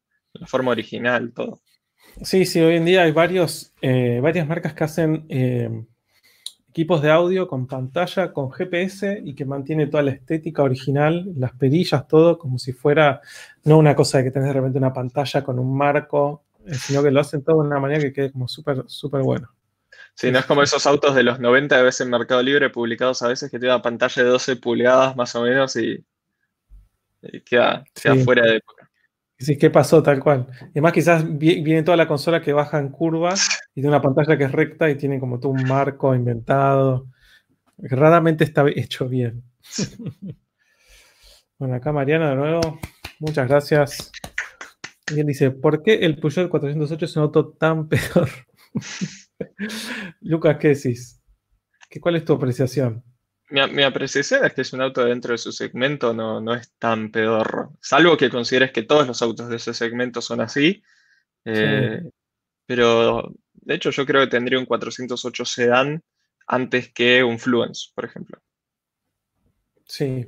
forma 0.46 0.70
original, 0.70 1.32
todo. 1.34 1.60
Sí, 2.22 2.46
sí, 2.46 2.60
hoy 2.60 2.76
en 2.76 2.84
día 2.84 3.02
hay 3.02 3.10
varios, 3.10 3.72
eh, 3.82 4.20
varias 4.22 4.46
marcas 4.46 4.74
que 4.74 4.84
hacen 4.84 5.26
eh, 5.28 5.84
equipos 6.68 7.02
de 7.02 7.10
audio 7.10 7.48
con 7.48 7.66
pantalla, 7.66 8.32
con 8.32 8.52
GPS 8.52 9.22
y 9.24 9.34
que 9.34 9.44
mantiene 9.44 9.88
toda 9.88 10.04
la 10.04 10.12
estética 10.12 10.62
original, 10.62 11.32
las 11.36 11.52
perillas, 11.54 12.06
todo 12.06 12.38
como 12.38 12.60
si 12.60 12.72
fuera, 12.72 13.22
no 13.64 13.76
una 13.76 13.96
cosa 13.96 14.18
de 14.18 14.24
que 14.24 14.30
tenés 14.30 14.48
de 14.48 14.54
repente 14.54 14.78
una 14.78 14.92
pantalla 14.92 15.42
con 15.42 15.58
un 15.58 15.76
marco 15.76 16.44
sino 16.72 17.02
que 17.02 17.10
lo 17.10 17.20
hacen 17.20 17.42
todo 17.42 17.62
de 17.62 17.68
una 17.68 17.80
manera 17.80 18.00
que 18.00 18.12
quede 18.12 18.32
como 18.32 18.48
súper, 18.48 18.84
súper 18.86 19.22
bueno. 19.22 19.48
Sí, 20.14 20.32
no 20.32 20.40
es 20.40 20.46
como 20.46 20.62
esos 20.62 20.84
autos 20.86 21.14
de 21.14 21.22
los 21.22 21.38
90 21.38 21.76
de 21.76 21.82
veces 21.82 22.00
en 22.00 22.10
Mercado 22.10 22.42
Libre 22.42 22.70
publicados 22.70 23.22
a 23.22 23.28
veces 23.28 23.50
que 23.50 23.58
tiene 23.58 23.74
una 23.74 23.82
pantalla 23.82 24.24
de 24.24 24.28
12 24.28 24.56
pulgadas 24.56 25.14
más 25.16 25.34
o 25.36 25.42
menos 25.42 25.76
y, 25.76 26.04
queda, 27.44 27.84
fuera 28.24 28.44
de 28.44 28.56
época. 28.56 28.90
Sí, 29.38 29.56
¿qué 29.56 29.70
pasó? 29.70 30.02
Tal 30.02 30.20
cual. 30.20 30.48
Y 30.60 30.70
además 30.70 30.92
quizás 30.92 31.38
viene 31.38 31.84
toda 31.84 31.96
la 31.96 32.08
consola 32.08 32.42
que 32.42 32.52
baja 32.52 32.80
en 32.80 32.88
curva 32.88 33.32
y 33.70 33.80
tiene 33.80 33.90
una 33.90 34.02
pantalla 34.02 34.36
que 34.36 34.44
es 34.44 34.52
recta 34.52 34.90
y 34.90 34.96
tiene 34.96 35.20
como 35.20 35.38
todo 35.38 35.52
un 35.52 35.62
marco 35.64 36.14
inventado. 36.14 37.06
Raramente 37.78 38.42
está 38.42 38.64
hecho 38.74 39.08
bien. 39.08 39.44
bueno, 41.58 41.76
acá 41.76 41.92
Mariana 41.92 42.30
de 42.30 42.36
nuevo. 42.36 42.80
Muchas 43.20 43.46
gracias. 43.48 44.10
Alguien 45.08 45.26
dice, 45.26 45.50
¿por 45.50 45.82
qué 45.82 45.94
el 45.94 46.18
Peugeot 46.18 46.48
408 46.48 47.04
es 47.04 47.16
un 47.16 47.22
auto 47.22 47.48
tan 47.52 47.88
peor? 47.88 48.28
Lucas, 50.20 50.56
¿qué 50.60 50.68
decís? 50.68 51.22
¿Qué, 51.88 52.00
¿Cuál 52.00 52.16
es 52.16 52.24
tu 52.24 52.34
apreciación? 52.34 53.02
Mi, 53.50 53.82
apreciación 53.82 54.44
es 54.44 54.52
que 54.52 54.60
es 54.60 54.72
un 54.74 54.82
auto 54.82 55.04
dentro 55.04 55.32
de 55.32 55.38
su 55.38 55.52
segmento, 55.52 56.12
no, 56.12 56.38
no 56.40 56.54
es 56.54 56.74
tan 56.78 57.10
pedorro. 57.10 57.72
Salvo 57.80 58.16
que 58.16 58.28
consideres 58.28 58.72
que 58.72 58.82
todos 58.82 59.06
los 59.06 59.22
autos 59.22 59.48
de 59.48 59.56
ese 59.56 59.72
segmento 59.72 60.20
son 60.20 60.42
así. 60.42 60.82
Eh, 61.46 62.02
pero 62.66 63.32
de 63.54 63.74
hecho, 63.74 63.90
yo 63.90 64.04
creo 64.04 64.22
que 64.22 64.30
tendría 64.30 64.58
un 64.58 64.66
408 64.66 65.44
sedán 65.46 66.02
antes 66.46 66.92
que 66.92 67.24
un 67.24 67.38
Fluence, 67.38 67.90
por 67.94 68.04
ejemplo. 68.04 68.38
Sí. 69.86 70.26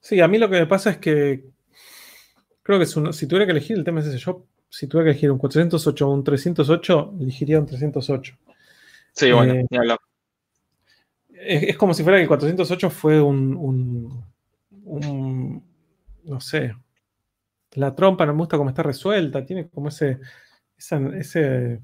Sí, 0.00 0.20
a 0.20 0.26
mí 0.26 0.38
lo 0.38 0.50
que 0.50 0.58
me 0.58 0.66
pasa 0.66 0.90
es 0.90 0.98
que 0.98 1.44
Creo 2.66 2.80
que 2.80 2.86
si 2.86 3.28
tuviera 3.28 3.46
que 3.46 3.52
elegir, 3.52 3.78
el 3.78 3.84
tema 3.84 4.00
es 4.00 4.06
ese. 4.06 4.18
Yo, 4.18 4.44
si 4.68 4.88
tuviera 4.88 5.04
que 5.04 5.10
elegir 5.12 5.30
un 5.30 5.38
408 5.38 6.08
o 6.08 6.12
un 6.12 6.24
308, 6.24 7.14
elegiría 7.20 7.60
un 7.60 7.66
308. 7.66 8.36
Sí, 9.12 9.30
bueno, 9.30 9.54
eh, 9.54 9.64
ni 9.70 9.78
hablar. 9.78 10.00
Es, 11.28 11.76
como 11.76 11.94
si 11.94 12.02
fuera 12.02 12.18
que 12.18 12.22
el 12.22 12.28
408 12.28 12.90
fue 12.90 13.22
un, 13.22 14.20
un, 14.84 15.62
no 16.24 16.40
sé, 16.40 16.74
la 17.74 17.94
trompa 17.94 18.26
no 18.26 18.32
me 18.32 18.40
gusta 18.40 18.56
cómo 18.56 18.70
está 18.70 18.82
resuelta, 18.82 19.46
tiene 19.46 19.68
como 19.68 19.86
ese, 19.86 20.18
ese 20.76 21.80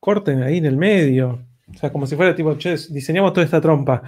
corte 0.00 0.42
ahí 0.42 0.56
en 0.56 0.64
el 0.64 0.78
medio. 0.78 1.44
O 1.68 1.74
sea, 1.74 1.90
como 1.90 2.06
si 2.06 2.14
fuera 2.14 2.34
tipo, 2.34 2.56
che, 2.56 2.76
diseñamos 2.90 3.32
toda 3.32 3.44
esta 3.44 3.60
trompa. 3.60 4.02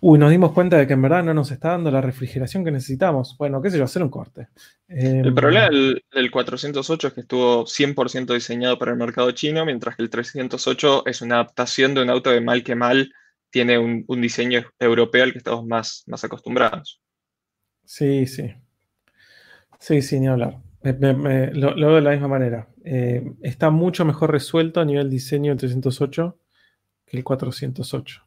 Uy, 0.00 0.18
nos 0.18 0.30
dimos 0.30 0.50
cuenta 0.50 0.78
de 0.78 0.86
que 0.86 0.94
en 0.94 1.02
verdad 1.02 1.22
no 1.22 1.32
nos 1.32 1.52
está 1.52 1.70
dando 1.70 1.90
la 1.90 2.00
refrigeración 2.00 2.64
que 2.64 2.72
necesitamos. 2.72 3.36
Bueno, 3.38 3.62
qué 3.62 3.70
sé 3.70 3.78
yo, 3.78 3.84
hacer 3.84 4.02
un 4.02 4.10
corte. 4.10 4.48
el 4.88 5.28
em, 5.28 5.34
problema 5.34 5.68
del, 5.68 6.30
408 6.30 7.08
es 7.08 7.14
que 7.14 7.20
estuvo 7.20 7.66
100% 7.66 8.34
diseñado 8.34 8.78
para 8.80 8.90
el 8.90 8.98
mercado 8.98 9.30
chino, 9.30 9.64
mientras 9.64 9.94
que 9.94 10.02
el 10.02 10.10
308 10.10 11.04
es 11.06 11.22
una 11.22 11.36
adaptación 11.36 11.94
de 11.94 12.02
un 12.02 12.10
auto 12.10 12.30
de 12.30 12.40
mal 12.40 12.64
que 12.64 12.74
mal 12.74 13.12
tiene 13.48 13.78
un, 13.78 14.04
diseño 14.20 14.64
europeo 14.80 15.22
al 15.22 15.30
que 15.30 15.38
estamos 15.38 15.64
más, 15.64 16.02
más 16.08 16.24
acostumbrados. 16.24 17.00
Sí, 17.84 18.26
sí. 18.26 18.52
Sí, 19.78 20.02
sí, 20.02 20.18
ni 20.18 20.26
hablar. 20.26 20.58
lo, 20.82 21.74
veo 21.76 21.94
de 21.94 22.00
la 22.00 22.10
misma 22.10 22.26
manera. 22.26 22.68
Eh, 22.84 23.22
está 23.42 23.70
mucho 23.70 24.04
mejor 24.04 24.32
resuelto 24.32 24.80
a 24.80 24.84
nivel 24.84 25.08
diseño 25.08 25.52
el 25.52 25.58
308 25.58 26.40
el 27.14 27.24
408. 27.24 28.22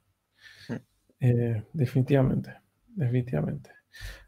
Mm. 0.70 0.74
Eh, 1.20 1.64
definitivamente, 1.74 2.54
definitivamente. 2.88 3.72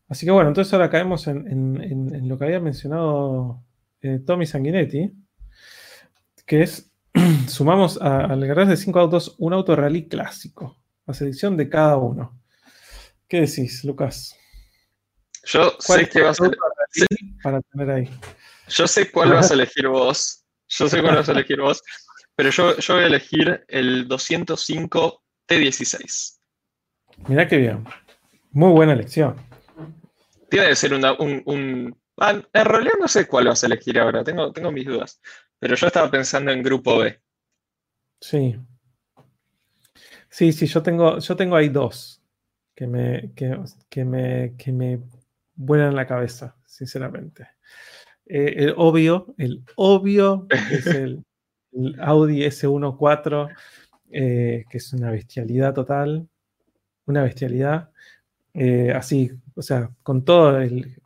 Así 0.07 0.25
que 0.25 0.31
bueno, 0.31 0.49
entonces 0.49 0.73
ahora 0.73 0.89
caemos 0.89 1.27
en, 1.27 2.27
lo 2.27 2.37
que 2.37 2.45
había 2.45 2.59
mencionado 2.59 3.63
eh, 4.01 4.19
Tommy 4.25 4.47
Sanguinetti, 4.47 5.11
que 6.45 6.63
es, 6.63 6.91
sumamos 7.47 8.01
al 8.01 8.45
garage 8.45 8.71
de 8.71 8.77
5 8.77 8.99
autos 8.99 9.35
un 9.37 9.53
auto 9.53 9.75
rally 9.75 10.07
clásico, 10.07 10.81
la 11.05 11.13
selección 11.13 11.55
de 11.55 11.69
cada 11.69 11.97
uno. 11.97 12.39
¿Qué 13.27 13.41
decís, 13.41 13.83
Lucas? 13.83 14.35
Yo 15.45 15.75
sé 15.79 16.09
que 16.09 16.21
vas 16.21 16.41
a 16.41 16.49
para 17.43 17.61
tener 17.61 17.89
ahí. 17.91 18.09
Yo 18.67 18.87
sé 18.87 19.11
cuál 19.11 19.29
vas 19.33 19.51
a 19.51 19.53
elegir 19.53 19.87
vos. 19.87 20.43
Yo 20.67 20.89
sé 20.89 21.01
cuál 21.01 21.17
vas 21.17 21.29
a 21.29 21.33
elegir 21.33 21.61
vos. 21.61 21.81
Pero 22.39 22.51
yo, 22.51 22.77
yo 22.77 22.93
voy 22.93 23.03
a 23.03 23.07
elegir 23.07 23.65
el 23.67 24.07
205 24.07 25.23
T16. 25.45 26.39
Mirá 27.27 27.45
qué 27.45 27.57
bien. 27.57 27.83
Muy 28.51 28.71
buena 28.71 28.93
elección. 28.93 29.35
Tiene 30.49 30.69
que 30.69 30.75
ser 30.77 30.93
un, 30.93 31.03
ah, 32.15 32.41
en 32.53 32.65
realidad 32.65 32.93
no 32.97 33.09
sé 33.09 33.27
cuál 33.27 33.47
vas 33.47 33.61
a 33.61 33.67
elegir 33.67 33.99
ahora, 33.99 34.23
tengo, 34.23 34.53
tengo 34.53 34.71
mis 34.71 34.85
dudas. 34.85 35.19
Pero 35.59 35.75
yo 35.75 35.87
estaba 35.87 36.09
pensando 36.09 36.53
en 36.53 36.63
grupo 36.63 36.99
B. 36.99 37.19
Sí. 38.21 38.55
Sí, 40.29 40.53
sí, 40.53 40.65
yo 40.65 40.81
tengo, 40.81 41.19
yo 41.19 41.35
tengo 41.35 41.57
ahí 41.57 41.67
dos 41.67 42.23
que 42.73 42.87
me, 42.87 43.33
que, 43.35 44.05
me, 44.05 44.55
que 44.55 44.71
me 44.71 45.01
vuelan 45.55 45.93
la 45.93 46.07
cabeza, 46.07 46.55
sinceramente. 46.65 47.49
Eh, 48.25 48.53
el 48.59 48.75
obvio, 48.77 49.35
el 49.37 49.61
obvio 49.75 50.47
es 50.49 50.85
el, 50.87 51.25
Audi 51.99 52.43
S14, 52.43 53.55
eh, 54.11 54.65
que 54.69 54.77
es 54.77 54.93
una 54.93 55.11
bestialidad 55.11 55.73
total, 55.73 56.27
una 57.05 57.23
bestialidad. 57.23 57.91
Eh, 58.53 58.91
así, 58.91 59.31
o 59.55 59.61
sea, 59.61 59.91
con 60.03 60.25
todo 60.25 60.59
el, 60.59 61.01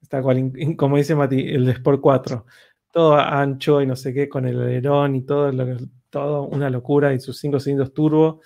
está 0.00 0.22
cual, 0.22 0.52
como 0.76 0.96
dice 0.96 1.14
Mati, 1.14 1.40
el 1.48 1.68
Sport 1.68 2.00
4, 2.00 2.46
todo 2.92 3.16
ancho 3.16 3.80
y 3.80 3.86
no 3.86 3.96
sé 3.96 4.12
qué, 4.12 4.28
con 4.28 4.46
el 4.46 4.60
alerón 4.60 5.16
y 5.16 5.22
todo, 5.22 5.50
lo, 5.50 5.78
todo 6.10 6.42
una 6.42 6.68
locura 6.68 7.14
y 7.14 7.20
sus 7.20 7.38
5 7.38 7.58
cilindros 7.58 7.94
turbo. 7.94 8.42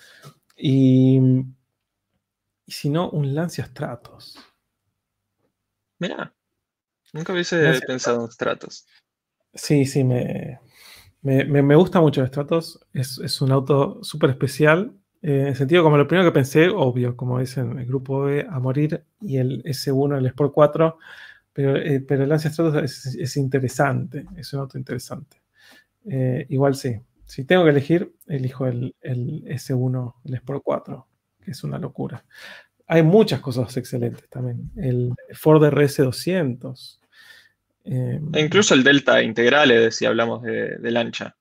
Y, 0.55 1.19
y 2.65 2.71
si 2.71 2.89
no, 2.89 3.09
un 3.09 3.35
Lancia 3.35 3.65
Stratos. 3.65 4.39
Mira, 5.99 6.33
nunca 7.13 7.33
hubiese 7.33 7.79
pensado 7.85 8.23
en 8.25 8.31
Stratos. 8.31 8.87
Sí, 9.53 9.85
sí, 9.85 10.03
me, 10.03 10.59
me, 11.21 11.75
gusta 11.75 12.01
mucho 12.01 12.21
el 12.21 12.27
Stratos. 12.27 12.79
Es, 12.93 13.41
un 13.41 13.51
auto 13.51 14.03
súper 14.03 14.31
especial. 14.31 14.93
Eh, 15.21 15.41
en 15.41 15.47
el 15.47 15.55
sentido, 15.55 15.83
como 15.83 15.97
lo 15.97 16.07
primero 16.07 16.29
que 16.29 16.33
pensé, 16.33 16.69
obvio, 16.69 17.15
como 17.15 17.39
dicen, 17.39 17.77
el 17.79 17.85
grupo 17.85 18.21
B 18.21 18.45
a 18.49 18.59
morir 18.59 19.03
y 19.21 19.37
el 19.37 19.63
S1, 19.63 20.17
el 20.17 20.25
Sport 20.27 20.53
4. 20.53 20.97
Pero, 21.53 21.75
eh, 21.75 22.01
pero 22.01 22.23
el 22.23 22.29
Lancia 22.29 22.51
Stratos 22.51 23.15
es, 23.17 23.37
interesante, 23.37 24.25
es 24.35 24.53
un 24.53 24.59
auto 24.59 24.77
interesante. 24.77 25.41
Eh, 26.05 26.45
igual 26.49 26.75
sí, 26.75 26.95
si 27.25 27.43
tengo 27.45 27.63
que 27.63 27.71
elegir, 27.71 28.13
elijo 28.27 28.67
el, 28.67 28.95
el, 29.01 29.43
S1, 29.45 30.13
el 30.23 30.33
Sport 30.35 30.61
4, 30.63 31.07
que 31.43 31.51
es 31.51 31.63
una 31.63 31.79
locura. 31.79 32.23
Hay 32.85 33.03
muchas 33.03 33.41
cosas 33.41 33.75
excelentes 33.75 34.29
también. 34.29 34.71
El 34.77 35.13
Ford 35.33 35.61
RS200, 35.63 36.99
Em, 37.89 38.29
e 38.33 38.41
incluso 38.41 38.73
el 38.73 38.83
delta 38.83 39.23
integrales, 39.23 39.95
si 39.95 40.05
hablamos 40.05 40.43
de, 40.43 40.91
lancha. 40.91 41.37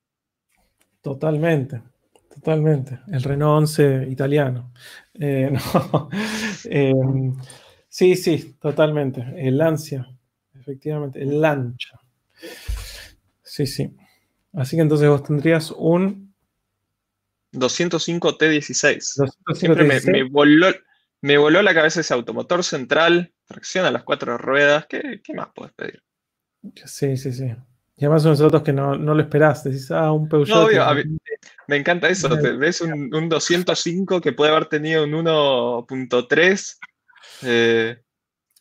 Totalmente, 1.03 1.83
totalmente. 2.33 3.01
El 3.09 3.23
Renault 3.25 3.63
11 3.63 4.07
italiano. 4.09 4.73
Eh, 5.15 5.53
em, 6.71 7.35
sí, 7.89 8.15
sí, 8.15 8.57
totalmente. 8.61 9.25
El 9.37 9.59
Lancia, 9.59 10.07
efectivamente, 10.55 11.21
el 11.21 11.41
lancha. 11.41 11.99
Sí, 13.43 13.67
sí. 13.67 13.97
Así 14.53 14.77
que 14.77 14.83
entonces 14.83 15.09
vos 15.09 15.25
tendrías 15.25 15.73
un 15.73 16.33
205 17.51 18.39
T16. 18.39 19.33
Siempre 19.55 19.85
me, 19.85 20.23
voló, 20.23 20.69
me, 21.23 21.39
voló, 21.39 21.61
la 21.61 21.75
cabeza 21.75 22.01
ese 22.01 22.15
automotor 22.15 22.63
central, 22.63 23.35
tracción 23.47 23.85
a 23.85 23.91
las 23.91 24.05
cuatro 24.05 24.39
ruedas. 24.39 24.87
¿Qué, 24.87 25.21
qué 25.25 25.35
más 25.35 25.49
puedes 25.53 25.75
pedir? 25.75 26.06
Sí, 26.85 27.17
sí, 27.17 27.33
sí. 27.33 27.55
Y 27.99 28.05
además 28.05 28.23
son 28.23 28.33
esos 28.33 28.45
autos 28.45 28.63
que 28.63 28.73
no, 28.73 28.95
lo 28.95 29.21
esperás. 29.21 29.65
Decís, 29.65 29.91
ah, 29.91 30.13
un 30.13 30.29
Peugeot. 30.29 30.71
me 31.67 31.77
encanta 31.77 32.09
eso. 32.09 32.29
ves 32.59 32.81
un, 32.83 33.29
205 33.29 34.21
que 34.21 34.33
puede 34.33 34.51
haber 34.53 34.67
tenido 34.67 35.05
un 35.05 35.13
1.3. 35.13 36.79
Eh, 37.43 37.97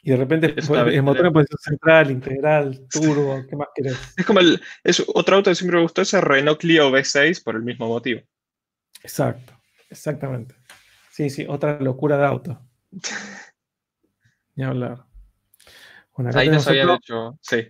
y 0.05 0.11
de 0.11 0.17
repente 0.17 0.53
el, 0.55 1.01
motor 1.01 1.25
en 1.25 1.33
posición 1.33 1.59
central, 1.59 2.11
integral, 2.11 2.87
turbo, 2.91 3.43
¿qué 3.49 3.55
más 3.55 3.69
querés? 3.73 3.97
Es 4.17 4.25
como 4.25 4.39
el. 4.39 4.61
Es 4.83 5.03
otro 5.07 5.37
auto 5.37 5.49
que 5.49 5.55
siempre 5.55 5.77
me 5.77 5.83
gustó, 5.83 6.03
ese 6.03 6.21
Renault 6.21 6.59
Clio 6.59 6.91
V6 6.91 7.43
por 7.43 7.55
el 7.55 7.63
mismo 7.63 7.87
motivo. 7.87 8.21
Exacto, 9.01 9.59
exactamente. 9.89 10.53
Sí, 11.09 11.31
sí, 11.31 11.47
otra 11.49 11.79
locura 11.79 12.17
de 12.17 12.25
auto. 12.25 12.61
Ni 14.55 14.63
hablar. 14.63 15.05
Ahí 16.35 16.49
nos 16.49 16.67
habían 16.67 16.91
hecho. 16.91 17.39
Sí. 17.41 17.67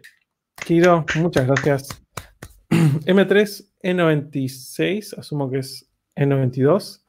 Kiro, 0.56 1.06
muchas 1.18 1.48
gracias. 1.48 1.90
M3, 2.70 3.66
E96, 3.84 5.18
asumo 5.18 5.50
que 5.50 5.60
es 5.60 5.88
E92, 6.16 7.02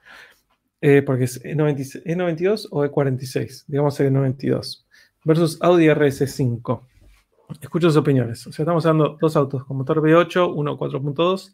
eh, 0.81 1.03
porque 1.03 1.25
es 1.25 1.43
E92 1.43 2.69
o 2.71 2.85
E46, 2.85 3.65
digamos 3.67 3.99
E92, 4.01 4.85
versus 5.25 5.59
Audi 5.63 5.87
RS5. 5.87 6.81
Escucho 7.61 7.89
sus 7.89 7.97
opiniones. 7.97 8.47
O 8.47 8.53
sea, 8.53 8.65
estamos 8.65 8.85
hablando 8.85 9.17
dos 9.21 9.37
autos 9.37 9.65
con 9.65 9.79
motor 9.79 10.01
V8, 10.03 10.53
uno 10.55 10.77
4.2, 10.77 11.53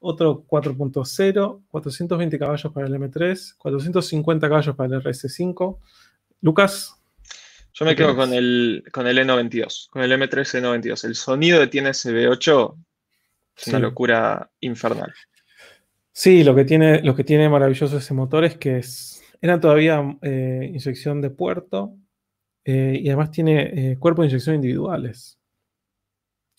otro 0.00 0.44
4.0, 0.46 1.60
420 1.70 2.38
caballos 2.38 2.72
para 2.72 2.86
el 2.86 2.94
M3, 2.94 3.56
450 3.58 4.48
caballos 4.48 4.76
para 4.76 4.96
el 4.96 5.02
RS5. 5.02 5.78
Lucas, 6.40 7.01
yo 7.74 7.84
me 7.86 7.96
quedo 7.96 8.14
con 8.14 8.32
el, 8.34 8.84
con 8.92 9.06
el 9.06 9.18
E92, 9.18 9.88
con 9.88 10.02
el 10.02 10.12
M3 10.12 10.60
E92. 10.60 11.04
El 11.04 11.14
sonido 11.14 11.60
que 11.60 11.68
tiene 11.68 11.90
ese 11.90 12.12
V8 12.12 12.76
es 13.56 13.66
una 13.68 13.78
locura 13.78 14.50
infernal. 14.60 15.12
Sí, 16.12 16.44
lo 16.44 16.54
que 16.54 16.64
tiene, 16.64 17.02
lo 17.02 17.16
que 17.16 17.24
tiene 17.24 17.48
maravilloso 17.48 17.96
ese 17.96 18.12
motor 18.12 18.44
es 18.44 18.58
que 18.58 18.78
es, 18.78 19.22
era 19.40 19.58
todavía 19.58 20.18
eh, 20.20 20.70
inyección 20.74 21.22
de 21.22 21.30
puerto 21.30 21.96
eh, 22.64 22.98
y 23.02 23.08
además 23.08 23.30
tiene 23.30 23.92
eh, 23.92 23.96
cuerpo 23.98 24.22
de 24.22 24.28
inyección 24.28 24.56
individuales. 24.56 25.38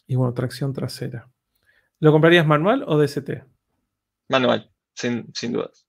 Y 0.08 0.16
bueno, 0.16 0.34
tracción 0.34 0.74
trasera. 0.74 1.30
¿Lo 2.00 2.12
comprarías 2.12 2.48
manual 2.48 2.84
o 2.88 2.98
DST? 2.98 3.30
Manual, 4.30 4.72
sin, 4.96 5.32
sin 5.34 5.54
dudas. 5.54 5.86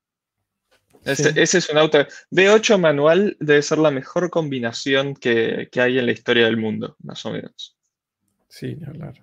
Ese, 1.05 1.59
es 1.59 1.71
un 1.71 1.79
auto. 1.79 1.99
V8 2.31 2.79
manual 2.79 3.37
debe 3.41 3.63
ser 3.63 3.79
la 3.79 3.91
mejor 3.91 4.31
combinación 4.31 5.15
que, 5.15 5.69
hay 5.77 5.99
en 5.99 6.07
la 6.07 6.13
historia 6.13 6.47
del 6.47 6.57
mundo, 6.57 6.97
más 7.03 7.25
o 7.27 7.33
menos. 7.33 7.77
Sí, 8.49 8.75
ni 8.77 8.85
hablar. 8.85 9.15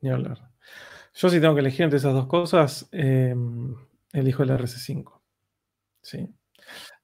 Ni 0.00 0.10
hablar. 0.10 0.50
Yo 1.14 1.28
si 1.28 1.40
tengo 1.40 1.54
que 1.54 1.60
elegir 1.60 1.82
entre 1.82 1.98
esas 1.98 2.14
dos 2.14 2.26
cosas, 2.26 2.88
em, 2.92 3.74
elijo 4.12 4.42
el 4.42 4.50
RC5. 4.50 5.20
Sí. 6.02 6.28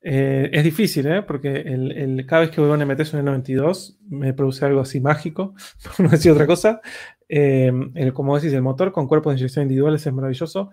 Eh, 0.02 0.51
es 0.52 0.62
difícil, 0.62 1.06
¿eh? 1.06 1.23
porque 1.23 1.48
el, 1.48 2.24
cada 2.27 2.43
vez 2.43 2.51
que 2.51 2.60
voy 2.60 2.70
a 2.70 2.74
un 2.74 2.82
MT 2.82 3.12
un 3.14 3.24
92 3.24 3.98
me 4.09 4.32
produce 4.35 4.64
algo 4.64 4.81
así 4.81 5.01
mágico, 5.01 5.55
por 5.97 6.01
no 6.06 6.10
decir 6.10 6.32
otra 6.32 6.47
cosa. 6.47 6.81
Em, 7.28 7.93
como 8.12 8.36
decís, 8.36 8.52
el 8.52 8.62
motor 8.62 8.93
con 8.93 9.09
cuerpos 9.09 9.35
de 9.35 9.40
inyección 9.40 9.64
individuales 9.64 10.06
es 10.06 10.12
maravilloso. 10.12 10.70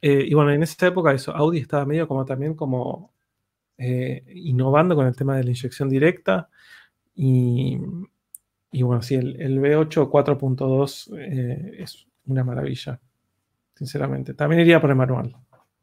Eh, 0.00 0.24
y 0.28 0.34
bueno, 0.34 0.52
en 0.52 0.62
esa 0.62 0.86
época 0.86 1.12
eso, 1.12 1.34
Audi 1.34 1.58
estaba 1.58 1.84
medio 1.84 2.06
como 2.06 2.24
también 2.24 2.54
como 2.54 3.12
eh, 3.76 4.24
innovando 4.34 4.94
con 4.94 5.06
el 5.06 5.16
tema 5.16 5.36
de 5.36 5.44
la 5.44 5.50
inyección 5.50 5.88
directa. 5.88 6.48
Y, 7.14 7.78
bueno, 8.72 9.02
sí, 9.02 9.16
el, 9.16 9.60
V8 9.60 10.08
4.2 10.10 11.18
eh, 11.18 11.76
es 11.78 12.06
una 12.26 12.44
maravilla, 12.44 13.00
sinceramente. 13.74 14.34
También 14.34 14.60
iría 14.60 14.80
por 14.80 14.90
el 14.90 14.96
manual, 14.96 15.36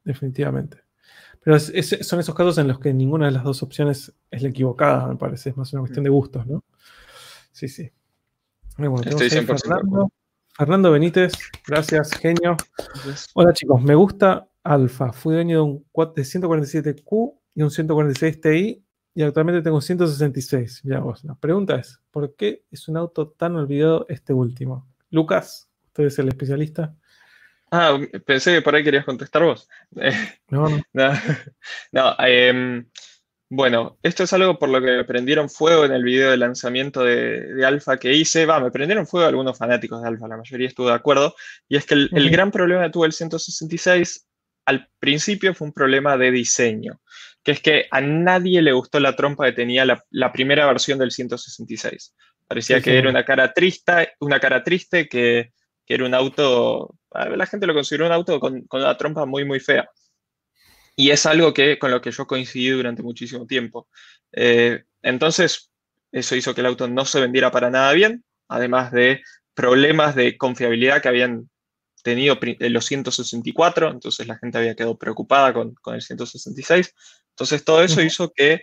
definitivamente. 0.03 0.77
Pero 1.43 1.59
son 1.59 2.19
esos 2.19 2.33
casos 2.33 2.57
en 2.57 2.67
los 2.67 2.79
que 2.79 2.93
ninguna 2.93 3.27
de 3.27 3.31
las 3.31 3.43
dos 3.43 3.61
opciones 3.61 4.13
es 4.31 4.41
la 4.41 4.49
equivocada, 4.49 5.07
me 5.07 5.15
parece. 5.15 5.49
Es 5.49 5.57
más 5.57 5.71
una 5.73 5.81
cuestión 5.81 6.03
de 6.03 6.09
gustos, 6.09 6.47
¿no? 6.47 6.63
Sí, 7.51 7.67
sí. 7.67 7.91
Bueno, 8.77 9.01
Estoy 9.01 9.29
100% 9.29 10.09
Fernando 10.57 10.89
Benítez, 10.89 11.33
gracias, 11.67 12.11
genio. 12.11 12.55
Hola 13.33 13.51
chicos, 13.51 13.81
me 13.81 13.93
gusta 13.93 14.47
Alfa. 14.63 15.11
Fui 15.11 15.33
dueño 15.33 15.57
de 15.57 15.61
un 15.61 15.85
de 16.15 16.21
147Q 16.23 17.39
y 17.55 17.61
un 17.61 17.69
146 17.69 18.39
Ti 18.39 18.85
y 19.15 19.21
actualmente 19.23 19.61
tengo 19.61 19.75
un 19.75 19.81
166. 19.81 20.85
Mira 20.85 21.01
vos, 21.01 21.25
la 21.25 21.35
pregunta 21.35 21.75
es, 21.75 21.99
¿por 22.09 22.37
qué 22.37 22.63
es 22.71 22.87
un 22.87 22.95
auto 22.95 23.27
tan 23.27 23.57
olvidado 23.57 24.05
este 24.07 24.31
último? 24.31 24.87
Lucas, 25.09 25.67
usted 25.87 26.05
es 26.05 26.19
el 26.19 26.29
especialista. 26.29 26.95
Ah, 27.69 27.99
pensé 28.25 28.53
que 28.53 28.61
por 28.61 28.75
ahí 28.75 28.83
querías 28.85 29.03
contestar 29.03 29.43
vos. 29.43 29.67
No, 30.49 30.69
no. 30.93 31.11
no, 31.91 32.15
em, 32.19 32.85
bueno, 33.49 33.97
esto 34.03 34.23
es 34.23 34.33
algo 34.33 34.57
por 34.57 34.69
lo 34.69 34.81
que 34.81 34.87
me 34.87 35.03
prendieron 35.03 35.49
fuego 35.49 35.85
en 35.85 35.91
el 35.91 36.03
video 36.03 36.31
de 36.31 36.37
lanzamiento 36.37 37.03
de, 37.03 37.53
de 37.53 37.65
Alfa 37.65 37.97
que 37.97 38.13
hice. 38.13 38.45
Va, 38.45 38.59
me 38.59 38.71
prendieron 38.71 39.07
fuego 39.07 39.27
algunos 39.27 39.57
fanáticos 39.57 40.01
de 40.01 40.07
Alfa, 40.07 40.27
la 40.27 40.37
mayoría 40.37 40.67
estuvo 40.67 40.87
de 40.87 40.93
acuerdo. 40.93 41.35
Y 41.67 41.77
es 41.77 41.85
que 41.85 41.93
el, 41.93 42.09
el 42.13 42.29
gran 42.29 42.51
problema 42.51 42.83
que 42.83 42.89
tuvo 42.89 43.05
el 43.05 43.13
166 43.13 44.27
al 44.65 44.89
principio 44.99 45.53
fue 45.53 45.67
un 45.67 45.73
problema 45.73 46.17
de 46.17 46.31
diseño, 46.31 47.01
que 47.43 47.51
es 47.51 47.61
que 47.61 47.85
a 47.91 48.01
nadie 48.01 48.61
le 48.61 48.73
gustó 48.73 48.99
la 48.99 49.15
trompa 49.15 49.45
que 49.45 49.51
tenía 49.51 49.85
la, 49.85 50.31
primera 50.33 50.65
versión 50.65 50.97
del 50.99 51.11
166. 51.11 52.15
Parecía 52.47 52.81
que 52.81 52.97
era 52.97 53.09
una 53.09 53.23
cara 53.23 53.53
triste, 53.53 54.13
una 54.19 54.39
cara 54.39 54.63
triste 54.63 55.07
que, 55.07 55.51
era 55.87 56.05
un 56.05 56.15
auto, 56.15 56.95
la 57.11 57.45
gente 57.45 57.67
lo 57.67 57.75
consideró 57.75 58.07
un 58.07 58.11
auto 58.11 58.39
con, 58.39 58.65
una 58.71 58.97
trompa 58.97 59.25
muy, 59.25 59.45
muy 59.45 59.59
fea. 59.59 59.87
Y 60.95 61.11
es 61.11 61.25
algo 61.25 61.53
que, 61.53 61.77
con 61.77 61.91
lo 61.91 62.01
que 62.01 62.11
yo 62.11 62.25
coincidí 62.25 62.69
durante 62.69 63.03
muchísimo 63.03 63.45
tiempo. 63.45 63.87
Eh, 64.31 64.83
entonces, 65.01 65.71
eso 66.11 66.35
hizo 66.35 66.55
que 66.55 66.61
el 66.61 66.67
auto 66.67 66.87
no 66.87 67.05
se 67.05 67.19
vendiera 67.19 67.51
para 67.51 67.69
nada 67.69 67.91
bien, 67.93 68.23
además 68.47 68.91
de 68.91 69.21
problemas 69.53 70.15
de 70.15 70.37
confiabilidad 70.37 71.01
que 71.01 71.09
habían 71.09 71.49
tenido 72.03 72.37
los 72.59 72.85
164, 72.85 73.89
entonces 73.89 74.27
la 74.27 74.37
gente 74.37 74.59
había 74.59 74.75
quedado 74.75 74.97
preocupada 74.97 75.53
con, 75.53 75.75
el 75.87 76.01
166. 76.01 76.93
Entonces 77.31 77.65
todo 77.65 77.83
eso 77.83 77.99
hizo 78.01 78.31
que 78.31 78.61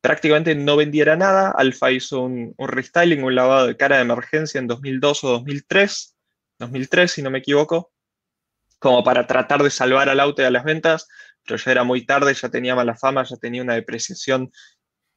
prácticamente 0.00 0.54
no 0.54 0.76
vendiera 0.76 1.16
nada. 1.16 1.50
Alfa 1.50 1.90
hizo 1.90 2.20
un, 2.20 2.54
restyling, 2.56 3.24
un 3.24 3.34
lavado 3.34 3.66
de 3.66 3.76
cara 3.76 3.96
de 3.96 4.02
emergencia 4.02 4.60
en 4.60 4.68
2002 4.68 5.24
o 5.24 5.28
2003, 5.30 6.16
2003 6.60 7.10
si 7.10 7.22
no 7.22 7.30
me 7.30 7.40
equivoco, 7.40 7.92
como 8.78 9.02
para 9.02 9.26
tratar 9.26 9.62
de 9.64 9.70
salvar 9.70 10.08
al 10.08 10.20
auto 10.20 10.42
y 10.42 10.44
a 10.44 10.50
las 10.50 10.62
ventas, 10.62 11.08
pero 11.46 11.56
ya 11.56 11.70
era 11.70 11.84
muy 11.84 12.04
tarde, 12.06 12.34
ya 12.34 12.48
tenía 12.48 12.74
mala 12.74 12.96
fama, 12.96 13.24
ya 13.24 13.36
tenía 13.36 13.62
una 13.62 13.74
depreciación 13.74 14.50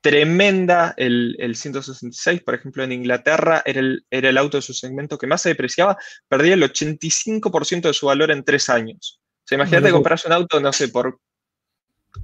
tremenda 0.03 0.93
el, 0.97 1.55
166, 1.55 2.41
por 2.43 2.55
ejemplo, 2.55 2.83
en 2.83 2.91
Inglaterra 2.91 3.63
era 3.65 3.79
el, 3.79 4.05
era 4.09 4.29
el, 4.29 4.37
auto 4.37 4.57
de 4.57 4.61
su 4.61 4.73
segmento 4.73 5.17
que 5.17 5.27
más 5.27 5.41
se 5.41 5.49
depreciaba, 5.49 5.97
perdía 6.27 6.55
el 6.55 6.63
85% 6.63 7.83
de 7.83 7.93
su 7.93 8.07
valor 8.07 8.29
en 8.29 8.43
tres 8.43 8.69
años. 8.69 9.21
O 9.21 9.47
sea, 9.47 9.55
imagínate 9.55 9.91
comprarse 9.91 10.27
un 10.27 10.33
auto, 10.33 10.59
no 10.59 10.73
sé, 10.73 10.89
por 10.89 11.21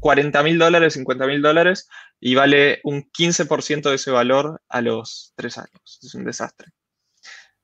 40 0.01 0.43
mil 0.43 0.59
dólares, 0.59 0.93
50 0.93 1.25
mil 1.25 1.41
dólares 1.41 1.87
y 2.19 2.35
vale 2.35 2.81
un 2.83 3.09
15% 3.09 3.89
de 3.89 3.95
ese 3.95 4.11
valor 4.11 4.61
a 4.67 4.81
los 4.81 5.31
tres 5.37 5.57
años. 5.57 5.99
Es 6.01 6.13
un 6.15 6.25
desastre. 6.25 6.73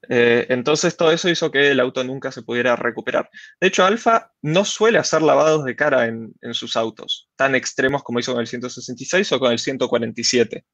Eh, 0.09 0.45
entonces 0.49 0.95
todo 0.97 1.11
eso 1.11 1.29
hizo 1.29 1.51
que 1.51 1.71
el 1.71 1.79
auto 1.79 2.03
nunca 2.03 2.31
se 2.31 2.41
pudiera 2.41 2.75
recuperar. 2.75 3.29
De 3.59 3.67
hecho, 3.67 3.85
Alfa 3.85 4.31
no 4.41 4.65
suele 4.65 4.97
hacer 4.97 5.21
lavados 5.21 5.65
de 5.65 5.75
cara 5.75 6.05
en, 6.05 6.33
sus 6.51 6.75
autos, 6.75 7.29
tan 7.35 7.55
extremos 7.55 8.03
como 8.03 8.19
hizo 8.19 8.33
con 8.33 8.41
el 8.41 8.47
166 8.47 9.31
o 9.31 9.39
con 9.39 9.51
el 9.51 9.59
147. 9.59 10.65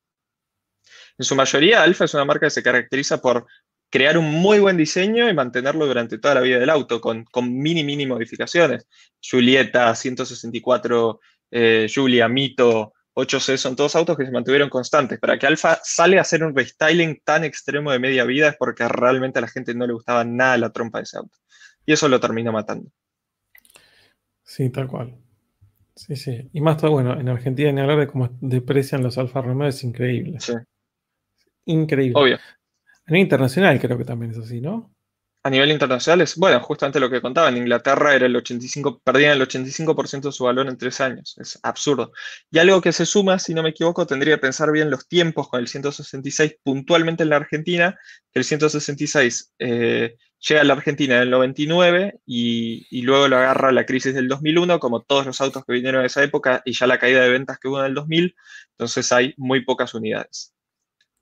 En 1.18 1.26
su 1.26 1.36
mayoría, 1.36 1.84
Alfa 1.84 2.06
es 2.06 2.14
una 2.14 2.26
marca 2.26 2.48
que 2.48 2.52
se 2.52 2.64
caracteriza 2.64 3.22
por 3.22 3.46
crear 3.90 4.18
un 4.18 4.32
muy 4.32 4.60
buen 4.60 4.78
diseño 4.78 5.30
y 5.30 5.34
mantenerlo 5.34 5.86
durante 5.86 6.18
toda 6.18 6.36
la 6.36 6.42
vida 6.42 6.60
del 6.60 6.70
auto, 6.70 7.02
con, 7.02 7.26
mini, 7.44 7.84
mini 7.84 8.06
modificaciones. 8.06 8.88
Julieta, 9.22 9.94
164, 9.94 11.20
eh, 11.52 11.92
Julia, 11.94 12.28
Mito, 12.30 12.94
8C 13.14 13.58
son 13.58 13.76
todos 13.76 13.96
autos 13.96 14.18
que 14.18 14.26
se 14.26 14.32
mantuvieron 14.32 14.70
constantes. 14.70 15.20
Para 15.20 15.38
que 15.38 15.48
Alfa 15.48 15.80
sale 15.84 16.18
a 16.18 16.22
hacer 16.22 16.44
un 16.44 16.56
restyling 16.56 17.22
tan 17.24 17.44
extremo 17.44 17.92
de 17.92 18.00
media 18.00 18.24
vida 18.24 18.50
es 18.50 18.56
porque 18.58 18.88
realmente 18.88 19.40
a 19.40 19.42
la 19.42 19.48
gente 19.48 19.74
no 19.74 19.86
le 19.86 19.94
gustaba 19.94 20.24
nada 20.24 20.58
la 20.58 20.72
trompa 20.72 21.00
de 21.00 21.04
ese 21.04 21.18
auto. 21.18 21.38
Y 21.86 21.94
eso 21.94 22.08
lo 22.08 22.20
terminó 22.20 22.52
matando. 22.52 22.90
Sí, 24.44 24.70
tal 24.70 24.88
cual. 24.88 25.18
Sí, 25.96 26.16
sí. 26.16 26.50
Y 26.54 26.62
más 26.62 26.78
todo, 26.78 26.92
bueno, 26.92 27.20
en 27.20 27.28
Argentina 27.30 27.72
ni 27.72 27.82
hablar 27.82 28.00
de 28.00 28.08
cómo 28.08 28.30
deprecian 28.42 29.04
los 29.04 29.18
Alfa 29.18 29.42
Romeo 29.42 29.68
es 29.68 29.84
increíble. 29.84 30.40
Sí. 30.40 30.54
Increíble. 31.66 32.20
Obvio. 32.20 32.36
A 32.38 33.12
nivel 33.12 33.24
internacional 33.24 33.80
creo 33.80 33.98
que 33.98 34.06
también 34.06 34.32
es 34.32 34.38
así, 34.38 34.62
¿no? 34.62 34.94
A 35.44 35.50
nivel 35.50 35.72
internacional 35.72 36.22
es, 36.22 36.36
bueno, 36.36 36.60
justamente 36.60 37.00
lo 37.00 37.10
que 37.10 37.22
contaba, 37.22 37.50
en 37.50 37.58
Inglaterra 37.58 38.14
era 38.14 38.28
el 38.28 38.36
85, 38.36 39.02
perdían 39.04 39.34
el 39.34 39.48
85% 39.48 40.22
de 40.22 40.32
su 40.32 40.44
valor 40.44 40.68
en 40.68 40.78
tres 40.78 41.02
años, 41.02 41.36
es 41.40 41.60
absurdo. 41.64 42.12
Y 42.52 42.60
algo 42.60 42.80
que 42.80 42.92
se 42.92 43.08
suma, 43.08 43.40
si 43.40 43.54
no 43.56 43.64
me 43.64 43.70
equivoco, 43.70 44.06
tendría 44.06 44.36
que 44.36 44.42
pensar 44.42 44.72
bien 44.72 44.92
los 44.92 45.08
tiempos 45.08 45.50
con 45.50 45.60
el 45.60 45.68
166 45.68 46.58
puntualmente 46.64 47.24
en 47.24 47.30
la 47.30 47.38
Argentina, 47.38 47.98
que 48.32 48.40
el 48.40 48.46
166 48.46 49.54
eh, 49.58 50.16
llega 50.48 50.62
a 50.62 50.64
la 50.64 50.74
Argentina 50.74 51.16
en 51.16 51.22
el 51.24 51.32
99 51.32 52.20
y, 52.26 52.86
y, 52.92 53.02
luego 53.02 53.28
lo 53.28 53.38
agarra 53.38 53.72
la 53.72 53.86
crisis 53.88 54.14
del 54.14 54.28
2001, 54.28 54.80
como 54.80 55.02
todos 55.02 55.26
los 55.26 55.42
autos 55.42 55.66
que 55.66 55.74
vinieron 55.74 56.02
en 56.02 56.06
esa 56.06 56.24
época 56.24 56.62
y 56.66 56.74
ya 56.74 56.86
la 56.86 57.00
caída 57.00 57.22
de 57.22 57.30
ventas 57.30 57.58
que 57.60 57.68
hubo 57.68 57.80
en 57.80 57.88
el 57.88 57.96
2000, 57.96 58.36
entonces 58.74 59.12
hay 59.12 59.34
muy 59.38 59.66
pocas 59.66 59.94
unidades. 59.96 60.54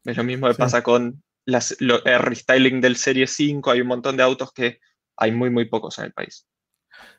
Es 0.03 0.17
lo 0.17 0.23
mismo 0.25 0.47
que 0.47 0.55
pasa 0.55 0.81
con 0.83 1.23
el 1.53 2.19
restyling 2.19 2.81
del 2.81 2.95
Serie 2.95 3.27
5, 3.27 3.71
hay 3.71 3.81
un 3.81 3.87
montón 3.87 4.17
de 4.17 4.23
autos 4.23 4.51
que 4.51 4.79
hay 5.17 5.31
muy, 5.31 5.49
muy 5.49 5.65
pocos 5.65 5.97
en 5.99 6.05
el 6.05 6.13
país. 6.13 6.47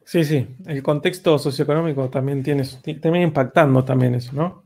Sí, 0.04 0.24
sí, 0.24 0.46
el 0.66 0.82
contexto 0.82 1.38
socioeconómico 1.38 2.10
también 2.10 2.42
tiene, 2.42 2.64
también 3.00 3.24
impactando 3.24 3.84
también 3.84 4.14
eso, 4.14 4.32
¿no? 4.32 4.64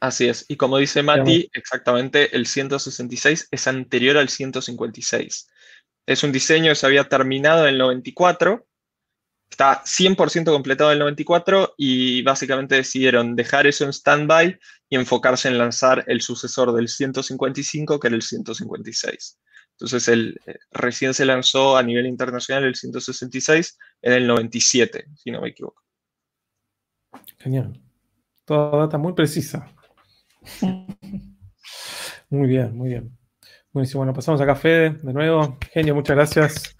Así 0.00 0.28
es, 0.28 0.44
y 0.48 0.56
como 0.56 0.78
dice 0.78 1.02
Mati, 1.02 1.48
exactamente 1.52 2.36
el 2.36 2.46
166 2.46 3.48
es 3.50 3.66
anterior 3.66 4.18
al 4.18 4.28
156. 4.28 5.48
Es 6.06 6.22
un 6.22 6.32
diseño 6.32 6.70
que 6.70 6.74
se 6.74 6.86
había 6.86 7.08
terminado 7.08 7.66
en 7.66 7.74
el 7.74 7.78
94 7.78 8.66
Está 9.50 9.82
100% 9.84 10.52
completado 10.52 10.92
el 10.92 10.98
94 10.98 11.74
y 11.78 12.22
básicamente 12.22 12.74
decidieron 12.74 13.36
dejar 13.36 13.66
eso 13.66 13.84
en 13.84 13.92
stand-by 13.92 14.58
y 14.88 14.96
enfocarse 14.96 15.48
en 15.48 15.58
lanzar 15.58 16.04
el 16.08 16.20
sucesor 16.20 16.72
del 16.72 16.88
155, 16.88 17.98
que 17.98 18.08
era 18.08 18.16
el 18.16 18.22
156. 18.22 19.38
Entonces, 19.72 20.08
el, 20.08 20.40
eh, 20.46 20.56
recién 20.72 21.14
se 21.14 21.26
lanzó 21.26 21.76
a 21.76 21.82
nivel 21.82 22.06
internacional 22.06 22.64
el 22.64 22.74
166 22.74 23.78
en 24.02 24.12
el 24.12 24.26
97, 24.26 25.06
si 25.14 25.30
no 25.30 25.40
me 25.42 25.48
equivoco. 25.50 25.82
Genial. 27.38 27.80
Toda 28.44 28.78
data 28.78 28.98
muy 28.98 29.12
precisa. 29.12 29.70
muy 32.30 32.48
bien, 32.48 32.76
muy 32.76 32.90
bien. 32.90 33.18
Buenísimo. 33.72 34.00
Bueno, 34.00 34.14
pasamos 34.14 34.40
a 34.40 34.46
café 34.46 34.90
de 34.90 35.12
nuevo. 35.12 35.58
Genio, 35.72 35.94
muchas 35.94 36.16
gracias. 36.16 36.75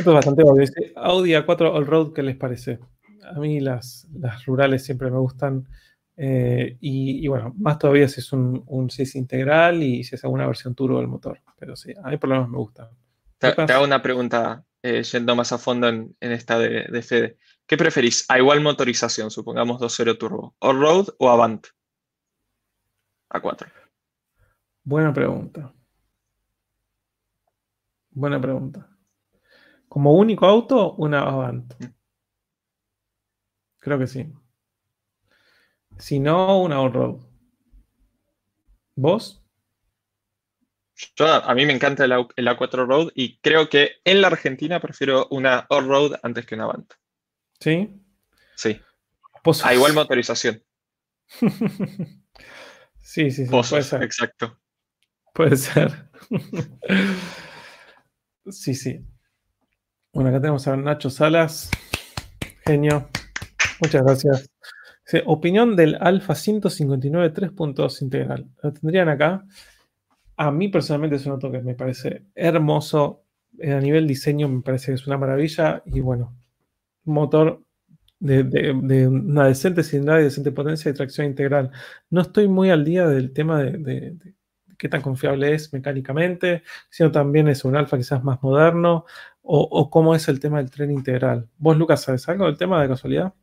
Esto 0.00 0.12
es 0.12 0.14
bastante 0.14 0.42
obvio. 0.44 0.66
Audi 0.96 1.32
A4 1.32 1.74
All-Road, 1.74 2.14
¿qué 2.14 2.22
les 2.22 2.34
parece? 2.34 2.78
A 3.22 3.38
mí 3.38 3.60
las, 3.60 4.08
las 4.14 4.46
rurales 4.46 4.82
siempre 4.82 5.10
me 5.10 5.18
gustan. 5.18 5.68
Eh, 6.16 6.78
y, 6.80 7.28
bueno, 7.28 7.52
más 7.58 7.78
todavía 7.78 8.08
si 8.08 8.20
es 8.20 8.32
un, 8.32 8.64
un 8.66 8.88
CIS 8.88 9.16
integral 9.16 9.82
y 9.82 10.02
si 10.02 10.14
es 10.14 10.24
alguna 10.24 10.46
versión 10.46 10.74
turbo 10.74 10.96
del 10.96 11.08
motor. 11.08 11.42
Pero 11.58 11.76
sí, 11.76 11.92
a 12.02 12.08
mí 12.08 12.16
por 12.16 12.30
lo 12.30 12.36
menos 12.36 12.48
me 12.48 12.56
gusta. 12.56 12.90
Te, 13.36 13.48
hago 13.48 13.84
una 13.84 14.00
pregunta 14.00 14.64
eh, 14.82 15.02
yendo 15.02 15.36
más 15.36 15.52
a 15.52 15.58
fondo 15.58 15.88
en, 15.88 16.16
esta 16.18 16.58
de, 16.58 16.86
de, 16.90 17.02
Fede. 17.02 17.36
¿Qué 17.66 17.76
preferís? 17.76 18.24
A 18.30 18.38
igual 18.38 18.62
motorización, 18.62 19.30
supongamos 19.30 19.82
2.0 19.82 20.16
turbo. 20.16 20.54
¿All-Road 20.60 21.08
o 21.18 21.28
Avant? 21.28 21.66
A4. 23.28 23.70
Buena 24.82 25.12
pregunta. 25.12 25.74
Buena 28.12 28.40
pregunta. 28.40 28.89
Como 29.90 30.12
único 30.12 30.46
auto, 30.46 30.94
una 30.98 31.22
Avant. 31.22 31.74
Creo 33.80 33.98
que 33.98 34.06
sí. 34.06 34.32
Si 35.98 36.20
no, 36.20 36.62
una 36.62 36.80
all-road. 36.80 37.18
¿Vos? 38.94 39.42
Yo, 41.16 41.26
a 41.26 41.52
mí 41.56 41.66
me 41.66 41.72
encanta 41.72 42.04
el, 42.04 42.12
A, 42.12 42.56
4 42.56 42.86
Road 42.86 43.10
y 43.16 43.38
creo 43.38 43.68
que 43.68 43.96
en 44.04 44.20
la 44.20 44.28
Argentina 44.28 44.78
prefiero 44.78 45.26
una 45.32 45.66
all-road 45.68 46.20
antes 46.22 46.46
que 46.46 46.54
una 46.54 46.66
Avant. 46.66 46.92
¿Sí? 47.58 47.92
Sí. 48.54 48.80
A 49.64 49.74
igual 49.74 49.92
motorización. 49.92 50.62
sí, 53.02 53.32
sí, 53.32 53.32
sí. 53.32 53.46
puede 53.50 53.82
ser. 53.82 54.04
Exacto. 54.04 54.56
Puede 55.34 55.56
ser. 55.56 56.08
sí, 58.52 58.72
sí. 58.72 59.04
Bueno, 60.12 60.30
acá 60.30 60.40
tenemos 60.40 60.66
a 60.66 60.76
Nacho 60.76 61.08
Salas. 61.08 61.70
Genio. 62.66 63.08
Muchas 63.80 64.02
gracias. 64.02 64.50
opinión 65.26 65.76
del 65.76 65.96
Alfa 66.00 66.34
159 66.34 67.32
3.2 67.32 68.02
integral. 68.02 68.48
Lo 68.62 68.72
tendrían 68.72 69.08
acá. 69.08 69.44
A 70.36 70.50
mí 70.50 70.68
personalmente 70.68 71.16
es 71.16 71.26
un 71.26 71.32
auto 71.32 71.52
que 71.52 71.60
me 71.60 71.74
parece 71.74 72.24
hermoso. 72.34 73.22
Eh, 73.58 73.72
a 73.72 73.80
nivel 73.80 74.08
diseño 74.08 74.48
me 74.48 74.62
parece 74.62 74.86
que 74.86 74.94
es 74.94 75.06
una 75.06 75.16
maravilla. 75.16 75.82
Y 75.86 76.00
bueno, 76.00 76.36
motor 77.04 77.62
de, 78.18 79.06
una 79.06 79.46
decente 79.46 79.84
cilindrada 79.84 80.20
y 80.20 80.24
decente 80.24 80.50
potencia 80.50 80.90
y 80.90 80.94
tracción 80.94 81.28
integral. 81.28 81.70
No 82.10 82.22
estoy 82.22 82.48
muy 82.48 82.70
al 82.70 82.84
día 82.84 83.06
del 83.06 83.32
tema 83.32 83.62
de, 83.62 84.16
qué 84.80 84.88
tan 84.88 85.02
confiable 85.02 85.52
es 85.52 85.72
mecánicamente, 85.74 86.62
sino 86.88 87.12
también 87.12 87.48
es 87.48 87.66
un 87.66 87.76
alfa 87.76 87.98
quizás 87.98 88.24
más 88.24 88.42
moderno, 88.42 89.04
o, 89.42 89.90
cómo 89.90 90.14
es 90.14 90.26
el 90.28 90.40
tema 90.40 90.58
del 90.58 90.70
tren 90.70 90.90
integral. 90.90 91.48
¿Vos, 91.58 91.76
Lucas, 91.76 92.02
sabes 92.02 92.26
algo 92.28 92.46
del 92.46 92.56
tema 92.56 92.80
de 92.80 92.88
casualidad? 92.88 93.34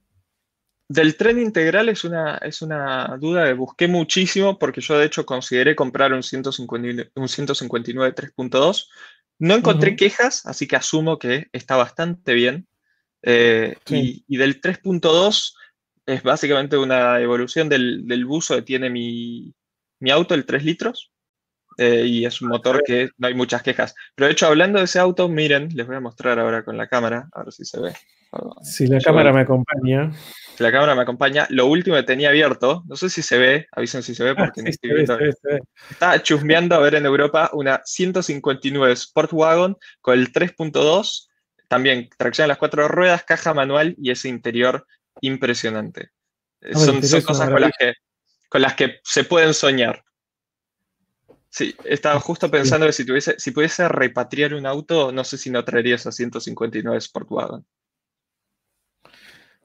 Del 0.90 1.16
tren 1.16 1.40
integral 1.40 1.90
es 1.90 2.04
una, 2.06 2.38
es 2.38 2.62
una 2.62 3.18
duda 3.20 3.46
que 3.46 3.54
busqué 3.54 3.88
muchísimo 3.88 4.58
porque 4.58 4.82
yo 4.82 4.98
de 4.98 5.06
hecho 5.06 5.26
consideré 5.26 5.76
comprar 5.76 6.14
un, 6.14 6.24
159, 6.24 7.12
un 7.16 7.28
159 7.28 8.16
3.2. 8.16 8.88
No 9.40 9.54
encontré 9.54 9.96
quejas, 9.96 10.46
así 10.46 10.66
que 10.66 10.78
asumo 10.78 11.20
que 11.20 11.50
está 11.52 11.76
bastante 11.76 12.34
bien. 12.34 12.68
Eh, 13.22 13.76
y, 13.90 14.38
del 14.38 14.62
3.2 14.62 15.54
es 16.06 16.24
básicamente 16.24 16.78
una 16.78 17.20
evolución 17.20 17.70
del, 17.70 18.08
del 18.08 18.26
buzo 18.26 18.56
que 18.56 18.62
tiene 18.62 18.90
mi, 18.90 19.54
mi 20.00 20.10
auto, 20.10 20.34
el 20.34 20.46
3 20.46 20.64
litros. 20.64 21.12
Eh, 21.78 22.04
y 22.06 22.26
es 22.26 22.42
un 22.42 22.50
motor 22.50 22.82
que 22.84 23.10
no 23.18 23.28
hay 23.28 23.36
muchas 23.36 23.62
quejas. 23.62 23.94
Pero 24.16 24.28
de 24.28 24.34
hecho, 24.34 24.48
hablando 24.48 24.80
de 24.80 24.86
ese 24.86 25.00
auto, 25.00 25.30
miren, 25.30 25.70
les 25.74 25.86
voy 25.86 25.96
a 25.96 26.00
mostrar 26.00 26.40
ahora 26.40 26.64
con 26.64 26.76
la 26.76 26.88
cámara, 26.88 27.30
a 27.32 27.44
ver 27.44 27.54
si 27.54 27.66
se 27.66 27.80
ve. 27.80 27.94
Si 28.64 28.88
la 28.88 29.00
cámara 29.00 29.32
me 29.32 29.42
acompaña. 29.42 30.12
Si 30.56 30.64
la 30.64 30.72
cámara 30.72 30.96
me 30.96 31.04
acompaña, 31.04 31.46
lo 31.50 31.68
último 31.68 31.96
que 31.96 32.04
tenía 32.04 32.30
abierto, 32.30 32.84
no 32.88 32.96
sé 32.96 33.10
si 33.10 33.22
se 33.22 33.38
ve, 33.38 33.68
avisen 33.72 34.02
si 34.02 34.16
se 34.16 34.24
ve 34.24 34.36
porque 34.36 34.62
ah, 34.62 34.70
estoy 34.70 34.94
viendo. 34.94 35.18
Estaba 35.90 36.22
chusmeando 36.22 36.76
a 36.76 36.80
ver 36.80 36.96
en 36.96 37.06
Europa 37.06 37.52
una 37.54 37.82
159 37.86 38.96
Sportwagon 38.96 39.78
con 40.02 40.18
el 40.18 40.32
3.2, 40.34 41.30
también 41.68 42.10
tracción 42.18 42.46
a 42.46 42.48
las 42.48 42.58
cuatro 42.58 42.88
ruedas, 42.88 43.24
caja 43.24 43.54
manual 43.54 43.96
y 44.00 44.12
ese 44.12 44.30
interior 44.30 44.86
impresionante. 45.22 46.10
Ah, 46.64 46.78
son, 46.78 47.02
cosas 47.02 47.50
con 47.50 47.62
las, 47.62 47.72
que, 47.78 47.94
con 48.50 48.62
las 48.62 48.74
que 48.74 49.00
se 49.04 49.24
pueden 49.24 49.54
soñar. 49.54 50.04
Sí, 51.50 51.76
estaba 51.86 52.20
justo 52.20 52.52
pensando 52.52 52.86
que 52.86 52.94
si, 52.94 53.06
tuviese, 53.06 53.36
si 53.40 53.52
pudiese 53.52 53.88
repatriar 53.88 54.54
un 54.54 54.66
auto, 54.66 55.12
no 55.12 55.24
sé 55.24 55.38
si 55.38 55.50
no 55.50 55.64
traería 55.64 55.96
esa 55.96 56.12
159 56.12 57.00
Sportwagon. 57.00 57.66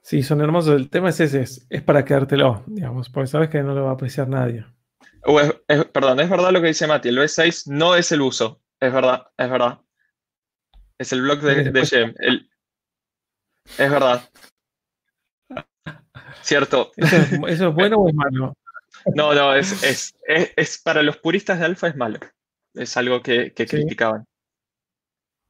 Sí, 0.01 0.21
son 0.23 0.41
hermosos. 0.41 0.75
El 0.75 0.89
tema 0.89 1.09
es 1.09 1.19
ese, 1.19 1.41
es, 1.41 1.81
para 1.83 2.03
quedártelo, 2.03 2.63
digamos, 2.67 3.09
porque 3.09 3.27
sabes 3.27 3.49
que 3.49 3.63
no 3.63 3.73
lo 3.73 3.85
va 3.85 3.91
a 3.91 3.93
apreciar 3.93 4.27
nadie. 4.27 4.65
perdón, 5.93 6.19
es 6.19 6.29
verdad 6.29 6.51
lo 6.51 6.61
que 6.61 6.67
dice 6.67 6.87
Mati, 6.87 7.09
el 7.09 7.17
V6 7.17 7.67
no 7.67 7.95
es 7.95 8.11
el 8.11 8.21
uso, 8.21 8.61
es 8.79 8.91
verdad, 8.91 9.27
es 9.37 9.49
verdad. 9.49 9.79
Es 10.97 11.11
el 11.13 11.21
blog 11.21 11.39
de, 11.41 11.71
de 11.71 11.85
Gem. 11.85 12.13
es 13.77 13.91
verdad. 13.91 14.29
Cierto. 16.41 16.91
¿Eso 16.97 17.45
es 17.67 17.73
bueno 17.73 17.97
o 17.97 18.09
es 18.09 18.15
malo? 18.15 18.53
No, 19.15 19.33
no, 19.33 19.55
es, 19.55 20.13
es, 20.27 20.81
para 20.83 21.03
los 21.03 21.17
puristas 21.17 21.59
de 21.59 21.65
alfa 21.65 21.87
es 21.87 21.95
malo. 21.95 22.19
Es 22.73 22.97
algo 22.97 23.21
que, 23.21 23.53
criticaban. 23.53 24.25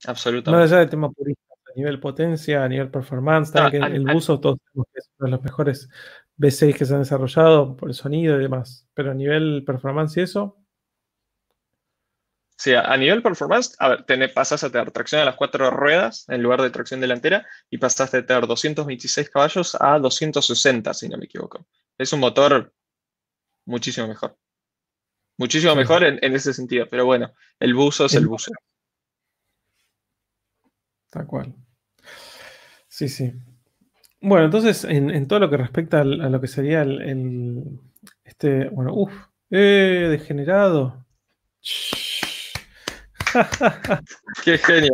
Absolutamente. 0.06 0.62
Más 0.62 0.72
allá 0.72 0.80
del 0.80 0.90
tema 0.90 1.12
purista, 1.12 1.42
a 1.54 1.76
nivel 1.76 2.00
potencia, 2.00 2.64
a 2.64 2.68
nivel 2.68 2.90
performance, 2.90 3.52
también 3.52 3.84
ah, 3.84 3.88
el 3.88 4.06
buzo, 4.06 4.40
todos 4.40 4.58
es 4.94 5.10
uno 5.18 5.28
de 5.28 5.32
los 5.32 5.44
mejores 5.44 5.90
V6 6.38 6.76
que 6.76 6.86
se 6.86 6.94
han 6.94 7.00
desarrollado 7.00 7.78
por 7.78 7.90
el 7.90 7.96
sonido 7.96 8.38
y 8.38 8.44
demás. 8.44 8.88
Pero 8.94 9.12
a 9.12 9.14
nivel 9.14 9.64
performance 9.66 10.18
y 10.18 10.22
eso. 10.22 10.58
Sí, 12.58 12.74
a 12.74 12.96
nivel 12.96 13.22
performance, 13.22 13.76
a 13.80 13.90
ver, 13.90 14.06
tenés, 14.06 14.32
pasas 14.32 14.64
a 14.64 14.70
tener 14.70 14.92
tracción 14.92 15.22
a 15.22 15.26
las 15.26 15.36
cuatro 15.36 15.70
ruedas 15.70 16.26
en 16.30 16.42
lugar 16.42 16.62
de 16.62 16.70
tracción 16.70 17.02
delantera 17.02 17.46
y 17.70 17.78
pasaste 17.78 18.18
de 18.18 18.24
tener 18.24 18.48
226 18.48 19.30
caballos 19.30 19.76
a 19.80 20.00
260, 20.00 20.94
si 20.94 21.10
no 21.10 21.18
me 21.18 21.26
equivoco. 21.26 21.66
Es 21.98 22.14
un 22.14 22.22
motor 22.22 22.72
muchísimo 23.66 24.08
mejor. 24.08 24.38
Muchísimo 25.38 25.76
mejor 25.76 26.04
en, 26.04 26.36
ese 26.36 26.54
sentido, 26.54 26.88
pero 26.90 27.06
bueno, 27.06 27.34
el 27.60 27.74
buzo 27.74 28.06
es 28.06 28.14
el, 28.14 28.28
buzo. 28.28 28.52
Tal 31.10 31.26
cual. 31.26 31.56
Sí, 32.88 33.10
sí. 33.10 33.34
Bueno, 34.22 34.46
entonces, 34.46 34.84
en, 34.86 35.28
todo 35.28 35.40
lo 35.40 35.50
que 35.50 35.58
respecta 35.58 36.02
a 36.02 36.04
lo 36.06 36.40
que 36.40 36.48
sería 36.48 36.84
el, 36.84 37.80
este, 38.24 38.70
bueno, 38.70 38.94
uff, 38.94 39.12
eh, 39.50 40.08
degenerado. 40.10 41.06
Qué 44.44 44.58
genio. 44.60 44.94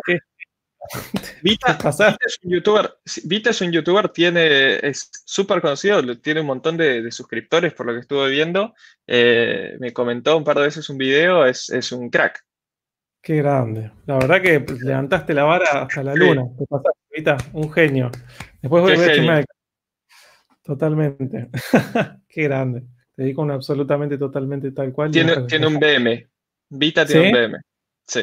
Vita, 1.41 1.77
es 2.25 2.39
un 2.43 2.51
youtuber, 2.51 2.93
Vita 3.25 3.49
es 3.49 3.61
un 3.61 3.71
youtuber, 3.71 4.09
tiene, 4.09 4.75
es 4.77 5.09
súper 5.25 5.61
conocido, 5.61 6.01
tiene 6.19 6.41
un 6.41 6.47
montón 6.47 6.77
de, 6.77 7.11
suscriptores 7.11 7.73
por 7.73 7.85
lo 7.85 7.93
que 7.93 7.99
estuve 7.99 8.29
viendo. 8.29 8.73
Eh, 9.07 9.77
me 9.79 9.93
comentó 9.93 10.37
un 10.37 10.43
par 10.43 10.57
de 10.57 10.63
veces 10.63 10.89
un 10.89 10.97
video, 10.97 11.45
es, 11.45 11.91
un 11.91 12.09
crack. 12.09 12.43
Qué 13.21 13.37
grande. 13.37 13.91
La 14.05 14.15
verdad 14.15 14.41
que 14.41 14.65
levantaste 14.81 15.33
la 15.33 15.43
vara 15.43 15.83
hasta 15.83 16.03
la 16.03 16.15
luna. 16.15 16.43
Te 16.57 16.65
pasaste, 16.65 16.99
Vita, 17.15 17.37
un 17.53 17.71
genio. 17.71 18.11
Después 18.61 18.83
voy 18.83 18.93
a 18.93 18.97
ver 18.97 19.45
Totalmente. 20.63 21.49
Qué 22.27 22.43
grande. 22.43 22.83
Te 23.15 23.23
digo 23.23 23.41
un 23.41 23.51
absolutamente, 23.51 24.17
totalmente 24.17 24.71
tal 24.71 24.93
cual. 24.93 25.11
Tiene, 25.11 25.43
tiene 25.47 25.67
un 25.67 25.79
BM. 25.79 26.27
Vita 26.69 27.05
tiene 27.05 27.27
un 27.27 27.33
BM. 27.33 27.61
Sí. 28.05 28.21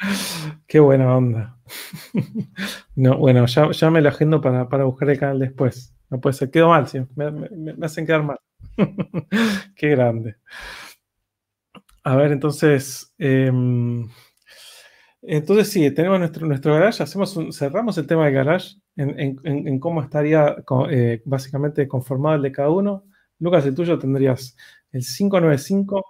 Qué 0.68 0.80
buena 0.80 1.16
onda. 1.16 1.58
no, 2.94 3.16
bueno, 3.16 3.46
ya, 3.46 3.90
me 3.90 4.02
lo 4.02 4.10
agendo 4.10 4.40
para, 4.42 4.84
buscar 4.84 5.08
el 5.10 5.18
canal 5.18 5.38
después. 5.38 5.94
No 6.10 6.20
puede 6.20 6.34
ser, 6.34 6.50
quedo 6.50 6.68
mal, 6.68 6.86
me, 7.16 7.74
hacen 7.86 8.06
quedar 8.06 8.22
mal. 8.22 8.38
Qué 9.74 9.88
grande. 9.88 10.36
A 12.04 12.16
ver, 12.16 12.32
entonces. 12.32 13.14
Em, 13.18 14.08
entonces 15.22 15.70
sí, 15.70 15.90
tenemos 15.90 16.18
nuestro, 16.18 16.46
nuestro 16.46 16.74
garage, 16.74 17.02
hacemos 17.02 17.36
cerramos 17.52 17.98
el 17.98 18.06
tema 18.06 18.26
del 18.26 18.34
garage 18.34 18.76
en, 18.96 19.80
cómo 19.80 20.02
estaría 20.02 20.56
eh, 20.90 21.22
básicamente 21.24 21.88
conformado 21.88 22.36
el 22.36 22.42
de 22.42 22.52
cada 22.52 22.70
uno. 22.70 23.04
Lucas, 23.38 23.64
el 23.66 23.74
tuyo 23.74 23.98
tendrías 23.98 24.56
el 24.92 25.00
595 25.02 26.04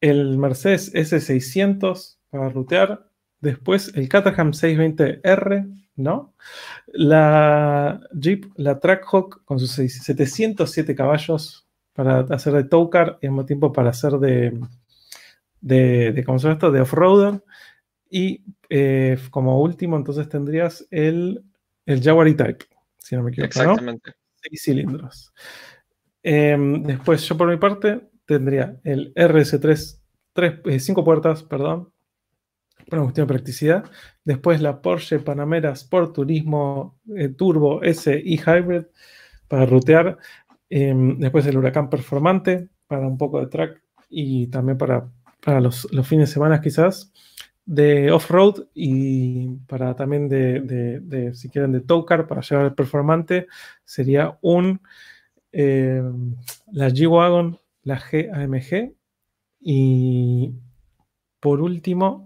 el 0.00 0.38
Mercedes 0.38 0.92
S600 0.94 2.18
para 2.30 2.48
rutear, 2.48 3.05
después 3.40 3.92
el 3.94 4.08
Caterham 4.08 4.52
620R, 4.52 5.86
¿no? 5.96 6.34
La 6.86 8.00
Jeep, 8.12 8.46
la 8.56 8.78
Trackhawk 8.78 9.44
con 9.44 9.58
sus 9.58 9.72
707 9.72 10.94
caballos 10.94 11.66
para 11.92 12.20
hacer 12.20 12.52
de 12.52 12.64
tow 12.64 12.90
car 12.90 13.18
y 13.22 13.26
al 13.26 13.32
mismo 13.32 13.46
tiempo 13.46 13.72
para 13.72 13.90
hacer 13.90 14.12
de, 14.12 14.60
de, 15.60 16.22
¿cómo 16.24 16.38
se 16.38 16.44
llama 16.44 16.54
esto? 16.54 16.70
De 16.70 16.80
off-roader. 16.80 17.42
Y 18.08 18.44
eh, 18.68 19.18
como 19.30 19.60
último, 19.60 19.96
entonces 19.96 20.28
tendrías 20.28 20.86
el, 20.90 21.42
el 21.86 22.02
Jaguar 22.02 22.28
E-Type, 22.28 22.66
si 22.98 23.16
no 23.16 23.22
me 23.22 23.30
equivoco. 23.30 23.46
Exactamente. 23.46 24.12
Seis 24.34 24.62
cilindros. 24.62 25.32
Em, 26.22 26.82
después, 26.82 27.22
yo 27.22 27.36
por 27.36 27.48
mi 27.48 27.56
parte, 27.56 28.00
tendría 28.26 28.78
el 28.84 29.12
RS3, 29.14 30.00
5 30.78 31.00
eh, 31.00 31.04
puertas, 31.04 31.42
perdón, 31.42 31.92
por 32.88 32.98
una 32.98 33.06
cuestión 33.06 33.26
de 33.26 33.34
practicidad. 33.34 33.84
Después 34.24 34.60
la 34.60 34.80
Porsche 34.80 35.18
Panamera 35.18 35.72
Sport 35.72 36.14
Turismo 36.14 36.98
eh, 37.16 37.28
Turbo 37.28 37.82
S 37.82 38.20
y 38.24 38.38
Hybrid 38.38 38.84
para 39.48 39.66
rutear. 39.66 40.18
Em, 40.68 41.18
después 41.18 41.46
el 41.46 41.58
Huracán 41.58 41.90
Performante 41.90 42.68
para 42.86 43.06
un 43.06 43.18
poco 43.18 43.40
de 43.40 43.46
track 43.46 43.82
y 44.08 44.48
también 44.48 44.78
para, 44.78 45.08
los, 45.60 45.88
fines 46.04 46.28
de 46.28 46.34
semana 46.34 46.60
quizás 46.60 47.12
de 47.64 48.12
off-road 48.12 48.66
y 48.74 49.48
para 49.66 49.94
también 49.94 50.28
de, 50.28 51.30
si 51.34 51.48
quieren, 51.48 51.72
de 51.72 51.80
tow 51.80 52.04
car 52.04 52.26
para 52.26 52.40
llevar 52.40 52.66
el 52.66 52.74
performante 52.74 53.48
sería 53.84 54.38
un 54.40 54.80
em, 55.52 56.36
la 56.72 56.88
G-Wagon 56.88 57.58
la 57.86 58.02
GAMG. 58.10 58.94
Y 59.60 60.52
por 61.40 61.62
último, 61.62 62.25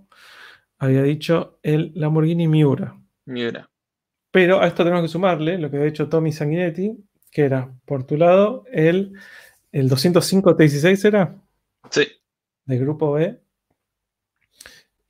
había 0.80 1.02
dicho 1.02 1.60
el 1.62 1.92
Lamborghini 1.94 2.48
Miura. 2.48 2.98
Miura. 3.26 3.70
Pero 4.32 4.60
a 4.60 4.66
esto 4.66 4.82
tenemos 4.82 5.02
que 5.02 5.08
sumarle 5.08 5.58
lo 5.58 5.70
que 5.70 5.76
había 5.76 5.90
dicho 5.90 6.08
Tommy 6.08 6.32
Sanguinetti, 6.32 6.96
que 7.30 7.42
era, 7.42 7.72
por 7.84 8.04
tu 8.04 8.16
lado, 8.16 8.64
el, 8.72 9.12
el 9.72 9.88
205 9.88 10.56
T16 10.56 11.04
era. 11.04 11.36
Sí. 11.90 12.08
De 12.64 12.78
grupo 12.78 13.12
B. 13.12 13.38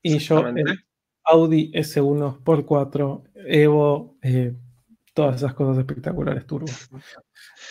Y 0.03 0.19
yo 0.19 0.47
el 0.49 0.85
Audi 1.25 1.71
S1 1.73 2.43
por 2.43 2.65
4 2.65 3.25
Evo, 3.47 4.19
eh, 4.23 4.55
todas 5.15 5.37
esas 5.37 5.55
cosas 5.55 5.79
espectaculares, 5.79 6.47
turbo. 6.47 6.67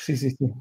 Sí, 0.04 0.16
sí, 0.16 0.32
sí. 0.32 0.52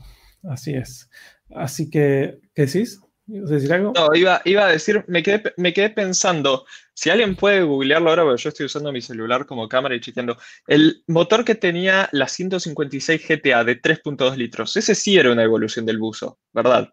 Así 0.43 0.75
es. 0.75 1.09
Así 1.55 1.89
que, 1.89 2.41
¿qué 2.55 2.67
decís? 2.67 3.01
¿Ibas 3.29 3.51
a 3.51 3.55
decir 3.55 3.73
algo? 3.73 3.93
No, 3.95 4.15
iba, 4.15 4.41
iba 4.45 4.67
a 4.67 4.73
decir, 4.73 5.05
me 5.07 5.23
quedé, 5.23 5.53
me 5.59 5.75
quedé 5.75 5.91
pensando, 5.91 6.65
si 6.99 7.11
alguien 7.11 7.37
puede 7.37 7.63
googlearlo 7.63 8.11
ahora, 8.11 8.25
porque 8.25 8.43
yo 8.43 8.49
estoy 8.49 8.67
usando 8.67 8.91
mi 8.91 9.01
celular 9.01 9.47
como 9.47 9.69
cámara 9.69 9.95
y 9.95 10.01
chequeando, 10.01 10.37
el 10.67 11.05
motor 11.07 11.45
que 11.45 11.55
tenía 11.55 12.09
la 12.11 12.27
156 12.27 13.23
GTA 13.25 13.63
de 13.63 13.81
3.2 13.81 14.35
litros, 14.35 14.77
ese 14.77 14.97
sí 14.97 15.17
era 15.17 15.31
una 15.31 15.45
evolución 15.45 15.87
del 15.87 15.99
buzo, 15.99 16.41
¿verdad? 16.53 16.93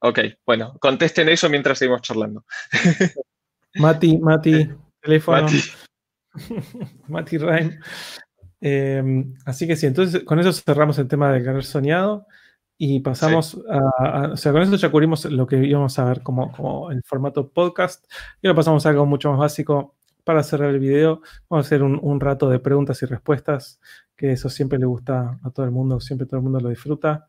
Ok, 0.00 0.18
bueno, 0.44 0.76
contesten 0.80 1.28
eso 1.28 1.48
mientras 1.48 1.78
seguimos 1.78 2.02
charlando. 2.02 2.44
Mati, 3.76 4.18
Mati, 4.18 4.68
teléfono. 5.00 5.42
Mati, 5.42 5.60
Mati 7.06 7.38
Ryan. 7.38 7.80
Em, 8.60 9.32
así 9.44 9.68
que 9.68 9.76
sí, 9.76 9.86
entonces 9.86 10.24
con 10.24 10.40
eso 10.40 10.52
cerramos 10.52 10.98
el 10.98 11.06
tema 11.06 11.32
del 11.32 11.44
querer 11.44 11.64
soñado 11.64 12.26
y 12.78 13.00
pasamos 13.00 13.58
a, 13.70 14.32
O 14.32 14.36
sea, 14.36 14.52
con 14.52 14.62
eso 14.62 14.76
ya 14.76 14.90
cubrimos 14.90 15.24
lo 15.26 15.46
que 15.46 15.56
íbamos 15.56 15.98
a 15.98 16.04
ver 16.04 16.22
como, 16.22 16.52
como 16.52 16.92
en 16.92 17.02
formato 17.02 17.48
podcast 17.48 18.04
y 18.42 18.46
ahora 18.46 18.56
pasamos 18.56 18.84
a 18.84 18.90
algo 18.90 19.06
mucho 19.06 19.30
más 19.30 19.38
básico. 19.38 19.94
Para 20.24 20.42
cerrar 20.42 20.70
el 20.70 20.80
video, 20.80 21.20
vamos 21.48 21.66
a 21.66 21.68
hacer 21.68 21.84
un, 21.84 22.20
rato 22.20 22.50
de 22.50 22.58
preguntas 22.58 23.00
y 23.00 23.06
respuestas, 23.06 23.80
que 24.16 24.32
eso 24.32 24.48
siempre 24.48 24.76
le 24.76 24.84
gusta 24.84 25.38
a 25.40 25.50
todo 25.50 25.64
el 25.64 25.70
mundo, 25.70 26.00
siempre 26.00 26.26
todo 26.26 26.38
el 26.38 26.42
mundo 26.42 26.58
lo 26.58 26.68
disfruta. 26.68 27.28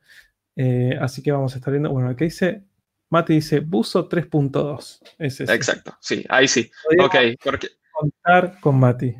Eh, 0.55 0.97
así 0.99 1.21
que 1.21 1.31
vamos 1.31 1.53
a 1.53 1.57
estar 1.59 1.71
viendo. 1.71 1.91
Bueno, 1.91 2.15
¿qué 2.15 2.25
dice? 2.25 2.63
Mati 3.11 3.35
dice 3.35 3.59
buzo 3.59 4.09
3.2. 4.09 4.99
Exacto, 5.19 5.95
sí, 6.01 6.25
ahí 6.27 6.47
sí. 6.47 6.71
Ok, 6.99 7.15
porque. 7.43 7.67
Contar 7.91 8.59
con 8.59 8.79
Mati. 8.79 9.15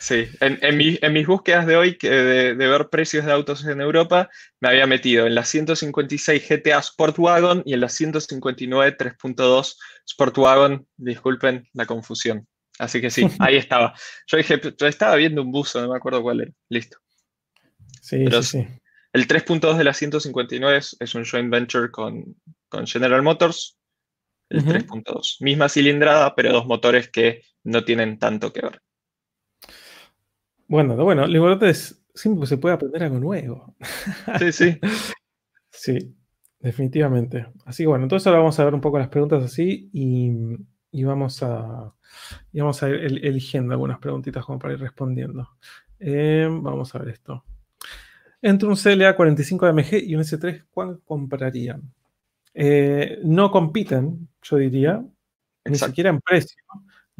Sí, 0.00 0.26
en, 0.40 1.12
mis 1.12 1.26
búsquedas 1.26 1.66
de 1.66 1.76
hoy 1.76 1.98
de, 2.00 2.54
ver 2.54 2.88
precios 2.88 3.26
de 3.26 3.32
autos 3.32 3.66
en 3.66 3.82
Europa, 3.82 4.30
me 4.58 4.70
había 4.70 4.86
metido 4.86 5.26
en 5.26 5.34
la 5.34 5.44
156 5.44 6.48
GTA 6.48 6.80
Sportwagon 6.80 7.62
y 7.66 7.74
en 7.74 7.80
la 7.80 7.90
159 7.90 8.96
3.2 8.96 9.76
Sportwagon. 10.08 10.86
Disculpen 10.96 11.68
la 11.74 11.84
confusión. 11.84 12.48
Así 12.78 13.02
que 13.02 13.10
sí, 13.10 13.26
ahí 13.40 13.56
estaba. 13.58 13.92
Yo 14.26 14.38
dije, 14.38 14.58
yo 14.78 14.86
estaba 14.86 15.16
viendo 15.16 15.42
un 15.42 15.52
buzo, 15.52 15.82
no 15.82 15.90
me 15.90 15.98
acuerdo 15.98 16.22
cuál 16.22 16.40
era. 16.40 16.52
Listo. 16.70 16.96
Sí, 18.00 18.24
sí, 18.26 18.42
sí. 18.42 18.68
El 19.12 19.28
3.2 19.28 19.76
de 19.76 19.84
la 19.84 19.92
159 19.92 20.78
es, 20.98 21.14
un 21.14 21.26
joint 21.26 21.50
venture 21.50 21.90
con, 21.90 22.36
General 22.86 23.20
Motors. 23.20 23.76
El 24.48 24.64
3.2. 24.64 25.36
Misma 25.40 25.68
cilindrada, 25.68 26.34
pero 26.34 26.52
dos 26.52 26.64
motores 26.64 27.10
que 27.10 27.42
no 27.64 27.84
tienen 27.84 28.18
tanto 28.18 28.50
que 28.50 28.62
ver. 28.62 28.80
Bueno, 30.70 30.94
bueno, 30.94 31.26
lo 31.26 31.36
importante 31.36 31.68
es 31.68 32.00
siempre 32.14 32.46
se 32.46 32.56
puede 32.56 32.76
aprender 32.76 33.02
algo 33.02 33.18
nuevo. 33.18 33.74
Sí, 34.38 34.52
sí. 34.52 34.78
sí, 35.72 36.16
definitivamente. 36.60 37.48
Así 37.64 37.82
que 37.82 37.88
bueno, 37.88 38.04
entonces 38.04 38.28
ahora 38.28 38.38
vamos 38.38 38.60
a 38.60 38.64
ver 38.64 38.74
un 38.74 38.80
poco 38.80 38.96
las 39.00 39.08
preguntas 39.08 39.42
así 39.42 39.90
y, 39.92 41.02
vamos 41.04 41.42
a, 41.42 41.92
vamos 42.52 42.82
a 42.84 42.88
ir 42.88 43.20
eligiendo 43.26 43.72
algunas 43.72 43.98
preguntitas 43.98 44.44
como 44.44 44.60
para 44.60 44.74
ir 44.74 44.80
respondiendo. 44.80 45.48
Eh, 45.98 46.46
vamos 46.48 46.94
a 46.94 47.00
ver 47.00 47.08
esto. 47.08 47.44
Entre 48.40 48.68
un 48.68 48.76
CLA 48.76 49.16
45 49.16 49.66
AMG 49.66 50.04
y 50.04 50.14
un 50.14 50.22
S3, 50.22 50.66
¿cuál 50.70 51.00
comprarían? 51.04 51.82
Eh, 52.54 53.18
no 53.24 53.50
compiten, 53.50 54.28
yo 54.40 54.56
diría, 54.56 55.04
ni 55.64 55.76
siquiera 55.76 56.10
en 56.10 56.20
precio. 56.20 56.62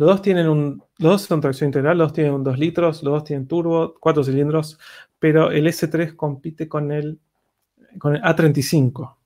Los 0.01 0.09
dos 0.09 0.23
tienen 0.23 0.49
un. 0.49 0.83
Los 0.97 1.13
dos 1.13 1.23
son 1.25 1.43
tracción 1.43 1.69
integral, 1.69 1.99
los 1.99 2.07
dos 2.09 2.15
tienen 2.15 2.33
un 2.33 2.43
2 2.43 2.59
litros, 2.59 3.03
los 3.03 3.13
dos 3.13 3.25
tienen 3.25 3.47
turbo, 3.47 3.97
4 4.01 4.25
cilindros, 4.25 4.79
pero 5.19 5.51
el 5.51 5.67
S3 5.67 6.17
compite 6.17 6.71
con 6.71 6.91
el, 6.91 7.21
con 7.99 8.17
el 8.17 8.23
A35, 8.23 9.17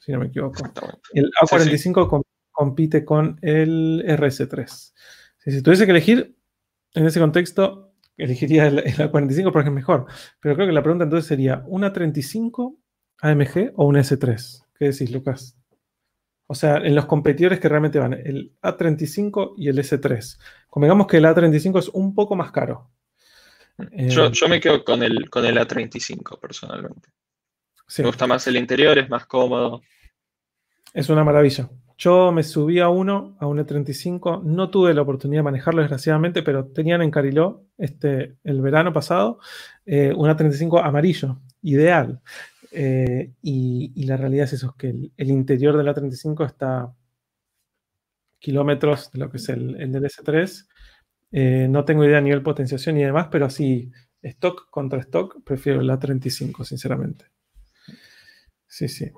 si 0.00 0.10
no 0.10 0.18
me 0.18 0.26
equivoco. 0.26 0.64
El 1.12 1.30
A45 1.40 2.24
compite 2.50 3.04
con 3.04 3.38
el 3.40 4.02
RS3. 4.04 4.94
Si, 5.38 5.62
tuviese 5.62 5.84
que 5.84 5.92
elegir, 5.92 6.36
en 6.94 7.06
ese 7.06 7.20
contexto, 7.20 7.92
elegiría 8.16 8.66
el, 8.66 8.82
A45 8.82 9.52
porque 9.52 9.68
es 9.68 9.74
mejor. 9.74 10.06
Pero 10.40 10.56
creo 10.56 10.66
que 10.66 10.72
la 10.72 10.82
pregunta 10.82 11.04
entonces 11.04 11.28
sería: 11.28 11.62
¿un 11.68 11.82
A35 11.82 12.76
AMG 13.20 13.74
o 13.76 13.86
un 13.86 13.94
S3? 13.94 14.64
¿Qué 14.76 14.86
decís, 14.86 15.12
Lucas? 15.12 15.55
O 16.48 16.54
sea, 16.54 16.76
en 16.76 16.94
los 16.94 17.06
competidores 17.06 17.58
que 17.58 17.68
realmente 17.68 17.98
van, 17.98 18.12
el 18.12 18.52
A35 18.62 19.54
y 19.56 19.68
el 19.68 19.78
S3. 19.78 20.38
Convengamos 20.68 21.06
que 21.06 21.16
el 21.16 21.24
A35 21.24 21.78
es 21.80 21.88
un 21.88 22.14
poco 22.14 22.36
más 22.36 22.52
caro. 22.52 22.90
Eh, 23.92 24.08
yo, 24.08 24.30
me 24.48 24.60
quedo 24.60 24.84
con 24.84 25.02
el, 25.02 25.28
con 25.28 25.44
el 25.44 25.58
A35 25.58 26.38
personalmente. 26.38 27.10
Me 27.98 28.04
gusta 28.04 28.26
más 28.26 28.46
el 28.46 28.56
interior, 28.56 28.98
es 28.98 29.08
más 29.08 29.26
cómodo. 29.26 29.82
Es 30.92 31.08
una 31.08 31.24
maravilla. 31.24 31.68
Yo 31.98 32.30
me 32.30 32.42
subí 32.42 32.78
a 32.78 32.90
uno, 32.90 33.36
a 33.40 33.46
un 33.46 33.58
E35, 33.58 34.42
no 34.42 34.68
tuve 34.68 34.92
la 34.92 35.00
oportunidad 35.02 35.40
de 35.40 35.44
manejarlo 35.44 35.80
desgraciadamente, 35.80 36.42
pero 36.42 36.66
tenían 36.66 37.00
en 37.00 37.10
Cariló 37.10 37.64
este, 37.78 38.36
el 38.44 38.60
verano 38.60 38.92
pasado 38.92 39.38
eh, 39.86 40.12
un 40.14 40.28
A35 40.28 40.82
amarillo, 40.84 41.38
ideal. 41.62 42.20
Eh, 42.78 43.32
y, 43.40 44.04
la 44.04 44.18
realidad 44.18 44.44
es 44.44 44.52
eso, 44.52 44.74
que 44.76 44.90
el, 45.16 45.30
interior 45.30 45.78
de 45.78 45.82
la 45.82 45.94
35 45.94 46.44
está 46.44 46.94
kilómetros 48.38 49.10
de 49.12 49.18
lo 49.18 49.30
que 49.30 49.38
es 49.38 49.48
el, 49.48 49.72
del 49.90 50.04
S3. 50.04 50.68
Eh, 51.32 51.68
no 51.70 51.86
tengo 51.86 52.04
idea 52.04 52.18
a 52.18 52.20
nivel 52.20 52.42
potenciación 52.42 52.98
y 52.98 53.04
demás, 53.04 53.28
pero 53.32 53.46
así, 53.46 53.90
stock 54.20 54.68
contra 54.68 55.00
stock, 55.00 55.42
prefiero 55.42 55.80
la 55.80 55.98
35, 55.98 56.64
sinceramente. 56.66 57.24
Sí, 58.66 58.88
sí. 58.88 59.10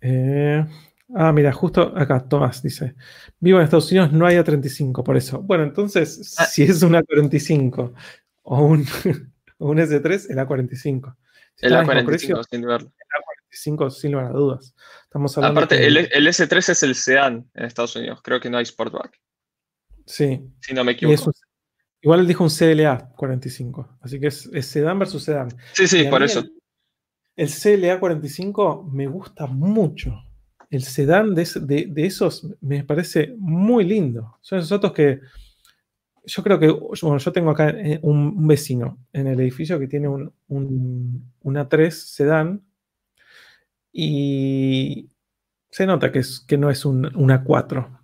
Eh, 0.00 0.66
ah, 1.14 1.32
mira, 1.32 1.52
justo 1.52 1.96
acá, 1.96 2.26
Tomás 2.28 2.64
dice, 2.64 2.96
vivo 3.38 3.58
en 3.58 3.64
Estados 3.64 3.92
Unidos, 3.92 4.12
no 4.12 4.26
hay 4.26 4.38
A35, 4.38 5.04
por 5.04 5.16
eso. 5.16 5.40
Bueno, 5.40 5.62
entonces, 5.62 6.34
ah. 6.36 6.46
si 6.46 6.64
es 6.64 6.82
una 6.82 7.04
45 7.04 7.94
o 8.42 8.64
un, 8.64 8.84
o 9.58 9.70
un 9.70 9.78
S3, 9.78 10.30
el 10.30 10.38
A45 10.38 11.14
el 11.62 11.72
A45, 11.72 12.44
sin. 12.50 12.64
El 12.64 12.70
A45, 12.70 13.90
sin 13.90 14.12
lugar 14.12 14.26
a 14.26 14.32
dudas. 14.32 14.74
Estamos 15.04 15.38
Aparte, 15.38 15.86
el, 15.86 15.96
S3 15.96 16.68
es 16.70 16.82
el 16.82 16.94
sedán 16.94 17.48
en 17.54 17.64
Estados 17.64 17.96
Unidos. 17.96 18.20
Creo 18.22 18.40
que 18.40 18.50
no 18.50 18.58
hay 18.58 18.66
Sportback. 18.66 19.20
Sí. 20.06 20.40
Si 20.60 20.74
no 20.74 20.84
me 20.84 20.92
equivoco. 20.92 21.32
igual 22.00 22.20
él 22.20 22.26
dijo 22.26 22.44
un 22.44 22.50
CLA 22.50 23.12
45. 23.16 23.98
Así 24.00 24.18
que 24.18 24.26
es, 24.26 24.50
sedán 24.62 24.98
versus 24.98 25.24
sedán. 25.24 25.48
Sí, 25.72 25.86
sí, 25.86 26.04
por 26.04 26.22
eso. 26.22 26.44
El, 27.36 27.48
CLA 27.48 28.00
45 28.00 28.90
me 28.92 29.06
gusta 29.06 29.46
mucho. 29.46 30.14
El 30.68 30.82
sedán 30.82 31.34
de, 31.34 31.46
de, 31.60 32.06
esos 32.06 32.46
me 32.60 32.82
parece 32.82 33.34
muy 33.38 33.84
lindo. 33.84 34.38
Son 34.40 34.58
esos 34.58 34.72
autos 34.72 34.92
que 34.92 35.20
yo 36.24 36.42
creo 36.42 36.58
que, 36.58 36.70
bueno, 36.70 37.18
yo 37.18 37.32
tengo 37.32 37.50
acá 37.50 37.70
eh, 37.70 37.98
un, 38.02 38.46
vecino 38.46 38.98
en 39.12 39.26
el 39.26 39.40
edificio 39.40 39.78
que 39.78 39.88
tiene 39.88 40.08
un, 40.08 41.32
una 41.42 41.68
3 41.68 41.94
sedán 41.94 42.62
y 43.92 45.08
se 45.70 45.86
nota 45.86 46.12
que, 46.12 46.20
es, 46.20 46.40
que 46.40 46.56
no 46.56 46.70
es 46.70 46.84
un, 46.84 47.14
una 47.16 47.42
4. 47.42 48.00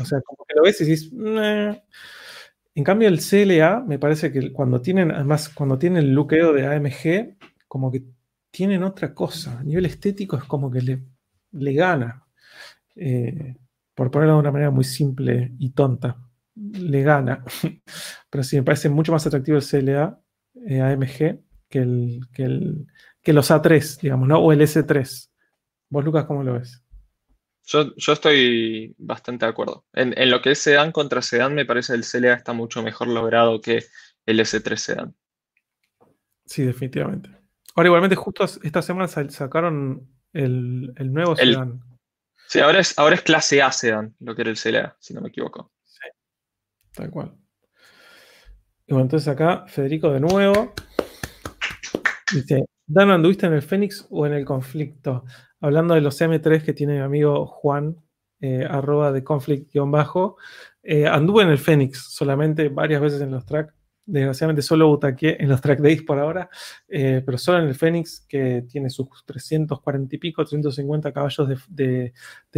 o 0.00 0.04
sea, 0.04 0.20
como 0.20 0.44
que 0.46 0.54
lo 0.54 0.62
ves 0.62 0.80
y 0.80 0.84
dices, 0.84 1.10
en 1.12 2.84
cambio 2.84 3.08
el 3.08 3.20
CLA 3.20 3.80
me 3.86 3.98
parece 3.98 4.30
que 4.30 4.52
cuando 4.52 4.80
tienen, 4.82 5.10
además, 5.10 5.48
cuando 5.48 5.78
tienen 5.78 6.04
el 6.04 6.12
luqueo 6.12 6.52
de 6.52 6.66
AMG, 6.66 7.36
como 7.66 7.90
que 7.90 8.04
tienen 8.50 8.82
otra 8.82 9.14
cosa. 9.14 9.58
A 9.58 9.64
nivel 9.64 9.86
estético 9.86 10.36
es 10.36 10.44
como 10.44 10.70
que 10.70 10.82
le, 10.82 11.02
le 11.52 11.72
gana. 11.72 12.26
Eh, 12.94 13.56
por 13.94 14.10
ponerlo 14.10 14.34
de 14.34 14.40
una 14.40 14.52
manera 14.52 14.70
muy 14.70 14.84
simple 14.84 15.52
y 15.58 15.70
tonta 15.70 16.25
le 16.56 17.02
gana. 17.02 17.44
Pero 18.30 18.44
sí, 18.44 18.56
me 18.56 18.62
parece 18.62 18.88
mucho 18.88 19.12
más 19.12 19.26
atractivo 19.26 19.58
el 19.58 19.64
CLA 19.64 20.18
eh, 20.66 20.80
AMG 20.80 21.40
que, 21.68 21.78
el, 21.78 22.20
que, 22.32 22.44
el, 22.44 22.86
que 23.22 23.32
los 23.32 23.50
A3, 23.50 24.00
digamos, 24.00 24.28
¿no? 24.28 24.38
O 24.38 24.52
el 24.52 24.60
S3. 24.60 25.30
¿Vos, 25.90 26.04
Lucas, 26.04 26.24
cómo 26.24 26.42
lo 26.42 26.54
ves? 26.54 26.82
Yo, 27.64 27.94
yo 27.96 28.12
estoy 28.12 28.94
bastante 28.98 29.44
de 29.44 29.50
acuerdo. 29.50 29.84
En, 29.92 30.16
en, 30.16 30.30
lo 30.30 30.40
que 30.40 30.52
es 30.52 30.58
sedán 30.60 30.92
contra 30.92 31.20
sedán, 31.22 31.54
me 31.54 31.64
parece 31.64 31.94
el 31.94 32.04
CLA 32.04 32.34
está 32.34 32.52
mucho 32.52 32.82
mejor 32.82 33.08
logrado 33.08 33.60
que 33.60 33.84
el 34.24 34.40
S3 34.40 34.76
sedán. 34.76 35.16
Sí, 36.44 36.62
definitivamente. 36.62 37.30
Ahora, 37.74 37.88
igualmente, 37.88 38.16
justo 38.16 38.44
esta 38.44 38.82
semana 38.82 39.08
sacaron 39.08 40.08
el, 40.32 40.92
el 40.96 41.12
nuevo 41.12 41.36
sedán. 41.36 41.82
Sí, 42.48 42.60
ahora 42.60 42.78
es, 42.78 42.96
ahora 42.98 43.16
es 43.16 43.22
clase 43.22 43.60
A 43.60 43.72
sedán, 43.72 44.14
lo 44.20 44.36
que 44.36 44.42
era 44.42 44.50
el 44.50 44.58
CLA, 44.58 44.96
si 45.00 45.12
no 45.12 45.20
me 45.20 45.28
equivoco. 45.28 45.72
Tal 46.96 47.10
cual. 47.10 47.32
Y 48.86 48.92
bueno, 48.92 49.04
entonces 49.04 49.28
acá 49.28 49.66
Federico 49.68 50.12
de 50.12 50.20
nuevo 50.20 50.72
dice, 52.32 52.64
Dan, 52.86 53.10
¿anduviste 53.10 53.46
en 53.46 53.52
el 53.52 53.62
Fénix 53.62 54.06
o 54.10 54.26
en 54.26 54.32
el 54.32 54.44
conflicto? 54.44 55.24
Hablando 55.60 55.94
de 55.94 56.00
los 56.00 56.20
M3 56.20 56.62
que 56.62 56.72
tiene 56.72 56.94
mi 56.94 57.00
amigo 57.00 57.46
Juan, 57.46 57.96
eh, 58.40 58.64
arroba 58.68 59.10
de 59.10 59.24
conflict-bajo, 59.24 60.36
eh, 60.82 61.06
anduve 61.06 61.42
en 61.42 61.48
el 61.48 61.58
Fénix 61.58 61.98
solamente 61.98 62.68
varias 62.68 63.00
veces 63.00 63.20
en 63.20 63.32
los 63.32 63.44
tracks. 63.44 63.74
Desgraciadamente 64.04 64.62
solo 64.62 64.86
butaqué 64.86 65.36
en 65.40 65.48
los 65.48 65.60
track 65.60 65.80
days 65.80 66.02
por 66.02 66.20
ahora, 66.20 66.48
eh, 66.86 67.22
pero 67.26 67.38
solo 67.38 67.58
en 67.58 67.66
el 67.66 67.74
Fénix, 67.74 68.20
que 68.20 68.64
tiene 68.68 68.88
sus 68.88 69.08
340 69.26 70.14
y 70.14 70.18
pico, 70.18 70.44
350 70.44 71.12
caballos 71.12 71.48
de, 71.68 72.12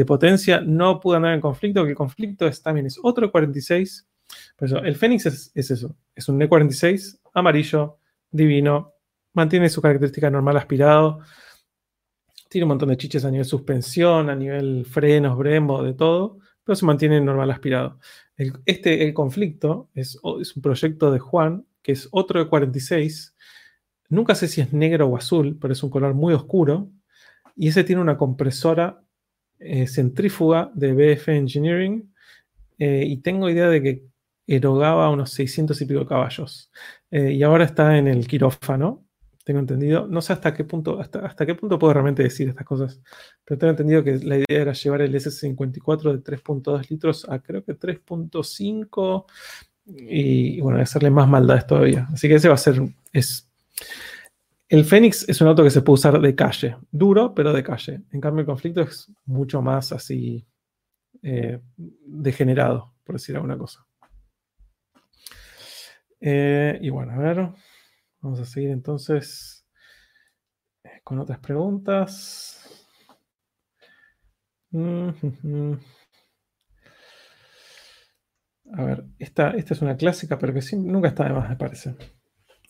potencia, 0.06 0.60
no 0.60 1.00
pude 1.00 1.16
andar 1.16 1.32
en 1.32 1.40
conflicto, 1.40 1.84
que 1.84 1.90
el 1.90 1.96
conflicto 1.96 2.46
es, 2.46 2.62
también 2.62 2.84
es 2.84 3.00
otro 3.02 3.32
46 3.32 4.06
el 4.60 4.96
Fénix 4.96 5.26
es, 5.26 5.52
eso, 5.54 5.96
es 6.14 6.28
un 6.28 6.40
E46 6.40 7.20
amarillo, 7.34 7.98
divino, 8.30 8.94
mantiene 9.32 9.68
su 9.68 9.80
característica 9.80 10.30
normal 10.30 10.56
aspirado, 10.56 11.20
tiene 12.48 12.64
un 12.64 12.68
montón 12.68 12.88
de 12.88 12.96
chiches 12.96 13.24
a 13.24 13.30
nivel 13.30 13.44
suspensión, 13.44 14.30
a 14.30 14.34
nivel 14.34 14.84
frenos, 14.84 15.36
brembo, 15.36 15.82
de 15.82 15.94
todo, 15.94 16.38
pero 16.64 16.74
se 16.74 16.86
mantiene 16.86 17.20
normal 17.20 17.50
aspirado. 17.50 17.98
El, 18.36 18.52
este, 18.64 19.04
el 19.04 19.14
conflicto, 19.14 19.90
es, 19.94 20.18
es, 20.40 20.56
un 20.56 20.62
proyecto 20.62 21.10
de 21.12 21.18
Juan, 21.18 21.66
que 21.82 21.92
es 21.92 22.08
otro 22.10 22.40
de 22.42 22.48
46. 22.48 23.36
Nunca 24.08 24.34
sé 24.34 24.48
si 24.48 24.60
es 24.60 24.72
negro 24.72 25.06
o 25.08 25.16
azul, 25.16 25.58
pero 25.60 25.72
es 25.72 25.82
un 25.82 25.90
color 25.90 26.14
muy 26.14 26.34
oscuro. 26.34 26.90
Y 27.54 27.68
ese 27.68 27.84
tiene 27.84 28.00
una 28.00 28.16
compresora 28.16 29.02
eh, 29.58 29.86
centrífuga 29.86 30.70
de 30.74 30.92
BF 30.92 31.28
Engineering. 31.28 32.12
Eh, 32.78 33.04
y 33.06 33.18
tengo 33.18 33.50
idea 33.50 33.68
de 33.68 33.82
que 33.82 34.07
erogaba 34.48 35.10
unos 35.10 35.30
600 35.30 35.80
y 35.80 35.86
pico 35.86 36.06
caballos. 36.06 36.72
Eh, 37.10 37.32
y 37.34 37.42
ahora 37.42 37.64
está 37.64 37.96
en 37.96 38.08
el 38.08 38.26
quirófano 38.26 39.08
tengo 39.48 39.60
entendido. 39.60 40.06
No 40.06 40.20
sé 40.20 40.34
hasta 40.34 40.52
qué 40.52 40.62
punto, 40.64 41.00
hasta, 41.00 41.20
hasta 41.20 41.46
qué 41.46 41.54
punto 41.54 41.78
puedo 41.78 41.94
realmente 41.94 42.22
decir 42.22 42.50
estas 42.50 42.66
cosas, 42.66 43.00
pero 43.46 43.56
tengo 43.56 43.70
entendido 43.70 44.04
que 44.04 44.18
la 44.18 44.36
idea 44.36 44.60
era 44.60 44.74
llevar 44.74 45.00
el 45.00 45.14
S54 45.14 46.12
de 46.12 46.22
3.2 46.22 46.90
litros 46.90 47.26
a 47.26 47.38
creo 47.38 47.64
que 47.64 47.72
3.5 47.72 49.24
y, 49.86 50.60
bueno, 50.60 50.78
hacerle 50.82 51.08
más 51.08 51.26
maldades 51.30 51.66
todavía. 51.66 52.06
Así 52.12 52.28
que 52.28 52.34
ese 52.34 52.48
va 52.48 52.56
a 52.56 52.58
ser, 52.58 52.78
es, 53.10 53.50
el 54.68 54.84
Fénix 54.84 55.26
es 55.26 55.40
un 55.40 55.48
auto 55.48 55.64
que 55.64 55.70
se 55.70 55.80
puede 55.80 55.94
usar 55.94 56.20
de 56.20 56.34
calle, 56.34 56.76
duro, 56.90 57.34
pero 57.34 57.54
de 57.54 57.62
calle. 57.62 58.02
En 58.12 58.20
cambio, 58.20 58.40
el 58.40 58.46
conflicto 58.46 58.82
es 58.82 59.10
mucho 59.24 59.62
más 59.62 59.92
así 59.92 60.46
eh, 61.22 61.58
degenerado, 61.74 62.92
por 63.02 63.14
decir 63.14 63.34
alguna 63.34 63.56
cosa. 63.56 63.87
Eh, 66.20 66.78
y 66.80 66.90
bueno, 66.90 67.12
a 67.12 67.18
ver. 67.18 67.48
Vamos 68.20 68.40
a 68.40 68.44
seguir 68.44 68.70
entonces 68.70 69.64
eh, 70.82 71.00
con 71.04 71.18
otras 71.20 71.38
preguntas. 71.38 72.86
A 78.72 78.84
ver, 78.84 79.04
esta, 79.18 79.50
esta 79.50 79.74
es 79.74 79.82
una 79.82 79.96
clásica, 79.96 80.38
pero 80.38 80.52
que 80.52 80.60
nunca 80.76 81.08
está 81.08 81.24
de 81.24 81.30
más, 81.30 81.48
me 81.48 81.56
parece. 81.56 81.94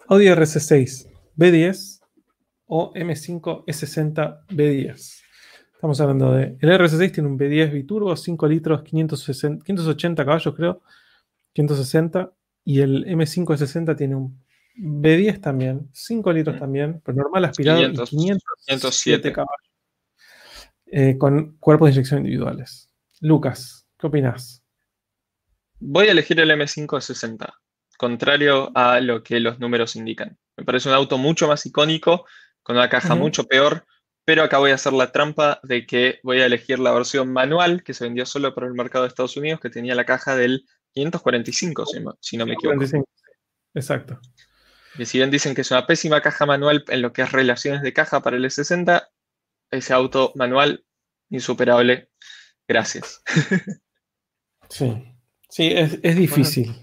Audi 0.06 0.26
RC6 0.26 1.10
B10 1.36 2.00
o 2.66 2.92
M5 2.94 3.64
S60 3.66 4.46
B10. 4.48 5.22
Estamos 5.74 6.00
hablando 6.00 6.32
de. 6.32 6.56
El 6.60 6.70
RC6 6.70 7.12
tiene 7.12 7.28
un 7.28 7.38
B10 7.38 7.72
biturbo, 7.72 8.14
5 8.14 8.46
litros, 8.48 8.82
580 8.82 10.24
caballos, 10.24 10.54
creo, 10.54 10.82
560. 11.52 12.32
Y 12.68 12.82
el 12.82 13.06
M5 13.06 13.46
S60 13.56 13.96
tiene 13.96 14.14
un 14.14 14.44
B10 14.76 15.40
también, 15.40 15.88
5 15.90 16.32
litros 16.34 16.56
mm. 16.56 16.58
también, 16.58 17.00
pero 17.02 17.16
normal 17.16 17.46
aspirado 17.46 17.78
500, 17.78 18.12
y 18.12 18.16
507 18.66 19.32
caballos. 19.32 19.70
Eh, 20.84 21.16
con 21.16 21.56
cuerpos 21.60 21.86
de 21.86 21.92
inyección 21.92 22.18
individuales. 22.18 22.92
Lucas, 23.22 23.88
¿qué 23.98 24.06
opinas? 24.06 24.62
Voy 25.80 26.08
a 26.08 26.12
elegir 26.12 26.38
el 26.40 26.50
M560, 26.50 27.54
contrario 27.96 28.70
a 28.74 29.00
lo 29.00 29.22
que 29.22 29.40
los 29.40 29.58
números 29.58 29.96
indican. 29.96 30.38
Me 30.58 30.64
parece 30.64 30.90
un 30.90 30.94
auto 30.94 31.16
mucho 31.16 31.48
más 31.48 31.64
icónico, 31.64 32.26
con 32.62 32.76
una 32.76 32.90
caja 32.90 33.14
mucho 33.14 33.44
peor, 33.44 33.86
pero 34.26 34.42
acá 34.42 34.58
voy 34.58 34.72
a 34.72 34.74
hacer 34.74 34.92
la 34.92 35.10
trampa 35.10 35.58
de 35.62 35.86
que 35.86 36.20
voy 36.22 36.42
a 36.42 36.44
elegir 36.44 36.80
la 36.80 36.92
versión 36.92 37.32
manual 37.32 37.82
que 37.82 37.94
se 37.94 38.04
vendió 38.04 38.26
solo 38.26 38.54
para 38.54 38.66
el 38.66 38.74
mercado 38.74 39.04
de 39.04 39.08
Estados 39.08 39.38
Unidos, 39.38 39.58
que 39.58 39.70
tenía 39.70 39.94
la 39.94 40.04
caja 40.04 40.36
del 40.36 40.66
545, 40.98 41.86
si, 42.20 42.36
no 42.36 42.46
me 42.46 42.54
equivoco. 42.54 42.84
Exacto. 43.74 44.20
Y 44.98 45.06
si 45.06 45.18
bien 45.18 45.30
dicen 45.30 45.54
que 45.54 45.60
es 45.60 45.70
una 45.70 45.86
pésima 45.86 46.20
caja 46.20 46.44
manual 46.44 46.84
en 46.88 47.02
lo 47.02 47.12
que 47.12 47.22
es 47.22 47.30
relaciones 47.30 47.82
de 47.82 47.92
caja 47.92 48.20
para 48.20 48.36
el 48.36 48.44
E60, 48.44 49.06
ese 49.70 49.92
auto 49.92 50.32
manual 50.34 50.84
insuperable. 51.30 52.10
Gracias. 52.66 53.22
sí, 54.68 55.16
sí, 55.48 55.72
es, 55.72 56.16
difícil. 56.16 56.74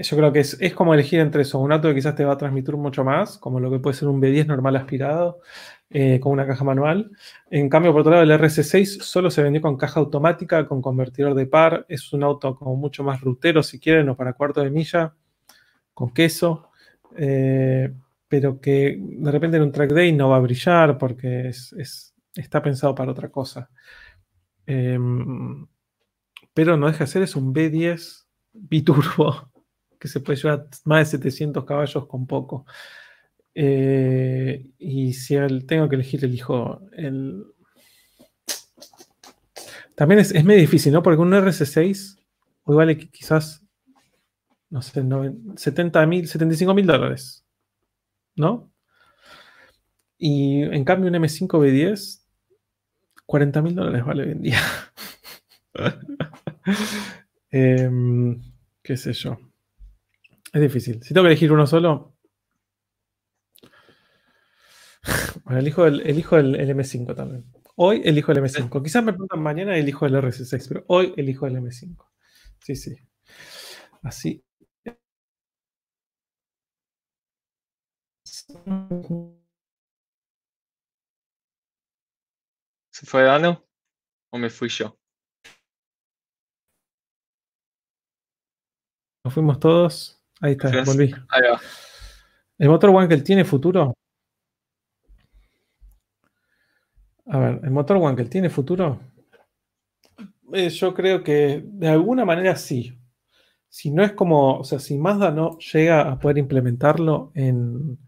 Yo 0.00 0.16
creo 0.16 0.32
que 0.32 0.40
es, 0.40 0.74
como 0.74 0.94
elegir 0.94 1.18
entre 1.18 1.42
eso, 1.42 1.58
un 1.58 1.72
auto 1.72 1.88
que 1.88 1.96
quizás 1.96 2.14
te 2.14 2.24
va 2.24 2.34
a 2.34 2.38
transmitir 2.38 2.76
mucho 2.76 3.02
más, 3.02 3.36
como 3.36 3.58
lo 3.58 3.68
que 3.68 3.80
puede 3.80 3.96
ser 3.96 4.06
un 4.06 4.22
B10 4.22 4.46
normal 4.46 4.76
aspirado, 4.76 5.40
eh, 5.90 6.20
con 6.20 6.32
una 6.32 6.46
caja 6.46 6.62
manual. 6.62 7.10
En 7.50 7.68
cambio, 7.68 7.90
por 7.90 8.02
otro 8.02 8.12
lado, 8.12 8.22
el 8.22 8.30
RC6 8.30 9.02
solo 9.02 9.28
se 9.28 9.42
vendió 9.42 9.60
con 9.60 9.76
caja 9.76 9.98
automática, 9.98 10.68
con 10.68 10.80
convertidor 10.80 11.34
de 11.34 11.46
par. 11.46 11.84
Es 11.88 12.12
un 12.12 12.22
auto 12.22 12.54
como 12.54 12.76
mucho 12.76 13.02
más 13.02 13.20
rutero, 13.20 13.62
si 13.64 13.80
quieren, 13.80 14.08
o 14.08 14.16
para 14.16 14.34
cuarto 14.34 14.62
de 14.62 14.70
milla, 14.70 15.14
con 15.94 16.10
queso. 16.12 16.70
Eh, 17.16 17.92
pero 18.28 18.60
que 18.60 18.98
de 19.00 19.30
repente 19.32 19.56
en 19.56 19.64
un 19.64 19.72
track 19.72 19.90
day 19.92 20.12
no 20.12 20.28
va 20.28 20.36
a 20.36 20.40
brillar 20.40 20.96
porque 20.98 21.50
está 22.34 22.62
pensado 22.62 22.94
para 22.94 23.10
otra 23.10 23.30
cosa. 23.30 23.68
Em, 24.66 25.66
pero 26.54 26.76
no 26.76 26.86
deja 26.86 27.04
de 27.04 27.10
ser, 27.10 27.22
es 27.22 27.34
un 27.34 27.52
B10 27.52 28.26
biturbo 28.52 29.50
que 29.98 30.08
se 30.08 30.20
puede 30.20 30.40
llevar 30.40 30.68
más 30.84 31.10
de 31.10 31.18
700 31.18 31.64
caballos 31.64 32.06
con 32.06 32.26
poco. 32.26 32.66
Eh, 33.54 34.66
y 34.78 35.12
si 35.14 35.36
tengo 35.66 35.88
que 35.88 35.96
elegir, 35.96 36.24
elijo 36.24 36.82
el. 36.92 37.44
También 39.94 40.20
es, 40.20 40.32
medio 40.44 40.60
difícil, 40.60 40.92
¿no? 40.92 41.02
Porque 41.02 41.20
un 41.20 41.32
RC6 41.32 42.18
hoy 42.64 42.76
vale 42.76 42.98
quizás 42.98 43.64
no 44.70 44.82
sé, 44.82 45.02
70 45.56 46.06
mil, 46.06 46.28
75 46.28 46.74
mil 46.74 46.86
dólares. 46.86 47.44
¿No? 48.36 48.70
Y 50.18 50.62
en 50.62 50.84
cambio 50.84 51.08
un 51.10 51.16
M5 51.16 51.48
B10, 51.48 52.22
40 53.26 53.62
mil 53.62 53.74
dólares 53.74 54.04
vale 54.04 54.22
hoy 54.24 54.32
en 54.32 54.42
día. 54.42 54.60
Em, 57.50 58.42
¿Qué 58.82 58.96
sé 58.96 59.12
yo? 59.12 59.38
Es 60.52 60.60
difícil. 60.60 61.02
Si 61.02 61.14
tengo 61.14 61.24
que 61.24 61.28
elegir 61.32 61.52
uno 61.52 61.66
solo. 61.66 62.14
Bueno, 65.44 65.60
elijo 65.60 65.86
el, 65.86 66.02
elijo 66.02 66.36
el, 66.36 66.54
M5 66.56 67.14
también. 67.14 67.44
Hoy 67.76 68.02
elijo 68.04 68.32
el 68.32 68.38
M5. 68.38 68.82
Quizás 68.82 69.02
me 69.02 69.12
preguntan 69.12 69.40
mañana 69.40 69.76
elijo 69.78 70.04
el 70.04 70.14
RC6, 70.14 70.68
pero 70.68 70.84
hoy 70.88 71.14
elijo 71.16 71.46
el 71.46 71.56
M5. 71.56 71.96
Sí, 72.60 72.76
sí. 72.76 72.96
Así 74.02 74.44
¿Se 82.90 83.06
fue 83.06 83.22
Dano 83.22 83.64
o 84.30 84.38
me 84.38 84.50
fui 84.50 84.68
yo? 84.68 84.98
Nos 89.24 89.34
fuimos 89.34 89.60
todos. 89.60 90.17
Ahí 90.40 90.52
está, 90.52 90.70
volví. 90.84 91.14
Ahí 91.28 91.42
va. 91.42 91.60
¿El 92.58 92.68
motor 92.68 92.90
Wankel 92.90 93.22
tiene 93.22 93.44
futuro? 93.44 93.94
A 97.26 97.38
ver, 97.38 97.60
¿el 97.62 97.70
motor 97.70 97.98
Wankel 97.98 98.28
tiene 98.28 98.50
futuro? 98.50 99.00
Eh, 100.52 100.70
yo 100.70 100.94
creo 100.94 101.22
que 101.22 101.62
de 101.64 101.88
alguna 101.88 102.24
manera 102.24 102.56
sí. 102.56 102.98
Si 103.68 103.90
no 103.90 104.02
es 104.02 104.12
como, 104.12 104.58
o 104.58 104.64
sea, 104.64 104.78
si 104.78 104.96
Mazda 104.96 105.30
no 105.30 105.58
llega 105.58 106.10
a 106.10 106.18
poder 106.18 106.38
implementarlo 106.38 107.32
en, 107.34 107.98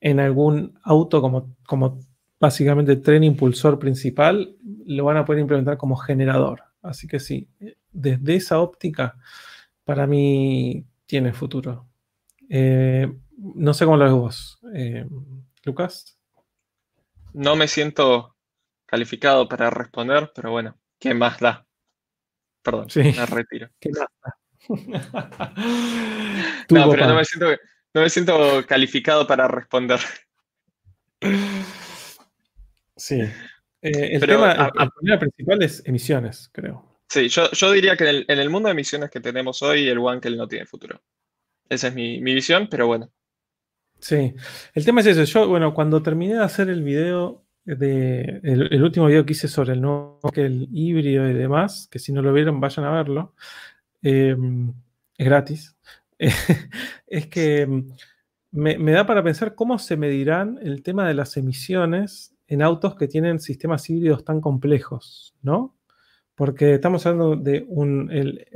en 0.00 0.20
algún 0.20 0.78
auto 0.82 1.22
como, 1.22 1.56
como 1.66 1.98
básicamente 2.38 2.96
tren 2.96 3.24
impulsor 3.24 3.78
principal, 3.78 4.56
lo 4.86 5.04
van 5.06 5.16
a 5.16 5.24
poder 5.24 5.40
implementar 5.40 5.78
como 5.78 5.96
generador. 5.96 6.62
Así 6.82 7.08
que 7.08 7.18
sí, 7.18 7.48
desde 7.90 8.36
esa 8.36 8.60
óptica, 8.60 9.16
para 9.84 10.06
mí 10.06 10.84
tiene 11.06 11.32
futuro. 11.32 11.88
Eh, 12.48 13.10
no 13.36 13.74
sé 13.74 13.84
cómo 13.84 13.96
lo 13.96 14.04
ves 14.04 14.12
vos, 14.14 14.58
eh, 14.74 15.06
Lucas. 15.64 16.18
No 17.32 17.56
me 17.56 17.68
siento 17.68 18.36
calificado 18.86 19.48
para 19.48 19.70
responder, 19.70 20.30
pero 20.34 20.50
bueno, 20.50 20.78
¿qué 20.98 21.14
más 21.14 21.40
da? 21.40 21.66
Perdón, 22.62 22.86
me 22.94 23.26
retiro. 23.26 23.68
¿Qué 23.78 23.90
más 23.90 24.08
da? 24.22 24.38
no, 26.70 26.90
pero 26.90 27.06
no 27.06 27.14
me 27.16 27.24
siento 27.24 27.48
no 27.94 28.00
me 28.00 28.10
siento 28.10 28.64
calificado 28.66 29.26
para 29.26 29.46
responder. 29.46 30.00
Sí. 32.96 33.20
Eh, 33.82 34.14
el 34.14 34.20
tema, 34.20 34.70
principal 35.18 35.62
es 35.62 35.82
emisiones, 35.86 36.48
creo. 36.52 36.83
Sí, 37.08 37.28
yo, 37.28 37.72
diría 37.72 37.96
que 37.96 38.24
en 38.26 38.38
el, 38.38 38.50
mundo 38.50 38.68
de 38.68 38.72
emisiones 38.72 39.10
que 39.10 39.20
tenemos 39.20 39.62
hoy, 39.62 39.88
el 39.88 39.98
Wankel 39.98 40.36
no 40.36 40.48
tiene 40.48 40.66
futuro. 40.66 41.00
Esa 41.68 41.88
es 41.88 41.94
mi, 41.94 42.20
visión, 42.20 42.68
pero 42.70 42.86
bueno. 42.86 43.10
Sí, 44.00 44.34
el 44.74 44.84
tema 44.84 45.00
es 45.00 45.08
ese. 45.08 45.24
Yo, 45.26 45.48
bueno, 45.48 45.72
cuando 45.74 46.02
terminé 46.02 46.34
de 46.34 46.44
hacer 46.44 46.68
el 46.68 46.82
video, 46.82 47.44
de, 47.64 48.40
el, 48.42 48.82
último 48.82 49.06
video 49.06 49.24
que 49.24 49.32
hice 49.32 49.48
sobre 49.48 49.74
el 49.74 49.80
nuevo 49.80 50.18
Wankel 50.22 50.68
híbrido 50.72 51.28
y 51.28 51.34
demás, 51.34 51.88
que 51.90 51.98
si 51.98 52.12
no 52.12 52.20
lo 52.20 52.32
vieron, 52.32 52.60
vayan 52.60 52.86
a 52.86 52.90
verlo. 52.90 53.34
Eh, 54.02 54.36
es 55.16 55.26
gratis. 55.26 55.76
es 57.06 57.26
que 57.26 57.66
mm, 57.66 57.86
me, 58.52 58.92
da 58.92 59.06
para 59.06 59.22
pensar 59.22 59.54
cómo 59.54 59.78
se 59.78 59.96
medirán 59.96 60.58
el 60.62 60.82
tema 60.82 61.06
de 61.06 61.14
las 61.14 61.36
emisiones 61.36 62.34
en 62.46 62.62
autos 62.62 62.94
que 62.94 63.08
tienen 63.08 63.40
sistemas 63.40 63.88
híbridos 63.90 64.24
tan 64.24 64.40
complejos, 64.40 65.34
¿no? 65.42 65.73
Porque 66.34 66.74
estamos 66.74 67.06
hablando 67.06 67.36
de 67.36 67.64
un, 67.68 68.10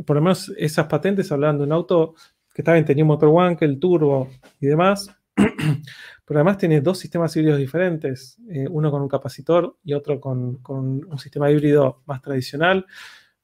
por 0.04 0.16
lo 0.16 0.22
menos 0.22 0.52
esas 0.56 0.86
patentes 0.86 1.30
hablan 1.30 1.58
de 1.58 1.64
un 1.64 1.72
auto 1.72 2.14
que 2.58 2.62
está 2.62 2.72
bien, 2.72 2.84
tenía 2.84 3.04
un 3.04 3.08
motor 3.08 3.30
One, 3.32 3.56
que 3.56 3.64
el 3.64 3.78
turbo 3.78 4.28
y 4.58 4.66
demás, 4.66 5.08
pero 6.24 6.40
además 6.40 6.58
tiene 6.58 6.80
dos 6.80 6.98
sistemas 6.98 7.36
híbridos 7.36 7.58
diferentes, 7.58 8.36
eh, 8.50 8.66
uno 8.68 8.90
con 8.90 9.00
un 9.00 9.08
capacitor 9.08 9.76
y 9.84 9.92
otro 9.92 10.20
con, 10.20 10.60
un 10.66 11.18
sistema 11.18 11.50
híbrido 11.52 12.02
más 12.06 12.20
tradicional. 12.20 12.84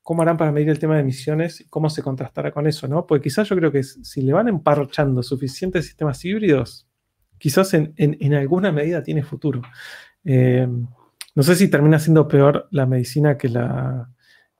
¿Cómo 0.02 0.22
harán 0.22 0.36
para 0.36 0.50
medir 0.50 0.68
el 0.68 0.78
tema 0.78 0.96
de 0.96 1.02
emisiones 1.02 1.64
cómo 1.70 1.88
se 1.88 2.02
contrastará 2.02 2.50
con 2.50 2.66
eso? 2.66 2.88
¿no? 2.88 3.06
Porque 3.06 3.22
quizás 3.22 3.48
yo 3.48 3.54
creo 3.54 3.70
que 3.70 3.84
si 3.84 4.20
le 4.20 4.32
van 4.32 4.48
emparchando 4.48 5.22
suficientes 5.22 5.86
sistemas 5.86 6.22
híbridos, 6.24 6.88
quizás 7.38 7.72
en, 7.72 8.34
alguna 8.34 8.72
medida 8.72 9.02
tiene 9.02 9.22
futuro. 9.22 9.62
Eh, 10.24 10.68
no 11.36 11.42
sé 11.42 11.54
si 11.54 11.68
termina 11.68 11.98
siendo 11.98 12.28
peor 12.28 12.68
la 12.70 12.84
medicina 12.84 13.38
que, 13.38 13.48
la, 13.48 14.10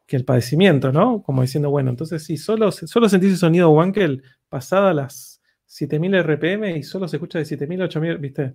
que 0.06 0.16
el 0.16 0.24
padecimiento, 0.24 0.92
¿no? 0.92 1.22
Como 1.22 1.42
diciendo, 1.42 1.70
bueno, 1.70 1.90
entonces 1.90 2.22
sí, 2.24 2.36
solo, 2.36 2.70
solo 2.72 3.08
sentís 3.08 3.32
el 3.32 3.38
sonido 3.38 3.70
Wankel 3.70 4.22
pasada 4.48 4.92
las 4.92 5.40
7000 5.66 6.14
RPM 6.22 6.76
y 6.76 6.82
solo 6.82 7.08
se 7.08 7.16
escucha 7.16 7.38
de 7.38 7.44
7000 7.44 7.82
a 7.82 7.84
8000, 7.86 8.18
¿viste? 8.18 8.54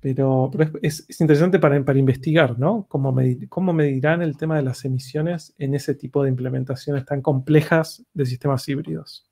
Pero, 0.00 0.50
es, 0.82 1.06
interesante 1.18 1.58
para, 1.58 1.82
para, 1.82 1.98
investigar, 1.98 2.58
¿no? 2.58 2.86
¿Cómo, 2.88 3.14
¿Cómo 3.48 3.72
medirán 3.72 4.20
el 4.20 4.36
tema 4.36 4.56
de 4.56 4.62
las 4.62 4.84
emisiones 4.84 5.54
en 5.56 5.74
ese 5.74 5.94
tipo 5.94 6.22
de 6.22 6.28
implementaciones 6.28 7.06
tan 7.06 7.22
complejas 7.22 8.04
de 8.12 8.26
sistemas 8.26 8.68
híbridos? 8.68 9.30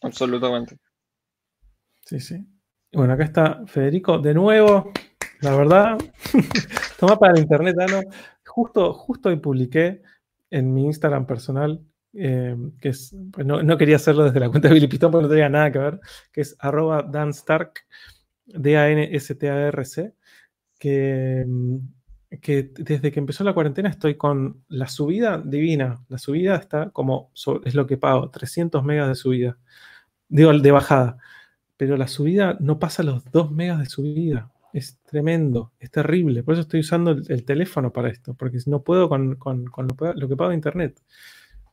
Absolutamente. 0.00 0.78
Sí, 2.06 2.20
sí. 2.20 2.46
Bueno, 2.92 3.12
acá 3.12 3.24
está 3.24 3.66
Federico 3.66 4.18
de 4.18 4.32
nuevo. 4.32 4.92
La 5.40 5.54
verdad, 5.54 5.98
toma 6.98 7.18
para 7.18 7.34
el 7.34 7.40
internet, 7.40 7.76
¿no? 7.76 8.00
Justo, 8.46 8.94
justo 8.94 9.28
hoy 9.28 9.36
publiqué 9.36 10.00
en 10.50 10.72
mi 10.74 10.84
Instagram 10.86 11.26
personal 11.26 11.80
eh, 12.16 12.56
que 12.80 12.90
es, 12.90 13.14
pues 13.32 13.44
no, 13.44 13.76
quería 13.76 13.96
hacerlo 13.96 14.24
desde 14.24 14.38
la 14.38 14.48
cuenta 14.48 14.68
de 14.68 14.74
Billy 14.74 14.86
Pistón 14.86 15.10
porque 15.10 15.24
no 15.24 15.28
tenía 15.28 15.48
nada 15.48 15.72
que 15.72 15.78
ver, 15.78 16.00
que 16.32 16.42
es 16.42 16.56
arroba 16.60 17.02
Dan 17.02 17.30
Stark, 17.30 17.72
D-A-N-S-T-A-R-C, 18.46 20.14
que, 20.78 21.44
mm, 21.46 21.76
que 22.40 22.70
desde 22.78 23.12
que 23.12 23.20
empezó 23.20 23.44
la 23.44 23.54
cuarentena 23.54 23.88
estoy 23.88 24.16
con 24.16 24.64
la 24.68 24.86
subida 24.88 25.38
divina. 25.38 26.04
La 26.08 26.18
subida 26.18 26.56
está 26.56 26.90
como, 26.90 27.32
es 27.64 27.74
lo 27.74 27.86
que 27.86 27.96
pago, 27.96 28.30
300 28.30 28.84
megas 28.84 29.08
de 29.08 29.14
subida. 29.16 29.58
Digo, 30.28 30.52
de 30.52 30.70
bajada. 30.72 31.18
Pero 31.76 31.96
la 31.96 32.08
subida 32.08 32.56
no 32.60 32.78
pasa 32.78 33.02
los 33.02 33.24
2 33.32 33.52
megas 33.52 33.80
de 33.80 33.86
subida. 33.86 34.52
Es 34.74 34.98
tremendo, 35.04 35.72
es 35.78 35.88
terrible. 35.92 36.42
Por 36.42 36.54
eso 36.54 36.62
estoy 36.62 36.80
usando 36.80 37.12
el, 37.12 37.44
teléfono 37.44 37.92
para 37.92 38.08
esto, 38.08 38.34
porque 38.34 38.58
no 38.66 38.82
puedo 38.82 39.08
con, 39.08 39.36
con, 39.36 39.64
lo, 39.64 40.12
lo, 40.14 40.28
que 40.28 40.36
pago 40.36 40.50
de 40.50 40.56
internet. 40.56 41.00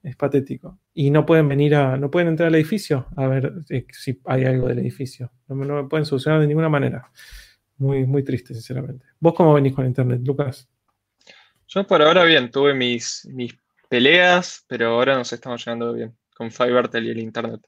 Es 0.03 0.15
patético. 0.15 0.77
Y 0.93 1.09
no 1.09 1.25
pueden 1.25 1.49
venir 1.49 1.73
a, 1.73 1.97
no 1.97 2.11
pueden 2.11 2.27
entrar 2.27 2.49
al 2.49 2.55
edificio 2.55 3.07
a 3.15 3.25
ver 3.25 3.53
eh, 3.71 3.87
si 3.91 4.21
hay 4.25 4.45
algo 4.45 4.67
del 4.67 4.77
edificio. 4.77 5.31
No, 5.47 5.55
me 5.55 5.89
pueden 5.89 6.05
solucionar 6.05 6.41
de 6.41 6.47
ninguna 6.47 6.69
manera. 6.69 7.11
Muy, 7.77 8.05
muy 8.05 8.23
triste, 8.23 8.53
sinceramente. 8.53 9.03
¿Vos 9.19 9.33
cómo 9.33 9.55
venís 9.55 9.73
con 9.73 9.87
internet, 9.87 10.21
Lucas? 10.23 10.69
Yo 11.67 11.87
por 11.87 12.03
ahora 12.03 12.23
bien, 12.23 12.51
tuve 12.51 12.75
mis, 12.75 13.27
mis 13.31 13.51
peleas, 13.89 14.63
pero 14.67 14.89
ahora 14.89 15.15
nos 15.15 15.33
estamos 15.33 15.65
llegando 15.65 15.93
bien 15.93 16.15
con 16.35 16.51
Fivertel 16.51 17.07
y 17.07 17.09
el 17.09 17.19
internet. 17.19 17.61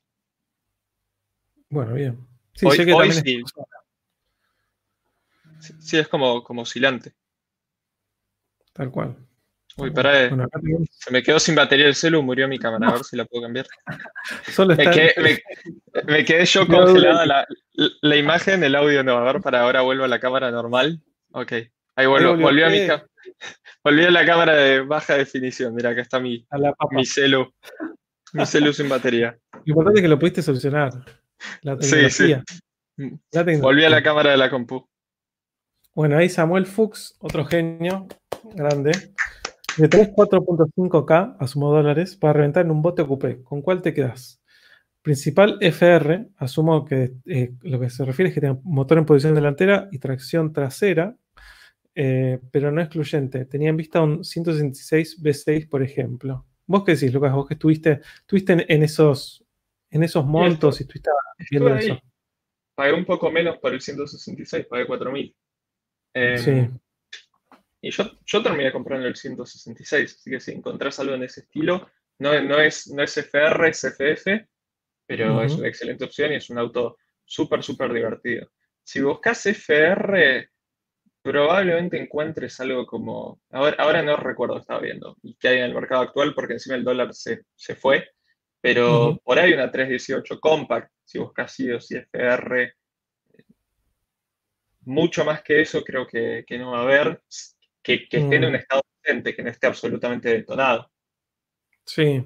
Bueno, 1.69 1.95
bien. 1.95 2.19
Sí, 2.53 2.69
sé 2.69 2.85
que 2.85 2.91
también 2.91 3.14
sí. 3.14 3.41
Es... 3.43 3.53
sí, 5.80 5.98
es 5.98 6.07
como, 6.07 6.44
como 6.44 6.64
oscilante. 6.64 7.14
Tal 8.73 8.91
cual. 8.91 9.18
Uy, 9.76 9.90
para, 9.90 10.30
se 10.91 11.11
me 11.11 11.23
quedó 11.23 11.40
sin 11.40 11.56
batería 11.56 11.88
el 11.88 11.95
celu, 11.95 12.22
murió 12.22 12.48
mi 12.48 12.60
cámara, 12.60 12.90
a 12.90 12.94
ver 12.94 13.03
si 13.03 13.18
la 13.18 13.26
puedo 13.26 13.44
cambiar. 13.44 13.65
Solo 14.52 14.76
me, 16.07 16.26
quedé, 16.26 16.45
yo 16.45 16.68
congelada 16.68 17.26
la, 17.26 17.48
la, 18.02 18.15
imagen, 18.15 18.64
el 18.64 18.76
audio 18.76 19.03
no, 19.03 19.18
a 19.18 19.23
ver, 19.23 19.41
para 19.41 19.61
ahora 19.61 19.81
vuelvo 19.81 20.03
a 20.03 20.07
la 20.07 20.19
cámara 20.19 20.52
normal. 20.52 21.02
Ok, 21.31 21.53
ahí 21.95 22.06
vuelvo, 22.06 22.38
volvió 22.38 22.68
a 22.68 22.69
mi 22.69 22.88
Volví 23.84 24.06
a 24.06 24.11
la 24.11 24.26
cámara 24.26 24.53
de 24.53 24.81
baja 24.81 25.18
definición, 25.18 25.73
mira, 25.73 25.90
acá 25.90 26.02
está 26.02 26.19
mi, 26.19 26.45
mi 26.91 27.06
celu, 27.06 27.52
mi 28.34 28.45
celu 28.45 28.73
sin 28.73 28.88
batería. 28.88 29.38
Lo 29.53 29.61
importante 29.65 29.99
es 29.99 30.03
que 30.03 30.10
lo 30.10 30.19
pudiste 30.19 30.41
solucionar. 30.41 30.91
La 31.61 31.77
tecnología. 31.77 32.44
Sí, 32.98 33.10
sí. 33.31 33.56
Volví 33.60 33.84
a 33.84 33.90
la 33.90 34.03
cámara 34.03 34.31
de 34.31 34.38
la 34.38 34.49
compu. 34.49 34.88
Bueno, 35.95 36.18
ahí 36.18 36.28
Samuel 36.28 36.65
Fuchs, 36.65 37.15
otro 37.20 37.45
genio, 37.45 38.07
grande. 38.56 38.91
De 39.78 39.88
3, 39.88 40.10
4.5K, 40.15 41.38
asumo 41.40 41.72
dólares, 41.72 42.15
para 42.15 42.34
reventar 42.34 42.65
en 42.65 42.72
un 42.72 42.82
bote 42.82 43.03
ocupé. 43.03 43.44
¿Con 43.44 43.61
cuál 43.61 43.82
te 43.82 43.94
quedas? 43.94 44.41
Principal 45.03 45.57
FR, 45.61 46.30
asumo 46.38 46.84
que 46.84 47.14
eh, 47.26 47.52
lo 47.61 47.80
que 47.80 47.90
se 47.91 48.06
refiere 48.06 48.30
es 48.30 48.36
que 48.36 48.41
tiene 48.41 48.60
motor 48.64 48.98
en 48.98 49.06
posición 49.06 49.36
delantera 49.36 49.90
y 49.91 49.99
tracción 49.99 50.52
trasera, 50.52 51.15
eh, 51.94 52.40
pero 52.52 52.72
no 52.72 52.82
excluyente. 52.82 53.45
Tenía 53.45 53.70
en 53.70 53.78
vista 53.78 54.02
un 54.02 54.24
166 54.24 55.22
V6, 55.22 55.70
por 55.70 55.84
ejemplo. 55.84 56.45
¿Vos 56.65 56.84
qué 56.84 56.94
decís, 56.94 57.14
Lucas? 57.14 57.34
¿Vos 57.34 57.48
que 57.48 57.53
estuviste, 57.53 58.02
estuviste 58.20 58.65
en, 58.68 58.84
esos, 58.84 59.44
en 59.91 60.03
esos 60.03 60.26
montos 60.26 60.80
y, 60.80 60.84
estuviste 60.84 61.11
viendo 61.52 61.76
eso? 61.76 61.99
Pagué 62.74 62.94
un 62.94 63.06
poco 63.06 63.30
menos 63.30 63.60
por 63.60 63.74
el 63.74 63.82
166, 63.82 64.65
pagué 64.65 64.88
4.000. 64.88 65.36
Eh, 66.14 66.38
sí. 66.38 66.69
Y 67.81 67.91
yo, 67.91 68.06
yo 68.26 68.41
terminé 68.41 68.72
comprando 68.72 69.07
el 69.07 69.15
166, 69.15 70.18
así 70.19 70.30
que 70.30 70.40
si 70.40 70.52
encontrás 70.52 70.99
algo 70.99 71.15
en 71.15 71.23
ese 71.23 71.41
estilo, 71.41 71.90
no, 72.19 72.41
no, 72.41 72.60
es, 72.60 72.88
no 72.88 73.03
es 73.03 73.18
FR, 73.18 73.68
es 73.68 73.84
FF, 73.84 74.48
pero 75.06 75.44
es 75.44 75.53
una 75.53 75.68
excelente 75.68 76.06
opción 76.06 76.31
y 76.31 76.35
es 76.35 76.49
un 76.49 76.60
auto 76.60 76.98
súper, 77.26 77.61
súper 77.61 77.91
divertido. 77.91 78.49
Si 78.81 79.02
buscas 79.02 79.45
FR, 79.45 80.49
probablemente 81.22 82.02
encuentres 82.02 82.60
algo 82.60 82.85
como, 82.85 83.41
ahora, 83.52 83.76
ahora 83.80 84.02
no 84.02 84.15
recuerdo, 84.18 84.60
estaba 84.60 84.80
viendo, 84.80 85.18
y 85.22 85.35
qué 85.35 85.49
hay 85.49 85.57
en 85.60 85.65
el 85.65 85.73
mercado 85.73 86.03
actual, 86.03 86.34
porque 86.34 86.53
encima 86.53 86.76
el 86.76 86.84
dólar 86.84 87.14
se, 87.14 87.44
fue, 87.76 88.10
pero 88.61 89.19
por 89.23 89.40
ahí 89.40 89.53
una 89.53 89.72
318 89.72 90.40
Compact, 90.40 90.91
si 91.03 91.19
buscas 91.19 91.52
sí 91.53 91.72
o 91.72 91.80
sí 91.80 91.95
FR, 91.98 92.73
mucho 94.85 95.26
más 95.26 95.41
que 95.41 95.61
eso 95.61 95.84
creo 95.84 96.07
que, 96.07 96.43
que 96.47 96.57
no 96.57 96.72
va 96.72 96.80
a 96.80 96.84
haber 96.84 97.22
que, 97.81 97.93
esté 97.93 98.18
en 98.18 98.45
un 98.45 98.53
mm. 98.53 98.55
estado 98.55 98.81
decente, 99.01 99.35
que 99.35 99.43
no 99.43 99.49
esté 99.49 99.68
absolutamente 99.68 100.30
detonado. 100.30 100.89
Sí. 101.85 102.23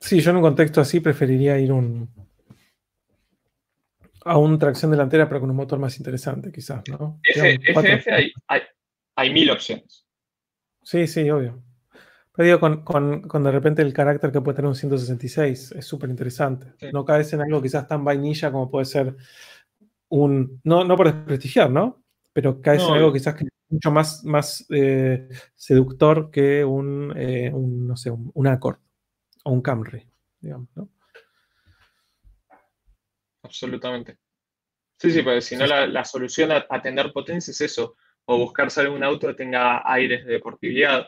Sí, 0.00 0.20
yo 0.20 0.30
en 0.30 0.36
un 0.36 0.42
contexto 0.42 0.80
así 0.80 1.00
preferiría 1.00 1.58
ir 1.58 1.72
un, 1.72 2.10
a 4.24 4.38
una 4.38 4.58
tracción 4.58 4.90
delantera, 4.90 5.28
pero 5.28 5.40
con 5.40 5.50
un 5.50 5.56
motor 5.56 5.78
más 5.78 5.96
interesante, 5.98 6.50
quizás, 6.50 6.82
¿no? 6.88 7.20
FF 7.22 8.06
hay, 9.16 9.32
mil 9.32 9.50
opciones. 9.50 10.06
Sí, 10.82 11.06
sí, 11.06 11.30
obvio. 11.30 11.62
Pero 12.32 12.46
digo, 12.46 12.84
con, 12.84 13.44
de 13.44 13.50
repente 13.52 13.82
el 13.82 13.92
carácter 13.92 14.32
que 14.32 14.40
puede 14.40 14.56
tener 14.56 14.68
un 14.68 14.74
166 14.74 15.72
es 15.72 15.86
súper 15.86 16.10
interesante. 16.10 16.74
No 16.92 17.04
caes 17.04 17.32
en 17.32 17.42
algo 17.42 17.62
quizás 17.62 17.86
tan 17.86 18.04
vainilla 18.04 18.50
como 18.50 18.70
puede 18.70 18.86
ser 18.86 19.14
un. 20.08 20.60
No, 20.64 20.84
no 20.84 20.96
por 20.96 21.12
desprestigiar, 21.12 21.70
¿no? 21.70 22.04
pero 22.34 22.60
caes 22.60 22.82
en 22.82 22.90
algo 22.90 23.12
quizás 23.12 23.36
que 23.36 23.44
es 23.44 23.50
mucho 23.68 23.92
más, 23.92 24.24
más 24.24 24.66
eh, 24.70 25.28
seductor 25.54 26.30
que 26.32 26.64
un, 26.64 27.14
eh, 27.16 27.50
no 27.54 27.96
sé, 27.96 28.10
un, 28.10 28.46
Accord 28.48 28.78
o 29.44 29.52
un 29.52 29.62
Camry, 29.62 30.04
digamos, 30.40 30.68
¿no? 30.74 30.90
Absolutamente. 33.44 34.18
Sí, 34.98 35.12
sí, 35.12 35.22
porque 35.22 35.42
si 35.42 35.56
no 35.56 35.64
la, 35.66 36.04
solución 36.04 36.50
a, 36.50 36.82
tener 36.82 37.12
potencia 37.12 37.52
es 37.52 37.60
eso, 37.60 37.96
o 38.24 38.38
buscarse 38.38 38.88
un 38.88 39.04
auto 39.04 39.28
que 39.28 39.34
tenga 39.34 39.88
aires 39.88 40.24
de 40.24 40.32
deportividad. 40.32 41.06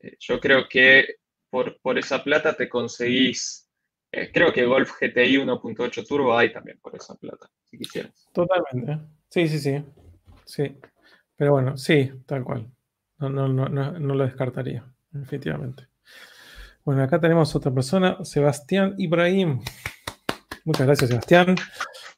Eh, 0.00 0.16
yo 0.20 0.38
creo 0.40 0.68
que 0.68 1.16
por, 1.48 1.80
por 1.80 1.98
esa 1.98 2.22
plata 2.22 2.54
te 2.54 2.68
conseguís, 2.68 3.67
creo 4.10 4.52
que 4.52 4.64
Golf 4.64 4.92
GTI 5.00 5.38
1.8 5.38 6.06
Turbo 6.06 6.36
hay 6.36 6.52
también 6.52 6.78
por 6.80 6.94
esa 6.96 7.14
plata, 7.14 7.50
si 7.64 7.78
quisieras. 7.78 8.28
Totalmente. 8.32 8.98
Sí, 9.28 9.48
sí, 9.48 9.58
sí. 9.58 9.84
Sí, 10.44 10.76
pero 11.36 11.52
bueno, 11.52 11.76
sí, 11.76 12.10
tal 12.26 12.42
cual. 12.42 12.70
No, 13.18 13.28
no, 13.28 13.48
no, 13.48 13.68
no, 13.68 14.14
lo 14.14 14.24
descartaría, 14.24 14.84
definitivamente. 15.10 15.88
Bueno, 16.84 17.02
acá 17.02 17.20
tenemos 17.20 17.54
otra 17.54 17.72
persona, 17.72 18.24
Sebastián 18.24 18.94
Ibrahim. 18.96 19.60
Muchas 20.64 20.86
gracias, 20.86 21.10
Sebastián. 21.10 21.56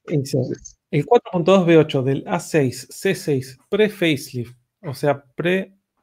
el 0.06 1.06
4.2 1.06 1.66
V8 1.66 2.02
del 2.02 2.24
A6 2.24 2.88
C6 2.88 3.58
pre-facelift, 3.68 4.56
o 4.82 4.94
sea, 4.94 5.24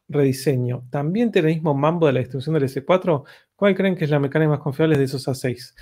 pre-rediseño, 0.07 0.87
¿también 0.89 1.31
tiene 1.31 1.49
el 1.49 1.55
mismo 1.55 1.73
mambo 1.73 2.07
de 2.07 2.13
la 2.13 2.19
distribución 2.19 2.55
del 2.55 2.63
S4? 2.63 3.23
¿Cuál 3.55 3.75
creen 3.75 3.95
que 3.95 4.05
es 4.05 4.11
la 4.11 4.19
mecánica 4.19 4.49
más 4.49 4.59
confiable 4.59 4.97
de 4.97 5.03
esos 5.03 5.27
A6? 5.27 5.73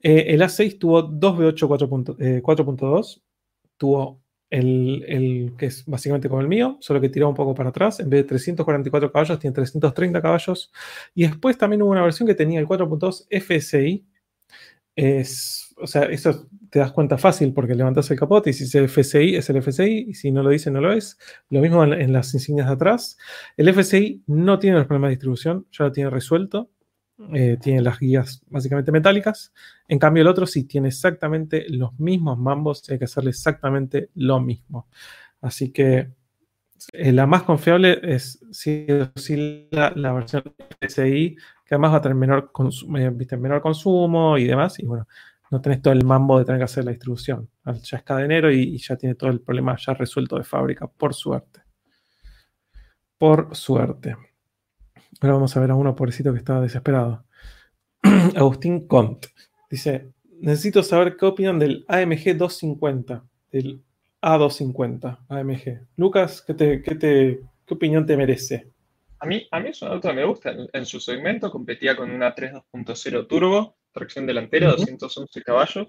Eh, 0.00 0.26
el 0.28 0.42
A6 0.42 0.78
tuvo 0.78 1.02
2 1.02 1.38
V8 1.38 2.42
4.2, 2.42 3.22
tuvo 3.76 4.20
el, 4.50 5.54
que 5.56 5.66
es 5.66 5.84
básicamente 5.86 6.28
como 6.28 6.40
el 6.40 6.48
mío, 6.48 6.76
solo 6.80 7.00
que 7.00 7.08
tira 7.08 7.26
un 7.26 7.34
poco 7.34 7.54
para 7.54 7.70
atrás. 7.70 8.00
En 8.00 8.10
vez 8.10 8.22
de 8.22 8.28
344 8.28 9.12
caballos, 9.12 9.38
tiene 9.38 9.54
330 9.54 10.20
caballos. 10.20 10.72
Y 11.14 11.22
después 11.22 11.56
también 11.56 11.82
hubo 11.82 11.90
una 11.92 12.02
versión 12.02 12.26
que 12.26 12.34
tenía 12.34 12.60
el 12.60 12.66
4.2 12.66 13.26
FSI. 13.30 14.04
Es, 14.96 15.69
o 15.80 15.86
sea, 15.86 16.02
eso 16.04 16.48
te 16.70 16.78
das 16.78 16.92
cuenta 16.92 17.18
fácil 17.18 17.52
porque 17.52 17.74
levantas 17.74 18.10
el 18.10 18.18
capote 18.18 18.50
y 18.50 18.52
si 18.52 18.64
es 18.64 18.74
el 18.74 18.88
FSI 18.88 19.36
es 19.36 19.50
el 19.50 19.62
FSI 19.62 20.06
y 20.08 20.14
si 20.14 20.30
no 20.30 20.42
lo 20.42 20.50
dice 20.50 20.70
no 20.70 20.80
lo 20.80 20.92
es. 20.92 21.18
Lo 21.48 21.60
mismo 21.60 21.84
en, 21.84 22.12
las 22.12 22.32
insignias 22.34 22.66
de 22.68 22.72
atrás. 22.74 23.18
El 23.56 23.72
FSI 23.72 24.22
no 24.26 24.58
tiene 24.58 24.78
los 24.78 24.86
problemas 24.86 25.08
de 25.08 25.16
distribución, 25.16 25.66
ya 25.72 25.84
lo 25.84 25.92
tiene 25.92 26.10
resuelto. 26.10 26.70
Eh, 27.34 27.58
tiene 27.60 27.82
las 27.82 27.98
guías 27.98 28.42
básicamente 28.48 28.92
metálicas. 28.92 29.52
En 29.88 29.98
cambio, 29.98 30.22
el 30.22 30.28
otro 30.28 30.46
sí 30.46 30.64
tiene 30.64 30.88
exactamente 30.88 31.66
los 31.68 31.98
mismos 32.00 32.38
mambos, 32.38 32.88
hay 32.88 32.98
que 32.98 33.04
hacerle 33.04 33.30
exactamente 33.30 34.08
lo 34.14 34.40
mismo. 34.40 34.88
Así 35.42 35.70
que 35.70 36.12
eh, 36.92 37.12
la 37.12 37.26
más 37.26 37.42
confiable 37.42 38.00
es 38.02 38.40
sí, 38.52 38.86
la, 39.70 40.12
versión 40.12 40.42
SI, 40.80 41.36
que 41.64 41.74
además 41.74 41.92
va 41.92 41.96
a 41.96 42.00
tener 42.00 42.16
menor, 42.16 42.50
eh, 42.96 43.36
menor 43.36 43.60
consumo 43.60 44.38
y 44.38 44.44
demás. 44.44 44.78
Y 44.78 44.86
bueno, 44.86 45.06
no 45.50 45.60
tenés 45.60 45.82
todo 45.82 45.92
el 45.92 46.04
mambo 46.04 46.38
de 46.38 46.44
tener 46.44 46.60
que 46.60 46.64
hacer 46.64 46.84
la 46.84 46.92
distribución. 46.92 47.50
Ya 47.64 47.96
es 47.98 48.02
cadenero 48.04 48.50
y, 48.52 48.62
y 48.62 48.78
ya 48.78 48.96
tiene 48.96 49.14
todo 49.14 49.30
el 49.30 49.40
problema 49.40 49.76
ya 49.76 49.94
resuelto 49.94 50.36
de 50.36 50.44
fábrica, 50.44 50.86
por 50.86 51.12
suerte. 51.14 51.62
Por 53.18 53.54
suerte. 53.54 54.16
Ahora 55.20 55.34
vamos 55.34 55.56
a 55.56 55.60
ver 55.60 55.70
a 55.70 55.74
uno 55.74 55.94
pobrecito 55.94 56.32
que 56.32 56.38
estaba 56.38 56.60
desesperado. 56.60 57.24
Agustín 58.36 58.86
Cont 58.86 59.26
dice: 59.68 60.12
Necesito 60.38 60.82
saber 60.82 61.16
qué 61.16 61.26
opinan 61.26 61.58
del 61.58 61.84
AMG 61.88 62.36
250, 62.36 63.24
del 63.50 63.82
A250 64.22 65.18
AMG. 65.28 65.86
Lucas, 65.96 66.42
¿qué, 66.42 66.54
te, 66.54 66.82
qué, 66.82 66.94
te, 66.94 67.40
qué 67.66 67.74
opinión 67.74 68.06
te 68.06 68.16
merece? 68.16 68.70
A 69.18 69.26
mí, 69.26 69.46
a 69.50 69.60
mí 69.60 69.68
es 69.68 69.82
un 69.82 69.88
auto 69.88 70.08
que 70.08 70.14
me 70.14 70.24
gusta. 70.24 70.54
En, 70.72 70.86
su 70.86 70.98
segmento 70.98 71.50
competía 71.50 71.94
con 71.94 72.10
una 72.10 72.34
3.2.0 72.34 73.26
turbo, 73.26 73.76
tracción 73.92 74.26
delantera, 74.26 74.70
211 74.70 75.42
caballos. 75.42 75.88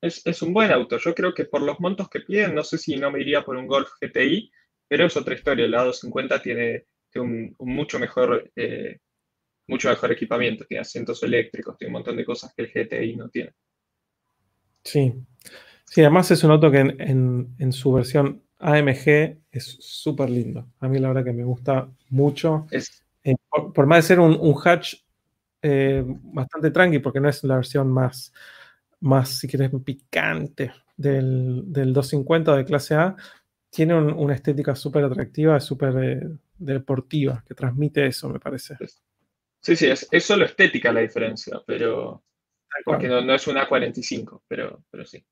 Es, 0.00 0.26
es, 0.26 0.42
un 0.42 0.52
buen 0.52 0.72
auto. 0.72 0.98
Yo 0.98 1.14
creo 1.14 1.32
que 1.32 1.44
por 1.44 1.62
los 1.62 1.78
montos 1.78 2.08
que 2.08 2.20
piden, 2.20 2.54
no 2.54 2.64
sé 2.64 2.78
si 2.78 2.96
no 2.96 3.10
me 3.10 3.20
iría 3.20 3.44
por 3.44 3.56
un 3.56 3.66
Golf 3.66 3.90
GTI, 4.00 4.50
pero 4.88 5.06
es 5.06 5.16
otra 5.16 5.34
historia. 5.34 5.64
El 5.64 5.74
A250 5.74 6.42
tiene 6.42 6.86
un, 7.20 7.54
mucho, 7.60 7.98
mejor, 7.98 8.50
eh, 8.56 8.98
mucho 9.66 9.88
mejor 9.88 10.12
equipamiento, 10.12 10.64
tiene 10.64 10.82
asientos 10.82 11.22
eléctricos, 11.22 11.76
tiene 11.76 11.90
un 11.90 11.94
montón 11.94 12.16
de 12.16 12.24
cosas 12.24 12.52
que 12.54 12.62
el 12.62 12.72
GTI 12.72 13.16
no 13.16 13.28
tiene. 13.28 13.52
Sí, 14.84 15.14
sí 15.84 16.00
además 16.00 16.30
es 16.30 16.42
un 16.44 16.50
auto 16.50 16.70
que 16.70 16.80
en, 16.80 17.72
su 17.72 17.92
versión 17.92 18.42
AMG 18.58 19.38
es 19.50 19.76
súper 19.80 20.30
lindo. 20.30 20.68
A 20.80 20.88
mí 20.88 20.98
la 20.98 21.08
verdad 21.08 21.24
que 21.24 21.32
me 21.32 21.44
gusta 21.44 21.88
mucho. 22.10 22.66
Eh, 23.24 23.36
por, 23.48 23.86
más 23.86 23.98
de 23.98 24.08
ser 24.08 24.20
un, 24.20 24.54
hatch 24.64 24.94
eh, 25.62 26.02
bastante 26.06 26.70
tranqui, 26.70 26.98
porque 26.98 27.20
no 27.20 27.28
es 27.28 27.42
la 27.44 27.56
versión 27.56 27.90
más, 27.90 28.32
más 29.00 29.38
si 29.38 29.48
quieres, 29.48 29.70
picante 29.84 30.72
del, 30.96 31.62
del 31.66 31.92
250 31.92 32.56
de 32.56 32.64
clase 32.64 32.94
A, 32.94 33.16
tiene 33.70 33.94
una 33.94 34.34
estética 34.34 34.74
súper 34.74 35.04
atractiva, 35.04 35.58
súper 35.58 36.28
deportiva, 36.58 37.42
que 37.46 37.54
transmite 37.54 38.06
eso, 38.06 38.28
me 38.28 38.38
parece. 38.38 38.76
Sí, 39.60 39.76
sí, 39.76 39.86
es, 39.86 40.08
solo 40.24 40.44
estética 40.44 40.92
la 40.92 41.00
diferencia, 41.00 41.62
pero. 41.66 42.22
Porque 42.84 43.08
no, 43.08 43.34
es 43.34 43.46
una 43.46 43.66
45, 43.66 44.44
pero, 44.46 44.84
pero 44.90 45.04
sí. 45.04 45.24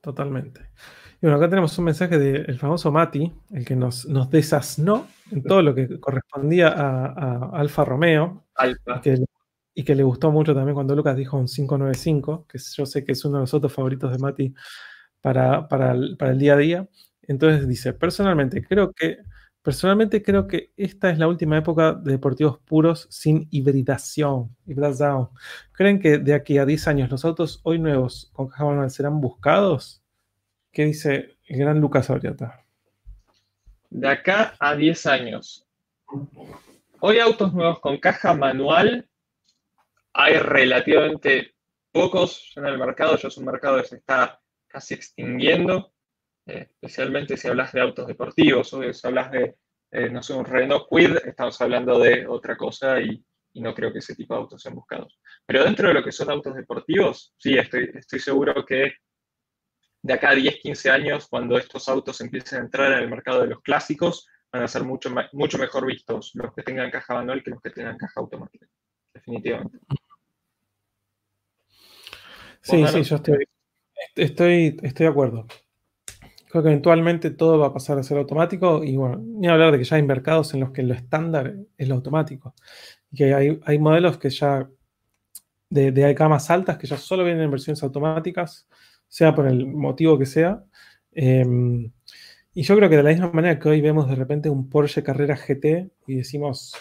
Totalmente. 0.00 0.70
Bueno, 1.22 1.36
acá 1.36 1.48
tenemos 1.48 1.78
un 1.78 1.84
mensaje 1.84 2.18
del 2.18 2.58
famoso 2.58 2.90
Mati, 2.90 3.32
el 3.52 3.64
que 3.64 3.76
nos, 3.76 4.06
nos 4.06 4.28
desasnó 4.28 5.06
en 5.30 5.44
todo 5.44 5.62
lo 5.62 5.72
que 5.72 6.00
correspondía 6.00 6.68
a, 6.68 7.50
Alfa 7.52 7.84
Romeo. 7.84 8.44
Y 9.74 9.84
que, 9.84 9.94
le 9.94 10.02
gustó 10.02 10.32
mucho 10.32 10.52
también 10.54 10.74
cuando 10.74 10.94
Lucas 10.96 11.16
dijo 11.16 11.38
un 11.38 11.46
595, 11.46 12.46
que 12.46 12.58
yo 12.58 12.84
sé 12.84 13.04
que 13.04 13.12
es 13.12 13.24
uno 13.24 13.38
de 13.38 13.42
los 13.42 13.54
otros 13.54 13.72
favoritos 13.72 14.10
de 14.10 14.18
Mati 14.18 14.54
para, 15.20 15.68
para 15.68 15.92
el 15.94 16.38
día 16.38 16.54
a 16.54 16.56
día. 16.56 16.88
Entonces 17.22 17.68
dice, 17.68 17.92
personalmente 17.92 18.62
creo 18.62 18.92
que 18.92 19.18
Personalmente 19.62 20.24
creo 20.24 20.48
que 20.48 20.72
esta 20.76 21.10
es 21.10 21.18
la 21.20 21.28
última 21.28 21.56
época 21.56 21.92
de 21.92 22.10
deportivos 22.10 22.58
puros 22.58 23.06
sin 23.10 23.46
hibridación. 23.52 24.56
hibridación. 24.66 25.28
¿Creen 25.70 26.00
que 26.00 26.18
de 26.18 26.34
aquí 26.34 26.58
a 26.58 26.66
10 26.66 26.88
años 26.88 27.10
los 27.12 27.24
autos 27.24 27.60
hoy 27.62 27.78
nuevos 27.78 28.28
con 28.32 28.48
caja 28.48 28.64
manual 28.64 28.90
serán 28.90 29.20
buscados? 29.20 30.01
¿Qué 30.72 30.86
dice 30.86 31.36
el 31.48 31.58
gran 31.58 31.80
Lucas 31.80 32.08
Oriata? 32.08 32.64
De 33.90 34.08
acá 34.08 34.54
a 34.58 34.74
10 34.74 35.04
años. 35.04 35.68
Hoy 37.00 37.18
autos 37.18 37.52
nuevos 37.52 37.78
con 37.80 37.98
caja 37.98 38.32
manual 38.32 39.06
hay 40.14 40.38
relativamente 40.38 41.54
pocos 41.90 42.54
en 42.56 42.64
el 42.64 42.78
mercado. 42.78 43.18
Ya 43.18 43.28
es 43.28 43.36
un 43.36 43.44
mercado 43.44 43.82
que 43.82 43.88
se 43.88 43.96
está 43.96 44.40
casi 44.66 44.94
extinguiendo. 44.94 45.92
Eh, 46.46 46.68
especialmente 46.70 47.36
si 47.36 47.48
hablas 47.48 47.72
de 47.72 47.80
autos 47.82 48.06
deportivos 48.06 48.72
o 48.72 48.92
si 48.94 49.06
hablas 49.06 49.30
de, 49.30 49.56
eh, 49.90 50.08
no 50.08 50.22
sé, 50.22 50.32
un 50.32 50.46
Renault 50.46 50.86
Quid, 50.88 51.18
estamos 51.26 51.60
hablando 51.60 51.98
de 51.98 52.26
otra 52.26 52.56
cosa 52.56 52.98
y, 52.98 53.22
no 53.56 53.74
creo 53.74 53.92
que 53.92 53.98
ese 53.98 54.14
tipo 54.14 54.32
de 54.32 54.40
autos 54.40 54.62
sean 54.62 54.74
buscados. 54.74 55.20
Pero 55.44 55.64
dentro 55.64 55.88
de 55.88 55.92
lo 55.92 56.02
que 56.02 56.12
son 56.12 56.30
autos 56.30 56.54
deportivos, 56.54 57.34
sí, 57.36 57.58
estoy, 57.58 57.90
estoy 57.94 58.18
seguro 58.18 58.64
que 58.64 58.94
de 60.02 60.12
acá 60.12 60.30
a 60.30 60.34
10, 60.34 60.56
15 60.56 60.90
años, 60.90 61.28
cuando 61.28 61.56
estos 61.56 61.88
autos 61.88 62.20
empiecen 62.20 62.58
a 62.58 62.62
entrar 62.62 62.92
en 62.92 62.98
el 62.98 63.08
mercado 63.08 63.42
de 63.42 63.46
los 63.48 63.62
clásicos, 63.62 64.26
van 64.52 64.64
a 64.64 64.68
ser 64.68 64.84
mucho, 64.84 65.10
mucho 65.32 65.58
mejor 65.58 65.86
vistos 65.86 66.32
los 66.34 66.52
que 66.52 66.62
tengan 66.62 66.90
caja 66.90 67.14
manual 67.14 67.42
que 67.42 67.50
los 67.50 67.60
que 67.60 67.70
tengan 67.70 67.96
caja 67.96 68.20
automática. 68.20 68.66
Definitivamente. 69.14 69.78
Sí, 72.60 72.86
sí, 72.86 73.02
yo 73.02 73.16
estoy, 73.16 73.44
estoy, 74.16 74.76
estoy 74.82 75.06
de 75.06 75.10
acuerdo. 75.10 75.46
Creo 76.48 76.62
que 76.62 76.68
eventualmente 76.68 77.30
todo 77.30 77.58
va 77.58 77.68
a 77.68 77.72
pasar 77.72 77.98
a 77.98 78.02
ser 78.02 78.18
automático 78.18 78.84
y 78.84 78.96
bueno, 78.96 79.18
ni 79.24 79.48
hablar 79.48 79.72
de 79.72 79.78
que 79.78 79.84
ya 79.84 79.96
hay 79.96 80.02
mercados 80.02 80.52
en 80.52 80.60
los 80.60 80.70
que 80.70 80.82
lo 80.82 80.94
estándar 80.94 81.54
es 81.78 81.88
lo 81.88 81.94
automático. 81.94 82.54
Y 83.10 83.16
que 83.16 83.34
hay, 83.34 83.78
modelos 83.78 84.18
que 84.18 84.30
ya, 84.30 84.68
de, 85.70 85.92
de 85.92 86.14
más 86.28 86.50
altas, 86.50 86.76
que 86.76 86.86
ya 86.86 86.98
solo 86.98 87.24
vienen 87.24 87.44
en 87.44 87.50
versiones 87.50 87.82
automáticas, 87.82 88.68
sea 89.12 89.34
por 89.34 89.46
el 89.46 89.66
motivo 89.66 90.18
que 90.18 90.24
sea. 90.24 90.64
Em, 91.12 91.92
y 92.54 92.62
yo 92.62 92.76
creo 92.76 92.88
que 92.88 92.96
de 92.96 93.02
la 93.02 93.10
misma 93.10 93.30
manera 93.30 93.58
que 93.58 93.68
hoy 93.68 93.82
vemos 93.82 94.08
de 94.08 94.14
repente 94.14 94.48
un 94.48 94.70
Porsche 94.70 95.02
Carrera 95.02 95.36
GT 95.36 95.90
y 96.06 96.14
decimos, 96.14 96.72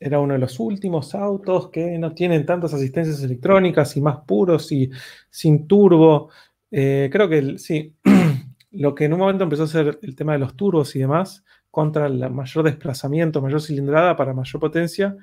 era 0.00 0.18
uno 0.18 0.32
de 0.34 0.40
los 0.40 0.58
últimos 0.58 1.14
autos 1.14 1.70
que 1.70 1.96
no 1.96 2.12
tienen 2.12 2.44
tantas 2.44 2.74
asistencias 2.74 3.22
electrónicas 3.22 3.96
y 3.96 4.00
más 4.00 4.18
puros 4.26 4.72
y 4.72 4.90
sin 5.30 5.68
turbo. 5.68 6.30
Eh, 6.72 7.08
creo 7.12 7.28
que 7.28 7.56
sí, 7.58 7.94
lo 8.72 8.92
que 8.92 9.04
en 9.04 9.12
un 9.12 9.20
momento 9.20 9.44
empezó 9.44 9.62
a 9.62 9.68
ser 9.68 10.00
el 10.02 10.16
tema 10.16 10.32
de 10.32 10.40
los 10.40 10.56
turbos 10.56 10.96
y 10.96 10.98
demás, 10.98 11.44
contra 11.70 12.06
el 12.06 12.30
mayor 12.30 12.64
desplazamiento, 12.64 13.40
mayor 13.40 13.62
cilindrada 13.62 14.16
para 14.16 14.34
mayor 14.34 14.60
potencia, 14.60 15.16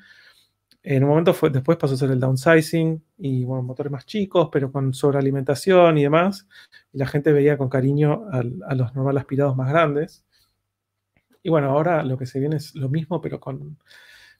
en 0.83 1.03
un 1.03 1.09
momento 1.09 1.33
fue, 1.33 1.49
después 1.49 1.77
pasó 1.77 1.93
a 1.93 1.97
ser 1.97 2.11
el 2.11 2.19
downsizing 2.19 3.01
y 3.17 3.45
bueno, 3.45 3.63
motores 3.63 3.91
más 3.91 4.05
chicos, 4.05 4.49
pero 4.51 4.71
con 4.71 4.93
sobrealimentación 4.93 5.97
y 5.97 6.03
demás. 6.03 6.47
Y 6.91 6.97
la 6.97 7.07
gente 7.07 7.31
veía 7.31 7.57
con 7.57 7.69
cariño 7.69 8.25
a 8.31 8.75
los 8.75 8.93
normal 8.93 9.17
aspirados 9.17 9.55
más 9.55 9.69
grandes. 9.69 10.25
Y 11.41 11.49
bueno, 11.49 11.69
ahora 11.69 12.03
lo 12.03 12.17
que 12.17 12.25
se 12.25 12.39
viene 12.39 12.57
es 12.57 12.75
lo 12.75 12.89
mismo, 12.89 13.21
pero 13.21 13.39
con, 13.39 13.77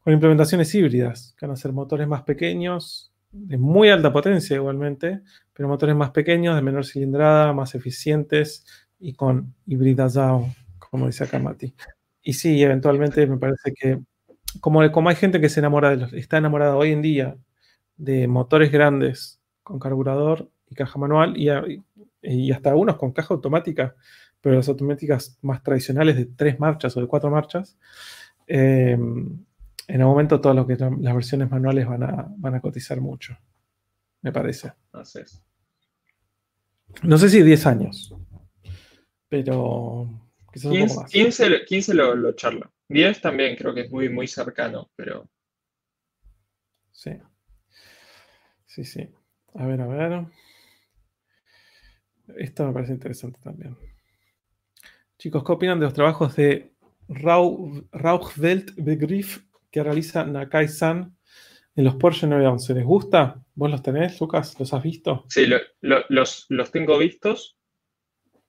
con 0.04 0.14
implementaciones 0.14 0.74
híbridas, 0.76 1.34
que 1.38 1.46
van 1.46 1.54
a 1.54 1.58
ser 1.58 1.72
motores 1.72 2.08
más 2.08 2.24
pequeños, 2.24 3.14
de 3.32 3.58
muy 3.58 3.90
alta 3.90 4.14
potencia 4.14 4.56
igualmente, 4.56 5.22
pero 5.54 5.68
motores 5.68 5.96
más 5.96 6.12
pequeños, 6.12 6.56
de 6.56 6.62
menor 6.62 6.86
cilindrada, 6.86 7.52
más 7.54 7.74
eficientes 7.74 8.66
y 9.00 9.14
con 9.14 9.56
hibridación, 9.66 10.54
como 10.78 11.08
dice 11.08 11.24
acá 11.24 11.40
Mati. 11.40 11.74
Y 12.22 12.34
sí, 12.34 12.62
eventualmente 12.62 13.26
me 13.28 13.38
parece 13.38 13.74
que, 13.74 14.00
como, 14.60 14.92
como 14.92 15.10
hay 15.10 15.16
gente 15.16 15.42
que 15.42 15.50
se 15.50 15.60
enamora 15.60 15.90
de 15.90 15.98
los, 15.98 16.14
está 16.14 16.38
enamorada 16.38 16.76
hoy 16.76 16.92
en 16.92 17.02
día 17.02 17.38
de 17.98 18.28
motores 18.28 18.72
grandes 18.72 19.40
con 19.64 19.80
carburador 19.80 20.50
y 20.70 20.76
caja 20.76 21.00
manual 21.00 21.36
y, 21.38 21.50
y 22.22 22.52
hasta 22.52 22.70
algunos 22.70 22.98
con 22.98 23.12
caja 23.12 23.34
automática, 23.34 23.96
pero 24.42 24.56
las 24.56 24.68
automáticas 24.70 25.38
más 25.42 25.64
tradicionales 25.64 26.18
de 26.18 26.26
tres 26.26 26.60
marchas 26.60 26.96
o 26.98 27.02
de 27.02 27.08
cuatro 27.08 27.30
marchas, 27.30 27.78
eh, 28.48 28.98
en 29.88 30.00
el 30.00 30.06
momento 30.06 30.40
todas 30.40 30.56
lo 30.56 30.66
que 30.66 30.76
las 30.76 31.14
versiones 31.14 31.50
manuales 31.50 31.88
van 31.88 32.04
a, 32.04 32.28
van 32.38 32.56
a 32.56 32.62
cotizar 32.62 33.00
mucho, 33.02 33.38
me 34.22 34.32
parece. 34.32 34.74
Así 34.92 35.20
es. 35.20 35.44
No 37.02 37.18
sé 37.18 37.30
si 37.30 37.42
10 37.42 37.66
años, 37.66 38.16
pero 39.28 40.08
quizás 40.54 40.72
15, 40.72 40.84
un 40.84 40.88
poco 40.88 41.02
más. 41.02 41.12
15, 41.12 41.66
15 41.66 41.94
lo, 41.94 42.16
lo 42.16 42.32
charlo. 42.34 42.72
10 42.94 43.22
también 43.22 43.56
creo 43.56 43.74
que 43.74 43.82
es 43.82 43.92
muy, 43.92 44.10
muy 44.10 44.28
cercano, 44.28 44.92
pero... 44.96 45.30
Sí. 46.92 47.12
Sí, 48.66 48.86
sí. 48.86 49.08
A 49.56 49.68
ver, 49.68 49.82
a 49.82 49.88
ver. 49.88 50.26
Esto 52.38 52.66
me 52.66 52.74
parece 52.74 52.94
interesante 52.94 53.40
también. 53.44 53.78
Chicos, 55.18 55.44
¿qué 55.44 55.52
opinan 55.52 55.80
de 55.80 55.86
los 55.86 55.94
trabajos 55.94 56.36
de 56.36 56.74
Rauchwelt-Begriff 57.08 59.46
que 59.70 59.84
realiza 59.84 60.26
Nakai-san 60.26 61.16
en 61.76 61.84
los 61.84 61.96
Porsche 61.96 62.26
911? 62.28 62.74
¿Les 62.74 62.86
gusta? 62.86 63.44
¿Vos 63.56 63.70
los 63.70 63.84
tenés, 63.84 64.20
Lucas? 64.20 64.60
¿Los 64.60 64.74
has 64.74 64.82
visto? 64.82 65.26
Sí, 65.30 65.46
los, 65.82 66.06
los, 66.10 66.72
tengo 66.72 66.98
vistos. 66.98 67.60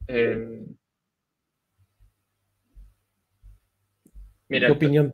Eh, 0.07 0.65
mira, 4.55 4.67
¿Qué 4.69 4.73
opinión? 4.73 5.13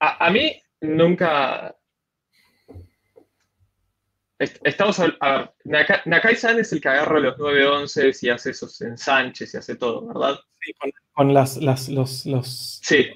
A, 0.00 0.30
mí 0.30 0.60
nunca. 0.80 1.74
Estamos 4.38 5.00
a, 5.00 5.52
Nakai-san 5.64 6.60
es 6.60 6.72
el 6.72 6.80
que 6.80 6.88
agarra 6.88 7.18
los 7.18 7.38
911 7.38 8.12
y 8.22 8.28
hace 8.30 8.50
esos 8.50 8.80
ensanches 8.82 9.52
y 9.52 9.56
hace 9.56 9.74
todo, 9.74 10.06
¿verdad? 10.06 10.38
Sí, 10.60 10.72
con, 11.12 11.34
las, 11.34 11.56
las, 11.56 11.88
los, 11.88 12.24
los, 12.26 12.80
sí. 12.82 13.10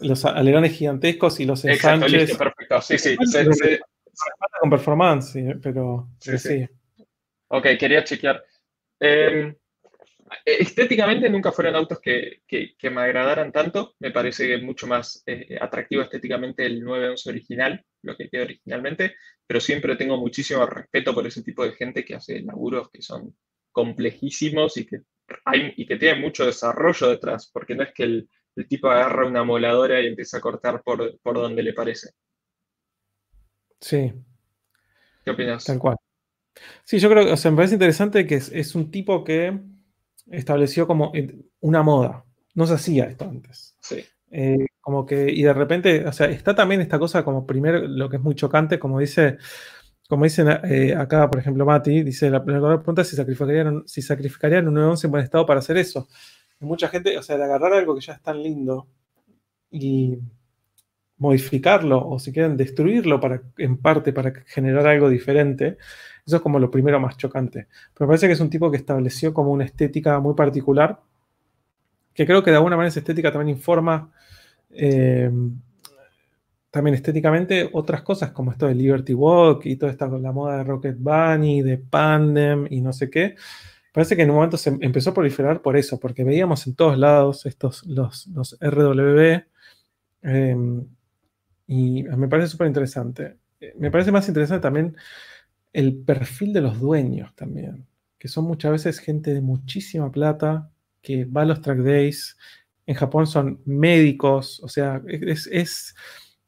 los 0.00 0.24
alerones 0.26 0.72
gigantescos 0.72 1.40
y 1.40 1.46
los 1.46 1.64
ensanches. 1.64 2.12
Exacto, 2.12 2.16
listo, 2.18 2.38
perfecto. 2.38 2.82
Sí, 2.82 2.98
sí. 2.98 3.16
Con 4.60 4.70
performance, 4.70 5.34
pero 5.62 6.08
sí, 6.20 6.38
sí. 6.38 6.68
Ok, 7.48 7.66
quería 7.78 8.04
chequear. 8.04 8.44
Eh, 9.00 9.56
estéticamente 10.44 11.28
nunca 11.28 11.52
fueron 11.52 11.76
autos 11.76 12.00
que, 12.00 12.42
me 12.82 13.00
agradaran 13.00 13.52
tanto. 13.52 13.94
Me 13.98 14.10
parece 14.10 14.58
mucho 14.58 14.86
más 14.86 15.22
eh, 15.26 15.58
atractivo 15.60 16.02
estéticamente 16.02 16.64
el 16.66 16.80
911 16.80 17.30
original, 17.30 17.84
lo 18.02 18.16
que 18.16 18.28
quedó 18.28 18.44
originalmente, 18.44 19.14
pero 19.46 19.60
siempre 19.60 19.96
tengo 19.96 20.16
muchísimo 20.16 20.64
respeto 20.66 21.14
por 21.14 21.26
ese 21.26 21.42
tipo 21.42 21.64
de 21.64 21.72
gente 21.72 22.04
que 22.04 22.14
hace 22.14 22.40
laburos 22.42 22.90
que 22.90 23.02
son 23.02 23.36
complejísimos 23.72 24.76
y 24.76 24.86
que, 24.86 25.00
hay, 25.44 25.72
y 25.76 25.86
que 25.86 25.96
tienen 25.96 26.20
mucho 26.20 26.46
desarrollo 26.46 27.08
detrás, 27.08 27.50
porque 27.52 27.74
no 27.74 27.82
es 27.82 27.92
que 27.92 28.04
el, 28.04 28.28
tipo 28.68 28.88
agarra 28.88 29.26
una 29.26 29.42
moladora 29.42 30.00
y 30.00 30.06
empieza 30.06 30.38
a 30.38 30.40
cortar 30.40 30.82
por, 30.84 31.18
por 31.20 31.34
donde 31.34 31.62
le 31.62 31.72
parece. 31.72 32.10
Sí. 33.80 34.12
¿Qué 35.24 35.30
opinas? 35.30 35.64
Tal 35.64 35.78
cual. 35.78 35.96
Sí, 36.84 37.00
yo 37.00 37.10
creo 37.10 37.24
que, 37.24 37.32
o 37.32 37.36
sea, 37.36 37.50
me 37.50 37.56
parece 37.56 37.74
interesante 37.74 38.26
que 38.26 38.36
es 38.36 38.74
un 38.76 38.92
tipo 38.92 39.24
que 39.24 39.58
estableció 40.26 40.86
como 40.86 41.12
una 41.60 41.82
moda. 41.82 42.24
No 42.54 42.66
se 42.66 42.74
hacía 42.74 43.04
esto 43.04 43.24
antes. 43.24 43.76
Sí. 43.80 44.04
Eh, 44.30 44.66
como 44.80 45.06
que, 45.06 45.30
y 45.30 45.42
de 45.42 45.52
repente, 45.54 46.06
o 46.06 46.12
sea, 46.12 46.26
está 46.26 46.54
también 46.54 46.80
esta 46.80 46.98
cosa 46.98 47.24
como 47.24 47.46
primero, 47.46 47.86
lo 47.86 48.08
que 48.08 48.16
es 48.16 48.22
muy 48.22 48.34
chocante, 48.34 48.78
como 48.78 48.98
dice, 48.98 49.38
como 50.08 50.24
dicen 50.24 50.48
eh, 50.64 50.94
acá, 50.94 51.30
por 51.30 51.40
ejemplo, 51.40 51.64
Mati, 51.64 52.02
dice, 52.02 52.30
la 52.30 52.44
primera 52.44 52.76
pregunta 52.78 53.02
es 53.02 53.08
si 53.08 53.16
sacrificarían, 53.16 53.84
si 53.86 54.02
sacrificarían 54.02 54.68
un 54.68 54.74
911 54.74 55.06
en 55.06 55.10
buen 55.10 55.24
estado 55.24 55.46
para 55.46 55.60
hacer 55.60 55.76
eso. 55.76 56.08
mucha 56.60 56.88
gente, 56.88 57.16
o 57.18 57.22
sea, 57.22 57.36
de 57.36 57.44
agarrar 57.44 57.72
algo 57.74 57.94
que 57.94 58.00
ya 58.00 58.14
es 58.14 58.22
tan 58.22 58.42
lindo 58.42 58.88
y 59.70 60.18
modificarlo, 61.18 62.06
o 62.06 62.18
si 62.18 62.32
quieren 62.32 62.56
destruirlo 62.56 63.20
para, 63.20 63.42
en 63.58 63.78
parte 63.78 64.12
para 64.12 64.32
generar 64.46 64.86
algo 64.86 65.08
diferente, 65.08 65.78
eso 66.26 66.36
es 66.36 66.42
como 66.42 66.58
lo 66.58 66.70
primero 66.70 66.98
más 67.00 67.16
chocante. 67.16 67.68
Pero 67.92 68.08
parece 68.08 68.26
que 68.26 68.32
es 68.32 68.40
un 68.40 68.50
tipo 68.50 68.70
que 68.70 68.76
estableció 68.78 69.34
como 69.34 69.52
una 69.52 69.64
estética 69.64 70.18
muy 70.20 70.34
particular, 70.34 71.00
que 72.14 72.26
creo 72.26 72.42
que 72.42 72.50
de 72.50 72.56
alguna 72.56 72.76
manera 72.76 72.88
esa 72.88 73.00
estética 73.00 73.32
también 73.32 73.56
informa 73.56 74.10
eh, 74.70 75.30
también 76.74 76.94
estéticamente 76.96 77.70
otras 77.72 78.02
cosas 78.02 78.32
como 78.32 78.50
esto 78.50 78.66
de 78.66 78.74
Liberty 78.74 79.14
Walk 79.14 79.64
y 79.66 79.76
toda 79.76 79.92
esta 79.92 80.08
la 80.08 80.32
moda 80.32 80.58
de 80.58 80.64
Rocket 80.64 80.96
Bunny, 80.98 81.62
de 81.62 81.78
Pandem 81.78 82.66
y 82.68 82.80
no 82.80 82.92
sé 82.92 83.08
qué. 83.10 83.36
Parece 83.92 84.16
que 84.16 84.22
en 84.22 84.30
un 84.30 84.36
momento 84.36 84.56
se 84.56 84.76
empezó 84.80 85.10
a 85.10 85.14
proliferar 85.14 85.62
por 85.62 85.76
eso, 85.76 86.00
porque 86.00 86.24
veíamos 86.24 86.66
en 86.66 86.74
todos 86.74 86.98
lados 86.98 87.46
estos, 87.46 87.86
los, 87.86 88.26
los 88.26 88.58
RWB, 88.60 89.44
eh, 90.22 90.56
y 91.68 92.02
me 92.02 92.26
parece 92.26 92.48
súper 92.48 92.66
interesante. 92.66 93.36
Eh, 93.60 93.74
me 93.78 93.92
parece 93.92 94.10
más 94.10 94.26
interesante 94.26 94.62
también 94.62 94.96
el 95.74 95.96
perfil 95.96 96.52
de 96.52 96.62
los 96.62 96.80
dueños 96.80 97.34
también, 97.34 97.86
que 98.18 98.28
son 98.28 98.44
muchas 98.44 98.70
veces 98.70 99.00
gente 99.00 99.34
de 99.34 99.42
muchísima 99.42 100.10
plata, 100.10 100.70
que 101.02 101.26
va 101.26 101.42
a 101.42 101.44
los 101.44 101.60
track 101.60 101.80
days. 101.80 102.38
En 102.86 102.94
Japón 102.94 103.26
son 103.26 103.60
médicos, 103.66 104.60
o 104.62 104.68
sea, 104.68 105.02
es, 105.06 105.94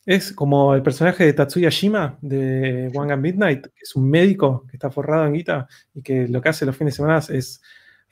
es, 0.07 0.32
como 0.32 0.74
el 0.74 0.82
personaje 0.82 1.27
de 1.27 1.32
Tatsuya 1.32 1.69
Shima 1.70 2.19
de 2.23 2.90
One 2.94 3.16
Midnight, 3.16 3.66
que 3.66 3.82
es 3.82 3.97
un 3.97 4.09
médico 4.09 4.65
que 4.70 4.77
está 4.77 4.90
forrado 4.90 5.27
en 5.27 5.35
guita 5.35 5.66
y 5.93 6.03
que 6.03 6.28
lo 6.28 6.40
que 6.40 6.48
hace 6.48 6.65
los 6.65 6.77
fines 6.77 6.94
de 6.94 6.97
semana 6.97 7.19
es 7.28 7.61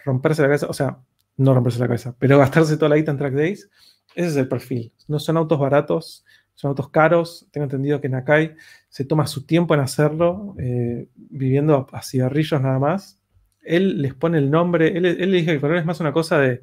romperse 0.04 0.42
la 0.42 0.48
cabeza, 0.48 0.66
o 0.66 0.72
sea, 0.72 0.98
no 1.36 1.54
romperse 1.54 1.78
la 1.78 1.86
cabeza, 1.86 2.16
pero 2.18 2.38
gastarse 2.38 2.76
toda 2.76 2.88
la 2.88 2.96
guita 2.96 3.12
en 3.12 3.18
track 3.18 3.34
days. 3.34 3.70
Ese 4.16 4.28
es 4.28 4.36
el 4.36 4.48
perfil. 4.48 4.92
No 5.06 5.20
son 5.20 5.36
autos 5.36 5.58
baratos, 5.58 6.24
son 6.54 6.70
autos 6.70 6.88
caros. 6.90 7.46
Tengo 7.52 7.64
entendido 7.64 8.00
que 8.00 8.08
Nakai 8.08 8.56
se 8.94 9.04
toma 9.04 9.26
su 9.26 9.44
tiempo 9.44 9.74
en 9.74 9.80
hacerlo, 9.80 10.54
eh, 10.56 11.08
viviendo 11.16 11.88
a, 11.90 12.00
cigarrillos 12.00 12.60
nada 12.60 12.78
más. 12.78 13.18
Él 13.60 14.00
les 14.00 14.14
pone 14.14 14.38
el 14.38 14.52
nombre, 14.52 14.96
él, 14.96 15.02
le 15.02 15.26
dije 15.26 15.46
que 15.46 15.52
el 15.54 15.60
color 15.60 15.78
es 15.78 15.84
más 15.84 15.98
una 15.98 16.12
cosa 16.12 16.38
de. 16.38 16.62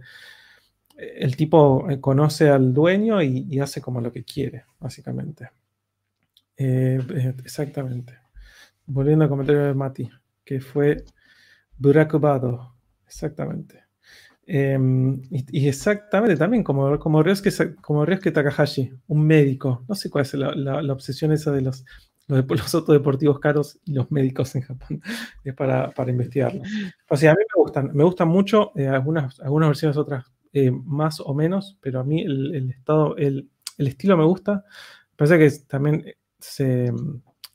Eh, 0.95 1.17
el 1.17 1.35
tipo 1.35 1.89
eh, 1.89 1.99
conoce 1.99 2.47
al 2.47 2.73
dueño 2.73 3.21
y, 3.21 3.59
hace 3.59 3.81
como 3.81 3.99
lo 3.99 4.13
que 4.13 4.23
quiere, 4.23 4.63
básicamente. 4.79 5.49
exactamente. 6.55 8.17
Volviendo 8.85 9.25
al 9.25 9.29
comentario 9.29 9.65
de 9.65 9.73
Mati, 9.73 10.09
que 10.45 10.61
fue 10.61 11.03
Burakubado. 11.77 12.75
Exactamente. 13.07 13.83
Em, 14.47 15.21
y, 15.29 15.67
exactamente 15.67 16.37
también 16.37 16.63
como, 16.63 16.97
como, 16.97 17.21
Ryosuke, 17.23 17.75
como 17.81 18.05
Takahashi, 18.05 18.89
un 19.07 19.27
médico. 19.27 19.83
No 19.89 19.95
sé 19.95 20.09
cuál 20.09 20.23
es 20.23 20.33
la, 20.33 20.93
obsesión 20.93 21.33
esa 21.33 21.51
de 21.51 21.61
los, 21.61 21.83
los, 22.35 22.49
los 22.49 22.75
autodeportivos 22.75 23.39
caros 23.39 23.79
y 23.85 23.93
los 23.93 24.11
médicos 24.11 24.55
en 24.55 24.61
Japón. 24.61 25.01
es 25.43 25.53
para, 25.53 25.91
para, 25.91 26.11
investigarlo. 26.11 26.61
O 27.09 27.17
sea, 27.17 27.31
a 27.31 27.35
mí 27.35 27.41
me 27.41 27.61
gustan, 27.61 27.91
me 27.93 28.03
gustan 28.03 28.27
mucho, 28.27 28.71
eh, 28.75 28.87
algunas, 28.87 29.39
algunas 29.39 29.69
versiones, 29.69 29.97
otras 29.97 30.31
eh, 30.53 30.71
más 30.71 31.19
o 31.19 31.33
menos, 31.33 31.77
pero 31.81 31.99
a 31.99 32.03
mí 32.03 32.21
el, 32.21 32.69
estado, 32.71 33.15
el, 33.17 33.49
el, 33.77 33.87
estilo 33.87 34.17
me 34.17 34.25
gusta. 34.25 34.65
Parece 35.15 35.37
que 35.37 35.51
también 35.67 36.05
se 36.39 36.91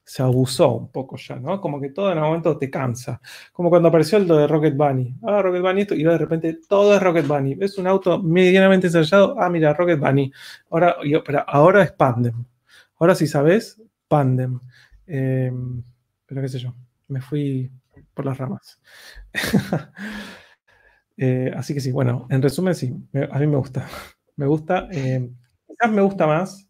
se 0.07 0.23
abusó 0.23 0.71
un 0.71 0.93
poco 0.93 1.17
ya, 1.17 1.35
¿no? 1.35 1.61
Como 1.61 1.81
que 1.81 1.91
todo 1.91 2.13
en 2.13 2.19
un 2.19 2.25
momento 2.25 2.57
te 2.57 2.71
cansa. 2.71 3.21
Como 3.53 3.71
cuando 3.71 3.89
apareció 3.89 4.19
el 4.19 4.29
de 4.29 4.47
Rocket 4.47 4.77
Bunny. 4.77 5.17
Ah, 5.25 5.43
Rocket 5.43 5.63
Bunny 5.63 5.81
esto, 5.81 5.95
y 5.97 6.05
de 6.05 6.17
repente 6.17 6.61
todo 6.69 6.95
es 6.95 7.03
Rocket 7.03 7.27
Bunny. 7.27 7.57
Es 7.61 7.77
un 7.77 7.89
auto 7.89 8.23
medianamente 8.23 8.87
ensayado. 8.87 9.35
Ah, 9.37 9.51
mira, 9.51 9.75
Rocket 9.75 9.99
Bunny. 9.99 10.31
Ahora, 10.71 10.97
pero 11.25 11.45
ahora 11.49 11.83
es 11.83 11.91
Pandem. 11.91 12.45
Ahora 12.99 13.17
si 13.17 13.27
sabes, 13.27 13.83
Pandem. 14.09 14.61
Em, 15.07 15.83
pero 16.27 16.43
qué 16.43 16.49
sé 16.49 16.59
yo, 16.59 16.75
me 17.09 17.21
fui 17.21 17.71
por 18.15 18.25
las 18.25 18.39
ramas. 18.39 18.81
Eh, 21.19 21.51
así 21.57 21.73
que 21.73 21.81
sí, 21.81 21.93
bueno, 21.93 22.27
en 22.29 22.43
resumen 22.43 22.75
sí, 22.75 22.95
a 23.31 23.39
mí 23.39 23.47
me 23.47 23.57
gusta. 23.57 23.89
Me 24.37 24.47
gusta, 24.47 24.87
em, 24.91 25.35
quizás 25.67 25.91
me 25.91 26.03
gusta 26.03 26.27
más 26.27 26.69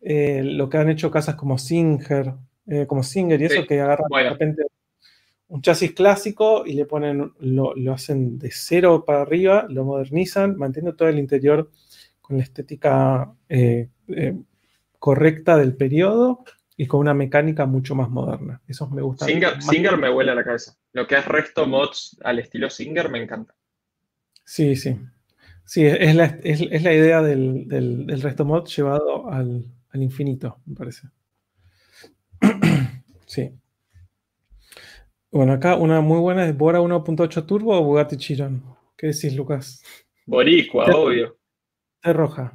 eh, 0.00 0.40
lo 0.42 0.70
que 0.70 0.78
han 0.78 0.88
hecho 0.88 1.10
casas 1.10 1.34
como 1.34 1.58
Singer, 1.58 2.32
eh, 2.66 2.86
como 2.86 3.02
Singer 3.02 3.42
y 3.42 3.44
eso, 3.44 3.66
que 3.66 3.82
agarran 3.82 4.08
de 4.10 4.30
repente 4.30 4.62
un 5.48 5.60
chasis 5.60 5.92
clásico 5.92 6.64
y 6.64 6.72
le 6.72 6.86
ponen, 6.86 7.34
lo, 7.40 7.74
hacen 7.92 8.38
de 8.38 8.50
cero 8.50 9.04
para 9.06 9.20
arriba, 9.20 9.66
lo 9.68 9.84
modernizan, 9.84 10.56
manteniendo 10.56 10.96
todo 10.96 11.08
el 11.08 11.18
interior 11.18 11.70
con 12.22 12.38
la 12.38 12.42
estética 12.42 13.34
correcta 14.98 15.58
del 15.58 15.76
periodo 15.76 16.42
y 16.76 16.86
con 16.86 17.00
una 17.00 17.14
mecánica 17.14 17.66
mucho 17.66 17.94
más 17.94 18.10
moderna. 18.10 18.60
Eso 18.66 18.88
me 18.90 19.02
gusta. 19.02 19.26
Singer, 19.26 19.96
me 19.96 20.10
huele 20.10 20.32
a 20.32 20.34
la 20.34 20.44
cabeza. 20.44 20.76
Lo 20.92 21.06
que 21.06 21.16
es 21.16 21.26
resto 21.26 21.66
mods 21.66 22.18
al 22.24 22.38
estilo 22.38 22.68
Singer 22.68 23.10
me 23.10 23.22
encanta. 23.22 23.54
Sí, 24.44 24.76
sí. 24.76 24.98
Sí, 25.64 25.86
es 25.86 26.14
la, 26.14 26.38
es, 26.42 26.82
la 26.82 26.92
idea 26.92 27.22
del, 27.22 28.20
resto 28.20 28.44
mod 28.44 28.66
llevado 28.66 29.30
al, 29.30 29.64
al 29.90 30.02
infinito, 30.02 30.60
me 30.66 30.74
parece. 30.74 31.08
sí. 33.26 33.50
Bueno, 35.30 35.54
acá 35.54 35.76
una 35.76 36.00
muy 36.00 36.20
buena 36.20 36.46
es 36.46 36.56
Bora 36.56 36.80
1.8 36.80 37.46
Turbo 37.46 37.76
o 37.76 37.82
Bugatti 37.82 38.16
Chiron. 38.16 38.62
¿Qué 38.96 39.08
decís, 39.08 39.34
Lucas? 39.34 39.82
Boricua, 40.26 40.84
obvio. 40.94 41.38
T 42.00 42.12
roja. 42.12 42.52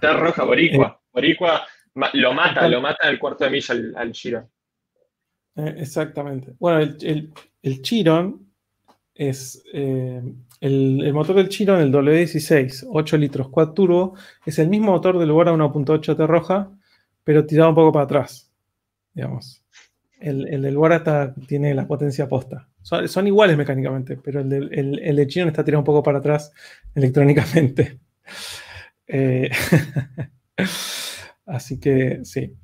T 0.00 0.12
roja, 0.12 0.44
Boricua. 0.44 1.00
Eh, 1.00 1.08
Boricua 1.12 1.66
lo 1.94 2.34
mata, 2.34 2.68
lo 2.68 2.80
mata 2.80 3.08
el 3.08 3.18
cuarto 3.18 3.44
de 3.44 3.50
milla 3.50 3.74
al, 3.96 4.12
Chiron. 4.12 4.48
Eh, 5.56 5.74
exactamente. 5.78 6.54
Bueno, 6.58 6.94
el, 7.00 7.82
Chiron 7.82 8.46
es 9.14 9.62
eh, 9.72 10.22
el, 10.60 11.12
motor 11.12 11.36
del 11.36 11.48
Chiron, 11.48 11.80
el 11.80 11.92
W16, 11.92 12.88
8 12.90 13.16
litros, 13.18 13.48
4 13.48 13.74
turbo, 13.74 14.14
es 14.46 14.58
el 14.58 14.68
mismo 14.68 14.92
motor 14.92 15.18
del 15.18 15.32
Bora 15.32 15.52
1.8 15.52 16.16
T 16.16 16.26
roja, 16.26 16.70
pero 17.24 17.46
tirado 17.46 17.70
un 17.70 17.74
poco 17.74 17.92
para 17.92 18.04
atrás 18.04 18.52
digamos. 19.14 19.62
El, 20.20 20.46
el 20.48 20.62
del 20.62 20.76
Bora 20.76 21.34
tiene 21.46 21.74
la 21.74 21.86
potencia 21.86 22.28
posta. 22.28 22.68
Son, 22.82 23.26
iguales 23.26 23.56
mecánicamente, 23.56 24.16
pero 24.16 24.40
el 24.40 24.48
de, 24.48 24.56
el, 25.02 25.16
de 25.16 25.26
chino 25.26 25.48
está 25.48 25.64
tirado 25.64 25.80
un 25.80 25.84
poco 25.84 26.02
para 26.02 26.18
atrás 26.18 26.52
electrónicamente. 26.94 27.98
Eh, 29.14 29.50
así 31.46 31.78
que 31.80 32.20
sí, 32.24 32.54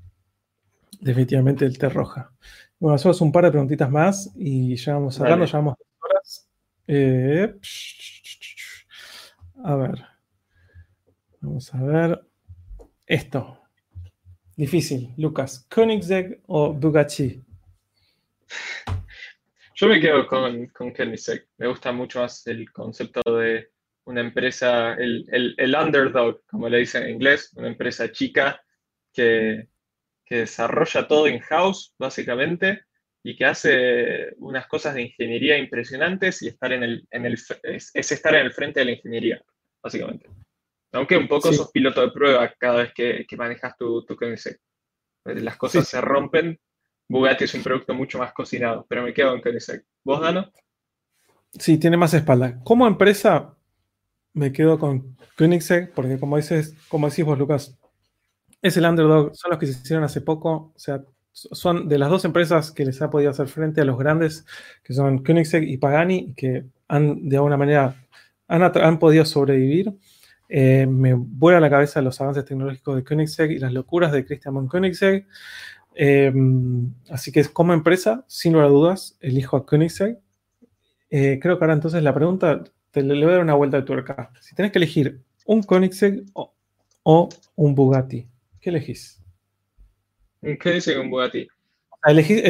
definitivamente 1.00 1.64
el 1.64 1.78
té 1.78 1.88
roja. 1.88 2.32
Bueno, 2.78 2.94
hacemos 2.94 3.20
un 3.20 3.32
par 3.32 3.44
de 3.44 3.50
preguntitas 3.50 3.90
más 3.90 4.30
y 4.36 4.76
ya 4.76 4.94
vamos 4.94 5.20
hablando, 5.20 5.44
ya 5.44 5.59
vamos 5.59 5.74
horas. 6.00 6.48
Eh, 6.86 7.55
a 9.64 9.74
ver. 9.74 10.05
Vamos 11.40 11.74
a 11.74 11.82
ver. 11.82 12.24
Esto. 13.06 13.59
Difícil. 14.56 15.14
Lucas, 15.16 15.66
¿Koenigsegg 15.72 16.42
o 16.46 16.72
Bugatti? 16.72 17.44
Yo 19.74 19.86
me 19.86 20.00
quedo 20.00 20.26
con, 20.26 20.66
con 20.68 20.92
Koenigsegg. 20.92 21.46
Me 21.59 21.68
gusta 21.68 21.92
mucho 21.92 22.20
más 22.20 22.46
el 22.46 22.70
concepto 22.72 23.20
de 23.36 23.70
una 24.05 24.20
empresa, 24.20 24.94
el, 24.94 25.55
el, 25.56 25.74
underdog, 25.74 26.42
como 26.46 26.68
le 26.68 26.78
dicen 26.78 27.02
en 27.02 27.10
inglés, 27.10 27.52
una 27.56 27.68
empresa 27.68 28.10
chica 28.10 28.60
que, 29.18 30.36
desarrolla 30.36 31.08
todo 31.08 31.26
in-house, 31.26 31.94
básicamente, 31.98 32.82
y 33.22 33.34
que 33.36 33.44
hace 33.44 34.34
unas 34.36 34.66
cosas 34.66 34.94
de 34.94 35.02
ingeniería 35.02 35.58
impresionantes 35.58 36.42
y 36.42 36.48
estar 36.48 36.72
en 36.72 36.82
el, 36.82 37.06
en 37.10 37.26
el 37.26 37.38
es, 37.62 37.90
estar 37.94 38.34
en 38.34 38.46
el 38.46 38.52
frente 38.52 38.80
de 38.80 38.86
la 38.86 38.92
ingeniería, 38.92 39.42
básicamente. 39.82 40.28
Aunque 40.92 41.16
un 41.16 41.28
poco 41.28 41.52
sos 41.52 41.70
piloto 41.70 42.00
de 42.00 42.10
prueba 42.10 42.52
cada 42.58 42.82
vez 42.82 42.92
que, 42.94 43.26
manejas 43.36 43.76
tu, 43.76 44.04
tu 44.04 44.16
Las 45.24 45.56
cosas 45.56 45.88
se 45.88 46.00
rompen. 46.00 46.58
Bugatti 47.10 47.44
es 47.44 47.54
un 47.54 47.62
producto 47.62 47.94
mucho 47.94 48.18
más 48.18 48.32
cocinado, 48.34 48.86
pero 48.86 49.02
me 49.02 49.14
quedo 49.14 49.34
en 49.34 49.40
Koenigsegg. 49.40 49.82
¿Vos, 50.04 50.20
Dano? 50.20 50.50
Sí, 51.58 51.78
tiene 51.78 51.96
más 51.96 52.12
espalda. 52.12 52.60
Como 52.64 52.86
empresa, 52.86 53.56
me 54.34 54.52
quedo 54.52 54.78
con 54.78 55.16
Koenigsegg, 55.36 55.92
porque 55.94 56.18
como 56.18 56.36
dices, 56.36 56.74
como 56.88 57.08
decís 57.08 57.24
vos, 57.24 57.38
Lucas, 57.38 57.78
es 58.62 58.76
el 58.76 58.85
underdog, 58.85 59.35
son 59.35 59.51
los 59.51 59.59
que 59.59 59.66
se 59.66 59.72
hicieron 59.72 60.05
hace 60.05 60.20
poco, 60.20 60.72
o 60.74 60.78
sea, 60.78 61.02
son 61.32 61.89
de 61.89 61.98
las 61.98 62.10
dos 62.10 62.24
empresas 62.24 62.72
que 62.72 62.85
les 62.85 63.01
ha 63.01 63.10
podido 63.10 63.30
hacer 63.30 63.48
frente 63.48 63.80
a 63.80 63.85
los 63.85 63.98
grandes, 63.98 64.44
que 64.82 64.93
son 64.93 65.22
Koenigsegg 65.22 65.62
y 65.64 65.76
Pagani, 65.76 66.35
que 66.35 66.64
han 66.89 67.28
de 67.28 67.36
alguna 67.36 67.56
manera 67.56 67.94
han, 68.48 68.62
han 68.62 68.98
podido 68.98 69.24
sobrevivir. 69.24 69.94
Eh, 70.48 70.86
me 70.86 71.12
vuela 71.14 71.59
a 71.59 71.60
la 71.60 71.70
cabeza 71.70 72.01
los 72.01 72.20
avances 72.20 72.44
tecnológicos 72.44 72.97
de 72.97 73.05
Koenigsegg 73.05 73.51
y 73.52 73.59
las 73.59 73.72
locuras 73.72 74.12
de 74.12 74.24
Christian 74.24 74.55
von 74.55 74.66
Koenigsegg. 74.66 75.26
Eh, 75.94 76.32
así 77.10 77.30
que 77.30 77.44
como 77.47 77.72
empresa, 77.72 78.24
sin 78.26 78.55
lugar 78.55 78.68
a 78.68 78.70
dudas, 78.70 79.16
elijo 79.20 79.56
a 79.56 79.66
Koenigsegg. 79.66 80.18
Eh, 81.10 81.39
creo 81.40 81.59
que 81.59 81.64
ahora 81.64 81.74
entonces 81.74 82.02
la 82.02 82.14
pregunta, 82.14 82.64
te 82.90 83.02
le, 83.02 83.14
voy 83.14 83.32
a 83.32 83.36
dar 83.36 83.43
una 83.43 83.55
vuelta 83.55 83.76
de 83.76 83.82
tuerca. 83.85 84.30
Si 84.40 84.55
tenés 84.55 84.72
que 84.72 84.78
elegir 84.78 85.20
un 85.47 85.62
Koenigsegg 85.62 86.24
o, 86.35 87.28
un 87.56 87.74
Bugatti, 87.74 88.26
¿qué 88.68 88.76
elegís? 88.76 89.22
Un 90.42 90.56
Koenigsegg 90.56 90.98
o 90.98 91.00
un 91.00 91.10
Bugatti. 91.10 91.48
Elegí, 92.04 92.42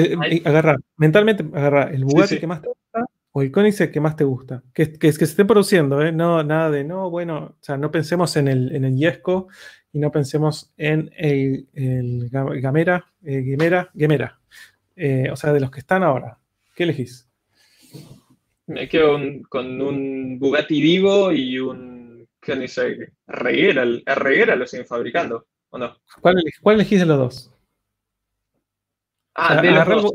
agarra, 0.44 0.76
mentalmente 0.96 1.44
agarra 1.54 1.84
el 1.90 2.04
Bugatti 2.04 2.38
que 2.38 2.46
más 2.46 2.60
te 2.60 2.68
gusta 2.68 3.06
o 3.30 3.42
el 3.42 3.52
Koenigsegg 3.52 3.92
que 3.92 4.00
más 4.00 4.16
te 4.16 4.24
gusta. 4.24 4.62
Que, 4.74 4.92
que, 4.92 4.98
que 4.98 5.12
se 5.12 5.24
esté 5.24 5.44
produciendo, 5.44 6.02
¿eh? 6.02 6.10
No, 6.10 6.42
nada 6.42 6.70
de, 6.70 6.82
no, 6.82 7.08
bueno, 7.08 7.54
o 7.60 7.62
sea, 7.62 7.76
no 7.76 7.92
pensemos 7.92 8.36
en 8.36 8.48
el, 8.48 8.74
en 8.74 8.84
el 8.84 8.96
Yesco 8.96 9.46
y 9.92 10.00
no 10.00 10.10
pensemos 10.10 10.72
en 10.76 11.10
el, 11.16 11.68
el 11.72 12.28
Gamera, 12.30 13.06
eh, 13.22 13.42
Gemera, 13.44 13.90
Gemera. 13.96 14.40
Eh, 14.96 15.28
o 15.30 15.36
sea, 15.36 15.52
de 15.52 15.60
los 15.60 15.70
que 15.70 15.80
están 15.80 16.02
ahora. 16.02 16.36
¿Qué 16.74 16.82
elegís? 16.82 17.28
Me 18.66 18.88
quedo 18.88 19.18
con 19.48 19.80
un 19.80 20.38
Bugatti 20.40 20.80
Divo 20.80 21.30
y 21.30 21.60
un 21.60 22.28
Koenigsegg 22.44 23.12
Reguera. 23.28 23.84
El 23.84 24.02
Reguera 24.04 24.56
lo 24.56 24.66
siguen 24.66 24.86
fabricando, 24.86 25.46
¿o 25.70 25.78
no? 25.78 25.96
¿Cuál, 26.20 26.76
elegís 26.76 27.00
de 27.00 27.06
los 27.06 27.18
dos? 27.18 27.52
Ah, 29.34 29.60
de 29.60 29.70
los 29.70 30.02
dos. 30.02 30.12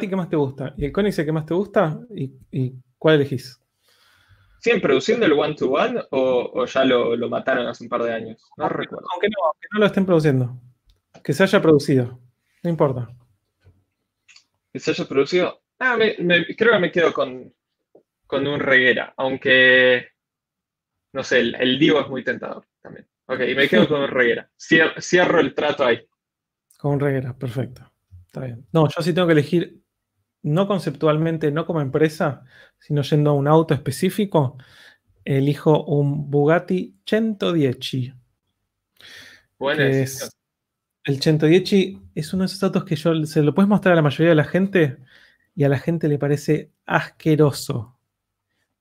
¿Qué 0.00 0.16
más 0.16 0.28
te 0.28 0.36
gusta? 0.36 0.74
¿Y 0.76 0.84
el 0.84 0.92
Koenigsegg 0.92 1.26
que 1.26 1.32
más 1.32 1.46
te 1.46 1.54
gusta? 1.54 1.98
¿Y, 2.10 2.74
cuál 2.98 3.16
elegís? 3.16 3.58
¿Siguen 4.60 4.80
produciendo 4.80 5.24
el 5.24 5.32
One 5.32 5.54
to 5.54 5.70
One 5.70 6.02
o, 6.10 6.66
ya 6.66 6.84
lo, 6.84 7.28
mataron 7.28 7.66
hace 7.66 7.84
un 7.84 7.88
par 7.88 8.02
de 8.02 8.12
años? 8.12 8.50
No 8.56 8.68
recuerdo. 8.68 9.06
Aunque 9.12 9.28
no, 9.28 9.36
que 9.60 9.68
no 9.72 9.80
lo 9.80 9.86
estén 9.86 10.04
produciendo. 10.04 10.60
Que 11.22 11.32
se 11.32 11.42
haya 11.44 11.62
producido. 11.62 12.20
No 12.62 12.70
importa. 12.70 13.08
Que 14.72 14.78
se 14.78 14.90
haya 14.90 15.06
producido. 15.06 15.62
Ah, 15.78 15.96
creo 16.56 16.72
que 16.72 16.78
me 16.78 16.90
quedo 16.90 17.12
con, 17.12 17.54
un 18.30 18.60
reguera, 18.60 19.14
aunque 19.16 20.08
no 21.12 21.22
sé, 21.22 21.40
el, 21.40 21.78
Divo 21.78 22.00
es 22.00 22.08
muy 22.08 22.24
tentador 22.24 22.66
también. 22.82 23.06
Ok, 23.30 23.40
me 23.54 23.68
quedo 23.68 23.86
con 23.86 24.08
reguera. 24.08 24.50
Cierro, 24.56 25.38
el 25.38 25.54
trato 25.54 25.84
ahí. 25.84 26.00
Con 26.78 26.98
reguera, 26.98 27.36
perfecto. 27.36 27.92
Está 28.26 28.40
bien. 28.40 28.66
No, 28.72 28.88
yo 28.88 29.02
sí 29.02 29.12
tengo 29.12 29.26
que 29.26 29.34
elegir, 29.34 29.82
no 30.42 30.66
conceptualmente, 30.66 31.50
no 31.52 31.66
como 31.66 31.82
empresa, 31.82 32.44
sino 32.78 33.02
yendo 33.02 33.30
a 33.30 33.34
un 33.34 33.46
auto 33.46 33.74
específico, 33.74 34.56
elijo 35.26 35.84
un 35.84 36.30
Bugatti 36.30 36.96
110. 37.04 38.14
Bueno, 39.58 39.82
es, 39.82 40.30
el 41.04 41.20
110 41.20 42.00
es 42.14 42.32
uno 42.32 42.44
de 42.44 42.46
esos 42.46 42.62
autos 42.62 42.84
que 42.84 42.96
yo 42.96 43.26
se 43.26 43.42
lo 43.42 43.54
puedes 43.54 43.68
mostrar 43.68 43.92
a 43.92 43.96
la 43.96 44.02
mayoría 44.02 44.30
de 44.30 44.36
la 44.36 44.44
gente 44.44 44.96
y 45.54 45.64
a 45.64 45.68
la 45.68 45.78
gente 45.78 46.08
le 46.08 46.18
parece 46.18 46.72
asqueroso. 46.86 47.97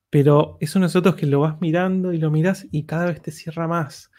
Pero 0.10 0.58
es 0.62 0.76
uno 0.76 0.86
de 0.86 0.88
esos 0.88 0.98
autos 0.98 1.16
que 1.16 1.26
lo 1.26 1.42
vas 1.42 1.60
mirando 1.60 2.14
y 2.14 2.18
lo 2.18 2.32
miras 2.32 2.66
y 2.72 2.84
cada 2.84 3.08
vez 3.08 3.22
te 3.22 3.32
cierra 3.32 3.68
más. 3.68 4.10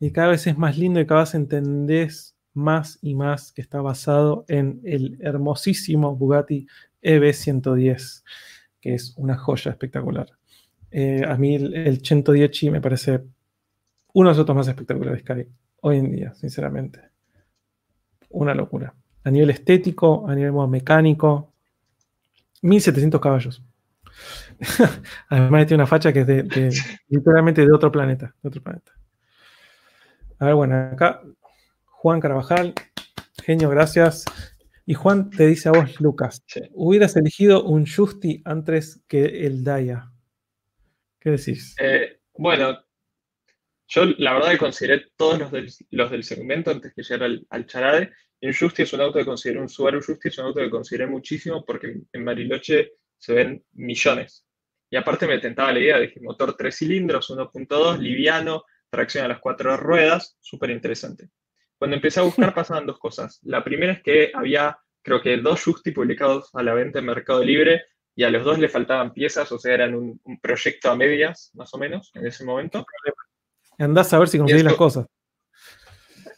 Y 0.00 0.10
cada 0.10 0.28
vez 0.28 0.46
es 0.46 0.58
más 0.58 0.76
lindo 0.76 1.00
y 1.00 1.06
cada 1.06 1.20
vez 1.20 1.34
entendés 1.34 2.36
más 2.52 2.98
y 3.02 3.14
más 3.14 3.52
que 3.52 3.62
está 3.62 3.80
basado 3.80 4.44
en 4.48 4.80
el 4.84 5.18
hermosísimo 5.20 6.16
Bugatti 6.16 6.66
EB110, 7.02 8.24
que 8.80 8.94
es 8.94 9.14
una 9.16 9.36
joya 9.36 9.70
espectacular. 9.70 10.26
Eh, 10.90 11.22
a 11.26 11.36
mí 11.36 11.54
el, 11.54 11.74
el 11.74 12.00
110 12.00 12.72
me 12.72 12.80
parece 12.80 13.22
uno 14.14 14.30
de 14.30 14.32
los 14.32 14.38
autos 14.38 14.56
más 14.56 14.68
espectaculares 14.68 15.22
que 15.22 15.32
hay 15.32 15.46
hoy 15.82 15.98
en 15.98 16.10
día, 16.10 16.34
sinceramente. 16.34 17.00
Una 18.30 18.54
locura. 18.54 18.94
A 19.24 19.30
nivel 19.30 19.50
estético, 19.50 20.26
a 20.28 20.34
nivel 20.34 20.52
mecánico, 20.68 21.52
1700 22.62 23.20
caballos. 23.20 23.62
Además 25.28 25.66
tiene 25.66 25.82
una 25.82 25.86
facha 25.86 26.12
que 26.12 26.20
es 26.20 26.26
de, 26.26 26.70
literalmente 27.08 27.64
de 27.64 27.72
otro 27.72 27.90
planeta, 27.90 28.34
de 28.42 28.48
otro 28.48 28.62
planeta. 28.62 28.92
A 30.38 30.46
ver, 30.46 30.54
bueno, 30.54 30.76
acá 30.92 31.22
Juan 31.84 32.20
Carvajal, 32.20 32.74
genio, 33.44 33.70
gracias. 33.70 34.24
Y 34.84 34.94
Juan 34.94 35.30
te 35.30 35.46
dice 35.46 35.68
a 35.68 35.72
vos, 35.72 36.00
Lucas, 36.00 36.44
hubieras 36.72 37.16
elegido 37.16 37.64
un 37.64 37.86
Justi 37.86 38.42
antes 38.44 39.02
que 39.08 39.46
el 39.46 39.64
Daya. 39.64 40.12
¿Qué 41.18 41.30
decís? 41.30 41.74
Eh, 41.80 42.20
bueno, 42.34 42.78
yo 43.88 44.04
la 44.18 44.34
verdad 44.34 44.52
que 44.52 44.58
consideré 44.58 45.06
todos 45.16 45.38
los 45.40 45.50
del, 45.50 45.72
los 45.90 46.10
del 46.10 46.22
segmento 46.22 46.70
antes 46.70 46.94
que 46.94 47.02
llegara 47.02 47.26
al, 47.26 47.46
al 47.50 47.66
Charade. 47.66 48.12
Y 48.40 48.46
un 48.46 48.54
Justi 48.54 48.82
es 48.82 48.92
un 48.92 49.00
auto 49.00 49.18
que 49.18 49.24
consideré, 49.24 49.60
un 49.60 49.68
Subaru 49.68 50.00
Justi 50.00 50.28
es 50.28 50.38
un 50.38 50.46
auto 50.46 50.60
que 50.60 50.70
consideré 50.70 51.06
muchísimo 51.08 51.64
porque 51.64 52.02
en 52.12 52.24
Mariloche 52.24 52.92
se 53.18 53.34
ven 53.34 53.64
millones. 53.72 54.45
Y 54.90 54.96
aparte 54.96 55.26
me 55.26 55.38
tentaba 55.38 55.72
la 55.72 55.80
idea, 55.80 55.98
dije, 55.98 56.20
motor 56.20 56.56
3 56.56 56.76
cilindros, 56.76 57.30
1.2, 57.30 57.98
liviano, 57.98 58.64
tracción 58.88 59.24
a 59.24 59.28
las 59.28 59.40
cuatro 59.40 59.76
ruedas, 59.76 60.36
súper 60.40 60.70
interesante. 60.70 61.28
Cuando 61.78 61.96
empecé 61.96 62.20
a 62.20 62.24
buscar 62.24 62.54
pasaban 62.54 62.86
dos 62.86 62.98
cosas. 62.98 63.40
La 63.42 63.64
primera 63.64 63.92
es 63.92 64.02
que 64.02 64.30
había, 64.34 64.78
creo 65.02 65.20
que 65.20 65.36
dos 65.38 65.62
Justi 65.64 65.90
publicados 65.90 66.50
a 66.54 66.62
la 66.62 66.74
venta 66.74 67.00
en 67.00 67.06
Mercado 67.06 67.42
Libre 67.42 67.84
y 68.14 68.24
a 68.24 68.30
los 68.30 68.44
dos 68.44 68.58
le 68.58 68.68
faltaban 68.68 69.12
piezas, 69.12 69.50
o 69.52 69.58
sea, 69.58 69.74
eran 69.74 69.94
un, 69.94 70.20
proyecto 70.40 70.90
a 70.90 70.96
medias, 70.96 71.50
más 71.54 71.72
o 71.74 71.78
menos, 71.78 72.10
en 72.14 72.26
ese 72.26 72.44
momento. 72.44 72.86
Andás 73.78 74.12
a 74.14 74.18
ver 74.18 74.28
si 74.28 74.38
conseguís 74.38 74.64
las 74.64 74.74
cosas. 74.74 75.06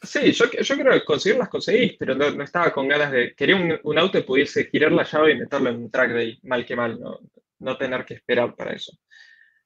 Sí, 0.03 0.33
yo, 0.33 0.47
yo 0.51 0.77
creo 0.77 0.93
que 0.93 1.05
conseguir 1.05 1.39
las 1.39 1.49
conseguís, 1.49 1.97
pero 1.99 2.15
no, 2.15 2.43
estaba 2.43 2.73
con 2.73 2.89
ganas 2.89 3.13
de. 3.13 3.35
Quería 3.35 3.57
un, 3.57 3.99
auto 3.99 4.19
que 4.19 4.25
pudiese 4.25 4.65
girar 4.67 4.93
la 4.93 5.05
llave 5.05 5.33
y 5.33 5.39
meterlo 5.39 5.71
en 5.71 5.77
un 5.77 5.91
track 5.91 6.13
day, 6.13 6.39
mal 6.43 6.67
que 6.67 6.77
mal, 6.77 6.99
no, 7.01 7.21
no 7.61 7.77
tener 7.77 8.05
que 8.05 8.15
esperar 8.15 8.55
para 8.55 8.75
eso. 8.75 8.93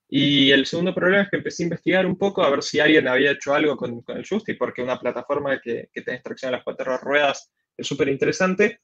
Y 0.08 0.50
el 0.50 0.66
segundo 0.66 0.94
problema 0.94 1.22
es 1.22 1.30
que 1.30 1.38
empecé 1.38 1.62
a 1.62 1.66
investigar 1.66 2.06
un 2.06 2.18
poco 2.18 2.42
a 2.42 2.50
ver 2.50 2.62
si 2.62 2.80
alguien 2.80 3.08
había 3.08 3.30
hecho 3.30 3.54
algo 3.54 3.76
con, 3.76 4.04
el 4.08 4.28
Justy, 4.28 4.54
porque 4.54 4.82
una 4.82 5.00
plataforma 5.00 5.58
que, 5.60 5.88
que 5.92 6.02
tiene 6.02 6.20
tracción 6.20 6.50
a 6.50 6.56
las 6.56 6.64
cuatro 6.64 6.98
ruedas 6.98 7.50
es 7.76 7.86
súper 7.86 8.08
interesante. 8.08 8.80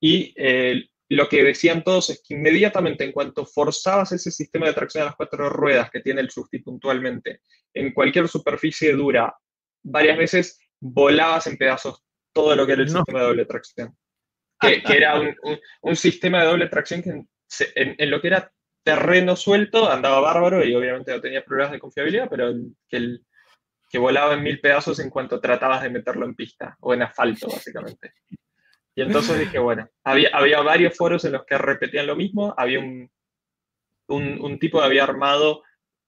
Y 0.00 0.34
eh, 0.36 0.88
lo 1.08 1.28
que 1.28 1.42
decían 1.42 1.82
todos 1.82 2.10
es 2.10 2.22
que 2.22 2.34
inmediatamente 2.34 3.04
en 3.04 3.12
cuanto 3.12 3.46
forzabas 3.46 4.12
ese 4.12 4.30
sistema 4.30 4.66
de 4.66 4.74
tracción 4.74 5.02
a 5.02 5.06
las 5.06 5.16
cuatro 5.16 5.48
ruedas 5.48 5.90
que 5.90 6.00
tiene 6.00 6.20
el 6.20 6.30
Justy 6.30 6.58
puntualmente 6.58 7.40
en 7.72 7.92
cualquier 7.92 8.28
superficie 8.28 8.92
dura 8.92 9.34
varias 9.82 10.18
veces, 10.18 10.60
volabas 10.80 11.46
en 11.46 11.56
pedazos 11.56 12.04
todo 12.32 12.54
lo 12.54 12.66
que 12.66 12.72
era 12.72 12.82
el 12.82 12.88
sistema 12.88 13.20
de 13.20 13.26
doble 13.26 13.44
tracción. 13.46 13.96
Que, 14.60 14.82
que 14.82 14.96
era 14.96 15.20
un, 15.20 15.36
un, 15.82 15.96
sistema 15.96 16.40
de 16.40 16.46
doble 16.48 16.68
tracción 16.68 17.00
que 17.00 17.22
en, 17.74 18.10
lo 18.10 18.20
que 18.20 18.28
era 18.28 18.52
terreno 18.82 19.36
suelto 19.36 19.90
andaba 19.90 20.20
bárbaro 20.20 20.64
y 20.64 20.74
obviamente 20.74 21.12
no 21.12 21.20
tenía 21.20 21.44
problemas 21.44 21.72
de 21.72 21.78
confiabilidad, 21.78 22.28
pero 22.30 22.52
que, 22.88 23.18
que 23.90 23.98
volaba 23.98 24.34
en 24.34 24.42
mil 24.42 24.60
pedazos 24.60 24.98
en 25.00 25.10
cuanto 25.10 25.40
tratabas 25.40 25.82
de 25.82 25.90
meterlo 25.90 26.26
en 26.26 26.34
pista 26.34 26.76
o 26.80 26.94
en 26.94 27.02
asfalto, 27.02 27.48
básicamente. 27.48 28.14
Y 28.94 29.02
entonces 29.02 29.38
dije, 29.38 29.58
bueno, 29.58 29.88
había, 30.04 30.30
había 30.32 30.60
varios 30.60 30.96
foros 30.96 31.24
en 31.24 31.32
los 31.32 31.44
que 31.44 31.56
repetían 31.56 32.06
lo 32.06 32.16
mismo, 32.16 32.52
había 32.56 32.80
un, 32.80 33.08
un, 34.08 34.58
tipo 34.58 34.80
que 34.80 34.86
había 34.86 35.04
armado 35.04 35.62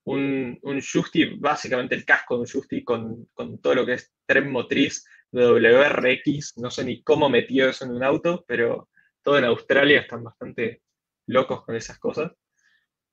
un, 0.04 0.58
un 0.62 0.80
Justy, 0.80 1.36
básicamente 1.38 1.94
el 1.94 2.04
casco 2.04 2.34
de 2.34 2.40
un 2.40 2.46
Justy 2.48 2.82
con, 2.82 3.26
con 3.32 3.60
todo 3.60 3.76
lo 3.76 3.86
que 3.86 3.92
es 3.92 4.12
tren 4.26 4.50
motriz 4.50 5.06
de 5.30 5.46
WRX, 5.46 6.58
no 6.58 6.70
sé 6.70 6.84
ni 6.84 7.02
cómo 7.02 7.28
metió 7.28 7.68
eso 7.68 7.84
en 7.84 7.92
un 7.92 8.02
auto, 8.02 8.44
pero 8.48 8.88
todo 9.22 9.38
en 9.38 9.44
Australia 9.44 10.00
están 10.00 10.24
bastante 10.24 10.82
locos 11.30 11.64
con 11.64 11.76
esas 11.76 11.98
cosas. 11.98 12.32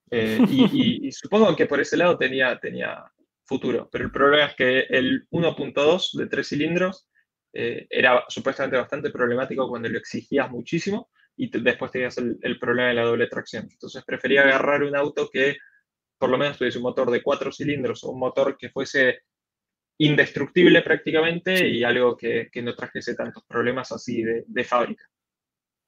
Eh, 0.09 0.39
y, 0.49 1.11
supongo 1.11 1.55
que 1.55 1.65
por 1.65 1.79
ese 1.79 1.97
lado 1.97 2.17
tenía, 2.17 2.59
tenía 2.59 3.03
futuro, 3.45 3.89
pero 3.91 4.05
el 4.05 4.11
problema 4.11 4.47
es 4.47 4.55
que 4.55 4.79
el 4.89 5.27
1.2 5.29 6.17
de 6.17 6.27
tres 6.27 6.49
cilindros 6.49 7.07
eh, 7.53 7.87
era 7.89 8.25
supuestamente 8.27 8.77
bastante 8.77 9.09
problemático 9.09 9.69
cuando 9.69 9.87
lo 9.89 9.97
exigías 9.97 10.49
muchísimo 10.51 11.09
y 11.37 11.49
después 11.61 11.91
tenías 11.91 12.17
el, 12.17 12.37
el, 12.41 12.59
problema 12.59 12.89
de 12.89 12.95
la 12.95 13.03
doble 13.03 13.27
tracción. 13.27 13.67
Entonces 13.71 14.03
prefería 14.05 14.41
agarrar 14.41 14.83
un 14.83 14.95
auto 14.95 15.29
que 15.31 15.55
por 16.17 16.29
lo 16.29 16.37
menos 16.37 16.57
tuviese 16.57 16.79
un 16.79 16.83
motor 16.83 17.09
de 17.11 17.21
cuatro 17.21 17.51
cilindros 17.51 18.03
o 18.03 18.09
un 18.09 18.19
motor 18.19 18.57
que 18.57 18.69
fuese 18.69 19.21
indestructible 19.99 20.81
prácticamente 20.81 21.67
y 21.67 21.83
algo 21.83 22.17
que, 22.17 22.49
que 22.51 22.61
no 22.61 22.75
trajese 22.75 23.15
tantos 23.15 23.43
problemas 23.47 23.91
así 23.91 24.23
de, 24.23 24.43
de 24.47 24.63
fábrica. 24.63 25.05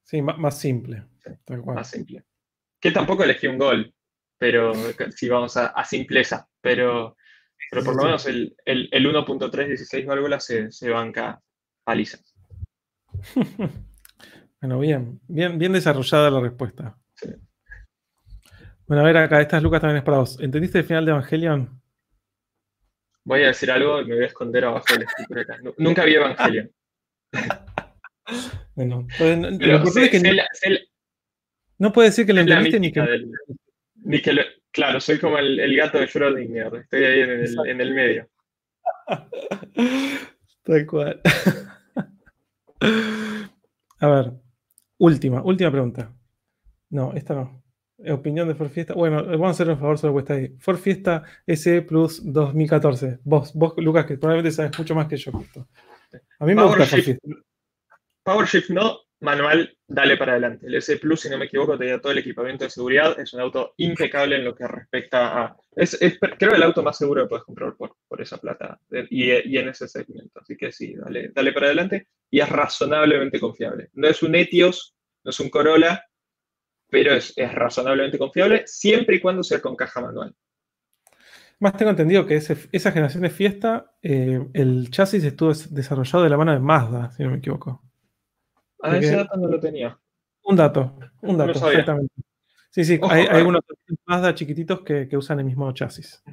Sí, 0.04 0.24
más, 0.24 0.60
simple. 0.60 1.04
Más 1.66 1.90
simple. 1.90 2.24
Que 2.80 2.92
tampoco 2.92 3.24
elegí 3.24 3.48
un 3.48 3.58
gol, 3.58 3.94
pero 4.38 4.74
si 5.12 5.28
vamos 5.28 5.58
a, 5.58 5.84
simpleza, 5.84 6.48
pero, 6.62 7.18
pero 7.70 7.84
por 7.84 7.96
lo 7.96 8.04
menos 8.04 8.26
el, 8.26 8.56
el, 8.66 8.88
el 8.92 9.06
1.316 9.06 10.06
válvulas 10.06 10.46
se, 10.46 10.72
se 10.72 10.90
banca 10.90 11.42
paliza. 11.84 12.20
bueno, 14.62 14.80
bien, 14.80 15.20
bien, 15.28 15.58
bien 15.58 15.74
desarrollada 15.74 16.32
la 16.32 16.40
respuesta. 16.40 16.98
Bueno, 18.88 19.04
a 19.04 19.06
ver 19.06 19.18
acá, 19.18 19.40
estas 19.40 19.62
lucas 19.62 19.82
también 19.82 19.98
es 19.98 20.04
para 20.04 20.18
vos. 20.18 20.40
¿Entendiste 20.40 20.80
el 20.80 20.84
final 20.84 21.06
de 21.06 21.12
Evangelion? 21.12 21.80
Voy 23.24 23.44
a 23.44 23.48
decir 23.48 23.70
algo 23.70 24.02
y 24.02 24.06
me 24.06 24.16
voy 24.16 24.24
a 24.24 24.28
esconder 24.28 24.66
abajo 24.66 24.86
de 24.92 25.00
la 25.00 25.06
escritura 25.06 25.42
acá. 25.42 25.60
Nunca 25.78 26.06
vi 26.06 26.16
Evangelion. 26.16 26.72
bueno, 28.76 29.08
pues, 29.16 29.38
no, 29.38 29.50
puede 31.94 32.10
decir 32.10 32.26
que 32.26 32.34
lo 32.34 32.42
entendiste 32.42 32.80
ni 32.80 32.92
que... 32.92 33.26
ni 34.04 34.22
que 34.22 34.32
claro, 34.72 35.00
soy 35.00 35.20
como 35.20 35.38
el, 35.38 35.76
gato 35.76 35.98
de 35.98 36.08
Schrödinger. 36.08 36.82
Estoy 36.82 37.04
ahí 37.06 37.22
en 37.22 37.30
el, 37.30 37.68
en 37.68 37.82
el 37.82 37.94
medio. 37.94 38.30
Tal 40.64 40.86
cual. 40.86 41.22
A 44.02 44.08
ver, 44.08 44.32
última, 44.98 45.42
última 45.44 45.72
pregunta. 45.72 46.14
No, 46.90 47.14
esta 47.14 47.34
no. 47.36 47.64
Opinión 48.10 48.48
de 48.48 48.56
Ford 48.56 48.70
Fiesta. 48.70 48.94
Bueno, 48.94 49.26
vamos 49.26 49.48
a 49.48 49.52
hacer 49.52 49.70
un 49.70 49.78
favor 49.78 49.98
sobre 49.98 50.14
vuestra 50.14 50.38
ahí. 50.38 50.56
Ford 50.60 50.78
Fiesta 50.78 51.24
S 51.46 51.82
Plus 51.82 52.22
2014. 52.24 53.20
Vos, 53.24 53.54
vos, 53.54 53.74
Lucas, 53.78 54.06
que 54.06 54.18
probablemente 54.18 54.56
sabes 54.56 54.78
mucho 54.78 54.96
más 54.96 55.08
que 55.08 55.18
yo. 55.18 55.32
A 56.40 56.46
mí 56.46 56.56
me 56.56 56.64
gusta 56.64 56.86
Ford 56.86 57.02
Fiesta. 57.02 57.28
PowerShift 58.24 58.70
no, 58.70 59.00
manual, 59.22 59.78
dale 59.88 60.18
para 60.18 60.34
adelante. 60.34 60.68
El 60.68 60.76
S 60.76 60.98
Plus, 60.98 61.22
si 61.22 61.30
no 61.30 61.38
me 61.38 61.46
equivoco, 61.46 61.78
tenía 61.78 62.00
todo 62.00 62.12
el 62.12 62.20
equipamiento 62.20 62.64
de 62.64 62.70
seguridad. 62.70 63.20
Es 63.20 63.34
un 63.34 63.42
auto 63.42 63.74
impecable 63.78 64.36
en 64.36 64.46
lo 64.46 64.56
que 64.56 64.68
respecta 64.68 65.44
a. 65.44 65.58
Es, 65.76 65.98
creo 66.38 66.54
el 66.54 66.64
auto 66.64 66.84
más 66.84 66.98
seguro 66.98 67.24
que 67.24 67.30
puedes 67.30 67.46
comprar 67.46 67.76
por, 67.76 67.96
por 68.08 68.22
esa 68.22 68.38
plata 68.38 68.80
y, 69.10 69.32
y, 69.32 69.58
en 69.58 69.70
ese 69.70 69.88
segmento. 69.88 70.40
Así 70.40 70.56
que 70.58 70.72
sí, 70.72 70.96
dale, 70.96 71.32
dale 71.34 71.54
para 71.54 71.68
adelante. 71.68 72.08
Y 72.30 72.40
es 72.40 72.50
razonablemente 72.50 73.40
confiable. 73.40 73.90
No 73.94 74.08
es 74.08 74.22
un 74.24 74.36
Etios, 74.36 74.96
no 75.24 75.32
es 75.32 75.40
un 75.40 75.50
Corolla, 75.50 76.04
pero 76.90 77.14
es, 77.14 77.34
razonablemente 77.36 78.18
confiable 78.18 78.64
siempre 78.66 79.18
y 79.18 79.20
cuando 79.20 79.44
sea 79.44 79.62
con 79.62 79.76
caja 79.76 80.02
manual. 80.02 80.34
Más 81.60 81.76
tengo 81.76 81.92
entendido 81.92 82.26
que 82.26 82.36
esa 82.36 82.92
generación 82.92 83.24
de 83.24 83.30
fiesta, 83.30 83.94
eh, 84.02 84.40
el 84.54 84.90
chasis 84.92 85.24
estuvo 85.26 85.52
desarrollado 85.72 86.24
de 86.24 86.30
la 86.30 86.38
mano 86.38 86.54
de 86.54 86.60
Mazda, 86.60 87.12
si 87.12 87.24
no 87.24 87.32
me 87.32 87.38
equivoco. 87.38 87.89
Ah, 88.82 88.98
ese 88.98 89.16
dato 89.16 89.38
no 89.38 89.48
lo 89.48 89.60
tenía. 89.60 89.98
Un 90.44 90.56
dato, 90.56 90.98
un 91.22 91.38
dato, 91.38 91.52
exactamente. 91.52 92.14
Sí, 92.72 92.86
sí, 92.86 93.00
hay, 93.10 93.26
hay, 93.26 93.42
unos 93.42 93.62
Mazda 94.06 94.36
chiquititos 94.36 94.82
que, 94.82 95.08
que 95.08 95.18
usan 95.18 95.40
el 95.40 95.46
mismo 95.46 95.72
chasis. 95.74 96.24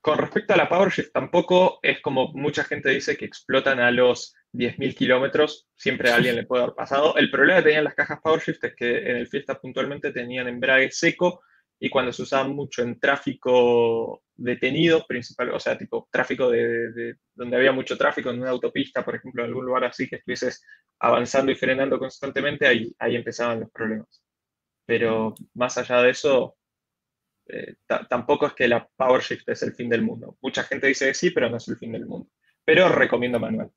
Con 0.00 0.18
respecto 0.18 0.54
a 0.54 0.56
la 0.56 0.68
PowerShift, 0.68 1.12
tampoco 1.12 1.78
es 1.82 2.00
como 2.00 2.32
mucha 2.32 2.64
gente 2.64 2.90
dice 2.90 3.16
que 3.16 3.24
explotan 3.24 3.80
a 3.80 3.90
los 3.90 4.34
10.000 4.52 4.94
kilómetros, 4.94 5.68
siempre 5.74 6.10
a 6.10 6.16
alguien 6.16 6.36
le 6.36 6.46
puede 6.46 6.62
haber 6.62 6.74
pasado. 6.74 7.16
El 7.16 7.30
problema 7.30 7.58
que 7.58 7.64
tenían 7.64 7.84
las 7.84 7.94
cajas 7.94 8.20
PowerShift 8.22 8.64
es 8.64 8.74
que 8.74 9.10
en 9.10 9.16
el 9.16 9.26
Fiesta 9.26 9.60
puntualmente 9.60 10.12
tenían 10.12 10.48
embrague 10.48 10.90
seco 10.90 11.42
y 11.78 11.90
cuando 11.90 12.12
se 12.12 12.22
usaban 12.22 12.54
mucho 12.54 12.82
en 12.82 12.98
tráfico 12.98 14.22
detenido, 14.34 15.04
principal, 15.06 15.50
o 15.50 15.60
sea, 15.60 15.76
tipo 15.76 16.08
tráfico 16.10 16.50
de, 16.50 17.16
donde 17.34 17.56
había 17.56 17.72
mucho 17.72 17.98
tráfico 17.98 18.30
en 18.30 18.40
una 18.40 18.50
autopista, 18.50 19.04
por 19.04 19.16
ejemplo, 19.16 19.42
en 19.42 19.50
algún 19.50 19.66
lugar 19.66 19.84
así 19.84 20.08
que 20.08 20.16
estuvieses 20.16 20.64
avanzando 20.98 21.52
y 21.52 21.56
frenando 21.56 21.98
constantemente, 21.98 22.66
ahí, 22.66 22.94
ahí 22.98 23.16
empezaban 23.16 23.60
los 23.60 23.70
problemas. 23.70 24.22
Pero 24.86 25.34
más 25.54 25.76
allá 25.78 26.02
de 26.02 26.10
eso, 26.10 26.56
eh, 27.48 27.76
tampoco 28.08 28.46
es 28.46 28.52
que 28.54 28.68
la 28.68 28.88
PowerShift 28.96 29.48
es 29.48 29.62
el 29.62 29.74
fin 29.74 29.88
del 29.88 30.02
mundo. 30.02 30.36
Mucha 30.40 30.62
gente 30.62 30.86
dice 30.86 31.06
que 31.06 31.14
sí, 31.14 31.30
pero 31.30 31.50
no 31.50 31.58
es 31.58 31.68
el 31.68 31.76
fin 31.76 31.92
del 31.92 32.06
mundo. 32.06 32.28
Pero 32.64 32.88
recomiendo 32.88 33.38
manual. 33.38 33.70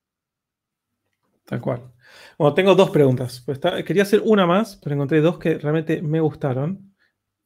Tal 1.46 1.62
cual. 1.62 1.92
Bueno, 2.38 2.54
tengo 2.54 2.76
dos 2.76 2.92
preguntas. 2.92 3.42
Pues 3.46 3.60
quería 3.86 4.04
hacer 4.04 4.22
una 4.24 4.46
más, 4.46 4.78
pero 4.78 4.96
encontré 4.96 5.20
dos 5.20 5.40
que 5.40 5.58
realmente 5.58 6.02
me 6.02 6.20
gustaron. 6.20 6.89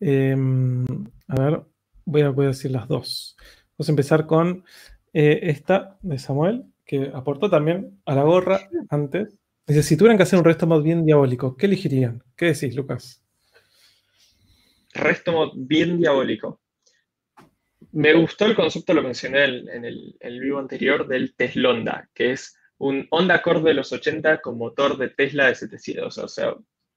Em, 0.05 0.85
a 1.30 1.39
ver, 1.39 1.61
voy 2.03 2.21
a, 2.23 2.47
decir 2.47 2.71
las 2.71 2.89
dos. 2.89 3.38
Vamos 3.77 3.88
a 3.88 3.91
empezar 3.93 4.25
con 4.25 4.65
eh, 5.13 5.39
esta 5.43 5.97
de 6.01 6.19
Samuel, 6.19 6.65
que 6.85 7.09
aportó 7.13 7.49
también 7.49 8.01
a 8.05 8.13
la 8.13 8.23
gorra 8.23 8.67
antes. 8.89 9.39
Dice, 9.65 9.81
si 9.81 9.95
tuvieran 9.95 10.17
que 10.17 10.23
hacer 10.23 10.39
un 10.39 10.43
resto 10.43 10.67
más 10.67 10.84
bien 10.84 11.05
diabólico, 11.05 11.55
¿qué 11.55 11.67
elegirían? 11.67 12.21
¿Qué 12.35 12.47
decís, 12.47 12.75
Lucas? 12.75 13.23
Resto 14.93 15.53
bien 15.55 15.97
diabólico. 15.97 16.59
Me 17.93 18.13
gustó 18.13 18.45
el 18.45 18.55
concepto, 18.55 18.93
lo 18.93 19.03
mencioné 19.03 19.45
en 19.45 19.53
el, 19.53 19.69
en 19.69 19.85
el 20.19 20.39
vivo 20.41 20.59
anterior, 20.59 21.07
del 21.07 21.34
Teslonda, 21.34 22.09
que 22.13 22.34
es 22.34 22.57
un 22.77 23.07
Honda 23.09 23.35
Accord 23.35 23.63
de 23.63 23.73
los 23.73 23.93
80 23.93 24.41
con 24.41 24.57
motor 24.57 24.97
de 24.97 25.11
Tesla 25.11 25.47
de 25.47 25.55
700, 25.55 26.17
o 26.17 26.27
sea, 26.27 26.55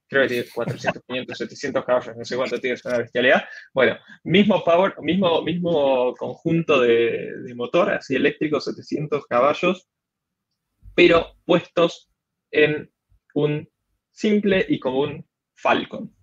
creo 0.08 0.22
que 0.22 0.28
tiene 0.28 0.48
400, 0.54 1.02
500, 1.06 1.38
700 1.38 1.84
caballos, 1.84 2.16
no 2.16 2.24
sé 2.24 2.36
cuánto 2.36 2.60
tiene, 2.60 2.74
es 2.74 2.84
una 2.84 2.98
bestialidad. 2.98 3.44
Bueno, 3.72 3.96
mismo 4.24 4.62
power, 4.64 4.94
mismo, 5.00 5.42
mismo 5.42 6.14
conjunto 6.14 6.80
de, 6.80 7.52
motor, 7.54 7.90
así 7.90 8.14
eléctrico, 8.14 8.60
700 8.60 9.26
caballos, 9.26 9.88
pero 10.94 11.34
puestos 11.44 12.10
en 12.50 12.90
un 13.34 13.68
simple 14.10 14.64
y 14.68 14.78
común 14.78 15.26
Falcon. 15.54 16.14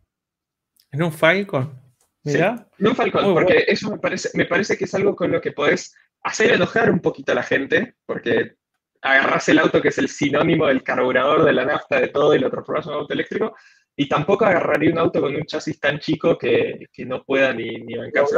¿En 0.91 1.03
un 1.03 1.11
Falcon? 1.11 1.81
Mira. 2.23 2.67
en 2.77 2.87
un 2.87 2.95
Falcon, 2.95 3.33
porque 3.33 3.65
eso 3.67 3.91
me 3.91 3.99
parece, 3.99 4.29
me 4.35 4.45
parece 4.45 4.77
que 4.77 4.85
es 4.85 4.93
algo 4.93 5.15
con 5.15 5.31
lo 5.31 5.41
que 5.41 5.51
podés 5.51 5.93
hacer 6.23 6.51
enojar 6.53 6.89
un 6.89 7.01
poquito 7.01 7.33
a 7.33 7.35
la 7.35 7.43
gente, 7.43 7.95
porque 8.05 8.55
agarras 9.03 9.47
el 9.49 9.59
auto 9.59 9.81
que 9.81 9.89
es 9.89 9.97
el 9.97 10.07
sinónimo 10.07 10.67
del 10.67 10.81
carburador, 10.81 11.43
de 11.43 11.53
la 11.53 11.65
nafta, 11.65 11.99
de 11.99 12.07
todo, 12.07 12.33
y 12.33 12.39
lo 12.39 12.49
transformas 12.49 12.85
en 12.85 12.93
un 12.93 12.99
auto 12.99 13.13
eléctrico, 13.13 13.55
y 13.95 14.07
tampoco 14.07 14.45
agarraría 14.45 14.91
un 14.91 14.97
auto 14.97 15.21
con 15.21 15.35
un 15.35 15.45
chasis 15.45 15.79
tan 15.79 15.99
chico 15.99 16.37
que, 16.37 16.87
que 16.91 17.05
no 17.05 17.23
pueda 17.23 17.53
ni, 17.53 17.69
ni 17.69 17.95
bancarse. 17.95 18.35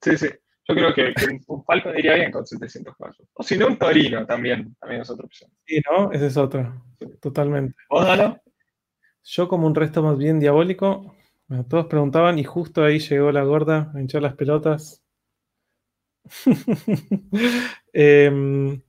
Sí, 0.00 0.16
sí. 0.16 0.28
Yo 0.66 0.74
creo 0.74 0.94
que, 0.94 1.12
un 1.48 1.62
Falcon 1.64 1.98
iría 1.98 2.14
bien 2.14 2.32
con 2.32 2.46
700 2.46 2.96
caballos. 2.96 3.28
O 3.34 3.42
si 3.42 3.58
no, 3.58 3.66
un 3.66 3.76
Torino 3.76 4.24
también, 4.24 4.74
también 4.80 5.02
es 5.02 5.10
otra 5.10 5.26
opción. 5.26 5.50
Sí, 5.66 5.80
¿no? 5.90 6.10
Ese 6.10 6.26
es 6.28 6.36
otro. 6.38 6.82
Totalmente. 7.20 7.74
¿Vos? 7.90 8.06
Yo 9.24 9.48
como 9.48 9.66
un 9.66 9.74
resto 9.74 10.02
más 10.02 10.16
bien 10.16 10.40
diabólico, 10.40 11.14
bueno, 11.48 11.66
todos 11.66 11.86
preguntaban 11.86 12.38
y 12.38 12.44
justo 12.44 12.82
ahí 12.82 12.98
llegó 12.98 13.30
la 13.32 13.42
gorda 13.42 13.90
a 13.94 14.00
hinchar 14.00 14.22
las 14.22 14.34
pelotas. 14.34 15.02
eh, 17.92 18.80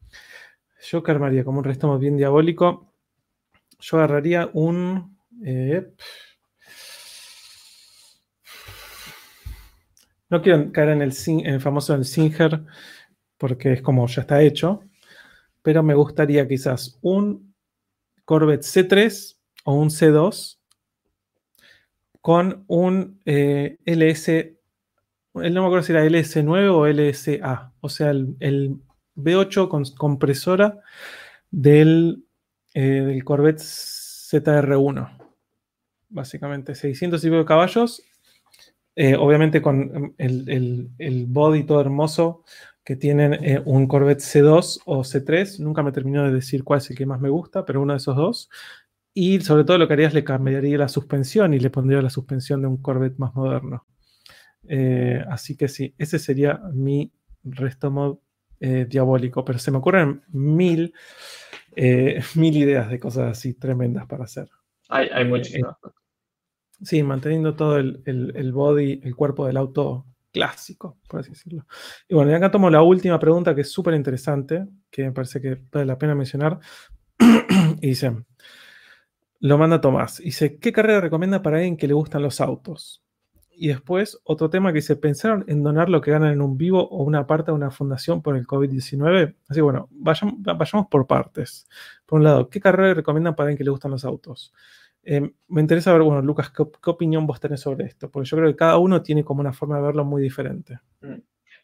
yo 0.90 1.04
que 1.04 1.12
armaría 1.12 1.44
como 1.44 1.60
un 1.60 1.64
resto 1.64 1.88
más 1.88 2.00
bien 2.00 2.18
diabólico. 2.18 2.92
Yo 3.80 3.98
agarraría 3.98 4.50
un. 4.54 5.18
Eh, 5.44 5.92
no 10.30 10.42
quiero 10.42 10.72
caer 10.72 10.90
en 10.90 11.02
el, 11.02 11.62
famoso 11.62 11.94
el 11.94 12.06
Singer, 12.06 12.64
porque 13.38 13.74
es 13.74 13.82
como 13.82 14.08
ya 14.08 14.22
está 14.22 14.42
hecho. 14.42 14.82
Pero 15.62 15.82
me 15.82 15.96
gustaría 15.96 16.48
quizás 16.48 17.00
un 17.02 17.56
Corvette 18.24 18.64
C3 18.64 19.38
o 19.66 19.74
un 19.74 19.90
C2 19.90 20.60
con 22.22 22.64
un 22.68 23.22
eh, 23.26 23.78
LS, 23.86 24.56
no 25.34 25.62
me 25.62 25.66
acuerdo 25.66 25.84
si 25.84 25.92
era 25.92 26.06
LS9 26.06 26.70
o 26.72 26.88
LSA, 26.88 27.74
o 27.82 27.90
sea, 27.90 28.10
el, 28.10 28.80
V8 29.16 29.68
con 29.70 29.84
compresora 29.98 30.80
del, 31.52 32.26
eh, 32.74 32.82
del 32.82 33.24
Corvette 33.24 33.62
ZR1. 33.62 35.18
Básicamente, 36.10 36.76
600 36.76 37.24
y 37.24 37.28
pico 37.28 37.38
de 37.38 37.46
caballos. 37.46 38.04
Eh, 38.98 39.16
obviamente 39.16 39.62
con 39.62 40.16
el, 40.18 40.90
el, 40.98 41.26
body 41.26 41.66
todo 41.66 41.82
hermoso 41.82 42.46
que 42.86 42.96
tienen 42.96 43.62
un 43.66 43.88
Corvette 43.88 44.22
C2 44.22 44.82
o 44.86 45.00
C3. 45.00 45.60
Nunca 45.60 45.84
me 45.84 45.92
terminó 45.92 46.24
de 46.24 46.32
decir 46.32 46.64
cuál 46.64 46.78
es 46.78 46.90
el 46.90 46.96
que 46.96 47.06
más 47.06 47.20
me 47.20 47.30
gusta, 47.30 47.66
pero 47.66 47.82
uno 47.82 47.94
de 47.94 47.98
esos 47.98 48.16
dos. 48.16 48.50
Y 49.18 49.40
sobre 49.40 49.64
todo 49.64 49.78
lo 49.78 49.88
que 49.88 49.94
haría 49.94 50.08
es 50.08 50.14
le 50.14 50.26
cambiaría 50.26 50.78
la 50.78 50.90
suspensión 50.90 51.54
y 51.54 51.60
le 51.60 51.70
pondría 51.70 52.02
la 52.02 52.10
suspensión 52.10 52.62
de 52.62 52.68
un 52.68 52.82
Corvette 52.82 53.18
más 53.18 53.34
moderno. 53.34 53.86
Eh, 54.68 55.24
así 55.30 55.56
que 55.56 55.70
sí, 55.70 55.96
ese 55.98 56.20
sería 56.20 56.60
mi 56.74 57.14
resto 57.44 57.92
mod 57.92 58.18
eh, 58.60 58.86
diabólico. 58.90 59.44
Pero 59.46 59.60
se 59.60 59.72
me 59.72 59.78
ocurren 59.78 60.24
mil, 60.30 60.94
eh, 61.76 62.22
mil 62.36 62.56
ideas 62.58 62.90
de 62.90 63.00
cosas 63.00 63.38
así 63.38 63.54
tremendas 63.54 64.06
para 64.08 64.26
hacer. 64.26 64.50
Hay, 64.90 65.10
hay 65.12 65.26
muchísimas. 65.26 65.76
sí, 66.82 67.02
manteniendo 67.04 67.56
todo 67.56 67.78
el, 67.78 68.02
el, 68.06 68.52
body, 68.54 69.02
el 69.04 69.16
cuerpo 69.16 69.48
del 69.48 69.58
auto 69.58 70.06
clásico, 70.32 71.00
por 71.08 71.22
así 71.22 71.32
decirlo. 71.32 71.66
Y 72.08 72.14
bueno, 72.14 72.32
y 72.32 72.34
acá 72.34 72.52
tomo 72.52 72.70
la 72.70 72.82
última 72.82 73.18
pregunta 73.18 73.56
que 73.56 73.62
es 73.62 73.72
súper 73.72 73.94
interesante, 73.94 74.66
que 74.92 75.04
me 75.04 75.12
parece 75.12 75.42
que 75.42 75.62
vale 75.72 75.86
la 75.86 75.98
pena 75.98 76.14
mencionar. 76.14 76.60
y 77.82 77.88
dice, 77.88 78.12
lo 79.40 79.58
manda 79.58 79.80
Tomás. 79.80 80.18
Dice, 80.18 80.58
¿qué 80.58 80.72
carrera 80.72 81.02
recomienda 81.02 81.42
para 81.42 81.58
alguien 81.58 81.78
que 81.78 81.88
le 81.88 81.94
gustan 81.94 82.24
los 82.24 82.42
autos? 82.42 83.05
Y 83.58 83.70
después, 83.70 84.20
otro 84.24 84.50
tema 84.50 84.72
que 84.72 84.78
dice, 84.78 84.96
¿pensaron 84.96 85.46
en 85.48 85.64
donar 85.64 85.90
lo 85.90 86.02
que 86.02 86.12
ganan 86.12 86.34
en 86.34 86.42
un 86.42 86.58
vivo 86.58 86.88
o 86.88 87.04
una 87.04 87.26
parte 87.26 87.52
de 87.52 87.56
una 87.56 87.72
fundación 87.72 88.22
por 88.22 88.36
el 88.36 88.46
COVID-19? 88.46 89.36
Así 89.48 89.62
bueno, 89.62 89.88
vayamos, 89.92 90.88
por 90.90 91.08
partes. 91.08 91.68
Por 92.06 92.20
un 92.20 92.26
lado, 92.26 92.50
¿qué 92.50 92.60
carrera 92.60 92.94
recomiendan 92.94 93.36
para 93.36 93.48
alguien 93.48 93.58
que 93.58 93.64
le 93.64 93.72
gustan 93.72 93.92
los 93.92 94.04
autos? 94.04 94.54
Eh, 95.04 95.32
me 95.48 95.62
interesa 95.62 95.94
ver, 95.94 96.02
bueno, 96.02 96.22
Lucas, 96.22 96.50
¿qué, 96.50 96.64
¿qué, 96.84 96.90
opinión 96.90 97.28
vos 97.28 97.40
tenés 97.40 97.62
sobre 97.62 97.86
esto? 97.86 98.10
Porque 98.10 98.28
yo 98.28 98.38
creo 98.38 98.50
que 98.50 98.56
cada 98.58 98.78
uno 98.78 99.02
tiene 99.02 99.24
como 99.24 99.42
una 99.42 99.54
forma 99.54 99.78
de 99.78 99.84
verlo 99.84 100.04
muy 100.04 100.22
diferente. 100.22 100.80
Mm. 101.02 101.20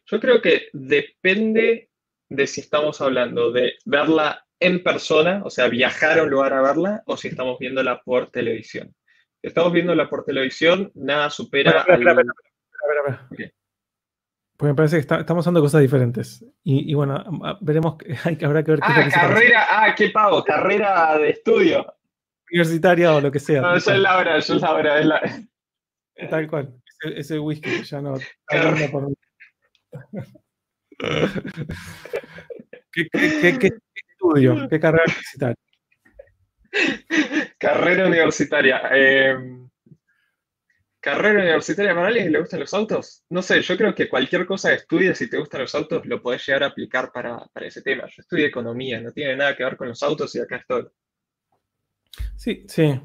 Yo 0.06 0.20
creo 0.20 0.40
que 0.40 0.68
depende 0.72 1.90
de 2.28 2.46
si 2.46 2.60
estamos 2.60 3.00
hablando 3.00 3.52
de 3.52 3.74
verla 3.84 4.46
en 4.58 4.82
persona, 4.82 5.42
o 5.44 5.50
sea, 5.50 5.68
viajar 5.68 6.18
a 6.18 6.22
un 6.22 6.30
lugar 6.30 6.52
a 6.52 6.62
verla, 6.62 7.02
o 7.06 7.16
si 7.16 7.28
estamos 7.28 7.58
viéndola 7.58 8.00
por 8.02 8.30
televisión. 8.30 8.94
Estamos 9.42 9.72
viéndola 9.72 10.08
por 10.08 10.24
televisión, 10.24 10.92
nada 10.94 11.28
supera. 11.28 11.84
Porque 14.56 14.70
me 14.70 14.76
parece 14.76 14.96
que 14.96 15.00
estamos 15.00 15.44
hablando 15.44 15.60
de 15.60 15.64
cosas 15.64 15.80
diferentes. 15.80 16.44
Y, 16.62 16.94
bueno, 16.94 17.24
veremos, 17.60 17.96
hay, 18.24 18.38
habrá 18.44 18.62
que 18.62 18.70
ver 18.70 18.80
qué 18.80 18.86
ah, 18.86 19.08
carrera, 19.12 19.66
ah, 19.68 19.94
qué 19.96 20.10
pago, 20.10 20.44
carrera 20.44 21.18
de 21.18 21.30
estudio. 21.30 21.84
Universitaria 22.48 23.14
o 23.14 23.20
lo 23.20 23.32
que 23.32 23.40
sea. 23.40 23.62
No, 23.62 23.74
eso 23.74 23.92
es 23.92 23.98
la 23.98 24.18
hora, 24.18 24.36
eso 24.36 24.54
es 24.54 24.62
la 24.62 24.72
hora. 24.72 25.00
Es 25.00 25.06
la... 25.06 25.20
Tal 26.30 26.48
cual, 26.48 26.80
ese, 27.16 27.38
whisky 27.40 27.82
ya 27.82 28.00
no. 28.00 28.14
Por... 28.92 29.12
¿Qué, 32.92 33.08
qué, 33.10 33.58
qué, 33.58 33.70
estudio? 34.12 34.68
¿Qué 34.68 34.78
carrera 34.78 35.04
universitaria? 35.06 35.56
carrera 37.58 38.06
universitaria. 38.06 38.80
Em, 38.92 39.68
carrera 41.00 41.40
universitaria 41.40 41.94
para 41.94 42.06
alguien 42.06 42.26
que 42.26 42.30
le 42.30 42.40
gustan 42.40 42.60
los 42.60 42.72
autos. 42.72 43.24
No 43.28 43.42
sé, 43.42 43.60
yo 43.60 43.76
creo 43.76 43.94
que 43.94 44.08
cualquier 44.08 44.46
cosa 44.46 44.70
que 44.70 44.76
estudies 44.76 45.18
si 45.18 45.28
te 45.28 45.38
gustan 45.38 45.62
los 45.62 45.74
autos 45.74 46.06
lo 46.06 46.22
podés 46.22 46.46
llegar 46.46 46.62
a 46.62 46.66
aplicar 46.66 47.10
para, 47.12 47.50
ese 47.56 47.82
tema. 47.82 48.04
Yo 48.06 48.22
estudié 48.22 48.46
economía, 48.46 49.00
no 49.00 49.10
tiene 49.10 49.36
nada 49.36 49.56
que 49.56 49.64
ver 49.64 49.76
con 49.76 49.88
los 49.88 50.02
autos 50.02 50.34
y 50.36 50.40
acá 50.40 50.56
estoy. 50.56 50.86
Sí, 52.36 52.64
sí. 52.68 53.00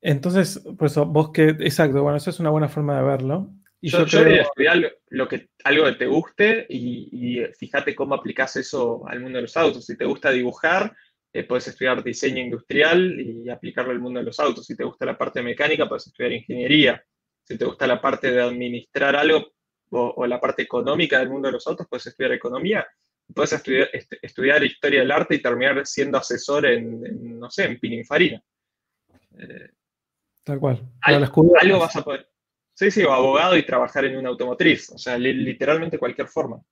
Entonces, 0.00 0.62
pues 0.78 0.94
vos 0.96 1.30
que, 1.32 1.48
exacto, 1.48 2.02
bueno, 2.02 2.18
eso 2.18 2.30
es 2.30 2.38
una 2.38 2.50
buena 2.50 2.68
forma 2.68 2.98
de 2.98 3.04
verlo. 3.04 3.50
Y 3.80 3.90
yo, 3.90 4.06
yo, 4.06 4.20
estudiar 4.20 4.80
lo, 5.08 5.28
que, 5.28 5.50
algo 5.64 5.84
que 5.86 5.92
te 5.92 6.06
guste 6.06 6.66
y, 6.70 7.42
fíjate 7.58 7.94
cómo 7.94 8.14
aplicas 8.14 8.56
eso 8.56 9.06
al 9.06 9.20
mundo 9.20 9.36
de 9.36 9.42
los 9.42 9.56
autos. 9.56 9.84
Si 9.84 9.96
te 9.96 10.04
gusta 10.04 10.30
dibujar, 10.30 10.94
eh, 11.34 11.42
puedes 11.42 11.66
estudiar 11.66 12.02
diseño 12.04 12.40
industrial 12.40 13.20
y 13.20 13.50
aplicarlo 13.50 13.90
al 13.90 13.98
mundo 13.98 14.20
de 14.20 14.26
los 14.26 14.38
autos. 14.38 14.64
Si 14.64 14.76
te 14.76 14.84
gusta 14.84 15.04
la 15.04 15.18
parte 15.18 15.42
mecánica, 15.42 15.88
puedes 15.88 16.06
estudiar 16.06 16.30
ingeniería. 16.30 17.04
Si 17.42 17.58
te 17.58 17.64
gusta 17.64 17.88
la 17.88 18.00
parte 18.00 18.30
de 18.30 18.40
administrar 18.40 19.16
algo 19.16 19.52
o, 19.90 20.26
la 20.28 20.40
parte 20.40 20.62
económica 20.62 21.18
del 21.18 21.30
mundo 21.30 21.48
de 21.48 21.52
los 21.52 21.66
autos, 21.66 21.88
puedes 21.90 22.06
estudiar 22.06 22.32
economía. 22.32 22.86
Puedes 23.34 23.52
estudiar, 23.52 23.90
estudiar 24.22 24.62
historia 24.62 25.00
del 25.00 25.10
arte 25.10 25.34
y 25.34 25.42
terminar 25.42 25.84
siendo 25.84 26.18
asesor 26.18 26.66
en, 26.66 27.40
no 27.40 27.50
sé, 27.50 27.64
en 27.64 27.80
Pininfarina. 27.80 28.40
Eh, 29.36 29.70
Tal 30.44 30.60
cual. 30.60 30.88
algo 31.02 31.78
vas 31.80 31.96
a 31.96 32.04
poder. 32.04 32.30
Sí, 32.74 32.92
sí, 32.92 33.02
o 33.02 33.12
abogado 33.12 33.56
y 33.56 33.66
trabajar 33.66 34.04
en 34.04 34.16
una 34.16 34.28
automotriz, 34.28 34.90
o 34.90 34.98
sea, 34.98 35.18
literalmente 35.18 35.98
cualquier 35.98 36.28
forma. 36.28 36.62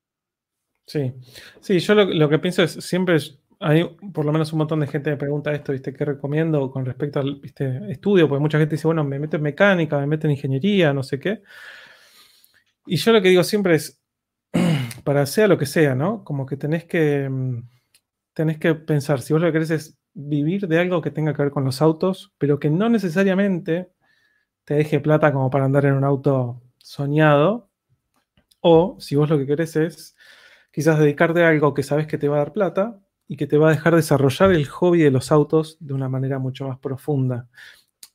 Sí, 0.87 1.13
sí, 1.61 1.79
yo 1.79 1.95
lo, 1.95 2.29
que 2.29 2.39
pienso 2.39 2.63
es, 2.63 2.73
siempre 2.73 3.17
hay 3.63 3.85
por 4.13 4.25
lo 4.25 4.33
menos 4.33 4.53
un 4.53 4.59
montón 4.59 4.81
de 4.81 4.87
gente 4.87 5.11
me 5.11 5.17
pregunta 5.17 5.53
esto, 5.53 5.73
¿viste? 5.73 5.93
¿Qué 5.93 6.05
recomiendo 6.05 6.71
con 6.71 6.85
respecto 6.85 7.21
al 7.21 7.41
estudio? 7.89 8.29
Porque 8.29 8.41
mucha 8.41 8.59
gente 8.59 8.75
dice, 8.77 8.89
bueno, 8.89 9.05
me 9.05 9.19
meto 9.19 9.37
en 9.37 9.43
mecánica, 9.43 9.99
me 9.99 10.07
meto 10.07 10.27
en 10.27 10.33
ingeniería, 10.33 10.93
no 10.93 11.03
sé 11.03 11.19
qué. 11.21 11.43
Y 12.87 12.97
yo 12.97 13.13
lo 13.13 13.23
que 13.23 13.29
digo 13.29 13.45
siempre 13.45 13.77
es, 13.77 14.03
para 15.05 15.27
sea 15.27 15.47
lo 15.49 15.59
que 15.59 15.67
sea, 15.67 15.95
¿no? 15.95 16.25
Como 16.25 16.47
que 16.47 16.57
tenés 16.57 16.85
que, 16.85 17.29
mm, 17.29 17.69
tenés 18.35 18.59
que 18.59 18.75
pensar, 18.75 19.21
si 19.21 19.33
vos 19.33 19.43
lo 19.43 19.49
que 19.49 19.53
querés 19.53 19.71
es 19.71 19.99
vivir 20.15 20.69
de 20.69 20.79
algo 20.81 21.01
que 21.03 21.11
tenga 21.11 21.35
que 21.35 21.43
ver 21.43 21.53
con 21.53 21.65
los 21.65 21.81
autos, 21.83 22.33
pero 22.39 22.59
que 22.59 22.71
no 22.71 22.89
necesariamente 22.89 23.93
te 24.65 24.75
deje 24.75 25.01
plata 25.01 25.33
como 25.33 25.51
para 25.51 25.65
andar 25.67 25.87
en 25.87 25.95
un 25.95 26.05
auto 26.05 26.63
soñado. 26.79 27.71
O 28.61 28.97
si 29.01 29.17
vos 29.17 29.31
lo 29.31 29.39
que 29.39 29.47
querés 29.47 29.77
es 29.77 30.17
quizás 30.73 30.99
dedicarte 30.99 31.45
a 31.45 31.49
algo 31.49 31.75
que 31.75 31.83
sabes 31.83 32.07
que 32.07 32.19
te 32.19 32.29
va 32.29 32.37
a 32.37 32.39
dar 32.41 32.53
plata 32.53 33.03
y 33.33 33.37
que 33.37 33.47
te 33.47 33.57
va 33.57 33.69
a 33.69 33.71
dejar 33.71 33.97
desarrollar 33.97 34.53
el 34.53 34.69
hobby 34.69 35.01
de 35.01 35.11
los 35.11 35.33
autos 35.33 35.79
de 35.81 35.95
una 35.95 36.07
manera 36.07 36.39
mucho 36.39 36.69
más 36.69 36.79
profunda. 36.79 37.49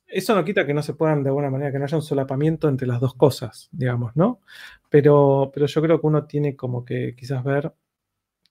Eso 0.06 0.32
no 0.32 0.44
quita 0.44 0.64
que 0.64 0.72
no 0.72 0.80
se 0.80 0.94
puedan 0.94 1.24
de 1.24 1.30
alguna 1.30 1.50
manera, 1.50 1.72
que 1.72 1.78
no 1.80 1.86
haya 1.86 1.96
un 1.96 2.04
solapamiento 2.04 2.68
entre 2.68 2.86
las 2.86 3.00
dos 3.00 3.14
cosas, 3.14 3.68
digamos, 3.72 4.14
¿no? 4.14 4.40
Pero, 4.88 5.50
pero 5.52 5.66
yo 5.66 5.82
creo 5.82 6.00
que 6.00 6.06
uno 6.06 6.24
tiene 6.26 6.54
como 6.54 6.84
que 6.84 7.16
quizás 7.16 7.42
ver 7.42 7.74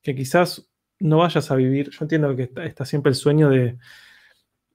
que 0.03 0.13
quizás 0.13 0.69
no 0.99 1.19
vayas 1.19 1.49
a 1.51 1.55
vivir, 1.55 1.89
yo 1.89 1.99
entiendo 2.01 2.35
que 2.35 2.51
está, 2.65 2.83
siempre 2.83 3.11
el 3.11 3.15
sueño 3.15 3.49
de, 3.49 3.77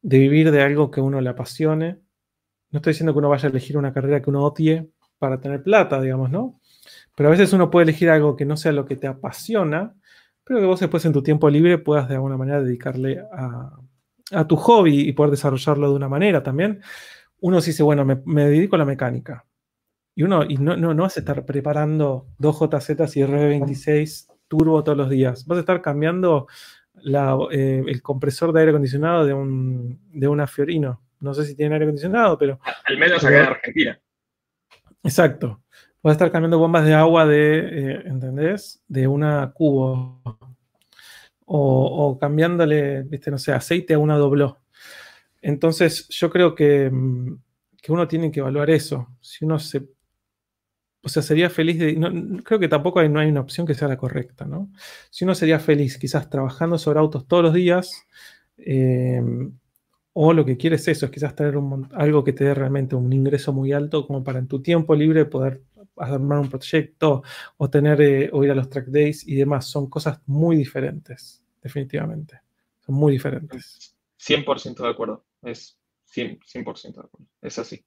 de 0.00 0.18
vivir 0.18 0.50
de 0.50 0.62
algo 0.62 0.90
que 0.90 1.02
uno 1.02 1.20
le 1.20 1.28
apasione, 1.28 1.98
no 2.70 2.78
estoy 2.78 2.94
diciendo 2.94 3.12
que 3.12 3.18
uno 3.18 3.28
vaya 3.28 3.48
a 3.48 3.50
elegir 3.50 3.76
una 3.76 3.92
carrera 3.92 4.22
que 4.22 4.30
uno 4.30 4.44
odie 4.44 4.88
para 5.18 5.42
tener 5.42 5.62
plata, 5.62 6.00
digamos, 6.00 6.30
¿no? 6.30 6.58
Pero 7.14 7.28
a 7.28 7.32
veces 7.32 7.52
uno 7.52 7.70
puede 7.70 7.84
elegir 7.84 8.08
algo 8.08 8.34
que 8.34 8.46
no 8.46 8.56
sea 8.56 8.72
lo 8.72 8.86
que 8.86 8.96
te 8.96 9.08
apasiona, 9.08 9.94
pero 10.44 10.60
que 10.60 10.66
vos 10.66 10.80
después 10.80 11.04
en 11.04 11.12
tu 11.12 11.22
tiempo 11.22 11.48
libre 11.48 11.78
puedas 11.78 12.08
de 12.08 12.14
alguna 12.14 12.36
manera 12.36 12.62
dedicarle 12.62 13.22
a, 13.32 13.78
tu 14.48 14.56
hobby 14.56 15.00
y 15.00 15.12
poder 15.12 15.30
desarrollarlo 15.30 15.90
de 15.90 15.96
una 15.96 16.08
manera 16.08 16.42
también. 16.42 16.80
Uno 17.40 17.60
se 17.60 17.70
dice, 17.70 17.82
bueno, 17.82 18.04
me, 18.04 18.44
dedico 18.46 18.76
a 18.76 18.78
la 18.78 18.84
mecánica. 18.86 19.44
Y 20.14 20.22
uno 20.22 20.44
y 20.44 20.56
no, 20.56 20.76
no, 20.76 20.94
vas 20.94 21.16
a 21.16 21.20
estar 21.20 21.44
preparando 21.44 22.28
dos 22.38 22.58
JZ 22.58 22.90
y 23.16 23.22
RB26 23.22 24.28
turbo 24.48 24.84
todos 24.84 24.96
los 24.96 25.10
días. 25.10 25.46
Vas 25.46 25.56
a 25.56 25.60
estar 25.60 25.82
cambiando 25.82 26.46
eh, 27.50 27.82
el 27.86 28.02
compresor 28.02 28.52
de 28.52 28.60
aire 28.60 28.70
acondicionado 28.70 29.24
de, 29.26 29.34
un, 29.34 30.00
de 30.12 30.28
una 30.28 30.46
Fiorino. 30.46 31.02
No 31.20 31.34
sé 31.34 31.44
si 31.44 31.54
tienen 31.54 31.74
aire 31.74 31.84
acondicionado, 31.84 32.36
pero. 32.38 32.58
Al 32.84 32.98
menos 32.98 33.24
acá 33.24 33.38
en 33.38 33.46
Argentina. 33.46 34.00
Exacto. 35.02 35.61
Puede 36.02 36.14
estar 36.14 36.32
cambiando 36.32 36.58
bombas 36.58 36.84
de 36.84 36.94
agua 36.94 37.26
de, 37.26 37.58
eh, 37.60 38.02
¿entendés? 38.06 38.82
De 38.88 39.06
una 39.06 39.52
cubo. 39.54 40.20
O, 41.46 42.18
cambiándole, 42.18 43.02
viste, 43.02 43.30
no 43.30 43.38
sé, 43.38 43.52
aceite 43.52 43.94
a 43.94 43.98
una 43.98 44.16
dobló. 44.16 44.58
Entonces, 45.42 46.08
yo 46.08 46.30
creo 46.30 46.54
que, 46.54 46.90
mm, 46.90 47.38
que, 47.82 47.92
uno 47.92 48.08
tiene 48.08 48.32
que 48.32 48.40
evaluar 48.40 48.70
eso. 48.70 49.08
Si 49.20 49.44
uno 49.44 49.58
se. 49.60 49.86
O 51.02 51.08
sea, 51.08 51.22
sería 51.22 51.50
feliz 51.50 51.78
de. 51.78 52.40
Creo 52.44 52.58
que 52.58 52.68
tampoco 52.68 53.00
hay, 53.00 53.08
no 53.08 53.20
hay 53.20 53.28
una 53.28 53.40
opción 53.40 53.66
que 53.66 53.74
sea 53.74 53.88
la 53.88 53.96
correcta, 53.96 54.44
¿no? 54.44 54.70
Si 55.10 55.24
uno 55.24 55.34
sería 55.36 55.60
feliz, 55.60 55.98
quizás 55.98 56.28
trabajando 56.30 56.78
sobre 56.78 57.00
autos 57.00 57.26
todos 57.28 57.44
los 57.44 57.54
días, 57.54 58.06
eh, 58.56 59.22
o 60.14 60.32
lo 60.32 60.44
que 60.44 60.56
quieres 60.56 60.82
es 60.82 60.96
eso, 60.96 61.06
es 61.06 61.12
quizás 61.12 61.34
tener 61.34 61.54
algo 61.92 62.24
que 62.24 62.32
te 62.32 62.44
dé 62.44 62.54
realmente 62.54 62.96
un 62.96 63.12
ingreso 63.12 63.52
muy 63.52 63.72
alto 63.72 64.06
como 64.06 64.24
para 64.24 64.38
en 64.38 64.48
tu 64.48 64.62
tiempo 64.62 64.94
libre 64.94 65.24
poder 65.24 65.62
armar 66.06 66.38
un 66.38 66.48
proyecto 66.48 67.22
o 67.56 67.70
tener 67.70 68.00
eh, 68.00 68.30
o 68.32 68.44
ir 68.44 68.50
a 68.50 68.54
los 68.54 68.68
track 68.68 68.86
days 68.86 69.26
y 69.26 69.36
demás. 69.36 69.66
Son 69.66 69.88
cosas 69.88 70.20
muy 70.26 70.56
diferentes, 70.56 71.42
definitivamente. 71.62 72.40
Son 72.80 72.94
muy 72.94 73.12
diferentes. 73.12 73.96
100% 74.18 74.82
de 74.82 74.88
acuerdo. 74.88 75.24
Es 75.42 75.78
100%, 76.14 76.94
de 76.94 77.00
acuerdo. 77.00 77.26
Es 77.40 77.58
así. 77.58 77.84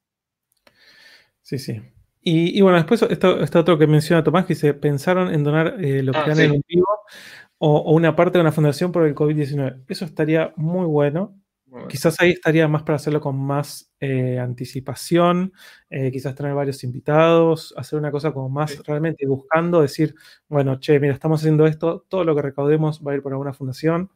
Sí, 1.42 1.60
sí. 1.60 1.82
Y, 2.28 2.60
bueno, 2.62 2.78
después 2.78 3.04
está, 3.04 3.60
otro 3.60 3.78
que 3.78 3.86
menciona 3.86 4.24
Tomás, 4.24 4.48
que 4.48 4.56
dice, 4.56 4.74
pensaron 4.74 5.32
en 5.32 5.44
donar 5.44 5.76
eh, 5.80 6.02
lo 6.02 6.12
que 6.12 6.18
ah, 6.18 6.34
en 6.36 6.54
un 6.54 6.64
vivo 6.68 6.88
o, 7.60 7.94
una 7.94 8.16
parte 8.16 8.40
de 8.40 8.42
una 8.42 8.52
fundación 8.52 8.92
por 8.92 9.06
el 9.06 9.14
COVID-19. 9.14 9.84
Eso 9.88 10.06
estaría 10.06 10.52
muy 10.56 10.88
bueno. 10.88 11.40
Quizás 11.90 12.20
ahí 12.20 12.32
estaría 12.32 12.68
más 12.68 12.84
para 12.84 12.98
hacerlo 12.98 13.22
con 13.22 13.38
más 13.38 13.92
eh, 14.00 14.40
anticipación, 14.40 15.54
eh, 15.90 16.12
quizás 16.12 16.36
tener 16.36 16.54
varios 16.54 16.84
invitados, 16.84 17.74
hacer 17.78 18.00
una 18.00 18.12
cosa 18.12 18.32
como 18.32 18.50
más 18.50 18.82
realmente 18.86 19.26
buscando, 19.28 19.82
decir, 19.82 20.16
bueno, 20.48 20.80
che, 20.80 21.00
mira, 21.00 21.14
estamos 21.14 21.42
haciendo 21.42 21.68
esto, 21.68 22.06
todo 22.08 22.24
lo 22.24 22.36
que 22.36 22.42
recaudemos 22.42 23.02
va 23.06 23.12
a 23.12 23.16
ir 23.16 23.22
por 23.22 23.34
alguna 23.34 23.54
fundación. 23.54 24.12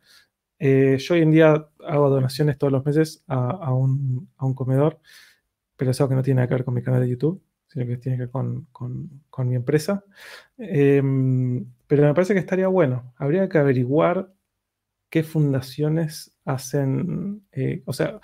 yo 0.60 1.14
hoy 1.16 1.22
en 1.22 1.32
día 1.32 1.70
hago 1.86 2.10
donaciones 2.10 2.58
todos 2.58 2.74
los 2.74 2.86
meses 2.86 3.24
a, 3.28 3.74
un, 3.74 4.30
a 4.38 4.46
un 4.46 4.54
comedor, 4.54 5.00
pero 5.78 5.92
eso 5.92 6.10
que 6.10 6.16
no 6.16 6.24
tiene 6.24 6.38
nada 6.38 6.48
que 6.48 6.56
ver 6.56 6.66
con 6.66 6.74
mi 6.74 6.84
canal 6.84 7.02
de 7.02 7.10
YouTube 7.10 7.42
sino 7.70 7.86
que 7.86 7.98
tiene 7.98 8.18
que 8.18 8.24
ver 8.24 8.32
con, 8.32 9.48
mi 9.48 9.56
empresa. 9.56 10.04
Em, 10.58 11.66
pero 11.88 12.04
me 12.04 12.14
parece 12.14 12.34
que 12.34 12.40
estaría 12.40 12.68
bueno. 12.68 13.14
Habría 13.18 13.48
que 13.48 13.58
averiguar 13.60 14.34
qué 15.10 15.24
fundaciones 15.24 16.36
hacen, 16.46 17.44
eh, 17.52 17.82
o 17.86 17.94
sea, 17.94 18.20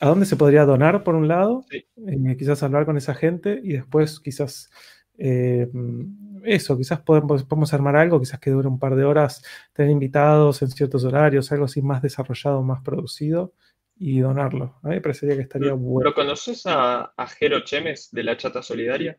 a 0.00 0.08
dónde 0.08 0.26
se 0.26 0.36
podría 0.36 0.64
donar 0.64 1.02
por 1.02 1.14
un 1.14 1.28
lado, 1.28 1.64
eh, 1.70 2.36
quizás 2.38 2.62
hablar 2.62 2.86
con 2.86 2.96
esa 2.96 3.14
gente 3.14 3.60
y 3.62 3.72
después 3.72 4.20
quizás 4.20 4.70
em, 5.18 6.14
eso, 6.44 6.76
quizás 6.76 7.00
podemos, 7.00 7.44
podemos, 7.44 7.74
armar 7.74 7.96
algo, 7.96 8.20
quizás 8.20 8.38
que 8.38 8.50
dure 8.50 8.68
un 8.68 8.78
par 8.78 8.94
de 8.94 9.04
horas, 9.04 9.42
tener 9.72 9.90
invitados 9.90 10.62
en 10.62 10.70
ciertos 10.70 11.04
horarios, 11.04 11.50
algo 11.50 11.64
así 11.64 11.82
más 11.82 12.00
desarrollado, 12.02 12.62
más 12.62 12.82
producido 12.82 13.52
y 13.96 14.20
donarlo. 14.20 14.78
A 14.82 14.88
mí 14.88 14.94
me 14.94 15.00
parecería 15.00 15.34
que 15.34 15.42
estaría 15.42 15.72
bueno. 15.72 16.10
¿Lo 16.10 16.14
conoces 16.14 16.64
a, 16.66 17.12
a 17.16 17.26
Jero 17.26 17.64
Chemes 17.64 18.10
de 18.12 18.22
la 18.22 18.36
Chata 18.36 18.62
Solidaria? 18.62 19.18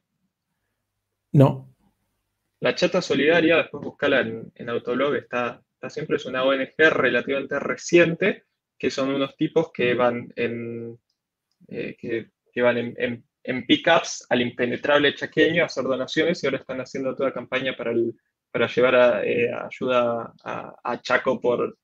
No. 1.33 1.67
La 2.61 2.75
Chata 2.75 3.01
Solidaria, 3.01 3.57
después 3.57 3.83
buscala 3.83 4.21
en, 4.21 4.51
en 4.55 4.69
Autoblog, 4.69 5.15
está, 5.15 5.61
está 5.79 5.89
siempre, 5.89 6.17
es 6.17 6.25
una 6.25 6.43
ONG 6.43 6.75
relativamente 6.77 7.57
reciente, 7.57 8.43
que 8.77 8.91
son 8.91 9.09
unos 9.09 9.37
tipos 9.37 9.71
que 9.71 9.93
van 9.93 10.31
en, 10.35 10.99
eh, 11.69 11.95
que, 11.97 12.61
van 12.61 12.77
en, 12.77 13.23
en, 13.43 13.65
pickups 13.65 14.25
al 14.29 14.41
impenetrable 14.41 15.15
chaqueño 15.15 15.63
a 15.63 15.67
hacer 15.67 15.85
donaciones 15.85 16.43
y 16.43 16.47
ahora 16.47 16.57
están 16.57 16.81
haciendo 16.81 17.15
toda 17.15 17.31
campaña 17.31 17.77
para, 17.77 17.91
el, 17.91 18.13
para 18.51 18.67
llevar 18.67 19.25
eh, 19.25 19.49
ayuda 19.53 20.33
a 20.43 21.01
Chaco 21.01 21.39
por, 21.39 21.77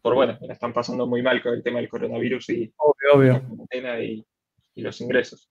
por 0.00 0.14
bueno, 0.14 0.38
la 0.40 0.52
están 0.52 0.72
pasando 0.72 1.04
muy 1.08 1.20
mal 1.20 1.42
con 1.42 1.52
el 1.52 1.64
tema 1.64 1.80
del 1.80 1.88
coronavirus 1.88 2.50
y, 2.50 2.72
obvio, 2.76 3.42
y, 4.00 4.24
los 4.80 5.00
ingresos. 5.00 5.50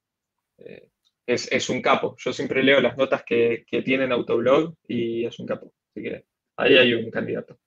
Eh, 0.60 0.88
es, 1.28 1.70
un 1.70 1.82
capo. 1.82 2.16
Yo 2.18 2.32
siempre 2.32 2.64
leo 2.64 2.80
las 2.80 2.96
notas 2.96 3.24
que, 3.26 3.66
que 3.68 3.82
tienen 3.82 4.14
Autoblog 4.14 4.76
y 4.88 5.26
es 5.26 5.38
un 5.40 5.46
capo. 5.46 5.74
Así 5.90 6.04
que 6.04 6.26
ahí 6.56 6.78
hay 6.78 6.94
un 6.94 7.12
candidato. 7.12 7.60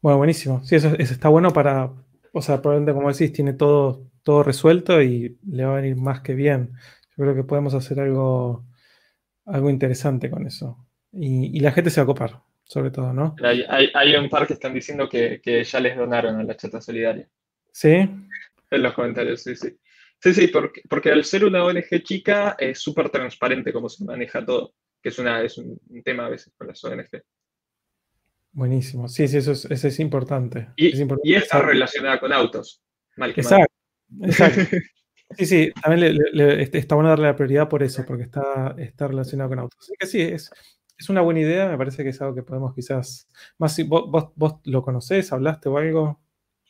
Bueno, 0.00 0.18
buenísimo. 0.18 0.62
Sí, 0.64 0.76
eso, 0.76 0.94
está 0.98 1.28
bueno 1.28 1.52
para, 1.52 1.90
o 2.32 2.42
sea, 2.42 2.60
probablemente 2.60 2.94
como 2.94 3.12
decís, 3.12 3.32
tiene 3.32 3.52
todo, 3.52 4.10
todo 4.22 4.42
resuelto 4.42 5.02
y 5.02 5.38
le 5.48 5.64
va 5.64 5.72
a 5.72 5.80
venir 5.80 5.96
más 5.96 6.20
que 6.20 6.34
bien. 6.34 6.72
Yo 7.16 7.24
creo 7.24 7.34
que 7.34 7.44
podemos 7.44 7.74
hacer 7.74 8.00
algo, 8.00 8.64
algo 9.46 9.70
interesante 9.70 10.30
con 10.30 10.46
eso. 10.46 10.86
Y, 11.12 11.56
y 11.56 11.60
la 11.60 11.72
gente 11.72 11.90
se 11.90 12.00
va 12.00 12.04
a 12.04 12.06
copar 12.06 12.42
sobre 12.72 12.90
todo, 12.90 13.12
¿no? 13.12 13.36
Hay, 13.42 13.90
hay, 13.92 14.16
un 14.16 14.30
par 14.30 14.46
que 14.46 14.54
están 14.54 14.72
diciendo 14.72 15.06
que, 15.06 15.40
ya 15.62 15.80
les 15.80 15.94
donaron 15.94 16.40
a 16.40 16.42
la 16.42 16.56
chata 16.56 16.80
solidaria. 16.80 17.28
¿Sí? 17.70 17.90
En 17.90 18.82
los 18.82 18.94
comentarios, 18.94 19.42
sí, 19.42 19.54
sí. 19.56 19.76
Sí, 20.18 20.32
sí, 20.32 20.48
porque, 20.48 20.80
porque 20.88 21.10
al 21.10 21.22
ser 21.24 21.44
una 21.44 21.64
ONG 21.64 22.02
chica 22.02 22.56
es 22.58 22.78
súper 22.78 23.10
transparente 23.10 23.74
cómo 23.74 23.90
se 23.90 24.04
maneja 24.04 24.42
todo, 24.42 24.72
que 25.02 25.10
es, 25.10 25.18
una, 25.18 25.42
es 25.42 25.58
un, 25.58 25.78
tema 26.02 26.26
a 26.26 26.30
veces 26.30 26.54
con 26.56 26.68
las 26.68 26.82
ONG. 26.82 27.10
Buenísimo, 28.52 29.08
sí, 29.08 29.26
sí, 29.28 29.38
eso 29.38 29.52
es, 29.52 29.64
eso 29.64 29.88
es 29.88 29.98
importante. 29.98 30.68
Y, 30.76 30.92
y 31.24 31.34
está 31.34 31.62
relacionada 31.62 32.20
con 32.20 32.32
autos. 32.32 32.82
Mal 33.16 33.32
que 33.34 33.40
exacto, 33.40 33.74
exacto. 34.22 34.60
Sí, 35.38 35.46
sí, 35.46 35.72
también 35.82 36.18
este, 36.60 36.76
está 36.76 36.94
bueno 36.94 37.08
darle 37.08 37.26
la 37.26 37.36
prioridad 37.36 37.66
por 37.66 37.82
eso, 37.82 38.04
porque 38.06 38.24
está, 38.24 38.74
está 38.78 39.08
relacionado 39.08 39.48
con 39.48 39.60
autos. 39.60 39.78
Así 39.80 39.92
que 39.98 40.06
sí, 40.06 40.20
es, 40.20 40.50
es 40.98 41.08
una 41.08 41.20
buena 41.20 41.40
idea, 41.40 41.68
me 41.68 41.78
parece 41.78 42.02
que 42.02 42.10
es 42.10 42.20
algo 42.20 42.34
que 42.34 42.42
podemos 42.42 42.74
quizás, 42.74 43.28
más 43.58 43.74
si 43.74 43.82
vos, 43.82 44.04
vos, 44.36 44.54
lo 44.64 44.82
conocés, 44.82 45.32
hablaste 45.32 45.68
o 45.68 45.78
algo. 45.78 46.20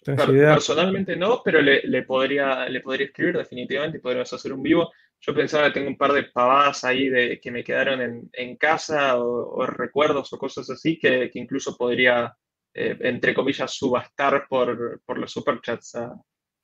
Personalmente 0.04 1.16
no, 1.16 1.42
pero 1.44 1.60
le, 1.60 2.02
podría, 2.02 2.68
le 2.68 2.80
podría 2.80 3.06
escribir 3.06 3.36
definitivamente 3.36 3.98
y 3.98 4.00
podríamos 4.00 4.32
hacer 4.32 4.52
un 4.52 4.62
vivo. 4.62 4.90
Yo 5.24 5.34
pensaba 5.34 5.68
que 5.68 5.74
tengo 5.74 5.88
un 5.88 5.96
par 5.96 6.12
de 6.12 6.24
pavadas 6.24 6.82
ahí 6.84 7.08
de, 7.08 7.40
que 7.40 7.50
me 7.52 7.62
quedaron 7.62 8.28
en, 8.32 8.56
casa 8.56 9.16
o, 9.18 9.64
recuerdos 9.64 10.32
o 10.32 10.38
cosas 10.38 10.68
así 10.68 10.98
que, 10.98 11.30
incluso 11.34 11.76
podría, 11.76 12.36
eh, 12.74 12.98
entre 13.00 13.32
comillas, 13.32 13.72
subastar 13.72 14.46
por, 14.48 15.00
los 15.16 15.32
superchats 15.32 15.94
a, 15.94 16.12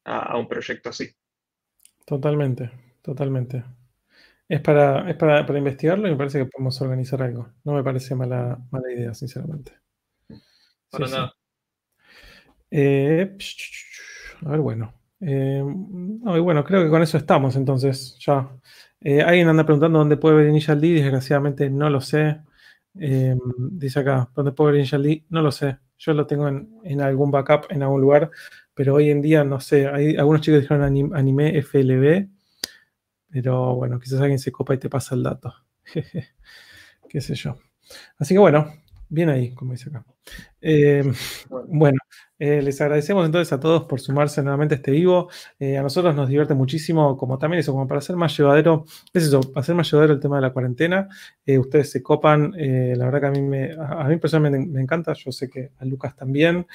a 0.05 0.37
un 0.37 0.49
proyecto 0.49 0.89
así. 0.89 1.09
Totalmente, 2.05 2.71
totalmente. 3.01 3.63
Es 4.49 4.63
para, 4.63 5.09
es 5.11 5.17
para, 5.17 5.59
investigarlo 5.59 6.09
y 6.09 6.13
me 6.13 6.17
parece 6.17 6.39
que 6.39 6.47
podemos 6.47 6.81
organizar 6.81 7.23
algo. 7.23 7.53
No 7.65 7.75
me 7.75 7.85
parece 7.85 8.15
mala, 8.15 8.59
mala 8.71 8.91
idea, 8.91 9.13
sinceramente. 9.13 9.73
Para 10.91 11.07
nada. 11.07 11.35
Eh, 12.71 13.37
a 14.47 14.51
ver, 14.51 14.61
bueno. 14.61 14.98
Eh, 15.21 15.63
bueno, 15.65 16.65
creo 16.65 16.85
que 16.85 16.91
con 16.91 17.03
eso 17.03 17.19
estamos 17.19 17.57
entonces, 17.57 18.17
ya. 18.21 18.49
Eh, 19.01 19.23
alguien 19.23 19.49
anda 19.49 19.65
preguntando 19.65 19.99
dónde 19.99 20.17
puede 20.17 20.37
ver 20.37 20.49
Initial 20.49 20.81
D, 20.81 20.89
desgraciadamente 20.95 21.71
no 21.71 21.91
lo 21.91 22.01
sé. 22.01 22.41
dice 22.95 24.01
acá, 24.01 24.31
¿dónde 24.35 24.53
puede 24.53 24.73
ver 24.73 24.81
Initial 24.81 25.03
D? 25.03 25.25
No 25.31 25.43
lo 25.43 25.53
sé. 25.53 25.79
Yo 25.99 26.13
lo 26.15 26.27
tengo 26.27 26.49
en, 26.49 27.01
algún 27.01 27.31
backup 27.31 27.67
en 27.71 27.83
algún 27.83 28.01
lugar, 28.01 28.31
pero 28.75 28.95
hoy 28.95 29.11
en 29.11 29.21
día 29.21 29.45
no 29.45 29.61
sé. 29.61 29.89
Hay 29.89 30.17
algunos 30.17 30.43
chicos 30.43 30.61
dijeron 30.61 30.83
anime 31.15 31.59
FLB, 31.63 32.29
pero 33.31 33.75
bueno, 33.75 33.99
quizás 33.99 34.21
alguien 34.21 34.39
se 34.39 34.53
copa 34.53 34.75
y 34.75 34.79
te 34.79 34.89
pasa 34.89 35.15
el 35.15 35.23
dato. 35.25 35.55
Qué 37.09 37.21
sé 37.21 37.35
yo. 37.35 37.57
Así 38.19 38.35
que 38.35 38.39
bueno, 38.39 38.73
bien 39.09 39.29
ahí, 39.29 39.55
como 39.55 39.73
dice 39.73 39.91
acá. 39.91 40.05
Eh, 40.61 41.03
bueno, 41.69 41.99
eh, 42.39 42.63
les 42.63 42.81
agradecemos 42.81 43.25
entonces 43.27 43.53
a 43.53 43.61
todos 43.61 43.85
por 43.85 44.01
sumarse 44.01 44.43
nuevamente 44.43 44.75
a 44.75 44.77
este 44.77 44.91
vivo. 44.91 45.29
Eh, 45.59 45.79
a 45.79 45.83
nosotros 45.83 46.15
nos 46.15 46.29
divierte 46.29 46.55
muchísimo, 46.55 47.17
como 47.17 47.39
también 47.39 47.61
eso, 47.61 47.73
como 47.73 47.87
para 47.87 47.99
hacer 47.99 48.17
más 48.17 48.37
llevadero, 48.37 48.85
es 49.13 49.25
eso, 49.25 49.41
para 49.41 49.61
hacer 49.61 49.75
más 49.75 49.91
llevadero 49.91 50.15
el 50.15 50.21
tema 50.21 50.37
de 50.37 50.43
la 50.43 50.53
cuarentena. 50.53 51.09
ustedes 51.47 51.91
se 51.91 52.03
copan, 52.03 52.53
la 52.53 53.05
verdad 53.05 53.21
que 53.21 53.27
a 53.27 53.31
mí, 53.31 53.43
me, 53.43 53.73
a 53.73 54.05
mí 54.05 54.17
personalmente 54.19 54.67
me 54.67 54.83
encanta, 54.83 55.13
yo 55.15 55.33
sé 55.33 55.49
que 55.49 55.71
a 55.79 55.85
Lucas 55.85 56.15
también. 56.17 56.67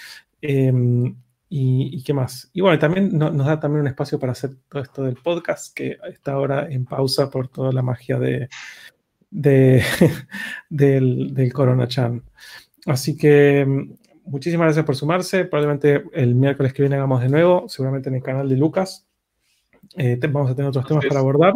Y, 1.56 2.03
qué 2.03 2.16
más? 2.16 2.50
Y 2.52 2.62
bueno, 2.62 2.80
también 2.80 3.16
nos 3.16 3.45
da 3.45 3.60
también 3.60 3.82
un 3.82 3.88
espacio 3.88 4.18
para 4.20 4.32
hacer 4.32 4.56
todo 4.68 4.82
esto 4.82 5.03
del 5.03 5.18
podcast, 5.18 5.72
que 5.76 6.00
está 6.10 6.34
ahora 6.34 6.68
en 6.68 6.84
pausa 6.86 7.30
por 7.30 7.48
toda 7.48 7.72
la 7.72 7.84
magia 7.84 8.18
de, 8.18 8.50
del, 10.70 11.34
del 11.34 11.53
Corona 11.53 11.88
Chan. 11.88 12.24
Así 12.86 13.18
que 13.18 13.66
mm, 13.66 14.30
muchísimas 14.30 14.66
gracias 14.66 14.86
por 14.86 14.95
sumarse. 14.95 15.45
Probablemente 15.45 16.03
el 16.14 16.36
miércoles 16.36 16.74
que 16.74 16.84
viene 16.84 16.95
hagamos 16.95 17.22
de 17.22 17.30
nuevo, 17.30 17.68
seguramente 17.68 18.10
en 18.10 18.16
el 18.16 18.24
canal 18.24 18.48
de 18.48 18.58
Lucas. 18.58 19.08
Eh, 19.98 20.20
vamos 20.30 20.52
a 20.52 20.56
tener 20.56 20.70
otros 20.70 20.88
temas 20.88 21.06
para 21.06 21.20
abordar. 21.20 21.53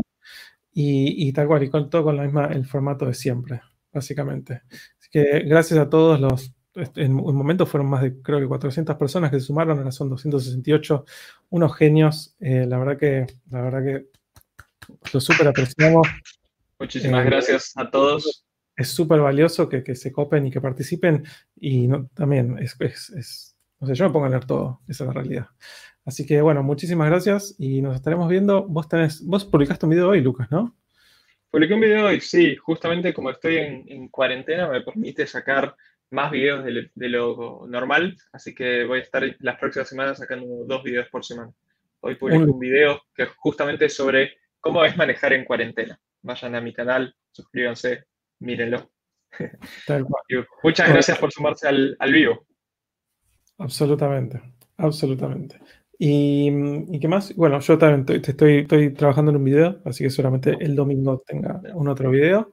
Y, 0.73 1.27
y, 1.27 1.33
tal 1.33 1.47
cual, 1.47 1.63
y 1.63 1.69
con 1.69 1.89
todo 1.89 2.03
con 2.03 2.17
la 2.17 2.23
misma, 2.23 2.47
el 2.47 2.65
formato 2.65 3.05
de 3.05 3.15
siempre, 3.15 3.61
básicamente. 3.91 4.61
Así 4.99 5.09
que 5.11 5.39
gracias 5.39 5.79
a 5.79 5.89
todos 5.89 6.19
los 6.19 6.53
este, 6.77 7.03
en 7.03 7.19
un 7.19 7.35
momento 7.35 7.65
fueron 7.65 7.89
más 7.89 8.03
de, 8.03 8.21
creo 8.21 8.39
que 8.39 8.47
400 8.47 8.95
personas 8.97 9.31
que 9.31 9.39
se 9.39 9.47
sumaron, 9.47 9.79
ahora 9.79 9.91
son 9.91 10.09
268, 10.09 11.05
unos 11.49 11.75
genios. 11.75 12.35
Eh, 12.39 12.65
la 12.67 12.77
verdad 12.77 12.97
que, 12.97 13.25
la 13.49 13.61
verdad 13.61 13.83
que 13.83 14.05
lo 15.11 15.19
súper 15.19 15.47
apreciamos. 15.47 16.07
Muchísimas 16.79 17.25
eh, 17.25 17.29
gracias 17.29 17.73
a 17.75 17.89
todos. 17.89 18.45
Es 18.75 18.89
súper 18.89 19.19
valioso 19.19 19.67
que, 19.67 19.95
se 19.95 20.11
copen 20.11 20.47
y 20.47 20.51
que 20.51 20.61
participen. 20.61 21.23
Y 21.55 21.89
también 22.13 22.57
es, 22.59 22.77
no 23.79 23.87
sé, 23.87 23.95
yo 23.95 24.05
me 24.05 24.11
pongo 24.11 24.25
a 24.25 24.29
leer 24.29 24.45
todo, 24.45 24.81
esa 24.87 25.03
es 25.03 25.07
la 25.07 25.13
realidad. 25.13 25.47
Así 26.05 26.25
que 26.25 26.41
bueno, 26.41 26.63
muchísimas 26.63 27.09
gracias 27.09 27.55
y 27.57 27.81
nos 27.81 27.95
estaremos 27.95 28.29
viendo. 28.29 28.63
Vos 28.67 28.87
tenés, 28.87 29.25
vos 29.25 29.45
publicaste 29.45 29.85
un 29.85 29.91
video 29.91 30.09
hoy, 30.09 30.21
Lucas, 30.21 30.47
¿no? 30.51 30.75
Publiqué 31.49 31.73
un 31.73 31.81
video 31.81 32.05
hoy, 32.05 32.21
sí, 32.21 32.55
justamente 32.55 33.13
como 33.13 33.29
estoy 33.31 33.57
en 33.57 34.09
cuarentena 34.09 34.67
me 34.67 34.81
permite 34.81 35.25
sacar 35.25 35.75
más 36.09 36.31
videos 36.31 36.63
de, 36.63 37.09
lo 37.09 37.65
normal, 37.67 38.15
así 38.31 38.55
que 38.55 38.85
voy 38.85 38.99
a 38.99 39.01
estar 39.01 39.23
las 39.39 39.59
próximas 39.59 39.89
semanas 39.89 40.17
sacando 40.17 40.65
dos 40.65 40.83
videos 40.83 41.07
por 41.09 41.25
semana. 41.25 41.51
Hoy 41.99 42.15
publico 42.15 42.51
un 42.51 42.59
video 42.59 43.01
que 43.13 43.23
es 43.23 43.29
justamente 43.37 43.89
sobre 43.89 44.37
cómo 44.59 44.85
es 44.85 44.95
manejar 44.95 45.33
en 45.33 45.43
cuarentena. 45.43 45.99
Vayan 46.27 46.55
a 46.55 46.61
mi 46.61 46.73
canal, 46.73 47.15
suscríbanse, 47.31 48.03
mírenlo. 48.39 48.91
Muchas 50.63 50.89
gracias 50.89 51.17
por 51.17 51.31
sumarse 51.31 51.69
al, 51.69 51.95
al 51.99 52.11
vivo. 52.11 52.45
Absolutamente, 53.57 54.41
absolutamente. 54.75 55.57
Y, 55.97 56.99
qué 56.99 57.07
más? 57.07 57.33
Bueno, 57.33 57.61
yo 57.61 57.77
también 57.77 58.21
estoy, 58.21 58.57
estoy, 58.57 58.93
trabajando 58.93 59.31
en 59.31 59.37
un 59.37 59.43
video, 59.45 59.79
así 59.85 60.03
que 60.03 60.09
seguramente 60.09 60.57
el 60.59 60.75
domingo 60.75 61.23
tenga 61.25 61.61
un 61.73 61.87
otro 61.87 62.11
video. 62.11 62.51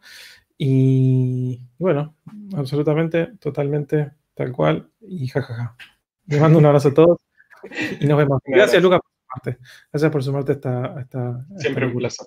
Y 0.57 1.61
bueno, 1.77 2.15
absolutamente, 2.57 3.33
totalmente, 3.41 4.12
tal 4.35 4.53
cual. 4.53 4.89
Y 5.01 5.27
jajaja. 5.27 5.77
Les 6.27 6.41
mando 6.41 6.61
un 6.61 6.67
abrazo 6.67 6.91
a 6.91 6.94
todos 6.94 7.19
y 8.01 8.07
nos 8.07 8.19
vemos. 8.19 8.41
Gracias, 8.47 8.81
Lucas, 8.81 9.01
por 9.01 9.12
sumarte. 9.19 9.65
Gracias 9.93 10.12
por 10.12 10.23
sumarte 10.23 10.53
a 10.53 11.01
esta. 11.01 11.47
Siempre 11.59 11.86
un 11.86 11.97
placer. 11.97 12.27